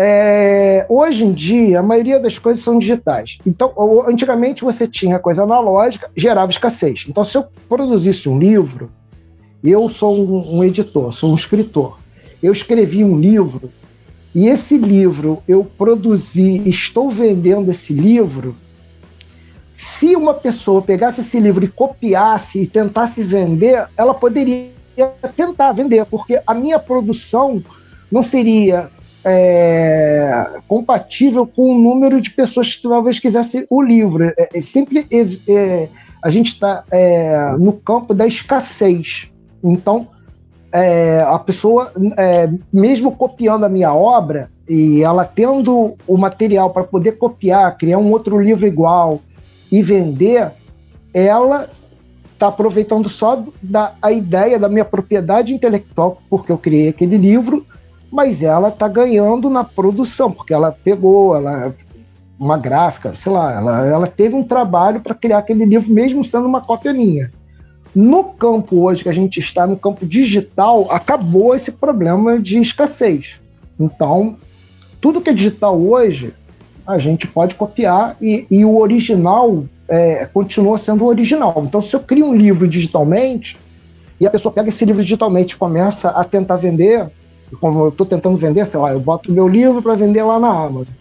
É, 0.02 0.86
hoje 0.88 1.26
em 1.26 1.34
dia, 1.34 1.82
a 1.82 1.84
maioria 1.84 2.22
das 2.22 2.40
coisas 2.40 2.64
são 2.64 2.80
digitais. 2.80 3.38
Então, 3.46 3.74
antigamente 4.08 4.64
você 4.64 4.88
tinha 4.88 5.20
coisa 5.20 5.44
analógica, 5.44 6.10
gerava 6.16 6.50
escassez. 6.50 7.06
Então, 7.10 7.26
se 7.26 7.38
eu 7.38 7.44
produzisse 7.68 8.30
um 8.30 8.40
livro, 8.40 8.90
eu 9.62 9.90
sou 9.90 10.18
um, 10.18 10.60
um 10.60 10.64
editor, 10.64 11.12
sou 11.12 11.34
um 11.34 11.36
escritor. 11.36 12.00
Eu 12.42 12.54
escrevi 12.54 13.04
um 13.04 13.20
livro 13.20 13.70
e 14.34 14.48
esse 14.48 14.78
livro 14.78 15.44
eu 15.46 15.66
produzi, 15.66 16.62
estou 16.70 17.10
vendendo 17.10 17.70
esse 17.70 17.92
livro. 17.92 18.56
Se 19.74 20.16
uma 20.16 20.34
pessoa 20.34 20.82
pegasse 20.82 21.20
esse 21.20 21.42
livro 21.42 21.66
e 21.66 21.68
copiasse 21.68 22.62
e 22.62 22.68
tentasse 22.68 23.22
vender, 23.22 23.86
ela 23.98 24.14
poderia 24.14 24.72
tentar 25.36 25.74
vender, 25.74 26.06
porque 26.06 26.42
a 26.48 26.54
minha 26.54 26.80
produção 26.80 27.62
não 28.10 28.24
seria 28.24 28.90
é, 29.24 30.48
compatível 30.68 31.46
com 31.46 31.74
o 31.74 31.78
número 31.78 32.22
de 32.22 32.32
pessoas 32.32 32.76
que 32.76 32.88
talvez 32.88 33.20
quisessem 33.20 33.66
o 33.70 33.82
livro. 33.82 34.24
É, 34.26 34.50
é 34.54 34.62
sempre 34.62 35.06
é, 35.48 35.90
a 36.22 36.30
gente 36.30 36.54
está 36.54 36.84
é, 36.92 37.52
no 37.58 37.74
campo 37.74 38.14
da 38.14 38.28
escassez. 38.28 39.30
Então, 39.64 40.08
é, 40.72 41.22
a 41.22 41.40
pessoa, 41.40 41.92
é, 42.18 42.50
mesmo 42.72 43.12
copiando 43.16 43.66
a 43.66 43.70
minha 43.70 43.94
obra, 43.94 44.50
e 44.68 45.02
ela 45.02 45.26
tendo 45.26 45.96
o 46.08 46.18
material 46.18 46.70
para 46.70 46.84
poder 46.84 47.14
copiar, 47.14 47.76
criar 47.78 47.98
um 47.98 48.12
outro 48.12 48.40
livro 48.40 48.68
igual 48.68 49.20
e 49.72 49.82
vender, 49.82 50.52
ela 51.12 51.68
está 52.34 52.48
aproveitando 52.48 53.10
só 53.10 53.44
da, 53.62 53.94
a 54.02 54.12
ideia 54.12 54.60
da 54.60 54.70
minha 54.70 54.86
propriedade 54.86 55.54
intelectual, 55.54 56.22
porque 56.30 56.52
eu 56.52 56.58
criei 56.58 56.88
aquele 56.90 57.18
livro, 57.18 57.66
mas 58.12 58.42
ela 58.42 58.70
está 58.70 58.88
ganhando 58.88 59.50
na 59.50 59.64
produção, 59.64 60.32
porque 60.32 60.54
ela 60.54 60.72
pegou, 60.72 61.36
ela 61.36 61.74
uma 62.40 62.58
gráfica, 62.58 63.14
sei 63.14 63.32
lá, 63.32 63.52
ela, 63.52 63.86
ela 63.86 64.08
teve 64.08 64.34
um 64.34 64.44
trabalho 64.44 65.02
para 65.02 65.14
criar 65.14 65.40
aquele 65.40 65.66
livro, 65.66 65.92
mesmo 65.92 66.24
sendo 66.24 66.48
uma 66.48 66.62
cópia 66.62 66.94
minha. 66.94 67.32
No 67.94 68.24
campo 68.24 68.82
hoje 68.82 69.04
que 69.04 69.10
a 69.10 69.14
gente 69.14 69.40
está, 69.40 69.68
no 69.68 69.76
campo 69.76 70.06
digital, 70.06 70.88
acabou 70.90 71.54
esse 71.54 71.72
problema 71.72 72.40
de 72.40 72.60
escassez. 72.62 73.36
Então, 73.78 74.38
tudo 75.02 75.20
que 75.20 75.30
é 75.30 75.34
digital 75.34 75.78
hoje, 75.78 76.34
a 76.88 76.98
gente 76.98 77.28
pode 77.28 77.56
copiar 77.56 78.16
e, 78.22 78.48
e 78.50 78.64
o 78.64 78.78
original 78.78 79.66
é, 79.88 80.26
continua 80.26 80.78
sendo 80.78 81.04
o 81.04 81.08
original. 81.08 81.64
Então, 81.68 81.82
se 81.82 81.94
eu 81.94 82.00
crio 82.00 82.28
um 82.28 82.36
livro 82.36 82.68
digitalmente 82.68 83.58
e 84.20 84.26
a 84.26 84.30
pessoa 84.30 84.52
pega 84.52 84.70
esse 84.70 84.86
livro 84.86 85.02
digitalmente 85.02 85.56
e 85.56 85.58
começa 85.58 86.10
a 86.10 86.24
tentar 86.24 86.56
vender, 86.56 87.08
como 87.56 87.86
eu 87.86 87.90
estou 87.90 88.06
tentando 88.06 88.38
vender, 88.38 88.66
sei 88.66 88.80
lá, 88.80 88.92
eu 88.92 89.00
boto 89.00 89.32
meu 89.32 89.48
livro 89.48 89.82
para 89.82 89.96
vender 89.96 90.24
lá 90.24 90.40
na 90.40 90.50
Amazon. 90.50 90.94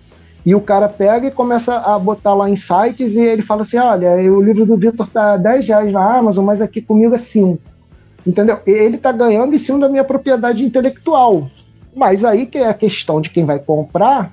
E 0.45 0.55
o 0.55 0.61
cara 0.61 0.89
pega 0.89 1.27
e 1.27 1.31
começa 1.31 1.77
a 1.77 1.99
botar 1.99 2.33
lá 2.33 2.49
em 2.49 2.57
sites 2.57 3.13
e 3.13 3.21
ele 3.21 3.43
fala 3.43 3.63
assim: 3.63 3.77
olha, 3.77 4.13
o 4.33 4.43
livro 4.43 4.65
do 4.65 4.77
Vitor 4.77 5.07
tá 5.07 5.37
10 5.37 5.69
reais 5.69 5.93
na 5.93 6.19
Amazon, 6.19 6.45
mas 6.45 6.63
aqui 6.63 6.81
comigo 6.81 7.15
é 7.15 7.19
5. 7.19 7.61
Entendeu? 8.27 8.59
Ele 8.67 8.97
está 8.97 9.13
ganhando 9.13 9.55
em 9.55 9.59
cima 9.59 9.79
da 9.79 9.89
minha 9.89 10.05
propriedade 10.05 10.65
intelectual. 10.65 11.49
Mas 11.95 12.25
aí 12.25 12.47
que 12.47 12.59
é 12.59 12.69
a 12.69 12.75
questão 12.75 13.21
de 13.21 13.31
quem 13.31 13.45
vai 13.45 13.59
comprar, 13.59 14.33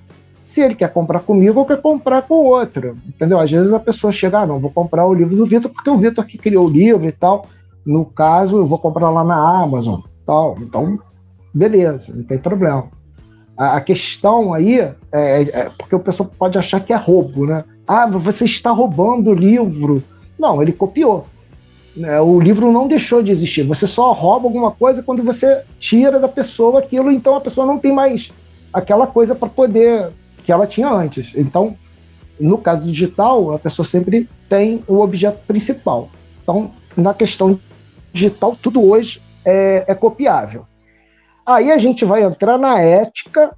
se 0.54 0.62
ele 0.62 0.76
quer 0.76 0.92
comprar 0.94 1.20
comigo 1.20 1.60
ou 1.60 1.66
quer 1.66 1.82
comprar 1.82 2.22
com 2.22 2.36
outro. 2.36 2.98
Entendeu? 3.08 3.40
Às 3.40 3.52
vezes 3.52 3.74
a 3.74 3.80
pessoa 3.80 4.14
chega, 4.14 4.40
ah, 4.40 4.46
não, 4.46 4.60
vou 4.60 4.72
comprar 4.72 5.06
o 5.06 5.14
livro 5.14 5.36
do 5.36 5.46
Vitor 5.46 5.72
porque 5.72 5.90
o 5.90 5.98
Vitor 5.98 6.26
que 6.26 6.38
criou 6.38 6.66
o 6.66 6.70
livro 6.70 7.06
e 7.06 7.12
tal. 7.12 7.48
No 7.86 8.06
caso, 8.06 8.58
eu 8.58 8.66
vou 8.66 8.80
comprar 8.80 9.10
lá 9.10 9.24
na 9.24 9.62
Amazon. 9.62 10.00
Tal. 10.26 10.58
Então, 10.62 10.98
beleza, 11.56 12.14
não 12.14 12.24
tem 12.24 12.38
problema. 12.38 12.90
A, 13.58 13.78
a 13.78 13.82
questão 13.82 14.54
aí 14.54 14.80
é, 14.80 14.94
é, 15.12 15.72
porque 15.78 15.96
o 15.96 16.00
pessoal 16.00 16.30
pode 16.38 16.58
achar 16.58 16.82
que 16.82 16.92
é 16.92 16.98
roubo, 16.98 17.46
né? 17.46 17.64
Ah, 17.88 18.06
você 18.06 18.44
está 18.44 18.72
roubando 18.72 19.32
o 19.32 19.34
livro. 19.34 20.04
Não, 20.38 20.62
ele 20.62 20.74
copiou. 20.74 21.28
Né? 21.96 22.20
O 22.20 22.40
livro 22.40 22.72
não 22.72 22.88
deixou 22.88 23.24
de 23.24 23.32
existir. 23.32 23.64
Você 23.64 23.88
só 23.88 24.12
rouba 24.12 24.48
alguma 24.48 24.72
coisa 24.72 25.02
quando 25.02 25.24
você 25.24 25.62
tira 25.80 26.20
da 26.20 26.28
pessoa 26.28 26.80
aquilo, 26.80 27.10
então 27.10 27.36
a 27.36 27.42
pessoa 27.42 27.66
não 27.66 27.78
tem 27.78 27.94
mais 27.94 28.32
aquela 28.74 29.08
coisa 29.08 29.34
para 29.34 29.48
poder 29.48 30.10
que 30.44 30.52
ela 30.52 30.68
tinha 30.68 30.90
antes. 30.90 31.32
Então, 31.36 31.76
no 32.38 32.58
caso 32.58 32.84
digital, 32.84 33.54
a 33.54 33.60
pessoa 33.60 33.88
sempre 33.88 34.28
tem 34.50 34.84
o 34.88 35.00
objeto 35.00 35.40
principal. 35.48 36.10
Então, 36.44 36.72
na 36.98 37.14
questão 37.14 37.58
digital, 38.12 38.58
tudo 38.62 38.84
hoje 38.84 39.22
é, 39.46 39.86
é 39.88 39.96
copiável. 39.96 40.66
Aí 41.46 41.72
a 41.72 41.78
gente 41.78 42.04
vai 42.04 42.24
entrar 42.24 42.58
na 42.58 42.80
ética, 42.82 43.56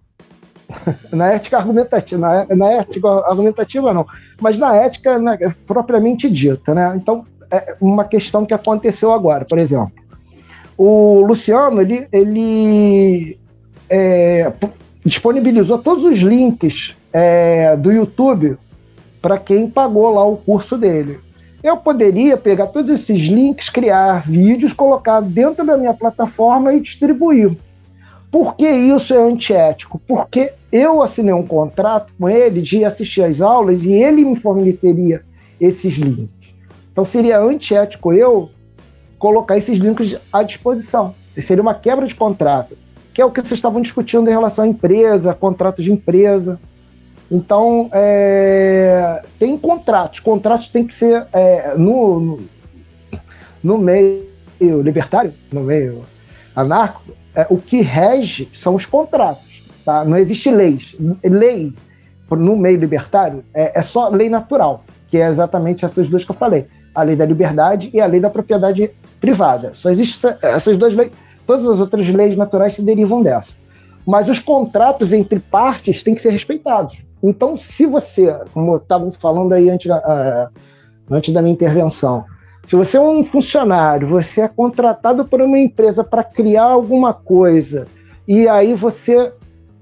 na 1.11 1.27
ética 1.27 1.57
argumentativa, 1.57 2.17
na, 2.19 2.55
na 2.55 2.71
ética 2.73 3.07
argumentativa 3.07 3.93
não, 3.93 4.05
mas 4.41 4.57
na 4.57 4.75
ética 4.75 5.17
né, 5.17 5.37
propriamente 5.65 6.29
dita, 6.29 6.75
né? 6.75 6.93
Então, 6.95 7.25
é 7.49 7.75
uma 7.79 8.03
questão 8.03 8.45
que 8.45 8.53
aconteceu 8.53 9.13
agora, 9.13 9.45
por 9.45 9.57
exemplo. 9.57 9.93
O 10.77 11.21
Luciano, 11.21 11.81
ele, 11.81 12.07
ele 12.11 13.39
é, 13.89 14.51
disponibilizou 15.03 15.77
todos 15.77 16.03
os 16.03 16.19
links 16.19 16.93
é, 17.13 17.75
do 17.77 17.91
YouTube 17.91 18.57
para 19.21 19.37
quem 19.37 19.69
pagou 19.69 20.13
lá 20.13 20.25
o 20.25 20.37
curso 20.37 20.77
dele. 20.77 21.19
Eu 21.63 21.77
poderia 21.77 22.37
pegar 22.37 22.67
todos 22.67 22.91
esses 22.91 23.21
links, 23.21 23.69
criar 23.69 24.21
vídeos, 24.21 24.73
colocar 24.73 25.21
dentro 25.21 25.65
da 25.65 25.77
minha 25.77 25.93
plataforma 25.93 26.73
e 26.73 26.79
distribuir. 26.79 27.57
Por 28.31 28.55
que 28.55 28.69
isso 28.69 29.13
é 29.13 29.17
antiético? 29.17 29.99
Porque 30.05 30.53
eu 30.71 31.01
assinei 31.01 31.33
um 31.33 31.45
contrato 31.45 32.11
com 32.19 32.29
ele 32.29 32.61
de 32.61 32.83
assistir 32.83 33.23
às 33.23 33.41
aulas 33.41 33.83
e 33.83 33.93
ele 33.93 34.25
me 34.25 34.35
forneceria 34.35 35.23
esses 35.59 35.95
links. 35.95 36.53
Então 36.91 37.05
seria 37.05 37.39
antiético 37.39 38.11
eu 38.11 38.49
colocar 39.17 39.57
esses 39.57 39.77
links 39.79 40.17
à 40.31 40.43
disposição. 40.43 41.15
Seria 41.37 41.61
uma 41.61 41.73
quebra 41.73 42.05
de 42.07 42.15
contrato, 42.15 42.75
que 43.13 43.21
é 43.21 43.25
o 43.25 43.31
que 43.31 43.41
vocês 43.41 43.53
estavam 43.53 43.81
discutindo 43.81 44.27
em 44.27 44.33
relação 44.33 44.65
à 44.65 44.67
empresa, 44.67 45.33
contrato 45.33 45.81
de 45.81 45.91
empresa. 45.91 46.59
Então, 47.29 47.89
é, 47.91 49.21
tem 49.37 49.57
contratos. 49.57 50.19
Contratos 50.19 50.69
têm 50.69 50.85
que 50.85 50.93
ser 50.93 51.27
é, 51.33 51.75
no, 51.75 52.19
no, 52.19 52.39
no, 53.63 53.77
meio 53.77 54.25
libertário, 54.59 55.33
no 55.51 55.61
meio 55.61 56.03
anarco, 56.55 57.01
é, 57.37 57.47
o 57.49 57.57
que 57.57 57.81
rege 57.81 58.49
são 58.53 58.75
os 58.75 58.85
contratos. 58.85 59.63
Tá? 59.85 60.03
Não 60.03 60.17
existe 60.17 60.51
leis. 60.51 60.95
Lei 61.23 61.73
no 62.29 62.57
meio 62.57 62.77
libertário 62.77 63.45
é, 63.53 63.79
é 63.79 63.81
só 63.81 64.09
lei 64.09 64.27
natural, 64.27 64.83
que 65.07 65.17
é 65.17 65.27
exatamente 65.27 65.85
essas 65.85 66.09
duas 66.09 66.25
que 66.25 66.31
eu 66.31 66.35
falei 66.35 66.67
a 66.97 67.03
lei 67.03 67.15
da 67.15 67.27
liberdade 67.27 67.91
e 67.93 68.01
a 68.01 68.07
lei 68.07 68.19
da 68.19 68.27
propriedade 68.27 68.89
privada. 69.21 69.71
Só 69.75 69.91
existem 69.91 70.33
essas 70.41 70.75
duas 70.75 70.95
leis, 70.95 71.11
todas 71.45 71.67
as 71.67 71.79
outras 71.79 72.07
leis 72.09 72.35
naturais 72.35 72.73
se 72.73 72.81
derivam 72.81 73.21
dessa. 73.21 73.53
Mas 74.03 74.27
os 74.27 74.39
contratos 74.39 75.13
entre 75.13 75.39
partes 75.39 76.01
têm 76.01 76.15
que 76.15 76.21
ser 76.21 76.31
respeitados. 76.31 76.97
Então, 77.21 77.55
se 77.55 77.85
você, 77.85 78.35
como 78.51 78.77
estavam 78.77 79.11
falando 79.11 79.53
aí 79.53 79.69
antes, 79.69 79.91
uh, 79.91 80.49
antes 81.07 81.31
da 81.31 81.39
minha 81.39 81.53
intervenção, 81.53 82.25
se 82.67 82.75
você 82.75 82.97
é 82.97 83.01
um 83.01 83.23
funcionário, 83.23 84.07
você 84.07 84.41
é 84.41 84.47
contratado 84.47 85.23
por 85.25 85.41
uma 85.41 85.57
empresa 85.57 86.03
para 86.03 86.23
criar 86.23 86.65
alguma 86.65 87.13
coisa, 87.13 87.87
e 88.27 88.47
aí 88.47 88.73
você 88.73 89.31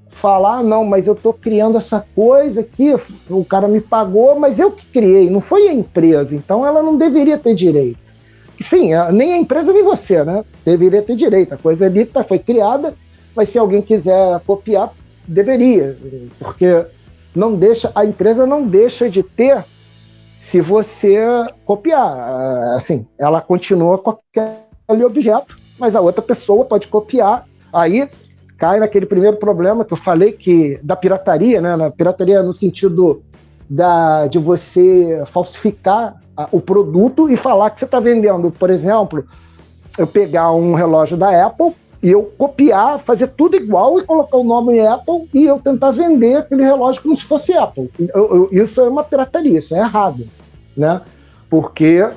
falar, 0.09 0.59
ah, 0.59 0.63
não, 0.63 0.85
mas 0.85 1.07
eu 1.07 1.13
estou 1.13 1.33
criando 1.33 1.77
essa 1.77 2.05
coisa 2.15 2.61
aqui, 2.61 2.95
o 3.29 3.43
cara 3.43 3.67
me 3.67 3.81
pagou, 3.81 4.39
mas 4.39 4.59
eu 4.59 4.71
que 4.71 4.85
criei, 4.85 5.29
não 5.29 5.41
foi 5.41 5.67
a 5.67 5.73
empresa, 5.73 6.35
então 6.35 6.65
ela 6.65 6.81
não 6.81 6.95
deveria 6.95 7.37
ter 7.37 7.55
direito. 7.55 7.97
Sim, 8.61 8.91
nem 9.11 9.33
a 9.33 9.37
empresa 9.37 9.73
nem 9.73 9.83
você, 9.83 10.23
né? 10.23 10.45
Deveria 10.63 11.01
ter 11.01 11.17
direito. 11.17 11.53
A 11.53 11.57
coisa 11.57 11.87
ali 11.87 12.05
tá, 12.05 12.23
foi 12.23 12.39
criada, 12.39 12.93
mas 13.35 13.49
se 13.49 13.59
alguém 13.59 13.81
quiser 13.81 14.39
copiar, 14.47 14.93
deveria, 15.27 15.97
porque 16.39 16.85
não 17.35 17.55
deixa, 17.55 17.91
a 17.93 18.05
empresa 18.05 18.45
não 18.45 18.65
deixa 18.65 19.09
de 19.09 19.21
ter 19.21 19.65
se 20.49 20.61
você 20.61 21.17
copiar. 21.65 22.76
Assim, 22.76 23.07
ela 23.17 23.41
continua 23.41 23.97
com 23.97 24.11
aquele 24.11 25.03
objeto, 25.03 25.57
mas 25.80 25.95
a 25.95 26.01
outra 26.01 26.22
pessoa 26.22 26.65
pode 26.65 26.88
copiar. 26.88 27.47
Aí 27.73 28.07
cai 28.57 28.80
naquele 28.80 29.05
primeiro 29.05 29.38
problema 29.38 29.84
que 29.84 29.93
eu 29.93 29.97
falei 29.97 30.31
que 30.31 30.80
da 30.84 30.95
pirataria, 30.95 31.59
né? 31.59 31.76
Na 31.76 31.89
pirataria 31.89 32.43
no 32.43 32.53
sentido 32.53 33.23
da, 33.69 34.27
de 34.27 34.38
você 34.38 35.23
falsificar 35.26 36.22
a, 36.38 36.47
o 36.51 36.61
produto 36.61 37.30
e 37.30 37.35
falar 37.35 37.72
que 37.72 37.80
você 37.80 37.85
está 37.85 37.99
vendendo, 37.99 38.51
por 38.51 38.69
exemplo, 38.69 39.26
eu 39.97 40.05
pegar 40.05 40.51
um 40.51 40.76
relógio 40.76 41.17
da 41.17 41.45
Apple 41.45 41.73
e 42.06 42.11
eu 42.11 42.22
copiar, 42.38 42.99
fazer 42.99 43.30
tudo 43.30 43.56
igual 43.56 43.98
e 43.98 44.03
colocar 44.03 44.38
o 44.38 44.44
nome 44.44 44.80
Apple 44.80 45.27
e 45.34 45.48
eu 45.48 45.57
tentar 45.57 45.90
vender 45.90 46.36
aquele 46.36 46.61
relógio 46.61 47.02
como 47.02 47.15
se 47.15 47.23
fosse 47.26 47.52
Apple. 47.52 47.90
Eu, 48.14 48.48
eu, 48.53 48.64
isso 48.64 48.80
é 48.80 48.88
uma 48.88 49.03
pirataria, 49.03 49.57
isso 49.57 49.76
é 49.76 49.80
errado, 49.80 50.27
né? 50.77 51.02
Porque 51.49 52.07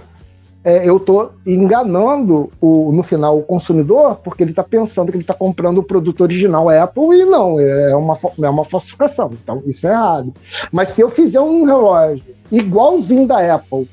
é, 0.62 0.86
eu 0.86 0.98
estou 0.98 1.32
enganando 1.47 2.52
o, 2.60 2.93
no 2.93 3.02
final 3.02 3.39
o 3.39 3.43
consumidor 3.43 4.16
porque 4.16 4.43
ele 4.43 4.51
está 4.51 4.62
pensando 4.62 5.10
que 5.10 5.16
ele 5.16 5.24
está 5.24 5.32
comprando 5.32 5.78
o 5.78 5.82
produto 5.82 6.20
original 6.20 6.69
Apple 6.69 7.20
e 7.20 7.24
não, 7.24 7.59
é 7.59 7.97
uma, 7.97 8.19
é 8.43 8.51
uma 8.51 8.66
falsificação. 8.66 9.31
Então 9.43 9.62
isso 9.65 9.86
é 9.86 9.90
errado. 9.90 10.35
Mas 10.70 10.90
se 10.90 11.01
eu 11.01 11.09
fizer 11.09 11.40
um 11.40 11.65
relógio 11.65 12.23
igualzinho 12.52 13.27
da 13.27 13.55
Apple 13.55 13.89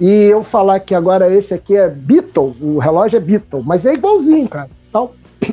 e 0.00 0.26
eu 0.26 0.44
falar 0.44 0.78
que 0.78 0.94
agora 0.94 1.34
esse 1.34 1.52
aqui 1.52 1.76
é 1.76 1.88
Beatle, 1.88 2.54
o 2.60 2.78
relógio 2.78 3.16
é 3.16 3.20
Beatle, 3.20 3.64
mas 3.66 3.84
é 3.84 3.94
igualzinho, 3.94 4.48
cara. 4.48 4.70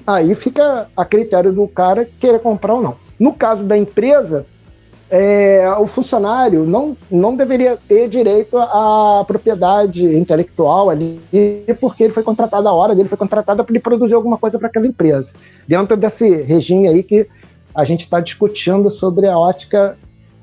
Aí 0.06 0.36
fica 0.36 0.88
a 0.96 1.06
critério 1.06 1.52
do 1.52 1.68
cara 1.68 2.08
querer 2.20 2.40
comprar 2.40 2.76
ou 2.76 2.82
não. 2.82 2.96
No 3.20 3.34
caso 3.34 3.64
da 3.64 3.78
empresa, 3.78 4.46
é, 5.10 5.70
o 5.78 5.86
funcionário 5.86 6.66
não, 6.66 6.96
não 7.12 7.36
deveria 7.36 7.78
ter 7.88 8.08
direito 8.08 8.58
à 8.58 9.24
propriedade 9.28 10.06
intelectual 10.18 10.90
ali, 10.90 11.22
porque 11.82 12.04
ele 12.06 12.14
foi 12.14 12.24
contratado, 12.24 12.68
a 12.68 12.72
hora 12.74 12.96
dele 12.96 13.10
foi 13.10 13.18
contratado 13.18 13.64
para 13.64 13.74
ele 13.74 13.82
produzir 13.82 14.14
alguma 14.14 14.38
coisa 14.38 14.58
para 14.58 14.70
aquela 14.70 14.88
empresa. 14.88 15.34
Dentro 15.68 15.98
desse 15.98 16.44
regime 16.44 16.88
aí 16.88 17.04
que 17.04 17.28
a 17.76 17.84
gente 17.84 18.02
está 18.02 18.22
discutindo 18.22 18.90
sobre 18.90 19.28
a 19.28 19.38
ótica 19.38 19.98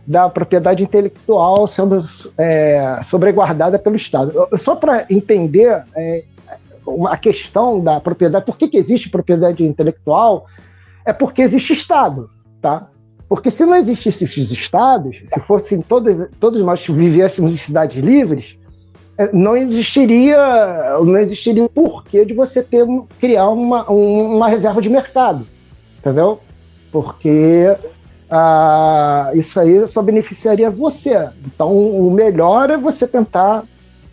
da 0.07 0.29
propriedade 0.29 0.83
intelectual 0.83 1.67
sendo 1.67 1.99
é, 2.37 3.01
sobreguardada 3.05 3.79
pelo 3.79 3.97
Estado. 3.97 4.33
Só 4.57 4.75
para 4.75 5.07
entender 5.11 5.83
é, 5.97 6.25
a 7.09 7.17
questão 7.17 7.81
da 7.81 8.01
propriedade, 8.01 8.45
por 8.45 8.57
que, 8.57 8.69
que 8.69 8.77
existe 8.77 9.11
propriedade 9.11 9.65
intelectual, 9.65 10.47
é 11.05 11.13
porque 11.13 11.43
existe 11.43 11.73
Estado, 11.73 12.29
tá? 12.61 12.89
Porque 13.29 13.51
se 13.51 13.65
não 13.67 13.77
existissem 13.77 14.27
esses 14.27 14.51
estados, 14.51 15.23
se 15.25 15.39
fossem 15.41 15.83
todos, 15.83 16.27
todos 16.41 16.63
nós 16.63 16.87
vivéssemos 16.87 17.53
em 17.53 17.57
cidades 17.57 18.03
livres, 18.03 18.57
é, 19.19 19.31
não 19.33 19.57
existiria, 19.57 20.39
não 21.05 21.19
existiria 21.19 21.65
o 21.65 21.69
porquê 21.69 22.25
de 22.25 22.33
você 22.33 22.63
ter 22.63 22.87
criar 23.19 23.49
uma, 23.51 23.85
uma 23.91 24.49
reserva 24.49 24.81
de 24.81 24.89
mercado, 24.89 25.47
entendeu? 25.99 26.41
Porque 26.91 27.77
ah, 28.31 29.31
isso 29.35 29.59
aí 29.59 29.87
só 29.89 30.03
beneficiaria 30.03 30.71
você. 30.71 31.29
Então, 31.47 31.71
o 31.71 32.11
melhor 32.11 32.71
é 32.71 32.77
você 32.77 33.07
tentar 33.07 33.65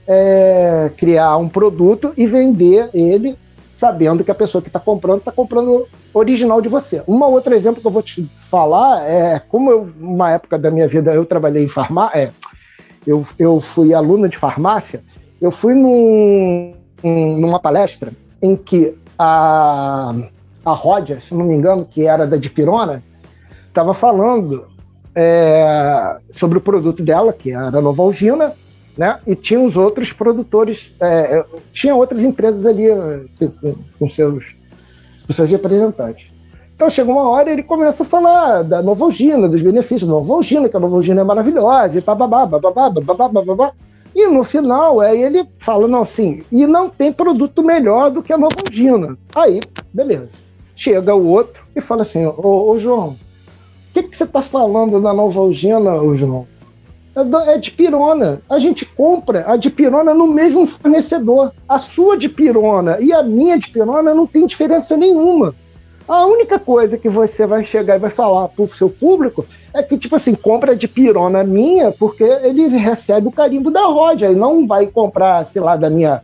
é, 0.07 0.91
criar 0.95 1.37
um 1.37 1.49
produto 1.49 2.13
e 2.15 2.25
vender 2.25 2.89
ele 2.93 3.37
sabendo 3.75 4.23
que 4.23 4.31
a 4.31 4.35
pessoa 4.35 4.61
que 4.61 4.69
está 4.69 4.79
comprando 4.79 5.19
está 5.19 5.31
comprando 5.31 5.85
original 6.13 6.61
de 6.61 6.69
você. 6.69 7.03
Um 7.07 7.21
outro 7.23 7.53
exemplo 7.53 7.81
que 7.81 7.87
eu 7.87 7.91
vou 7.91 8.01
te 8.01 8.25
falar 8.49 9.03
é 9.09 9.39
como 9.39 9.69
eu, 9.69 9.89
uma 9.99 10.31
época 10.31 10.57
da 10.57 10.71
minha 10.71 10.87
vida 10.87 11.13
eu 11.13 11.25
trabalhei 11.25 11.63
em 11.63 11.67
farmácia, 11.67 12.17
é, 12.17 12.31
eu, 13.05 13.25
eu 13.37 13.59
fui 13.59 13.93
aluno 13.93 14.29
de 14.29 14.37
farmácia, 14.37 15.03
eu 15.41 15.51
fui 15.51 15.73
num, 15.73 16.73
numa 17.03 17.59
palestra 17.59 18.11
em 18.41 18.55
que 18.55 18.95
a, 19.19 20.13
a 20.65 20.71
Rodia, 20.71 21.19
se 21.19 21.33
não 21.33 21.45
me 21.45 21.55
engano, 21.55 21.85
que 21.85 22.05
era 22.05 22.25
da 22.25 22.37
Dipirona, 22.37 23.03
estava 23.67 23.93
falando 23.93 24.65
é, 25.13 26.17
sobre 26.33 26.57
o 26.57 26.61
produto 26.61 27.03
dela, 27.03 27.33
que 27.33 27.51
era 27.51 27.67
a 27.67 27.81
Novalgina, 27.81 28.53
né? 28.97 29.19
E 29.25 29.35
tinha 29.35 29.59
os 29.59 29.75
outros 29.75 30.13
produtores, 30.13 30.91
é, 30.99 31.37
é 31.37 31.45
tinha 31.73 31.95
outras 31.95 32.21
empresas 32.21 32.65
ali 32.65 32.87
com, 33.37 33.75
com, 33.99 34.09
seus, 34.09 34.55
com 35.27 35.33
seus 35.33 35.49
representantes. 35.49 36.27
Então 36.75 36.89
chega 36.89 37.09
uma 37.09 37.29
hora 37.29 37.49
e 37.49 37.53
ele 37.53 37.63
começa 37.63 38.03
a 38.03 38.05
falar 38.05 38.61
da 38.61 38.81
Novalgina, 38.81 39.47
dos 39.47 39.61
benefícios 39.61 40.07
da 40.07 40.13
Novalgina, 40.13 40.67
que 40.67 40.75
a 40.75 40.79
Novalgina 40.79 41.21
é 41.21 41.23
maravilhosa, 41.23 41.97
e 41.97 42.01
bababá, 42.01 42.45
bababá, 42.45 42.89
bababá, 42.89 43.29
bababá. 43.29 43.71
E 44.13 44.27
no 44.27 44.43
final, 44.43 44.99
aí 45.01 45.21
ele 45.21 45.45
fala, 45.57 45.87
não, 45.87 46.01
assim, 46.01 46.43
e 46.51 46.65
não 46.65 46.89
tem 46.89 47.11
produto 47.11 47.63
melhor 47.63 48.11
do 48.11 48.21
que 48.21 48.31
a 48.31 48.37
Novalgina. 48.37 49.17
Aí, 49.35 49.61
beleza. 49.93 50.35
Chega 50.75 51.15
o 51.15 51.27
outro 51.27 51.63
e 51.73 51.81
fala 51.81 52.01
assim, 52.01 52.25
ô, 52.25 52.71
ô 52.71 52.77
João, 52.77 53.09
o 53.09 53.93
que, 53.93 54.03
que 54.03 54.17
você 54.17 54.25
está 54.25 54.41
falando 54.41 55.01
da 55.01 55.13
Novalgina, 55.13 56.01
ô 56.01 56.13
João? 56.13 56.45
É, 57.15 57.53
é 57.53 57.57
de 57.57 57.71
pirona. 57.71 58.41
A 58.49 58.59
gente 58.59 58.85
compra 58.85 59.45
a 59.47 59.55
de 59.55 59.69
pirona 59.69 60.13
no 60.13 60.27
mesmo 60.27 60.67
fornecedor. 60.67 61.53
A 61.67 61.79
sua 61.79 62.17
de 62.17 62.27
pirona 62.27 62.97
e 62.99 63.13
a 63.13 63.23
minha 63.23 63.57
de 63.57 63.69
pirona 63.69 64.13
não 64.13 64.27
tem 64.27 64.45
diferença 64.45 64.97
nenhuma. 64.97 65.53
A 66.07 66.25
única 66.25 66.59
coisa 66.59 66.97
que 66.97 67.09
você 67.09 67.47
vai 67.47 67.63
chegar 67.63 67.95
e 67.95 67.99
vai 67.99 68.11
falar 68.11 68.49
para 68.49 68.63
o 68.63 68.75
seu 68.75 68.89
público 68.89 69.45
é 69.73 69.81
que, 69.81 69.97
tipo 69.97 70.15
assim, 70.15 70.35
compra 70.35 70.75
de 70.75 70.87
pirona 70.87 71.43
minha, 71.43 71.91
porque 71.91 72.23
ele 72.23 72.67
recebe 72.67 73.27
o 73.27 73.31
carimbo 73.31 73.71
da 73.71 73.85
Rodia 73.85 74.29
e 74.29 74.35
não 74.35 74.67
vai 74.67 74.85
comprar, 74.85 75.43
sei 75.45 75.61
lá, 75.61 75.75
da 75.75 75.89
minha, 75.89 76.21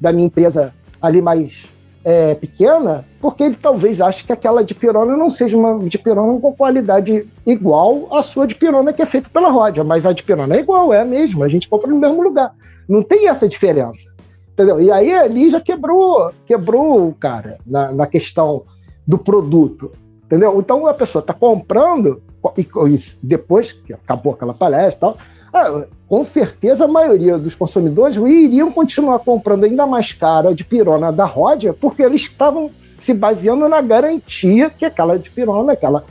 da 0.00 0.12
minha 0.12 0.26
empresa 0.26 0.72
ali 1.02 1.20
mais 1.20 1.66
é, 2.04 2.34
pequena, 2.34 3.04
porque 3.20 3.42
ele 3.42 3.56
talvez 3.56 4.00
ache 4.00 4.24
que 4.24 4.32
aquela 4.32 4.62
de 4.62 4.74
pirona 4.74 5.16
não 5.16 5.28
seja 5.30 5.56
uma 5.56 5.78
de 5.78 5.98
pirona 5.98 6.40
com 6.40 6.52
qualidade 6.52 7.28
igual 7.44 8.08
à 8.12 8.22
sua 8.22 8.46
de 8.46 8.54
pirona 8.54 8.92
que 8.92 9.02
é 9.02 9.06
feita 9.06 9.28
pela 9.30 9.50
Rodia, 9.50 9.84
mas 9.84 10.06
a 10.06 10.12
de 10.12 10.22
pirona 10.22 10.56
é 10.56 10.60
igual, 10.60 10.92
é 10.92 11.00
a 11.00 11.04
mesma, 11.04 11.44
a 11.44 11.48
gente 11.48 11.68
compra 11.68 11.90
no 11.90 11.98
mesmo 11.98 12.22
lugar. 12.22 12.54
Não 12.88 13.02
tem 13.02 13.28
essa 13.28 13.48
diferença. 13.48 14.08
Entendeu? 14.52 14.80
E 14.80 14.90
aí 14.90 15.12
ali 15.12 15.50
já 15.50 15.60
quebrou, 15.60 16.32
quebrou 16.44 17.08
o 17.08 17.14
cara 17.14 17.58
na, 17.64 17.92
na 17.92 18.06
questão 18.06 18.64
do 19.06 19.16
produto. 19.16 19.92
Entendeu? 20.24 20.58
Então 20.58 20.86
a 20.86 20.94
pessoa 20.94 21.20
está 21.20 21.32
comprando, 21.32 22.20
e, 22.56 22.62
e, 22.62 23.02
depois 23.22 23.72
que 23.72 23.92
acabou 23.92 24.32
aquela 24.32 24.52
palestra 24.52 24.96
e 24.96 25.00
tal, 25.00 25.16
ah, 25.52 25.84
com 26.06 26.24
certeza 26.24 26.84
a 26.84 26.88
maioria 26.88 27.38
dos 27.38 27.54
consumidores 27.54 28.16
iriam 28.16 28.70
continuar 28.70 29.18
comprando 29.20 29.64
ainda 29.64 29.86
mais 29.86 30.12
caro 30.12 30.48
a 30.48 30.52
de 30.52 30.64
pirona 30.64 31.12
da 31.12 31.24
Rodia, 31.24 31.72
porque 31.72 32.02
eles 32.02 32.22
estavam 32.22 32.70
se 33.00 33.14
baseando 33.14 33.68
na 33.68 33.80
garantia 33.80 34.70
que 34.70 34.84
aquela 34.84 35.18
de 35.18 35.30
pirona, 35.30 35.72
aquela, 35.72 36.04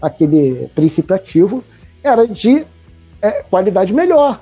aquele 0.00 0.68
princípio 0.74 1.14
ativo, 1.14 1.64
era 2.02 2.26
de 2.26 2.64
é, 3.20 3.42
qualidade 3.42 3.92
melhor. 3.92 4.40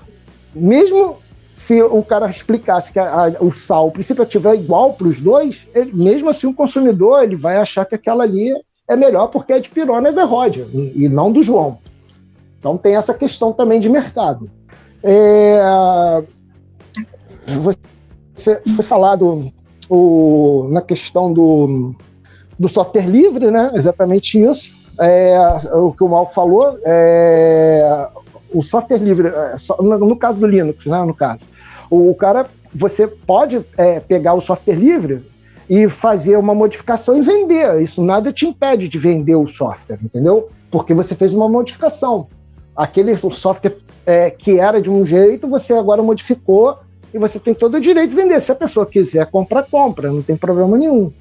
Mesmo 0.55 1.17
se 1.55 1.81
o 1.83 2.03
cara 2.03 2.29
explicasse 2.29 2.93
que 2.93 2.99
a, 2.99 3.27
a, 3.27 3.29
o 3.41 3.53
sal, 3.53 3.89
o 3.89 3.93
princípio 3.93 4.23
ativo 4.23 4.49
é 4.49 4.57
igual 4.57 4.93
para 4.93 5.07
os 5.07 5.21
dois, 5.21 5.67
ele, 5.75 5.93
mesmo 5.95 6.29
assim 6.29 6.47
o 6.47 6.55
consumidor 6.55 7.23
ele 7.23 7.37
vai 7.37 7.57
achar 7.57 7.85
que 7.85 7.95
aquela 7.95 8.25
ali 8.25 8.53
é 8.89 8.97
melhor 8.97 9.29
porque 9.29 9.53
a 9.53 9.59
de 9.59 9.69
pirona 9.69 10.09
é 10.09 10.13
da 10.13 10.25
Rodia 10.25 10.67
e, 10.73 11.05
e 11.05 11.09
não 11.09 11.33
do 11.33 11.43
João. 11.43 11.79
Então 12.65 12.79
tem 12.79 12.97
essa 12.97 13.13
questão 13.13 13.53
também 13.53 13.79
de 13.79 13.91
mercado. 13.91 14.51
É, 15.03 15.61
você 17.47 18.63
foi 18.75 18.83
falado 18.83 19.53
o, 19.87 20.67
na 20.71 20.81
questão 20.81 21.31
do, 21.31 21.95
do 22.59 22.67
software 22.67 23.05
livre, 23.05 23.51
né? 23.51 23.71
Exatamente 23.75 24.43
isso. 24.43 24.73
É, 24.99 25.37
o 25.75 25.93
que 25.93 26.03
o 26.03 26.09
Mal 26.09 26.31
falou, 26.31 26.79
é, 26.87 28.09
o 28.51 28.63
software 28.63 28.97
livre, 28.97 29.29
é, 29.29 29.57
no 29.83 30.17
caso 30.17 30.39
do 30.39 30.47
Linux, 30.47 30.87
né? 30.87 31.05
No 31.05 31.13
caso, 31.13 31.45
o, 31.91 32.15
cara, 32.15 32.47
você 32.75 33.07
pode 33.07 33.63
é, 33.77 34.01
pegar 34.01 34.33
o 34.33 34.41
software 34.41 34.77
livre 34.77 35.21
e 35.69 35.87
fazer 35.87 36.39
uma 36.39 36.55
modificação 36.55 37.15
e 37.15 37.21
vender. 37.21 37.83
Isso 37.83 38.03
nada 38.03 38.33
te 38.33 38.47
impede 38.47 38.89
de 38.89 38.99
vender 38.99 39.35
o 39.35 39.47
software, 39.47 39.99
entendeu? 40.03 40.49
Porque 40.71 40.95
você 40.95 41.15
fez 41.15 41.35
uma 41.35 41.47
modificação 41.47 42.27
aquele 42.77 43.17
software 43.17 43.77
é, 44.07 44.31
que 44.31 44.59
era 44.59 44.81
de 44.81 44.91
um 44.91 45.05
jeito, 45.05 45.49
você 45.49 45.73
agora 45.73 46.03
modificou 46.03 46.79
e 47.13 47.19
você 47.19 47.39
tem 47.39 47.55
todo 47.55 47.77
o 47.77 47.81
direito 47.81 48.11
de 48.11 48.17
vender. 48.17 48.41
Se 48.41 48.53
a 48.53 48.57
pessoa 48.57 48.85
quiser 48.85 49.27
comprar, 49.31 49.63
compra, 49.65 50.11
não 50.11 50.23
tem 50.23 50.37
problema 50.37 50.77
nenhum. 50.77 51.13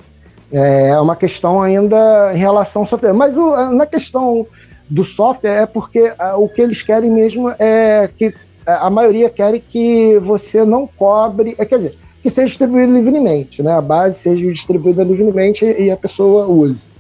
É 0.51 0.99
uma 0.99 1.15
questão 1.15 1.61
ainda 1.61 2.31
em 2.33 2.37
relação 2.37 2.83
ao 2.83 2.87
software. 2.87 3.13
Mas 3.13 3.35
o, 3.37 3.71
na 3.71 3.85
questão 3.85 4.45
do 4.89 5.03
software 5.03 5.63
é 5.63 5.65
porque 5.65 6.13
o 6.37 6.47
que 6.47 6.61
eles 6.61 6.81
querem 6.81 7.09
mesmo 7.09 7.49
é 7.57 8.09
que 8.17 8.33
a 8.65 8.89
maioria 8.89 9.29
quer 9.29 9.59
que 9.59 10.17
você 10.19 10.63
não 10.63 10.87
cobre, 10.87 11.55
é, 11.57 11.65
quer 11.65 11.77
dizer, 11.77 11.95
que 12.21 12.29
seja 12.29 12.47
distribuído 12.47 12.93
livremente, 12.93 13.61
né? 13.61 13.73
A 13.73 13.81
base 13.81 14.19
seja 14.19 14.51
distribuída 14.51 15.03
livremente 15.03 15.65
e 15.65 15.91
a 15.91 15.97
pessoa 15.97 16.47
use. 16.47 16.92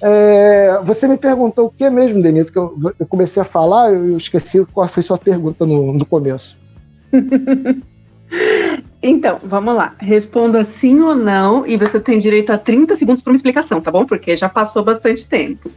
É, 0.00 0.80
você 0.84 1.08
me 1.08 1.16
perguntou 1.16 1.66
o 1.66 1.70
que 1.70 1.88
mesmo, 1.90 2.22
Denise, 2.22 2.52
que 2.52 2.58
eu, 2.58 2.76
eu, 2.98 3.06
comecei 3.06 3.42
a 3.42 3.44
falar, 3.44 3.92
eu 3.92 4.16
esqueci 4.16 4.64
qual 4.72 4.86
foi 4.86 5.02
sua 5.02 5.18
pergunta 5.18 5.66
no, 5.66 5.92
no 5.92 6.06
começo. 6.06 6.56
então, 9.02 9.38
vamos 9.42 9.74
lá. 9.74 9.94
Responda 9.98 10.62
sim 10.64 11.00
ou 11.00 11.16
não, 11.16 11.66
e 11.66 11.76
você 11.76 11.98
tem 11.98 12.18
direito 12.18 12.50
a 12.50 12.58
30 12.58 12.94
segundos 12.94 13.22
para 13.22 13.32
uma 13.32 13.36
explicação, 13.36 13.80
tá 13.80 13.90
bom? 13.90 14.06
Porque 14.06 14.36
já 14.36 14.48
passou 14.48 14.84
bastante 14.84 15.26
tempo. 15.26 15.68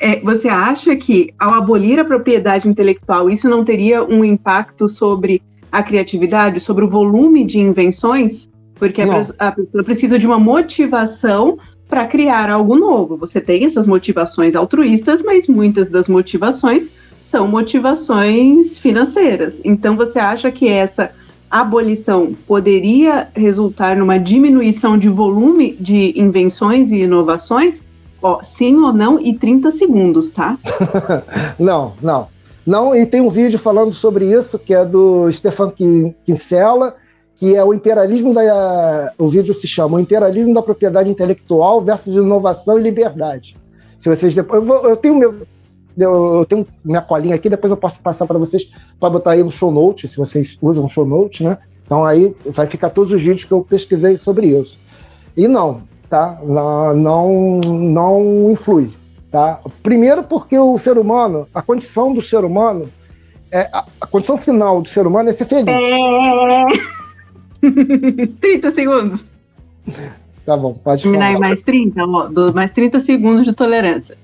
É, 0.00 0.20
você 0.20 0.48
acha 0.48 0.96
que, 0.96 1.34
ao 1.38 1.52
abolir 1.54 1.98
a 1.98 2.04
propriedade 2.04 2.68
intelectual, 2.68 3.28
isso 3.28 3.48
não 3.48 3.64
teria 3.64 4.02
um 4.02 4.24
impacto 4.24 4.88
sobre 4.88 5.42
a 5.70 5.82
criatividade, 5.82 6.60
sobre 6.60 6.84
o 6.84 6.88
volume 6.88 7.44
de 7.44 7.58
invenções? 7.58 8.48
Porque 8.76 9.02
a, 9.02 9.26
a 9.38 9.52
pessoa 9.52 9.84
precisa 9.84 10.18
de 10.18 10.26
uma 10.26 10.38
motivação 10.38 11.58
para 11.88 12.06
criar 12.06 12.50
algo 12.50 12.76
novo. 12.76 13.16
Você 13.16 13.40
tem 13.40 13.64
essas 13.64 13.86
motivações 13.86 14.54
altruístas, 14.54 15.22
mas 15.22 15.48
muitas 15.48 15.88
das 15.88 16.06
motivações 16.06 16.84
são 17.24 17.48
motivações 17.48 18.78
financeiras. 18.78 19.60
Então 19.64 19.96
você 19.96 20.18
acha 20.18 20.50
que 20.50 20.68
essa 20.68 21.10
abolição 21.50 22.34
poderia 22.46 23.28
resultar 23.34 23.96
numa 23.96 24.18
diminuição 24.18 24.98
de 24.98 25.08
volume 25.08 25.76
de 25.80 26.18
invenções 26.18 26.90
e 26.90 27.00
inovações? 27.00 27.82
Ó, 28.22 28.42
sim 28.42 28.76
ou 28.76 28.92
não 28.92 29.20
e 29.20 29.34
30 29.34 29.70
segundos, 29.72 30.30
tá? 30.30 30.58
não, 31.58 31.94
não. 32.02 32.28
Não, 32.66 32.94
e 32.94 33.06
tem 33.06 33.22
um 33.22 33.30
vídeo 33.30 33.58
falando 33.58 33.94
sobre 33.94 34.26
isso, 34.30 34.58
que 34.58 34.74
é 34.74 34.84
do 34.84 35.32
Stefan 35.32 35.72
Kinsella, 36.26 36.96
que 37.38 37.54
é 37.54 37.64
o 37.64 37.72
imperialismo 37.72 38.34
da. 38.34 39.12
O 39.16 39.28
vídeo 39.28 39.54
se 39.54 39.66
chama 39.66 39.96
O 39.96 40.00
Imperialismo 40.00 40.52
da 40.52 40.60
Propriedade 40.60 41.08
Intelectual 41.08 41.80
versus 41.80 42.16
Inovação 42.16 42.78
e 42.78 42.82
Liberdade. 42.82 43.56
Se 43.98 44.08
vocês 44.08 44.34
depois. 44.34 44.60
Eu, 44.60 44.66
vou, 44.66 44.88
eu 44.88 44.96
tenho 44.96 45.14
meu. 45.14 45.46
Eu, 45.96 46.46
tenho 46.48 46.66
minha 46.84 47.00
colinha 47.00 47.34
aqui, 47.34 47.48
depois 47.48 47.70
eu 47.72 47.76
posso 47.76 47.98
passar 48.00 48.24
para 48.24 48.38
vocês 48.38 48.70
para 49.00 49.10
botar 49.10 49.32
aí 49.32 49.42
no 49.42 49.50
show 49.50 49.70
note, 49.72 50.06
se 50.06 50.16
vocês 50.16 50.56
usam 50.62 50.88
show 50.88 51.04
note, 51.04 51.42
né? 51.42 51.58
Então 51.84 52.04
aí 52.04 52.36
vai 52.46 52.66
ficar 52.66 52.90
todos 52.90 53.12
os 53.12 53.20
vídeos 53.20 53.44
que 53.44 53.52
eu 53.52 53.62
pesquisei 53.62 54.16
sobre 54.16 54.46
isso. 54.46 54.78
E 55.36 55.48
não, 55.48 55.82
tá? 56.08 56.38
Não, 56.44 56.94
não, 56.94 57.60
não 57.60 58.50
influi, 58.52 58.92
tá? 59.28 59.60
Primeiro 59.82 60.22
porque 60.22 60.56
o 60.56 60.78
ser 60.78 60.98
humano, 60.98 61.48
a 61.52 61.62
condição 61.62 62.12
do 62.12 62.22
ser 62.22 62.44
humano, 62.44 62.88
é, 63.50 63.68
a, 63.72 63.84
a 64.00 64.06
condição 64.06 64.38
final 64.38 64.80
do 64.80 64.88
ser 64.88 65.04
humano 65.04 65.30
é 65.30 65.32
ser 65.32 65.46
feliz. 65.46 65.74
É... 68.20 68.26
30 68.40 68.70
segundos. 68.72 69.24
Tá 70.44 70.56
bom, 70.56 70.74
pode 70.74 71.02
Terminar 71.02 71.32
em 71.32 71.38
mais 71.38 71.60
30, 71.60 72.04
ó, 72.04 72.26
do, 72.26 72.54
mais 72.54 72.70
30 72.70 73.00
segundos 73.00 73.44
de 73.44 73.52
tolerância. 73.52 74.16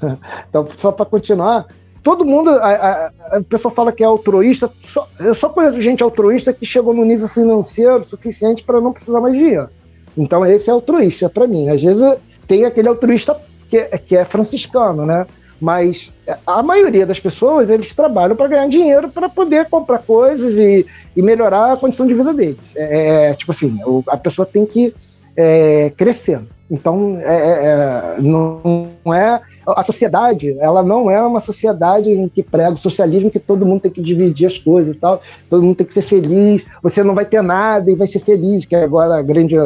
então, 0.48 0.68
só 0.76 0.92
para 0.92 1.06
continuar, 1.06 1.66
todo 2.02 2.24
mundo, 2.24 2.50
a, 2.50 2.68
a, 2.68 3.12
a, 3.36 3.40
pessoa 3.42 3.72
fala 3.72 3.92
que 3.92 4.02
é 4.02 4.06
altruísta, 4.06 4.70
só, 4.82 5.08
eu 5.18 5.34
só 5.34 5.48
conheço 5.48 5.80
gente 5.80 6.02
altruísta 6.02 6.52
que 6.52 6.66
chegou 6.66 6.92
no 6.92 7.04
nível 7.04 7.28
financeiro 7.28 8.04
suficiente 8.04 8.62
para 8.62 8.80
não 8.80 8.92
precisar 8.92 9.20
mais 9.20 9.34
de 9.34 9.40
dinheiro. 9.40 9.68
Então, 10.16 10.44
esse 10.44 10.68
é 10.68 10.72
altruísta 10.72 11.28
para 11.28 11.46
mim. 11.46 11.68
Às 11.68 11.82
vezes 11.82 12.16
tem 12.46 12.64
aquele 12.64 12.88
altruísta 12.88 13.36
que, 13.70 13.82
que 14.00 14.16
é 14.16 14.24
franciscano, 14.24 15.06
né? 15.06 15.26
Mas 15.60 16.12
a 16.46 16.62
maioria 16.62 17.04
das 17.04 17.20
pessoas, 17.20 17.68
eles 17.68 17.94
trabalham 17.94 18.34
para 18.34 18.48
ganhar 18.48 18.68
dinheiro 18.68 19.10
para 19.10 19.28
poder 19.28 19.68
comprar 19.68 19.98
coisas 19.98 20.54
e, 20.54 20.86
e, 21.14 21.22
melhorar 21.22 21.72
a 21.72 21.76
condição 21.76 22.06
de 22.06 22.14
vida 22.14 22.32
deles. 22.32 22.58
É, 22.74 23.30
é 23.30 23.34
tipo 23.34 23.52
assim, 23.52 23.78
a 24.08 24.16
pessoa 24.16 24.46
tem 24.46 24.64
que 24.64 24.94
é, 25.36 25.92
crescer. 25.96 26.40
Então, 26.70 27.18
é, 27.20 27.36
é, 27.36 28.16
é, 28.18 28.20
não 28.20 28.90
é 29.06 29.40
a 29.66 29.82
sociedade, 29.82 30.56
ela 30.60 30.82
não 30.82 31.10
é 31.10 31.20
uma 31.20 31.40
sociedade 31.40 32.10
em 32.10 32.28
que 32.28 32.42
prega 32.42 32.72
o 32.72 32.78
socialismo 32.78 33.30
que 33.30 33.38
todo 33.38 33.66
mundo 33.66 33.82
tem 33.82 33.90
que 33.90 34.00
dividir 34.00 34.46
as 34.46 34.56
coisas 34.56 34.96
e 34.96 34.98
tal, 34.98 35.20
todo 35.48 35.62
mundo 35.62 35.76
tem 35.76 35.86
que 35.86 35.92
ser 35.92 36.02
feliz, 36.02 36.64
você 36.82 37.02
não 37.02 37.14
vai 37.14 37.24
ter 37.24 37.42
nada 37.42 37.90
e 37.90 37.94
vai 37.94 38.06
ser 38.06 38.20
feliz, 38.20 38.64
que 38.64 38.74
agora 38.74 39.16
a 39.16 39.22
grande 39.22 39.56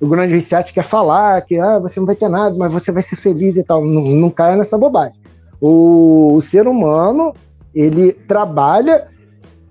o 0.00 0.06
grande 0.08 0.32
reset 0.32 0.72
quer 0.72 0.82
falar 0.82 1.42
que 1.42 1.58
ah, 1.58 1.78
você 1.78 2.00
não 2.00 2.06
vai 2.06 2.16
ter 2.16 2.28
nada, 2.28 2.56
mas 2.56 2.72
você 2.72 2.90
vai 2.90 3.02
ser 3.02 3.16
feliz 3.16 3.56
e 3.56 3.62
tal. 3.62 3.84
Não, 3.84 4.02
não 4.02 4.30
caia 4.30 4.56
nessa 4.56 4.78
bobagem. 4.78 5.19
O, 5.60 6.34
o 6.34 6.40
ser 6.40 6.66
humano, 6.66 7.34
ele 7.74 8.12
trabalha 8.12 9.08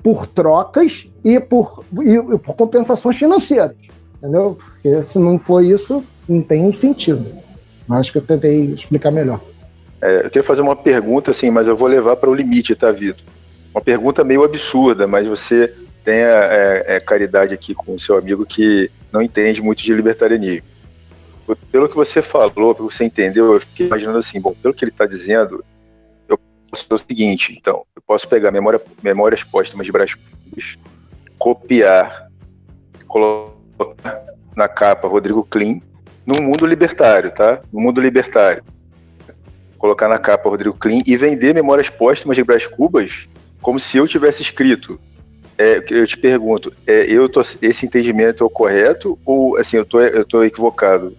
por 0.04 0.28
trocas 0.28 1.08
e 1.24 1.40
por, 1.40 1.84
e, 2.02 2.38
por 2.38 2.56
compensações 2.56 3.18
financeiras. 3.18 3.76
Entendeu? 4.18 4.58
Porque 4.58 5.04
se 5.04 5.18
não 5.18 5.40
for 5.40 5.64
isso, 5.64 6.04
não 6.28 6.42
tem 6.42 6.64
um 6.64 6.74
sentido. 6.74 7.26
Acho 7.90 8.12
que 8.12 8.18
eu 8.20 8.22
tentei 8.22 8.66
explicar 8.66 9.12
melhor. 9.12 9.42
É, 10.02 10.20
eu 10.20 10.30
queria 10.30 10.44
fazer 10.44 10.62
uma 10.62 10.76
pergunta, 10.76 11.32
assim, 11.32 11.50
mas 11.50 11.68
eu 11.68 11.76
vou 11.76 11.88
levar 11.88 12.16
para 12.16 12.30
o 12.30 12.36
limite, 12.36 12.76
tá, 12.76 12.92
Vitor? 12.92 13.24
Uma 13.74 13.82
pergunta 13.82 14.24
meio 14.24 14.44
absurda, 14.44 15.08
mas 15.08 15.28
você 15.28 15.74
tem 16.04 16.24
a, 16.24 16.46
é, 16.52 16.86
é, 16.88 17.00
caridade 17.00 17.54
aqui 17.54 17.74
com 17.74 17.96
o 17.96 18.00
seu 18.00 18.18
amigo 18.18 18.46
que 18.46 18.90
não 19.12 19.22
entende 19.22 19.62
muito 19.62 19.84
de 19.84 19.94
libertarianismo. 19.94 20.68
Pelo 21.72 21.90
que 21.90 21.96
você 21.96 22.22
falou, 22.22 22.76
pelo 22.76 22.90
que 22.90 22.96
você 22.96 23.04
entendeu, 23.04 23.54
eu 23.54 23.60
fiquei 23.60 23.88
imaginando 23.88 24.20
assim, 24.20 24.40
bom, 24.40 24.56
pelo 24.62 24.74
que 24.74 24.84
ele 24.84 24.92
está 24.92 25.06
dizendo, 25.06 25.64
fazer 26.70 26.94
o 26.94 26.98
seguinte, 26.98 27.56
então, 27.58 27.86
eu 27.96 28.02
posso 28.06 28.28
pegar 28.28 28.52
memória, 28.52 28.82
memórias 29.02 29.44
póstumas 29.44 29.86
de 29.86 29.92
Brás 29.92 30.16
Cubas, 30.16 30.78
copiar, 31.38 32.30
colocar 33.08 34.26
na 34.56 34.68
capa 34.68 35.08
Rodrigo 35.08 35.44
Klein, 35.44 35.82
no 36.26 36.42
mundo 36.42 36.66
libertário, 36.66 37.32
tá? 37.32 37.62
No 37.72 37.80
mundo 37.80 38.00
libertário. 38.00 38.64
Colocar 39.78 40.08
na 40.08 40.18
capa 40.18 40.50
Rodrigo 40.50 40.76
Klein 40.78 41.02
e 41.06 41.16
vender 41.16 41.54
memórias 41.54 41.90
póstumas 41.90 42.36
de 42.36 42.44
Brás 42.44 42.68
Cubas 42.68 43.28
como 43.62 43.80
se 43.80 43.98
eu 43.98 44.08
tivesse 44.08 44.42
escrito 44.42 45.00
é, 45.60 45.84
eu 45.90 46.08
te 46.08 46.18
pergunto, 46.18 46.72
é, 46.88 47.02
eu 47.12 47.28
tô, 47.28 47.42
esse 47.42 47.86
entendimento 47.86 48.42
é 48.42 48.48
o 48.48 48.50
correto 48.50 49.20
ou 49.26 49.58
assim 49.58 49.76
eu 49.76 49.86
tô, 49.86 50.00
eu 50.00 50.24
tô 50.24 50.42
equivocado? 50.42 51.18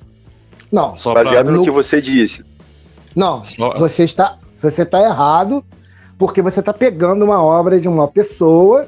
Não. 0.72 0.96
Só 0.96 1.12
baseado 1.12 1.48
pra... 1.48 1.56
no 1.56 1.62
que 1.62 1.70
você 1.70 2.00
disse. 2.00 2.42
Não. 3.14 3.44
Só... 3.44 3.78
Você 3.78 4.04
está, 4.04 4.38
você 4.62 4.82
está 4.82 5.00
errado 5.02 5.64
porque 6.18 6.42
você 6.42 6.60
está 6.60 6.72
pegando 6.72 7.24
uma 7.24 7.42
obra 7.42 7.80
de 7.80 7.88
uma 7.88 8.06
pessoa 8.06 8.86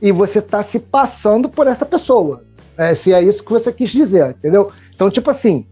e 0.00 0.10
você 0.10 0.40
está 0.40 0.62
se 0.62 0.80
passando 0.80 1.48
por 1.48 1.66
essa 1.66 1.86
pessoa. 1.86 2.42
É, 2.76 2.94
se 2.94 3.12
é 3.12 3.22
isso 3.22 3.44
que 3.44 3.52
você 3.52 3.72
quis 3.72 3.90
dizer, 3.90 4.30
entendeu? 4.30 4.70
Então, 4.94 5.08
tipo 5.08 5.30
assim, 5.30 5.64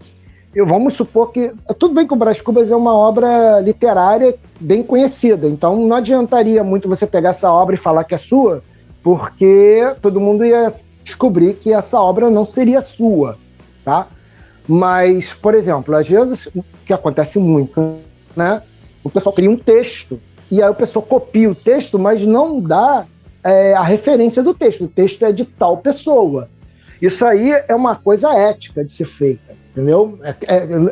eu, 0.55 0.67
vamos 0.67 0.95
supor 0.95 1.33
que. 1.33 1.53
Tudo 1.79 1.95
bem 1.95 2.07
que 2.07 2.13
o 2.13 2.17
Brás 2.17 2.41
Cubas 2.41 2.71
é 2.71 2.77
uma 2.77 2.95
obra 2.95 3.61
literária 3.61 4.37
bem 4.61 4.83
conhecida, 4.83 5.47
então 5.47 5.77
não 5.77 5.97
adiantaria 5.97 6.63
muito 6.63 6.89
você 6.89 7.07
pegar 7.07 7.31
essa 7.31 7.51
obra 7.53 7.75
e 7.75 7.79
falar 7.79 8.05
que 8.05 8.15
é 8.15 8.19
sua, 8.19 8.63
porque 9.03 9.81
todo 10.03 10.21
mundo 10.21 10.45
ia 10.45 10.73
descobrir 11.03 11.55
que 11.55 11.73
essa 11.73 12.01
obra 12.01 12.29
não 12.31 12.45
seria 12.45 12.81
sua, 12.81 13.39
tá? 13.85 14.07
Mas, 14.69 15.33
por 15.33 15.55
exemplo, 15.55 15.97
às 15.97 16.09
vezes, 16.09 16.47
o 16.55 16.65
que 16.85 16.93
acontece 16.93 17.39
muito, 17.39 17.97
né? 18.37 18.63
O 19.03 19.11
pessoal 19.11 19.35
cria 19.35 19.51
um 19.51 19.57
texto 19.57 20.21
e 20.51 20.63
aí 20.63 20.69
o 20.69 20.75
pessoal 20.75 21.05
copia 21.05 21.51
o 21.51 21.55
texto, 21.55 21.99
mas 21.99 22.23
não 22.23 22.61
dá 22.61 23.07
é, 23.43 23.75
a 23.75 23.83
referência 23.83 24.43
do 24.43 24.53
texto. 24.53 24.85
O 24.85 24.89
texto 24.89 25.25
é 25.25 25.33
de 25.33 25.45
tal 25.45 25.79
pessoa. 25.79 26.49
Isso 27.01 27.25
aí 27.25 27.51
é 27.67 27.75
uma 27.75 27.97
coisa 27.97 28.35
ética 28.35 28.85
de 28.85 28.93
ser 28.93 29.07
feita, 29.07 29.55
entendeu? 29.71 30.19
É, 30.23 30.35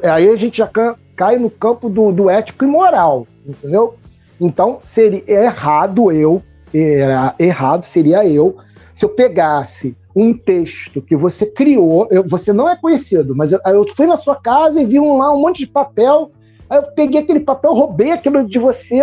é, 0.04 0.10
aí 0.10 0.28
a 0.28 0.36
gente 0.36 0.58
já 0.58 0.70
cai 1.14 1.36
no 1.36 1.50
campo 1.50 1.90
do, 1.90 2.10
do 2.12 2.30
ético 2.30 2.64
e 2.64 2.68
moral, 2.68 3.26
entendeu? 3.46 3.96
Então, 4.40 4.78
seria 4.82 5.22
errado 5.26 6.10
eu 6.12 6.42
era 6.72 7.34
errado 7.38 7.84
seria 7.84 8.26
eu 8.26 8.56
se 8.94 9.04
eu 9.04 9.08
pegasse 9.08 9.96
um 10.14 10.34
texto 10.36 11.00
que 11.00 11.16
você 11.16 11.46
criou, 11.46 12.08
eu, 12.10 12.24
você 12.26 12.52
não 12.52 12.68
é 12.68 12.74
conhecido, 12.74 13.36
mas 13.36 13.52
eu, 13.52 13.60
eu, 13.66 13.86
fui 13.94 14.06
na 14.06 14.16
sua 14.16 14.34
casa 14.34 14.80
e 14.80 14.84
vi 14.84 14.98
um, 14.98 15.16
lá 15.18 15.32
um 15.32 15.40
monte 15.40 15.58
de 15.58 15.68
papel, 15.68 16.32
aí 16.68 16.78
eu 16.78 16.82
peguei 16.82 17.20
aquele 17.20 17.40
papel, 17.40 17.72
roubei 17.72 18.10
aquilo 18.10 18.44
de 18.44 18.58
você, 18.58 19.02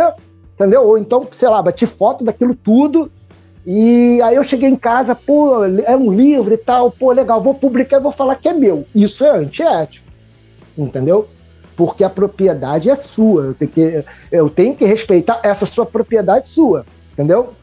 entendeu? 0.53 0.85
Ou 0.85 0.97
então, 0.97 1.27
sei 1.31 1.49
lá, 1.49 1.61
bati 1.61 1.85
foto 1.85 2.23
daquilo 2.23 2.55
tudo, 2.55 3.11
e 3.65 4.21
aí 4.21 4.35
eu 4.35 4.43
cheguei 4.43 4.69
em 4.69 4.75
casa, 4.75 5.15
pô, 5.15 5.65
é 5.65 5.95
um 5.95 6.11
livro 6.11 6.53
e 6.53 6.57
tal, 6.57 6.91
pô, 6.91 7.11
legal, 7.11 7.41
vou 7.41 7.55
publicar 7.55 7.97
e 7.97 8.03
vou 8.03 8.11
falar 8.11 8.35
que 8.35 8.47
é 8.47 8.53
meu. 8.53 8.85
Isso 8.93 9.25
é 9.25 9.29
antiético, 9.29 10.05
entendeu? 10.77 11.27
Porque 11.75 12.03
a 12.03 12.09
propriedade 12.09 12.89
é 12.89 12.95
sua, 12.95 13.45
eu 13.45 13.53
tenho 13.53 13.71
que, 13.71 14.05
eu 14.31 14.49
tenho 14.49 14.75
que 14.75 14.85
respeitar 14.85 15.39
essa 15.43 15.65
sua 15.65 15.85
propriedade 15.85 16.47
sua 16.47 16.85
entendeu? 17.15 17.53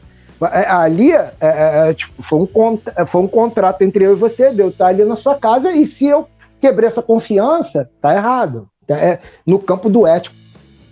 É, 0.51 0.69
ali 0.69 1.11
é, 1.11 1.31
é, 1.39 1.89
é, 1.89 1.93
tipo, 1.93 2.21
foi, 2.21 2.39
um, 2.39 2.47
foi 3.05 3.21
um 3.21 3.27
contrato 3.27 3.81
entre 3.81 4.03
eu 4.03 4.11
e 4.11 4.15
você, 4.15 4.51
deu 4.51 4.69
estar 4.69 4.85
tá 4.85 4.89
ali 4.89 5.05
na 5.05 5.15
sua 5.15 5.35
casa, 5.35 5.71
e 5.71 5.85
se 5.85 6.07
eu 6.07 6.27
quebrei 6.59 6.87
essa 6.87 7.01
confiança, 7.01 7.89
tá 8.01 8.13
errado. 8.13 8.67
É 8.87 9.19
no 9.45 9.59
campo 9.59 9.89
do 9.89 10.05
ético 10.05 10.35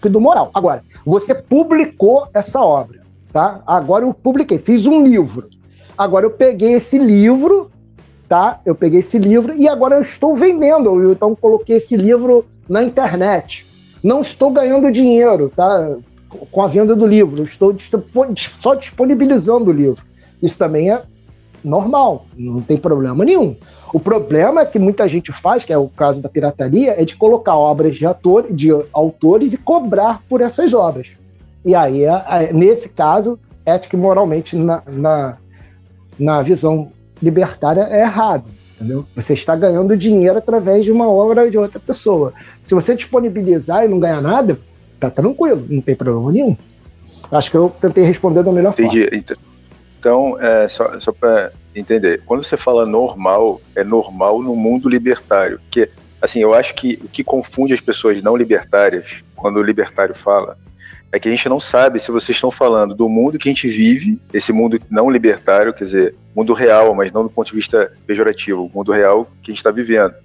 e 0.04 0.10
do 0.10 0.22
moral. 0.22 0.50
Agora, 0.54 0.84
você 1.06 1.36
publicou 1.36 2.28
essa 2.34 2.62
obra, 2.62 3.02
tá? 3.32 3.62
Agora 3.68 4.06
eu 4.06 4.14
publiquei, 4.14 4.58
fiz 4.58 4.86
um 4.86 5.04
livro. 5.04 5.50
Agora 5.98 6.26
eu 6.26 6.32
peguei 6.32 6.74
esse 6.74 6.98
livro, 6.98 7.70
tá? 8.28 8.60
Eu 8.66 8.74
peguei 8.74 9.00
esse 9.00 9.20
livro 9.20 9.54
e 9.54 9.68
agora 9.68 9.96
eu 9.96 10.02
estou 10.02 10.36
vendendo. 10.36 11.02
Eu, 11.02 11.12
então 11.12 11.36
coloquei 11.36 11.78
esse 11.78 11.96
livro 11.96 12.46
na 12.68 12.84
internet. 12.84 13.66
Não 14.04 14.22
estou 14.22 14.50
ganhando 14.50 14.92
dinheiro, 14.92 15.52
tá? 15.56 15.96
com 16.52 16.62
a 16.62 16.68
venda 16.68 16.96
do 16.96 17.06
livro, 17.06 17.44
estou 17.44 17.76
só 18.62 18.76
disponibilizando 18.76 19.70
o 19.70 19.74
livro. 19.74 20.04
Isso 20.42 20.58
também 20.58 20.92
é 20.92 21.04
normal, 21.64 22.26
não 22.38 22.62
tem 22.62 22.78
problema 22.78 23.24
nenhum. 23.24 23.56
O 23.94 24.00
problema 24.00 24.66
que 24.66 24.80
muita 24.80 25.08
gente 25.08 25.32
faz, 25.32 25.66
que 25.66 25.74
é 25.74 25.78
o 25.78 25.90
caso 25.90 26.22
da 26.22 26.30
pirataria, 26.30 26.96
é 27.00 27.04
de 27.04 27.16
colocar 27.16 27.56
obras 27.56 27.96
de, 27.96 28.06
ator, 28.06 28.52
de 28.52 28.70
autores 28.94 29.54
e 29.54 29.58
cobrar 29.58 30.22
por 30.30 30.42
essas 30.42 30.74
obras. 30.74 31.08
E 31.64 31.76
aí, 31.76 32.04
é, 32.04 32.24
é, 32.30 32.54
nesse 32.54 32.90
caso, 32.90 33.38
ética 33.66 33.96
e 33.96 34.00
moralmente, 34.00 34.56
na, 34.56 34.82
na, 34.88 35.38
na 36.18 36.42
visão 36.42 36.92
libertária, 37.22 37.88
é 37.90 38.02
errado. 38.02 38.46
Entendeu? 38.76 39.06
Você 39.16 39.34
está 39.34 39.56
ganhando 39.56 39.96
dinheiro 39.96 40.38
através 40.38 40.84
de 40.84 40.92
uma 40.92 41.08
obra 41.08 41.52
de 41.52 41.58
outra 41.58 41.80
pessoa. 41.80 42.34
Se 42.66 42.74
você 42.74 42.96
disponibilizar 42.96 43.86
e 43.86 43.88
não 43.88 44.00
ganhar 44.00 44.22
nada, 44.22 44.58
tá 45.00 45.10
tranquilo, 45.10 45.66
não 45.70 45.82
tem 45.82 45.96
problema 45.96 46.32
nenhum. 46.32 46.58
Acho 47.32 47.52
que 47.52 47.58
eu 47.58 47.72
tentei 47.80 48.04
responder 48.04 48.42
da 48.42 48.52
melhor 48.52 48.74
Entendi. 48.74 49.04
forma. 49.04 49.51
Então, 50.02 50.36
é, 50.42 50.68
só, 50.68 51.00
só 51.00 51.12
para 51.12 51.52
entender, 51.76 52.24
quando 52.26 52.44
você 52.44 52.58
fala 52.58 52.88
normal, 52.88 53.62
é 53.76 53.84
normal 53.84 54.42
no 54.42 54.56
mundo 54.56 54.90
libertário. 54.90 55.60
Porque, 55.60 55.92
assim, 56.20 56.40
eu 56.40 56.56
acho 56.56 56.74
que 56.74 57.00
o 57.04 57.08
que 57.08 57.24
confunde 57.24 57.72
as 57.72 57.80
pessoas 57.80 58.20
não 58.24 58.36
libertárias, 58.36 59.24
quando 59.36 59.58
o 59.58 59.62
libertário 59.62 60.16
fala, 60.16 60.58
é 61.12 61.20
que 61.20 61.28
a 61.28 61.32
gente 61.32 61.48
não 61.48 61.60
sabe 61.60 62.00
se 62.00 62.10
vocês 62.10 62.36
estão 62.36 62.50
falando 62.50 62.96
do 62.96 63.08
mundo 63.08 63.38
que 63.38 63.48
a 63.48 63.52
gente 63.52 63.68
vive, 63.68 64.20
esse 64.34 64.52
mundo 64.52 64.80
não 64.90 65.08
libertário, 65.08 65.72
quer 65.72 65.84
dizer, 65.84 66.16
mundo 66.36 66.54
real, 66.54 66.96
mas 66.96 67.12
não 67.12 67.22
do 67.22 67.30
ponto 67.30 67.50
de 67.50 67.56
vista 67.56 67.94
pejorativo, 68.08 68.66
o 68.66 68.72
mundo 68.74 68.92
real 68.92 69.26
que 69.44 69.52
a 69.52 69.54
gente 69.54 69.60
está 69.60 69.70
vivendo. 69.70 70.16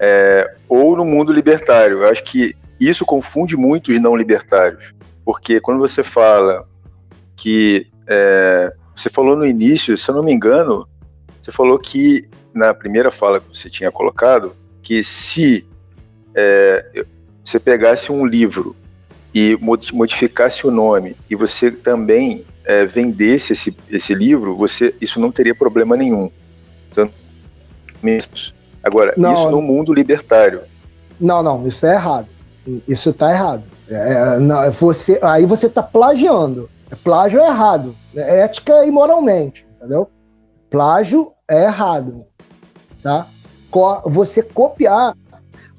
É, 0.00 0.52
ou 0.68 0.96
no 0.96 1.04
mundo 1.04 1.32
libertário. 1.32 2.02
Eu 2.02 2.08
acho 2.08 2.24
que 2.24 2.56
isso 2.80 3.06
confunde 3.06 3.56
muito 3.56 3.92
os 3.92 4.00
não 4.00 4.16
libertários, 4.16 4.92
porque 5.24 5.60
quando 5.60 5.78
você 5.78 6.02
fala 6.02 6.66
que 7.36 7.86
é, 8.08 8.72
você 8.94 9.10
falou 9.10 9.36
no 9.36 9.46
início, 9.46 9.96
se 9.96 10.10
eu 10.10 10.14
não 10.14 10.22
me 10.22 10.32
engano, 10.32 10.86
você 11.40 11.50
falou 11.50 11.78
que 11.78 12.28
na 12.54 12.72
primeira 12.74 13.10
fala 13.10 13.40
que 13.40 13.56
você 13.56 13.70
tinha 13.70 13.90
colocado 13.90 14.54
que 14.82 15.02
se 15.02 15.66
é, 16.34 17.04
você 17.44 17.58
pegasse 17.58 18.10
um 18.10 18.26
livro 18.26 18.76
e 19.34 19.56
modificasse 19.92 20.66
o 20.66 20.70
nome 20.70 21.16
e 21.30 21.34
você 21.34 21.70
também 21.70 22.44
é, 22.64 22.84
vendesse 22.84 23.52
esse, 23.52 23.76
esse 23.88 24.14
livro, 24.14 24.56
você 24.56 24.94
isso 25.00 25.18
não 25.18 25.32
teria 25.32 25.54
problema 25.54 25.96
nenhum. 25.96 26.30
Então, 26.90 27.10
agora, 28.82 29.14
não, 29.16 29.32
isso 29.32 29.50
no 29.50 29.62
mundo 29.62 29.92
libertário. 29.92 30.60
Não, 31.18 31.42
não, 31.42 31.66
isso 31.66 31.86
é 31.86 31.94
errado. 31.94 32.26
Isso 32.86 33.10
está 33.10 33.32
errado. 33.32 33.62
É, 33.88 33.94
é, 33.94 34.38
não, 34.38 34.70
você, 34.72 35.18
aí 35.22 35.46
você 35.46 35.66
está 35.66 35.82
plagiando. 35.82 36.68
Plágio 36.96 37.40
é 37.40 37.46
errado. 37.46 37.94
É 38.14 38.40
ética 38.40 38.84
e 38.84 38.90
moralmente, 38.90 39.66
entendeu? 39.76 40.10
Plágio 40.70 41.32
é 41.48 41.64
errado. 41.64 42.24
Tá? 43.02 43.26
Você 44.06 44.42
copiar. 44.42 45.16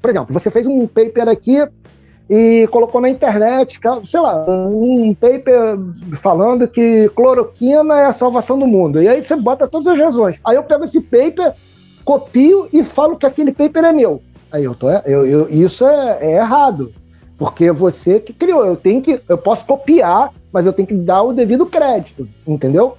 Por 0.00 0.10
exemplo, 0.10 0.32
você 0.32 0.50
fez 0.50 0.66
um 0.66 0.86
paper 0.86 1.28
aqui 1.28 1.66
e 2.28 2.66
colocou 2.68 3.00
na 3.00 3.08
internet, 3.08 3.78
sei 4.06 4.20
lá, 4.20 4.44
um 4.48 5.14
paper 5.14 5.78
falando 6.20 6.66
que 6.66 7.10
cloroquina 7.14 7.98
é 7.98 8.06
a 8.06 8.12
salvação 8.12 8.58
do 8.58 8.66
mundo. 8.66 9.02
E 9.02 9.08
aí 9.08 9.22
você 9.22 9.36
bota 9.36 9.68
todas 9.68 9.88
as 9.88 9.98
razões. 9.98 10.38
Aí 10.44 10.56
eu 10.56 10.62
pego 10.62 10.84
esse 10.84 11.00
paper, 11.00 11.54
copio 12.04 12.68
e 12.72 12.82
falo 12.82 13.16
que 13.16 13.26
aquele 13.26 13.52
paper 13.52 13.84
é 13.84 13.92
meu. 13.92 14.22
Aí 14.50 14.64
eu 14.64 14.74
tô, 14.74 14.88
eu, 14.90 15.26
eu 15.26 15.48
isso 15.48 15.84
é, 15.86 16.18
é, 16.20 16.36
errado, 16.36 16.92
porque 17.36 17.70
você 17.70 18.20
que 18.20 18.32
criou. 18.32 18.64
Eu 18.64 18.76
tenho 18.76 19.02
que, 19.02 19.20
eu 19.28 19.36
posso 19.36 19.64
copiar, 19.66 20.32
mas 20.54 20.66
eu 20.66 20.72
tenho 20.72 20.86
que 20.86 20.94
dar 20.94 21.24
o 21.24 21.32
devido 21.32 21.66
crédito, 21.66 22.28
entendeu? 22.46 22.96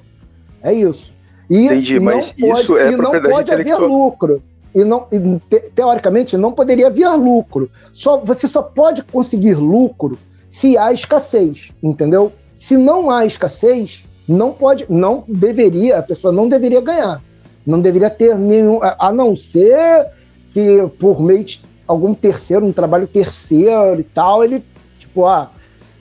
É 0.62 0.74
isso. 0.74 1.14
E 1.50 1.68
Entendi, 1.68 2.02
mas 2.02 2.34
pode, 2.34 2.62
isso 2.62 2.78
é 2.78 2.92
e 2.92 2.98
não 2.98 3.12
pode 3.22 3.54
haver 3.54 3.78
lucro. 3.78 4.44
E 4.74 4.84
não, 4.84 5.08
e 5.10 5.40
te, 5.40 5.62
teoricamente 5.74 6.36
não 6.36 6.52
poderia 6.52 6.88
haver 6.88 7.10
lucro. 7.12 7.72
Só 7.94 8.18
você 8.18 8.46
só 8.46 8.62
pode 8.62 9.04
conseguir 9.04 9.56
lucro 9.56 10.20
se 10.50 10.78
há 10.78 10.92
escassez, 10.92 11.72
entendeu? 11.82 12.34
Se 12.58 12.76
não 12.76 13.10
há 13.10 13.26
escassez, 13.26 14.04
não 14.28 14.52
pode, 14.52 14.86
não 14.90 15.24
deveria, 15.26 16.00
a 16.00 16.04
pessoa 16.04 16.34
não 16.34 16.50
deveria 16.50 16.82
ganhar. 16.82 17.22
Não 17.66 17.80
deveria 17.80 18.10
ter 18.10 18.36
nenhum, 18.36 18.80
a 18.82 19.14
não 19.14 19.38
ser 19.38 20.08
que 20.52 20.86
por 21.00 21.22
meio 21.22 21.46
de 21.46 21.62
algum 21.88 22.14
terceiro, 22.14 22.66
um 22.66 22.74
trabalho 22.74 23.08
terceiro 23.08 24.02
e 24.02 24.04
tal, 24.04 24.44
ele, 24.44 24.62
tipo, 25.00 25.26
ah, 25.26 25.52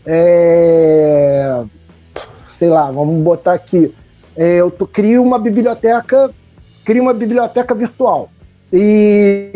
é, 0.07 1.63
sei 2.59 2.69
lá, 2.69 2.91
vamos 2.91 3.23
botar 3.23 3.53
aqui, 3.53 3.95
é, 4.37 4.57
eu 4.57 4.71
tô, 4.71 4.87
crio 4.87 5.23
uma 5.23 5.39
biblioteca, 5.39 6.31
crio 6.85 7.03
uma 7.03 7.15
biblioteca 7.15 7.75
virtual 7.75 8.29
e 8.73 9.51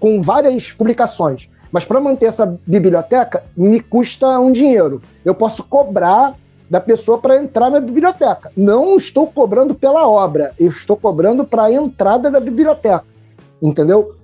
com 0.00 0.20
várias 0.20 0.72
publicações. 0.72 1.48
Mas 1.70 1.84
para 1.84 2.00
manter 2.00 2.26
essa 2.26 2.46
biblioteca 2.66 3.42
me 3.56 3.80
custa 3.80 4.38
um 4.38 4.52
dinheiro. 4.52 5.02
Eu 5.24 5.34
posso 5.34 5.64
cobrar 5.64 6.34
da 6.70 6.80
pessoa 6.80 7.18
para 7.18 7.36
entrar 7.36 7.70
na 7.70 7.80
biblioteca. 7.80 8.50
Não 8.56 8.96
estou 8.96 9.26
cobrando 9.26 9.74
pela 9.74 10.08
obra, 10.08 10.52
eu 10.58 10.68
estou 10.68 10.96
cobrando 10.96 11.44
para 11.44 11.64
a 11.64 11.72
entrada 11.72 12.30
da 12.30 12.40
biblioteca. 12.40 13.04
Entendeu? 13.62 14.14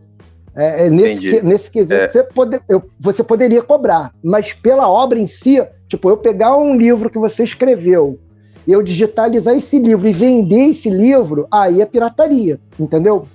É, 0.54 0.86
é 0.86 0.90
nesse, 0.90 1.20
que, 1.20 1.42
nesse 1.42 1.70
quesito 1.70 1.94
é. 1.94 2.08
você, 2.08 2.22
pode, 2.24 2.60
eu, 2.68 2.82
você 2.98 3.22
poderia 3.22 3.62
cobrar, 3.62 4.12
mas 4.22 4.52
pela 4.52 4.88
obra 4.88 5.18
em 5.18 5.26
si, 5.26 5.62
tipo, 5.88 6.10
eu 6.10 6.16
pegar 6.16 6.56
um 6.56 6.76
livro 6.76 7.08
que 7.08 7.18
você 7.18 7.44
escreveu, 7.44 8.18
eu 8.66 8.82
digitalizar 8.82 9.54
esse 9.54 9.78
livro 9.78 10.08
e 10.08 10.12
vender 10.12 10.70
esse 10.70 10.90
livro, 10.90 11.46
aí 11.50 11.80
é 11.80 11.86
pirataria, 11.86 12.58
entendeu? 12.78 13.26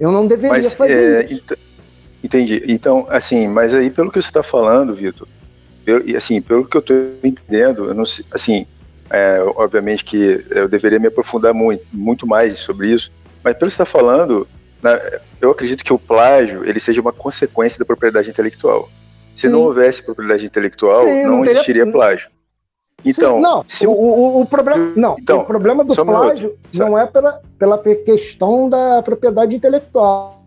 Eu 0.00 0.10
não 0.10 0.26
deveria 0.26 0.62
mas, 0.62 0.72
fazer 0.72 1.24
é, 1.24 1.32
isso. 1.32 1.42
Entendi. 2.22 2.62
Então, 2.66 3.06
assim, 3.08 3.46
mas 3.48 3.74
aí 3.74 3.90
pelo 3.90 4.10
que 4.10 4.20
você 4.20 4.28
está 4.28 4.42
falando, 4.42 4.94
Vitor, 4.94 5.28
pelo, 5.84 6.16
assim, 6.16 6.40
pelo 6.40 6.64
que 6.64 6.76
eu 6.76 6.80
estou 6.80 6.96
entendendo, 7.22 7.86
eu 7.86 7.94
não 7.94 8.06
sei, 8.06 8.24
assim, 8.32 8.66
é, 9.10 9.40
obviamente 9.56 10.04
que 10.04 10.44
eu 10.50 10.68
deveria 10.68 10.98
me 10.98 11.06
aprofundar 11.06 11.52
muito, 11.54 11.84
muito 11.92 12.26
mais 12.26 12.58
sobre 12.58 12.92
isso, 12.92 13.12
mas 13.44 13.56
pelo 13.56 13.70
que 13.70 13.76
você 13.76 13.82
está 13.82 13.84
falando, 13.84 14.46
eu 15.40 15.50
acredito 15.50 15.84
que 15.84 15.92
o 15.92 15.98
plágio 15.98 16.64
ele 16.64 16.80
seja 16.80 17.00
uma 17.00 17.12
consequência 17.12 17.78
da 17.78 17.84
propriedade 17.84 18.30
intelectual. 18.30 18.88
Se 19.34 19.42
Sim. 19.42 19.48
não 19.48 19.62
houvesse 19.62 20.02
propriedade 20.02 20.44
intelectual, 20.44 21.04
Sim, 21.04 21.22
não, 21.22 21.30
não 21.30 21.38
teria... 21.40 21.52
existiria 21.52 21.90
plágio. 21.90 22.30
Então, 23.04 23.36
Sim, 23.36 23.40
não, 23.40 23.64
se 23.66 23.86
o, 23.86 23.90
o, 23.90 24.40
o, 24.42 24.46
problema, 24.46 24.92
não, 24.94 25.16
então, 25.18 25.40
o 25.40 25.44
problema 25.44 25.84
do 25.84 25.94
plágio 26.04 26.56
não 26.72 26.96
é 26.96 27.04
pela, 27.06 27.40
pela 27.58 27.78
questão 27.78 28.68
da 28.68 29.02
propriedade 29.02 29.54
intelectual. 29.56 30.40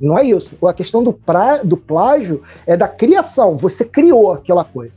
Não 0.00 0.18
é 0.18 0.24
isso. 0.24 0.56
A 0.66 0.72
questão 0.72 1.02
do, 1.04 1.12
pra, 1.12 1.58
do 1.58 1.76
plágio 1.76 2.42
é 2.66 2.76
da 2.76 2.88
criação. 2.88 3.56
Você 3.56 3.84
criou 3.84 4.32
aquela 4.32 4.64
coisa. 4.64 4.96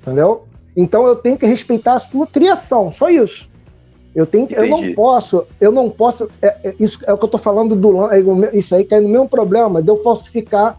Entendeu? 0.00 0.44
Então 0.76 1.04
eu 1.08 1.16
tenho 1.16 1.36
que 1.36 1.44
respeitar 1.44 1.94
a 1.94 1.98
sua 1.98 2.24
criação, 2.24 2.92
só 2.92 3.10
isso. 3.10 3.48
Eu 4.14 4.26
tenho 4.26 4.46
que, 4.46 4.54
eu 4.54 4.68
não 4.68 4.94
posso, 4.94 5.44
eu 5.60 5.70
não 5.70 5.90
posso. 5.90 6.28
É, 6.42 6.56
é, 6.64 6.74
isso 6.80 6.98
é 7.06 7.12
o 7.12 7.16
que 7.16 7.24
eu 7.24 7.26
estou 7.26 7.40
falando 7.40 7.76
do 7.76 8.10
é, 8.10 8.20
isso 8.56 8.74
aí 8.74 8.84
cai 8.84 9.00
no 9.00 9.08
mesmo 9.08 9.28
problema 9.28 9.82
de 9.82 9.88
eu 9.88 10.02
falsificar 10.02 10.78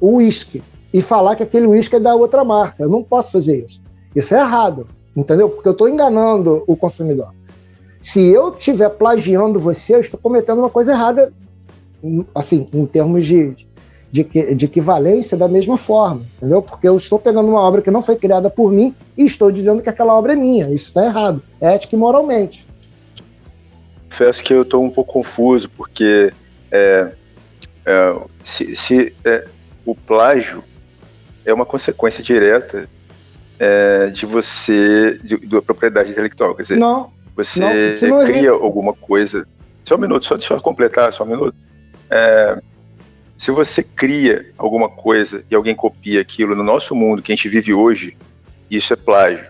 o 0.00 0.16
uísque 0.16 0.62
e 0.92 1.00
falar 1.00 1.36
que 1.36 1.42
aquele 1.42 1.66
uísque 1.66 1.96
é 1.96 2.00
da 2.00 2.14
outra 2.14 2.42
marca. 2.42 2.82
Eu 2.82 2.88
não 2.88 3.02
posso 3.02 3.30
fazer 3.30 3.64
isso. 3.64 3.80
Isso 4.14 4.34
é 4.34 4.40
errado, 4.40 4.88
entendeu? 5.16 5.48
Porque 5.48 5.68
eu 5.68 5.72
estou 5.72 5.88
enganando 5.88 6.64
o 6.66 6.74
consumidor. 6.74 7.32
Se 8.02 8.20
eu 8.26 8.54
estiver 8.54 8.88
plagiando 8.88 9.60
você, 9.60 9.94
eu 9.94 10.00
estou 10.00 10.18
cometendo 10.18 10.58
uma 10.58 10.70
coisa 10.70 10.92
errada 10.92 11.32
assim, 12.34 12.66
em 12.72 12.86
termos 12.86 13.26
de, 13.26 13.54
de, 14.10 14.24
de, 14.54 14.64
equivalência 14.64 15.36
da 15.36 15.46
mesma 15.46 15.76
forma, 15.76 16.22
entendeu? 16.38 16.62
Porque 16.62 16.88
eu 16.88 16.96
estou 16.96 17.18
pegando 17.18 17.48
uma 17.48 17.60
obra 17.60 17.82
que 17.82 17.90
não 17.90 18.02
foi 18.02 18.16
criada 18.16 18.48
por 18.48 18.72
mim 18.72 18.94
e 19.16 19.24
estou 19.24 19.50
dizendo 19.52 19.82
que 19.82 19.90
aquela 19.90 20.16
obra 20.16 20.32
é 20.32 20.36
minha. 20.36 20.70
Isso 20.70 20.86
está 20.86 21.04
errado, 21.04 21.42
ética 21.60 21.94
e 21.94 21.98
moralmente. 21.98 22.66
Confesso 24.10 24.42
que 24.42 24.52
eu 24.52 24.62
estou 24.62 24.84
um 24.84 24.90
pouco 24.90 25.14
confuso, 25.14 25.70
porque 25.70 26.32
é, 26.70 27.12
é, 27.86 28.16
se, 28.44 28.76
se 28.76 29.14
é, 29.24 29.46
o 29.86 29.94
plágio 29.94 30.62
é 31.44 31.54
uma 31.54 31.64
consequência 31.64 32.22
direta 32.22 32.88
é, 33.58 34.08
de 34.08 34.26
você, 34.26 35.18
de, 35.22 35.38
da 35.46 35.62
propriedade 35.62 36.10
intelectual, 36.10 36.54
quer 36.54 36.62
dizer, 36.62 36.76
não, 36.76 37.10
você 37.34 38.06
não, 38.06 38.18
não 38.18 38.26
cria 38.26 38.50
alguma 38.50 38.92
coisa. 38.92 39.46
Só 39.84 39.94
um 39.94 39.98
minuto, 39.98 40.26
só 40.26 40.36
deixa 40.36 40.52
eu 40.52 40.60
completar, 40.60 41.12
só 41.12 41.24
um 41.24 41.28
minuto 41.28 41.56
é, 42.10 42.60
se 43.38 43.50
você 43.52 43.82
cria 43.82 44.52
alguma 44.58 44.88
coisa 44.88 45.44
e 45.48 45.54
alguém 45.54 45.74
copia 45.74 46.20
aquilo 46.20 46.56
no 46.56 46.64
nosso 46.64 46.94
mundo 46.94 47.22
que 47.22 47.32
a 47.32 47.36
gente 47.36 47.48
vive 47.48 47.72
hoje, 47.72 48.16
isso 48.68 48.92
é 48.92 48.96
plágio. 48.96 49.49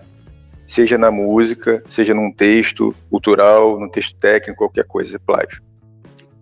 Seja 0.71 0.97
na 0.97 1.11
música, 1.11 1.83
seja 1.89 2.15
num 2.15 2.31
texto 2.31 2.95
cultural, 3.11 3.81
num 3.81 3.89
texto 3.89 4.15
técnico, 4.15 4.59
qualquer 4.59 4.85
coisa, 4.85 5.17
é 5.17 5.19
plágio. 5.19 5.61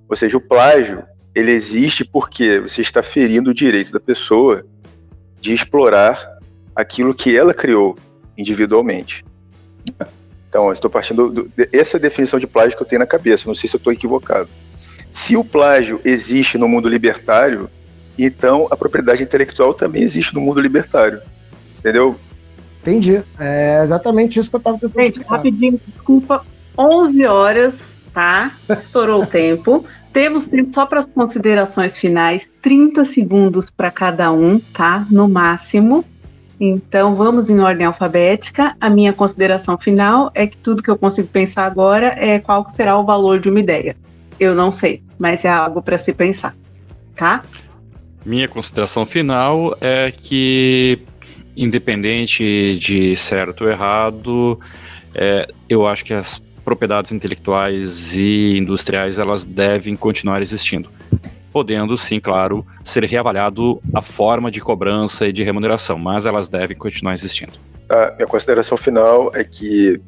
Ou 0.06 0.14
seja, 0.14 0.36
o 0.36 0.40
plágio, 0.40 1.02
ele 1.34 1.50
existe 1.50 2.04
porque 2.04 2.60
você 2.60 2.82
está 2.82 3.02
ferindo 3.02 3.48
o 3.48 3.54
direito 3.54 3.90
da 3.90 3.98
pessoa 3.98 4.66
de 5.40 5.54
explorar 5.54 6.38
aquilo 6.76 7.14
que 7.14 7.34
ela 7.34 7.54
criou 7.54 7.96
individualmente. 8.36 9.24
Então, 10.46 10.70
estou 10.72 10.90
partindo 10.90 11.30
do, 11.30 11.50
essa 11.72 11.98
definição 11.98 12.38
de 12.38 12.46
plágio 12.46 12.76
que 12.76 12.82
eu 12.82 12.86
tenho 12.86 13.00
na 13.00 13.06
cabeça, 13.06 13.46
não 13.46 13.54
sei 13.54 13.66
se 13.66 13.76
eu 13.76 13.78
estou 13.78 13.94
equivocado. 13.94 14.50
Se 15.10 15.38
o 15.38 15.42
plágio 15.42 16.02
existe 16.04 16.58
no 16.58 16.68
mundo 16.68 16.86
libertário, 16.86 17.70
então 18.18 18.68
a 18.70 18.76
propriedade 18.76 19.22
intelectual 19.22 19.72
também 19.72 20.02
existe 20.02 20.34
no 20.34 20.40
mundo 20.42 20.60
libertário. 20.60 21.22
Entendeu? 21.78 22.14
Entendi. 22.88 23.22
É 23.38 23.82
exatamente 23.84 24.38
isso 24.38 24.48
que 24.48 24.56
eu 24.56 24.58
estava 24.58 24.78
tentando 24.78 25.02
Gente, 25.02 25.12
explicar. 25.18 25.36
rapidinho, 25.36 25.80
desculpa. 25.86 26.44
11 26.76 27.26
horas, 27.26 27.74
tá? 28.12 28.52
Estourou 28.68 29.22
o 29.22 29.26
tempo. 29.28 29.84
Temos 30.12 30.48
tempo 30.48 30.72
só 30.72 30.86
para 30.86 31.00
as 31.00 31.06
considerações 31.06 31.98
finais, 31.98 32.46
30 32.62 33.04
segundos 33.04 33.70
para 33.70 33.90
cada 33.90 34.32
um, 34.32 34.58
tá? 34.58 35.06
No 35.10 35.28
máximo. 35.28 36.04
Então, 36.60 37.14
vamos 37.14 37.48
em 37.50 37.60
ordem 37.60 37.86
alfabética. 37.86 38.74
A 38.80 38.90
minha 38.90 39.12
consideração 39.12 39.78
final 39.78 40.30
é 40.34 40.46
que 40.46 40.56
tudo 40.56 40.82
que 40.82 40.90
eu 40.90 40.98
consigo 40.98 41.28
pensar 41.28 41.66
agora 41.66 42.14
é 42.18 42.38
qual 42.40 42.68
será 42.74 42.98
o 42.98 43.04
valor 43.04 43.38
de 43.38 43.48
uma 43.48 43.60
ideia. 43.60 43.94
Eu 44.40 44.54
não 44.54 44.70
sei, 44.70 45.02
mas 45.18 45.44
é 45.44 45.50
algo 45.50 45.82
para 45.82 45.98
se 45.98 46.12
pensar, 46.12 46.56
tá? 47.14 47.42
Minha 48.24 48.48
consideração 48.48 49.06
final 49.06 49.76
é 49.80 50.10
que, 50.10 51.00
independente 51.58 52.78
de 52.78 53.14
certo 53.16 53.64
ou 53.64 53.70
errado, 53.70 54.58
é, 55.14 55.48
eu 55.68 55.86
acho 55.86 56.04
que 56.04 56.14
as 56.14 56.38
propriedades 56.64 57.12
intelectuais 57.12 58.14
e 58.14 58.56
industriais 58.58 59.18
elas 59.18 59.44
devem 59.44 59.96
continuar 59.96 60.42
existindo, 60.42 60.90
podendo 61.52 61.96
sim, 61.96 62.20
claro, 62.20 62.66
ser 62.84 63.04
reavaliado 63.04 63.80
a 63.94 64.02
forma 64.02 64.50
de 64.50 64.60
cobrança 64.60 65.26
e 65.26 65.32
de 65.32 65.42
remuneração, 65.42 65.98
mas 65.98 66.26
elas 66.26 66.48
devem 66.48 66.76
continuar 66.76 67.14
existindo. 67.14 67.52
A 67.88 68.12
minha 68.16 68.26
consideração 68.26 68.76
final 68.76 69.30
é 69.34 69.42
que 69.44 70.00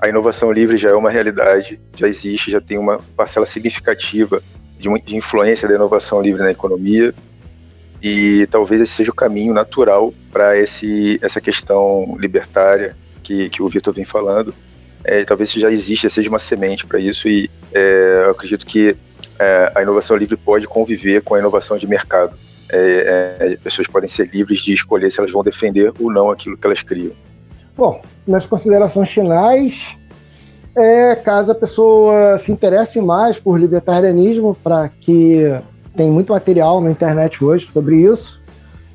a 0.00 0.08
inovação 0.08 0.50
livre 0.50 0.76
já 0.76 0.90
é 0.90 0.94
uma 0.94 1.10
realidade, 1.10 1.78
já 1.94 2.08
existe, 2.08 2.50
já 2.50 2.60
tem 2.60 2.78
uma 2.78 2.98
parcela 3.16 3.44
significativa 3.44 4.42
de, 4.78 4.88
de 5.02 5.16
influência 5.16 5.68
da 5.68 5.74
inovação 5.74 6.20
livre 6.20 6.42
na 6.42 6.50
economia 6.50 7.14
e 8.02 8.46
talvez 8.50 8.80
esse 8.80 8.92
seja 8.92 9.10
o 9.10 9.14
caminho 9.14 9.54
natural 9.54 10.12
para 10.32 10.56
essa 10.56 11.40
questão 11.40 12.16
libertária 12.18 12.96
que, 13.22 13.48
que 13.48 13.62
o 13.62 13.68
Vitor 13.68 13.94
vem 13.94 14.04
falando. 14.04 14.54
É, 15.04 15.24
talvez 15.24 15.52
já 15.52 15.70
exista, 15.70 16.10
seja 16.10 16.28
uma 16.28 16.38
semente 16.38 16.84
para 16.86 16.98
isso 16.98 17.28
e 17.28 17.50
é, 17.72 18.22
eu 18.24 18.30
acredito 18.30 18.66
que 18.66 18.96
é, 19.38 19.72
a 19.74 19.82
inovação 19.82 20.16
livre 20.16 20.36
pode 20.36 20.66
conviver 20.66 21.22
com 21.22 21.34
a 21.34 21.38
inovação 21.38 21.76
de 21.76 21.86
mercado. 21.86 22.36
É, 22.68 23.38
é, 23.38 23.56
pessoas 23.56 23.86
podem 23.86 24.08
ser 24.08 24.28
livres 24.28 24.60
de 24.60 24.72
escolher 24.72 25.10
se 25.10 25.20
elas 25.20 25.30
vão 25.30 25.44
defender 25.44 25.92
ou 26.00 26.10
não 26.10 26.30
aquilo 26.30 26.56
que 26.56 26.66
elas 26.66 26.82
criam. 26.82 27.12
Bom, 27.76 28.02
nas 28.26 28.46
considerações 28.46 29.10
finais, 29.10 29.74
é, 30.76 31.14
caso 31.14 31.52
a 31.52 31.54
pessoa 31.54 32.36
se 32.38 32.50
interesse 32.50 33.00
mais 33.00 33.38
por 33.38 33.58
libertarianismo, 33.58 34.54
para 34.54 34.88
que 34.88 35.54
tem 35.96 36.10
muito 36.10 36.32
material 36.32 36.80
na 36.80 36.90
internet 36.90 37.42
hoje 37.44 37.66
sobre 37.66 37.96
isso. 37.96 38.40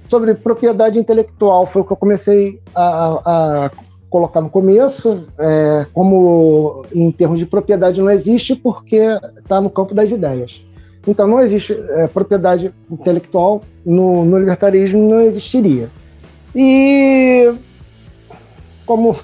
Sobre 0.07 0.35
propriedade 0.35 0.99
intelectual, 0.99 1.65
foi 1.65 1.81
o 1.81 1.85
que 1.85 1.91
eu 1.91 1.97
comecei 1.97 2.61
a, 2.75 3.21
a 3.65 3.71
colocar 4.09 4.41
no 4.41 4.49
começo. 4.49 5.21
É, 5.39 5.85
como 5.93 6.85
em 6.93 7.11
termos 7.11 7.39
de 7.39 7.45
propriedade 7.45 7.99
não 7.99 8.11
existe, 8.11 8.55
porque 8.55 9.01
está 9.37 9.59
no 9.59 9.69
campo 9.69 9.93
das 9.93 10.11
ideias. 10.11 10.61
Então 11.07 11.25
não 11.27 11.39
existe 11.39 11.73
é, 11.73 12.07
propriedade 12.07 12.73
intelectual 12.89 13.63
no, 13.85 14.23
no 14.23 14.37
libertarismo, 14.37 15.09
não 15.09 15.21
existiria. 15.21 15.89
E 16.53 17.53
como 18.85 19.15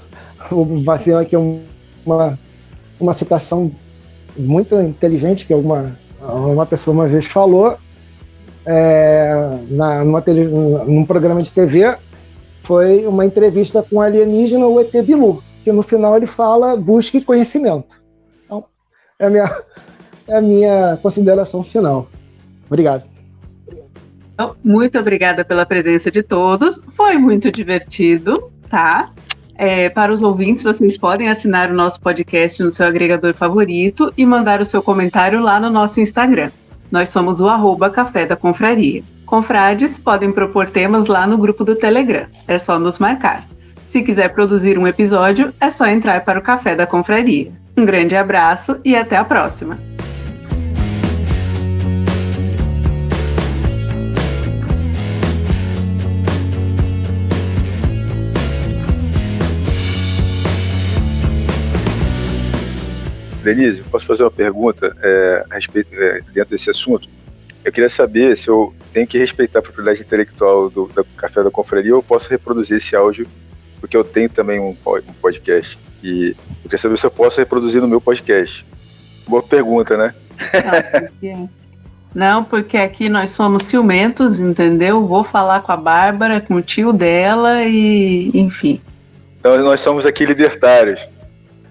o 0.50 0.84
fazer 0.84 1.16
aqui 1.16 1.36
uma, 1.36 2.40
uma 3.00 3.14
citação 3.14 3.70
muito 4.38 4.80
inteligente 4.80 5.46
que 5.46 5.54
uma, 5.54 5.98
uma 6.34 6.66
pessoa 6.66 6.94
uma 6.94 7.08
vez 7.08 7.26
falou 7.26 7.78
é, 8.66 9.60
na, 9.70 10.04
numa 10.04 10.24
num 10.86 11.06
programa 11.06 11.42
de 11.42 11.52
TV 11.52 11.96
foi 12.64 13.08
uma 13.08 13.26
entrevista 13.26 13.82
com 13.82 13.96
o 13.96 14.02
alienígena, 14.02 14.68
o 14.68 14.80
ET 14.82 14.92
Bilu, 15.06 15.42
porque 15.56 15.72
no 15.72 15.82
final 15.82 16.18
ele 16.18 16.26
fala 16.26 16.76
busque 16.76 17.22
conhecimento. 17.22 18.02
Então, 18.46 18.66
é 19.18 19.26
a 19.26 19.30
minha, 19.30 19.62
é 20.28 20.36
a 20.36 20.42
minha 20.42 21.00
consideração 21.02 21.64
final. 21.64 22.10
Obrigado. 22.66 23.04
Então, 24.34 24.54
muito 24.62 25.00
obrigada 25.00 25.46
pela 25.46 25.66
presença 25.66 26.12
de 26.12 26.22
todos. 26.22 26.82
Foi 26.96 27.18
muito 27.18 27.50
divertido, 27.50 28.52
tá? 28.70 29.14
É, 29.58 29.90
para 29.90 30.14
os 30.14 30.22
ouvintes, 30.22 30.64
vocês 30.64 30.98
podem 30.98 31.30
assinar 31.30 31.72
o 31.72 31.74
nosso 31.74 32.00
podcast 32.00 32.62
no 32.62 32.70
seu 32.70 32.86
agregador 32.86 33.34
favorito 33.34 34.14
e 34.16 34.26
mandar 34.26 34.62
o 34.62 34.66
seu 34.66 34.84
comentário 34.84 35.42
lá 35.42 35.60
no 35.60 35.70
nosso 35.70 36.00
Instagram. 36.00 36.52
Nós 36.92 37.10
somos 37.10 37.42
o 37.42 37.50
arroba 37.50 37.90
Café 37.90 38.26
da 38.26 38.36
Confraria. 38.36 39.04
Confrades 39.26 39.98
podem 39.98 40.32
propor 40.32 40.70
temas 40.70 41.08
lá 41.08 41.26
no 41.26 41.38
grupo 41.38 41.64
do 41.64 41.76
Telegram. 41.76 42.28
É 42.48 42.60
só 42.60 42.80
nos 42.80 43.00
marcar. 43.00 43.46
Se 43.88 44.04
quiser 44.04 44.30
produzir 44.30 44.78
um 44.78 44.88
episódio, 44.88 45.52
é 45.60 45.72
só 45.72 45.88
entrar 45.88 46.24
para 46.24 46.40
o 46.40 46.44
Café 46.44 46.76
da 46.76 46.86
Confraria. 46.86 47.52
Um 47.76 47.84
grande 47.84 48.16
abraço 48.16 48.80
e 48.86 48.96
até 48.96 49.18
a 49.18 49.26
próxima! 49.26 49.78
Denise, 63.48 63.82
posso 63.84 64.06
fazer 64.06 64.24
uma 64.24 64.32
pergunta 64.32 64.94
é, 65.02 65.46
a 65.50 65.56
respeito 65.56 65.90
é, 65.94 66.22
dentro 66.34 66.52
desse 66.52 66.70
assunto? 66.70 67.08
Eu 67.64 67.72
queria 67.72 67.90
saber 67.90 68.36
se 68.36 68.50
eu 68.50 68.74
tenho 68.92 69.08
que 69.08 69.18
respeitar 69.18 69.60
a 69.60 69.62
propriedade 69.62 70.02
intelectual 70.02 70.70
do, 70.70 70.88
do 70.88 71.06
Café 71.16 71.42
da 71.42 71.50
Confraria 71.50 71.96
ou 71.96 72.04
posso 72.04 72.30
reproduzir 72.30 72.76
esse 72.76 72.94
áudio, 72.94 73.26
porque 73.80 73.96
eu 73.96 74.04
tenho 74.04 74.30
também 74.30 74.60
um, 74.60 74.76
um 74.86 75.14
podcast. 75.22 75.80
E 76.04 76.30
eu 76.30 76.64
queria 76.64 76.78
saber 76.78 76.98
se 76.98 77.06
eu 77.06 77.12
posso 77.12 77.40
reproduzir 77.40 77.82
no 77.82 77.88
meu 77.88 78.02
podcast. 78.02 78.66
Boa 79.26 79.42
pergunta, 79.42 79.96
né? 79.96 80.14
Não, 82.14 82.44
porque 82.44 82.76
aqui 82.76 83.08
nós 83.08 83.30
somos 83.30 83.66
ciumentos, 83.66 84.42
entendeu? 84.42 85.08
Vou 85.08 85.24
falar 85.24 85.62
com 85.62 85.72
a 85.72 85.78
Bárbara, 85.78 86.42
com 86.42 86.56
o 86.56 86.62
tio 86.62 86.92
dela 86.92 87.64
e 87.64 88.30
enfim. 88.34 88.82
Então 89.40 89.58
nós 89.64 89.80
somos 89.80 90.06
aqui 90.06 90.26
libertários. 90.26 91.00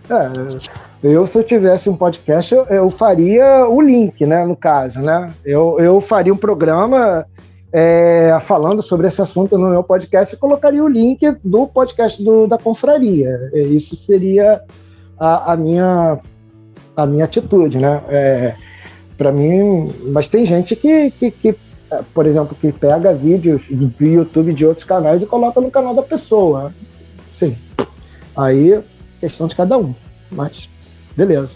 É, 0.09 0.77
eu, 1.02 1.27
se 1.27 1.39
eu 1.39 1.44
tivesse 1.44 1.89
um 1.89 1.97
podcast, 1.97 2.55
eu, 2.55 2.64
eu, 2.64 2.90
faria 2.90 3.66
o 3.68 3.81
link, 3.81 4.24
né? 4.24 4.44
No 4.44 4.56
caso, 4.56 5.01
né? 5.01 5.32
Eu, 5.44 5.77
eu 5.78 6.01
faria 6.01 6.32
um 6.32 6.36
programa 6.36 7.27
é, 7.73 8.39
falando 8.43 8.82
sobre 8.82 9.06
esse 9.06 9.20
assunto 9.20 9.59
no 9.59 9.68
meu 9.68 9.82
podcast 9.82 10.35
e 10.35 10.39
colocaria 10.39 10.82
o 10.82 10.89
link 10.89 11.20
do 11.44 11.66
podcast 11.66 12.23
do, 12.23 12.47
da 12.47 12.56
confraria. 12.56 13.31
Isso 13.52 13.94
seria 13.94 14.62
a, 15.18 15.52
a, 15.52 15.56
minha, 15.56 16.18
a 16.97 17.06
minha 17.06 17.24
atitude, 17.24 17.78
né? 17.78 18.02
É, 18.09 18.55
para 19.16 19.32
mim, 19.32 19.93
mas 20.12 20.28
tem 20.28 20.44
gente 20.44 20.77
que, 20.77 21.10
que, 21.10 21.31
que, 21.31 21.56
por 22.12 22.27
exemplo, 22.27 22.56
que 22.60 22.73
pega 22.73 23.14
vídeos 23.14 23.64
do 23.68 24.05
YouTube 24.05 24.52
de 24.52 24.66
outros 24.66 24.85
canais 24.85 25.23
e 25.23 25.27
coloca 25.27 25.60
no 25.60 25.70
canal 25.70 25.94
da 25.94 26.02
pessoa. 26.02 26.73
Sim. 27.32 27.56
Aí, 28.36 28.81
questão 29.20 29.47
de 29.47 29.55
cada 29.55 29.78
um. 29.78 29.94
Mas 30.31 30.68
beleza. 31.17 31.51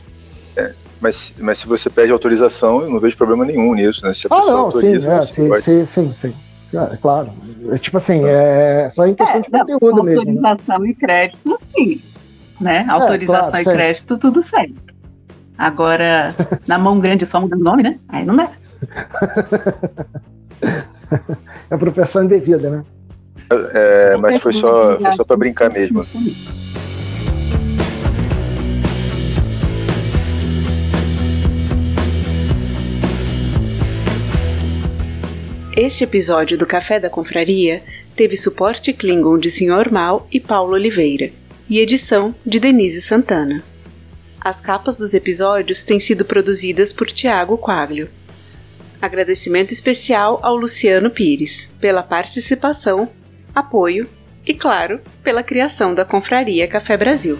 É, 0.56 0.72
mas, 1.00 1.32
mas 1.38 1.58
se 1.58 1.66
você 1.66 1.88
pede 1.88 2.12
autorização, 2.12 2.82
eu 2.82 2.90
não 2.90 2.98
vejo 2.98 3.16
problema 3.16 3.44
nenhum 3.44 3.74
nisso, 3.74 4.04
né? 4.04 4.12
Se 4.12 4.26
a 4.26 4.34
ah, 4.34 4.46
não, 4.46 4.58
autoriza, 4.58 5.22
sim, 5.22 5.52
é, 5.52 5.60
sim, 5.60 5.86
sim, 5.86 6.12
sim, 6.14 6.34
É, 6.74 6.96
claro. 6.96 7.32
É, 7.70 7.78
tipo 7.78 7.96
assim, 7.96 8.24
é 8.24 8.88
só 8.90 9.06
em 9.06 9.14
questão 9.14 9.38
é, 9.38 9.40
de 9.40 9.50
conteúdo 9.50 9.96
não, 9.96 10.04
mesmo. 10.04 10.24
Né? 10.24 10.48
Autorização 10.48 10.78
né? 10.80 10.88
e 10.88 10.94
crédito, 10.94 11.60
sim. 11.74 12.00
Né? 12.60 12.84
É, 12.86 12.90
autorização 12.90 13.50
claro, 13.50 13.70
e 13.70 13.72
crédito, 13.72 14.18
tudo 14.18 14.42
certo. 14.42 14.74
Agora, 15.56 16.34
na 16.66 16.78
mão 16.78 16.98
grande 17.00 17.26
só 17.26 17.40
mudando 17.40 17.60
o 17.60 17.64
nome, 17.64 17.82
né? 17.82 17.98
Aí 18.08 18.24
não 18.24 18.36
dá. 18.36 18.50
é 21.70 21.74
apropriação 21.74 22.24
indevida, 22.24 22.70
né? 22.70 22.84
É, 23.72 24.16
mas 24.16 24.36
foi 24.36 24.52
só, 24.52 24.98
foi 24.98 25.12
só 25.12 25.24
para 25.24 25.36
brincar 25.36 25.70
mesmo. 25.70 26.06
Este 35.82 36.04
episódio 36.04 36.58
do 36.58 36.66
Café 36.66 37.00
da 37.00 37.08
Confraria 37.08 37.82
teve 38.14 38.36
suporte 38.36 38.92
Klingon 38.92 39.38
de 39.38 39.50
Sr. 39.50 39.90
Mal 39.90 40.28
e 40.30 40.38
Paulo 40.38 40.74
Oliveira, 40.74 41.32
e 41.70 41.78
edição 41.78 42.34
de 42.44 42.60
Denise 42.60 43.00
Santana. 43.00 43.64
As 44.38 44.60
capas 44.60 44.98
dos 44.98 45.14
episódios 45.14 45.82
têm 45.82 45.98
sido 45.98 46.22
produzidas 46.22 46.92
por 46.92 47.06
Tiago 47.06 47.56
Quaglio. 47.56 48.10
Agradecimento 49.00 49.72
especial 49.72 50.38
ao 50.42 50.54
Luciano 50.54 51.08
Pires 51.08 51.72
pela 51.80 52.02
participação, 52.02 53.08
apoio 53.54 54.06
e, 54.46 54.52
claro, 54.52 55.00
pela 55.24 55.42
criação 55.42 55.94
da 55.94 56.04
Confraria 56.04 56.68
Café 56.68 56.94
Brasil. 56.94 57.38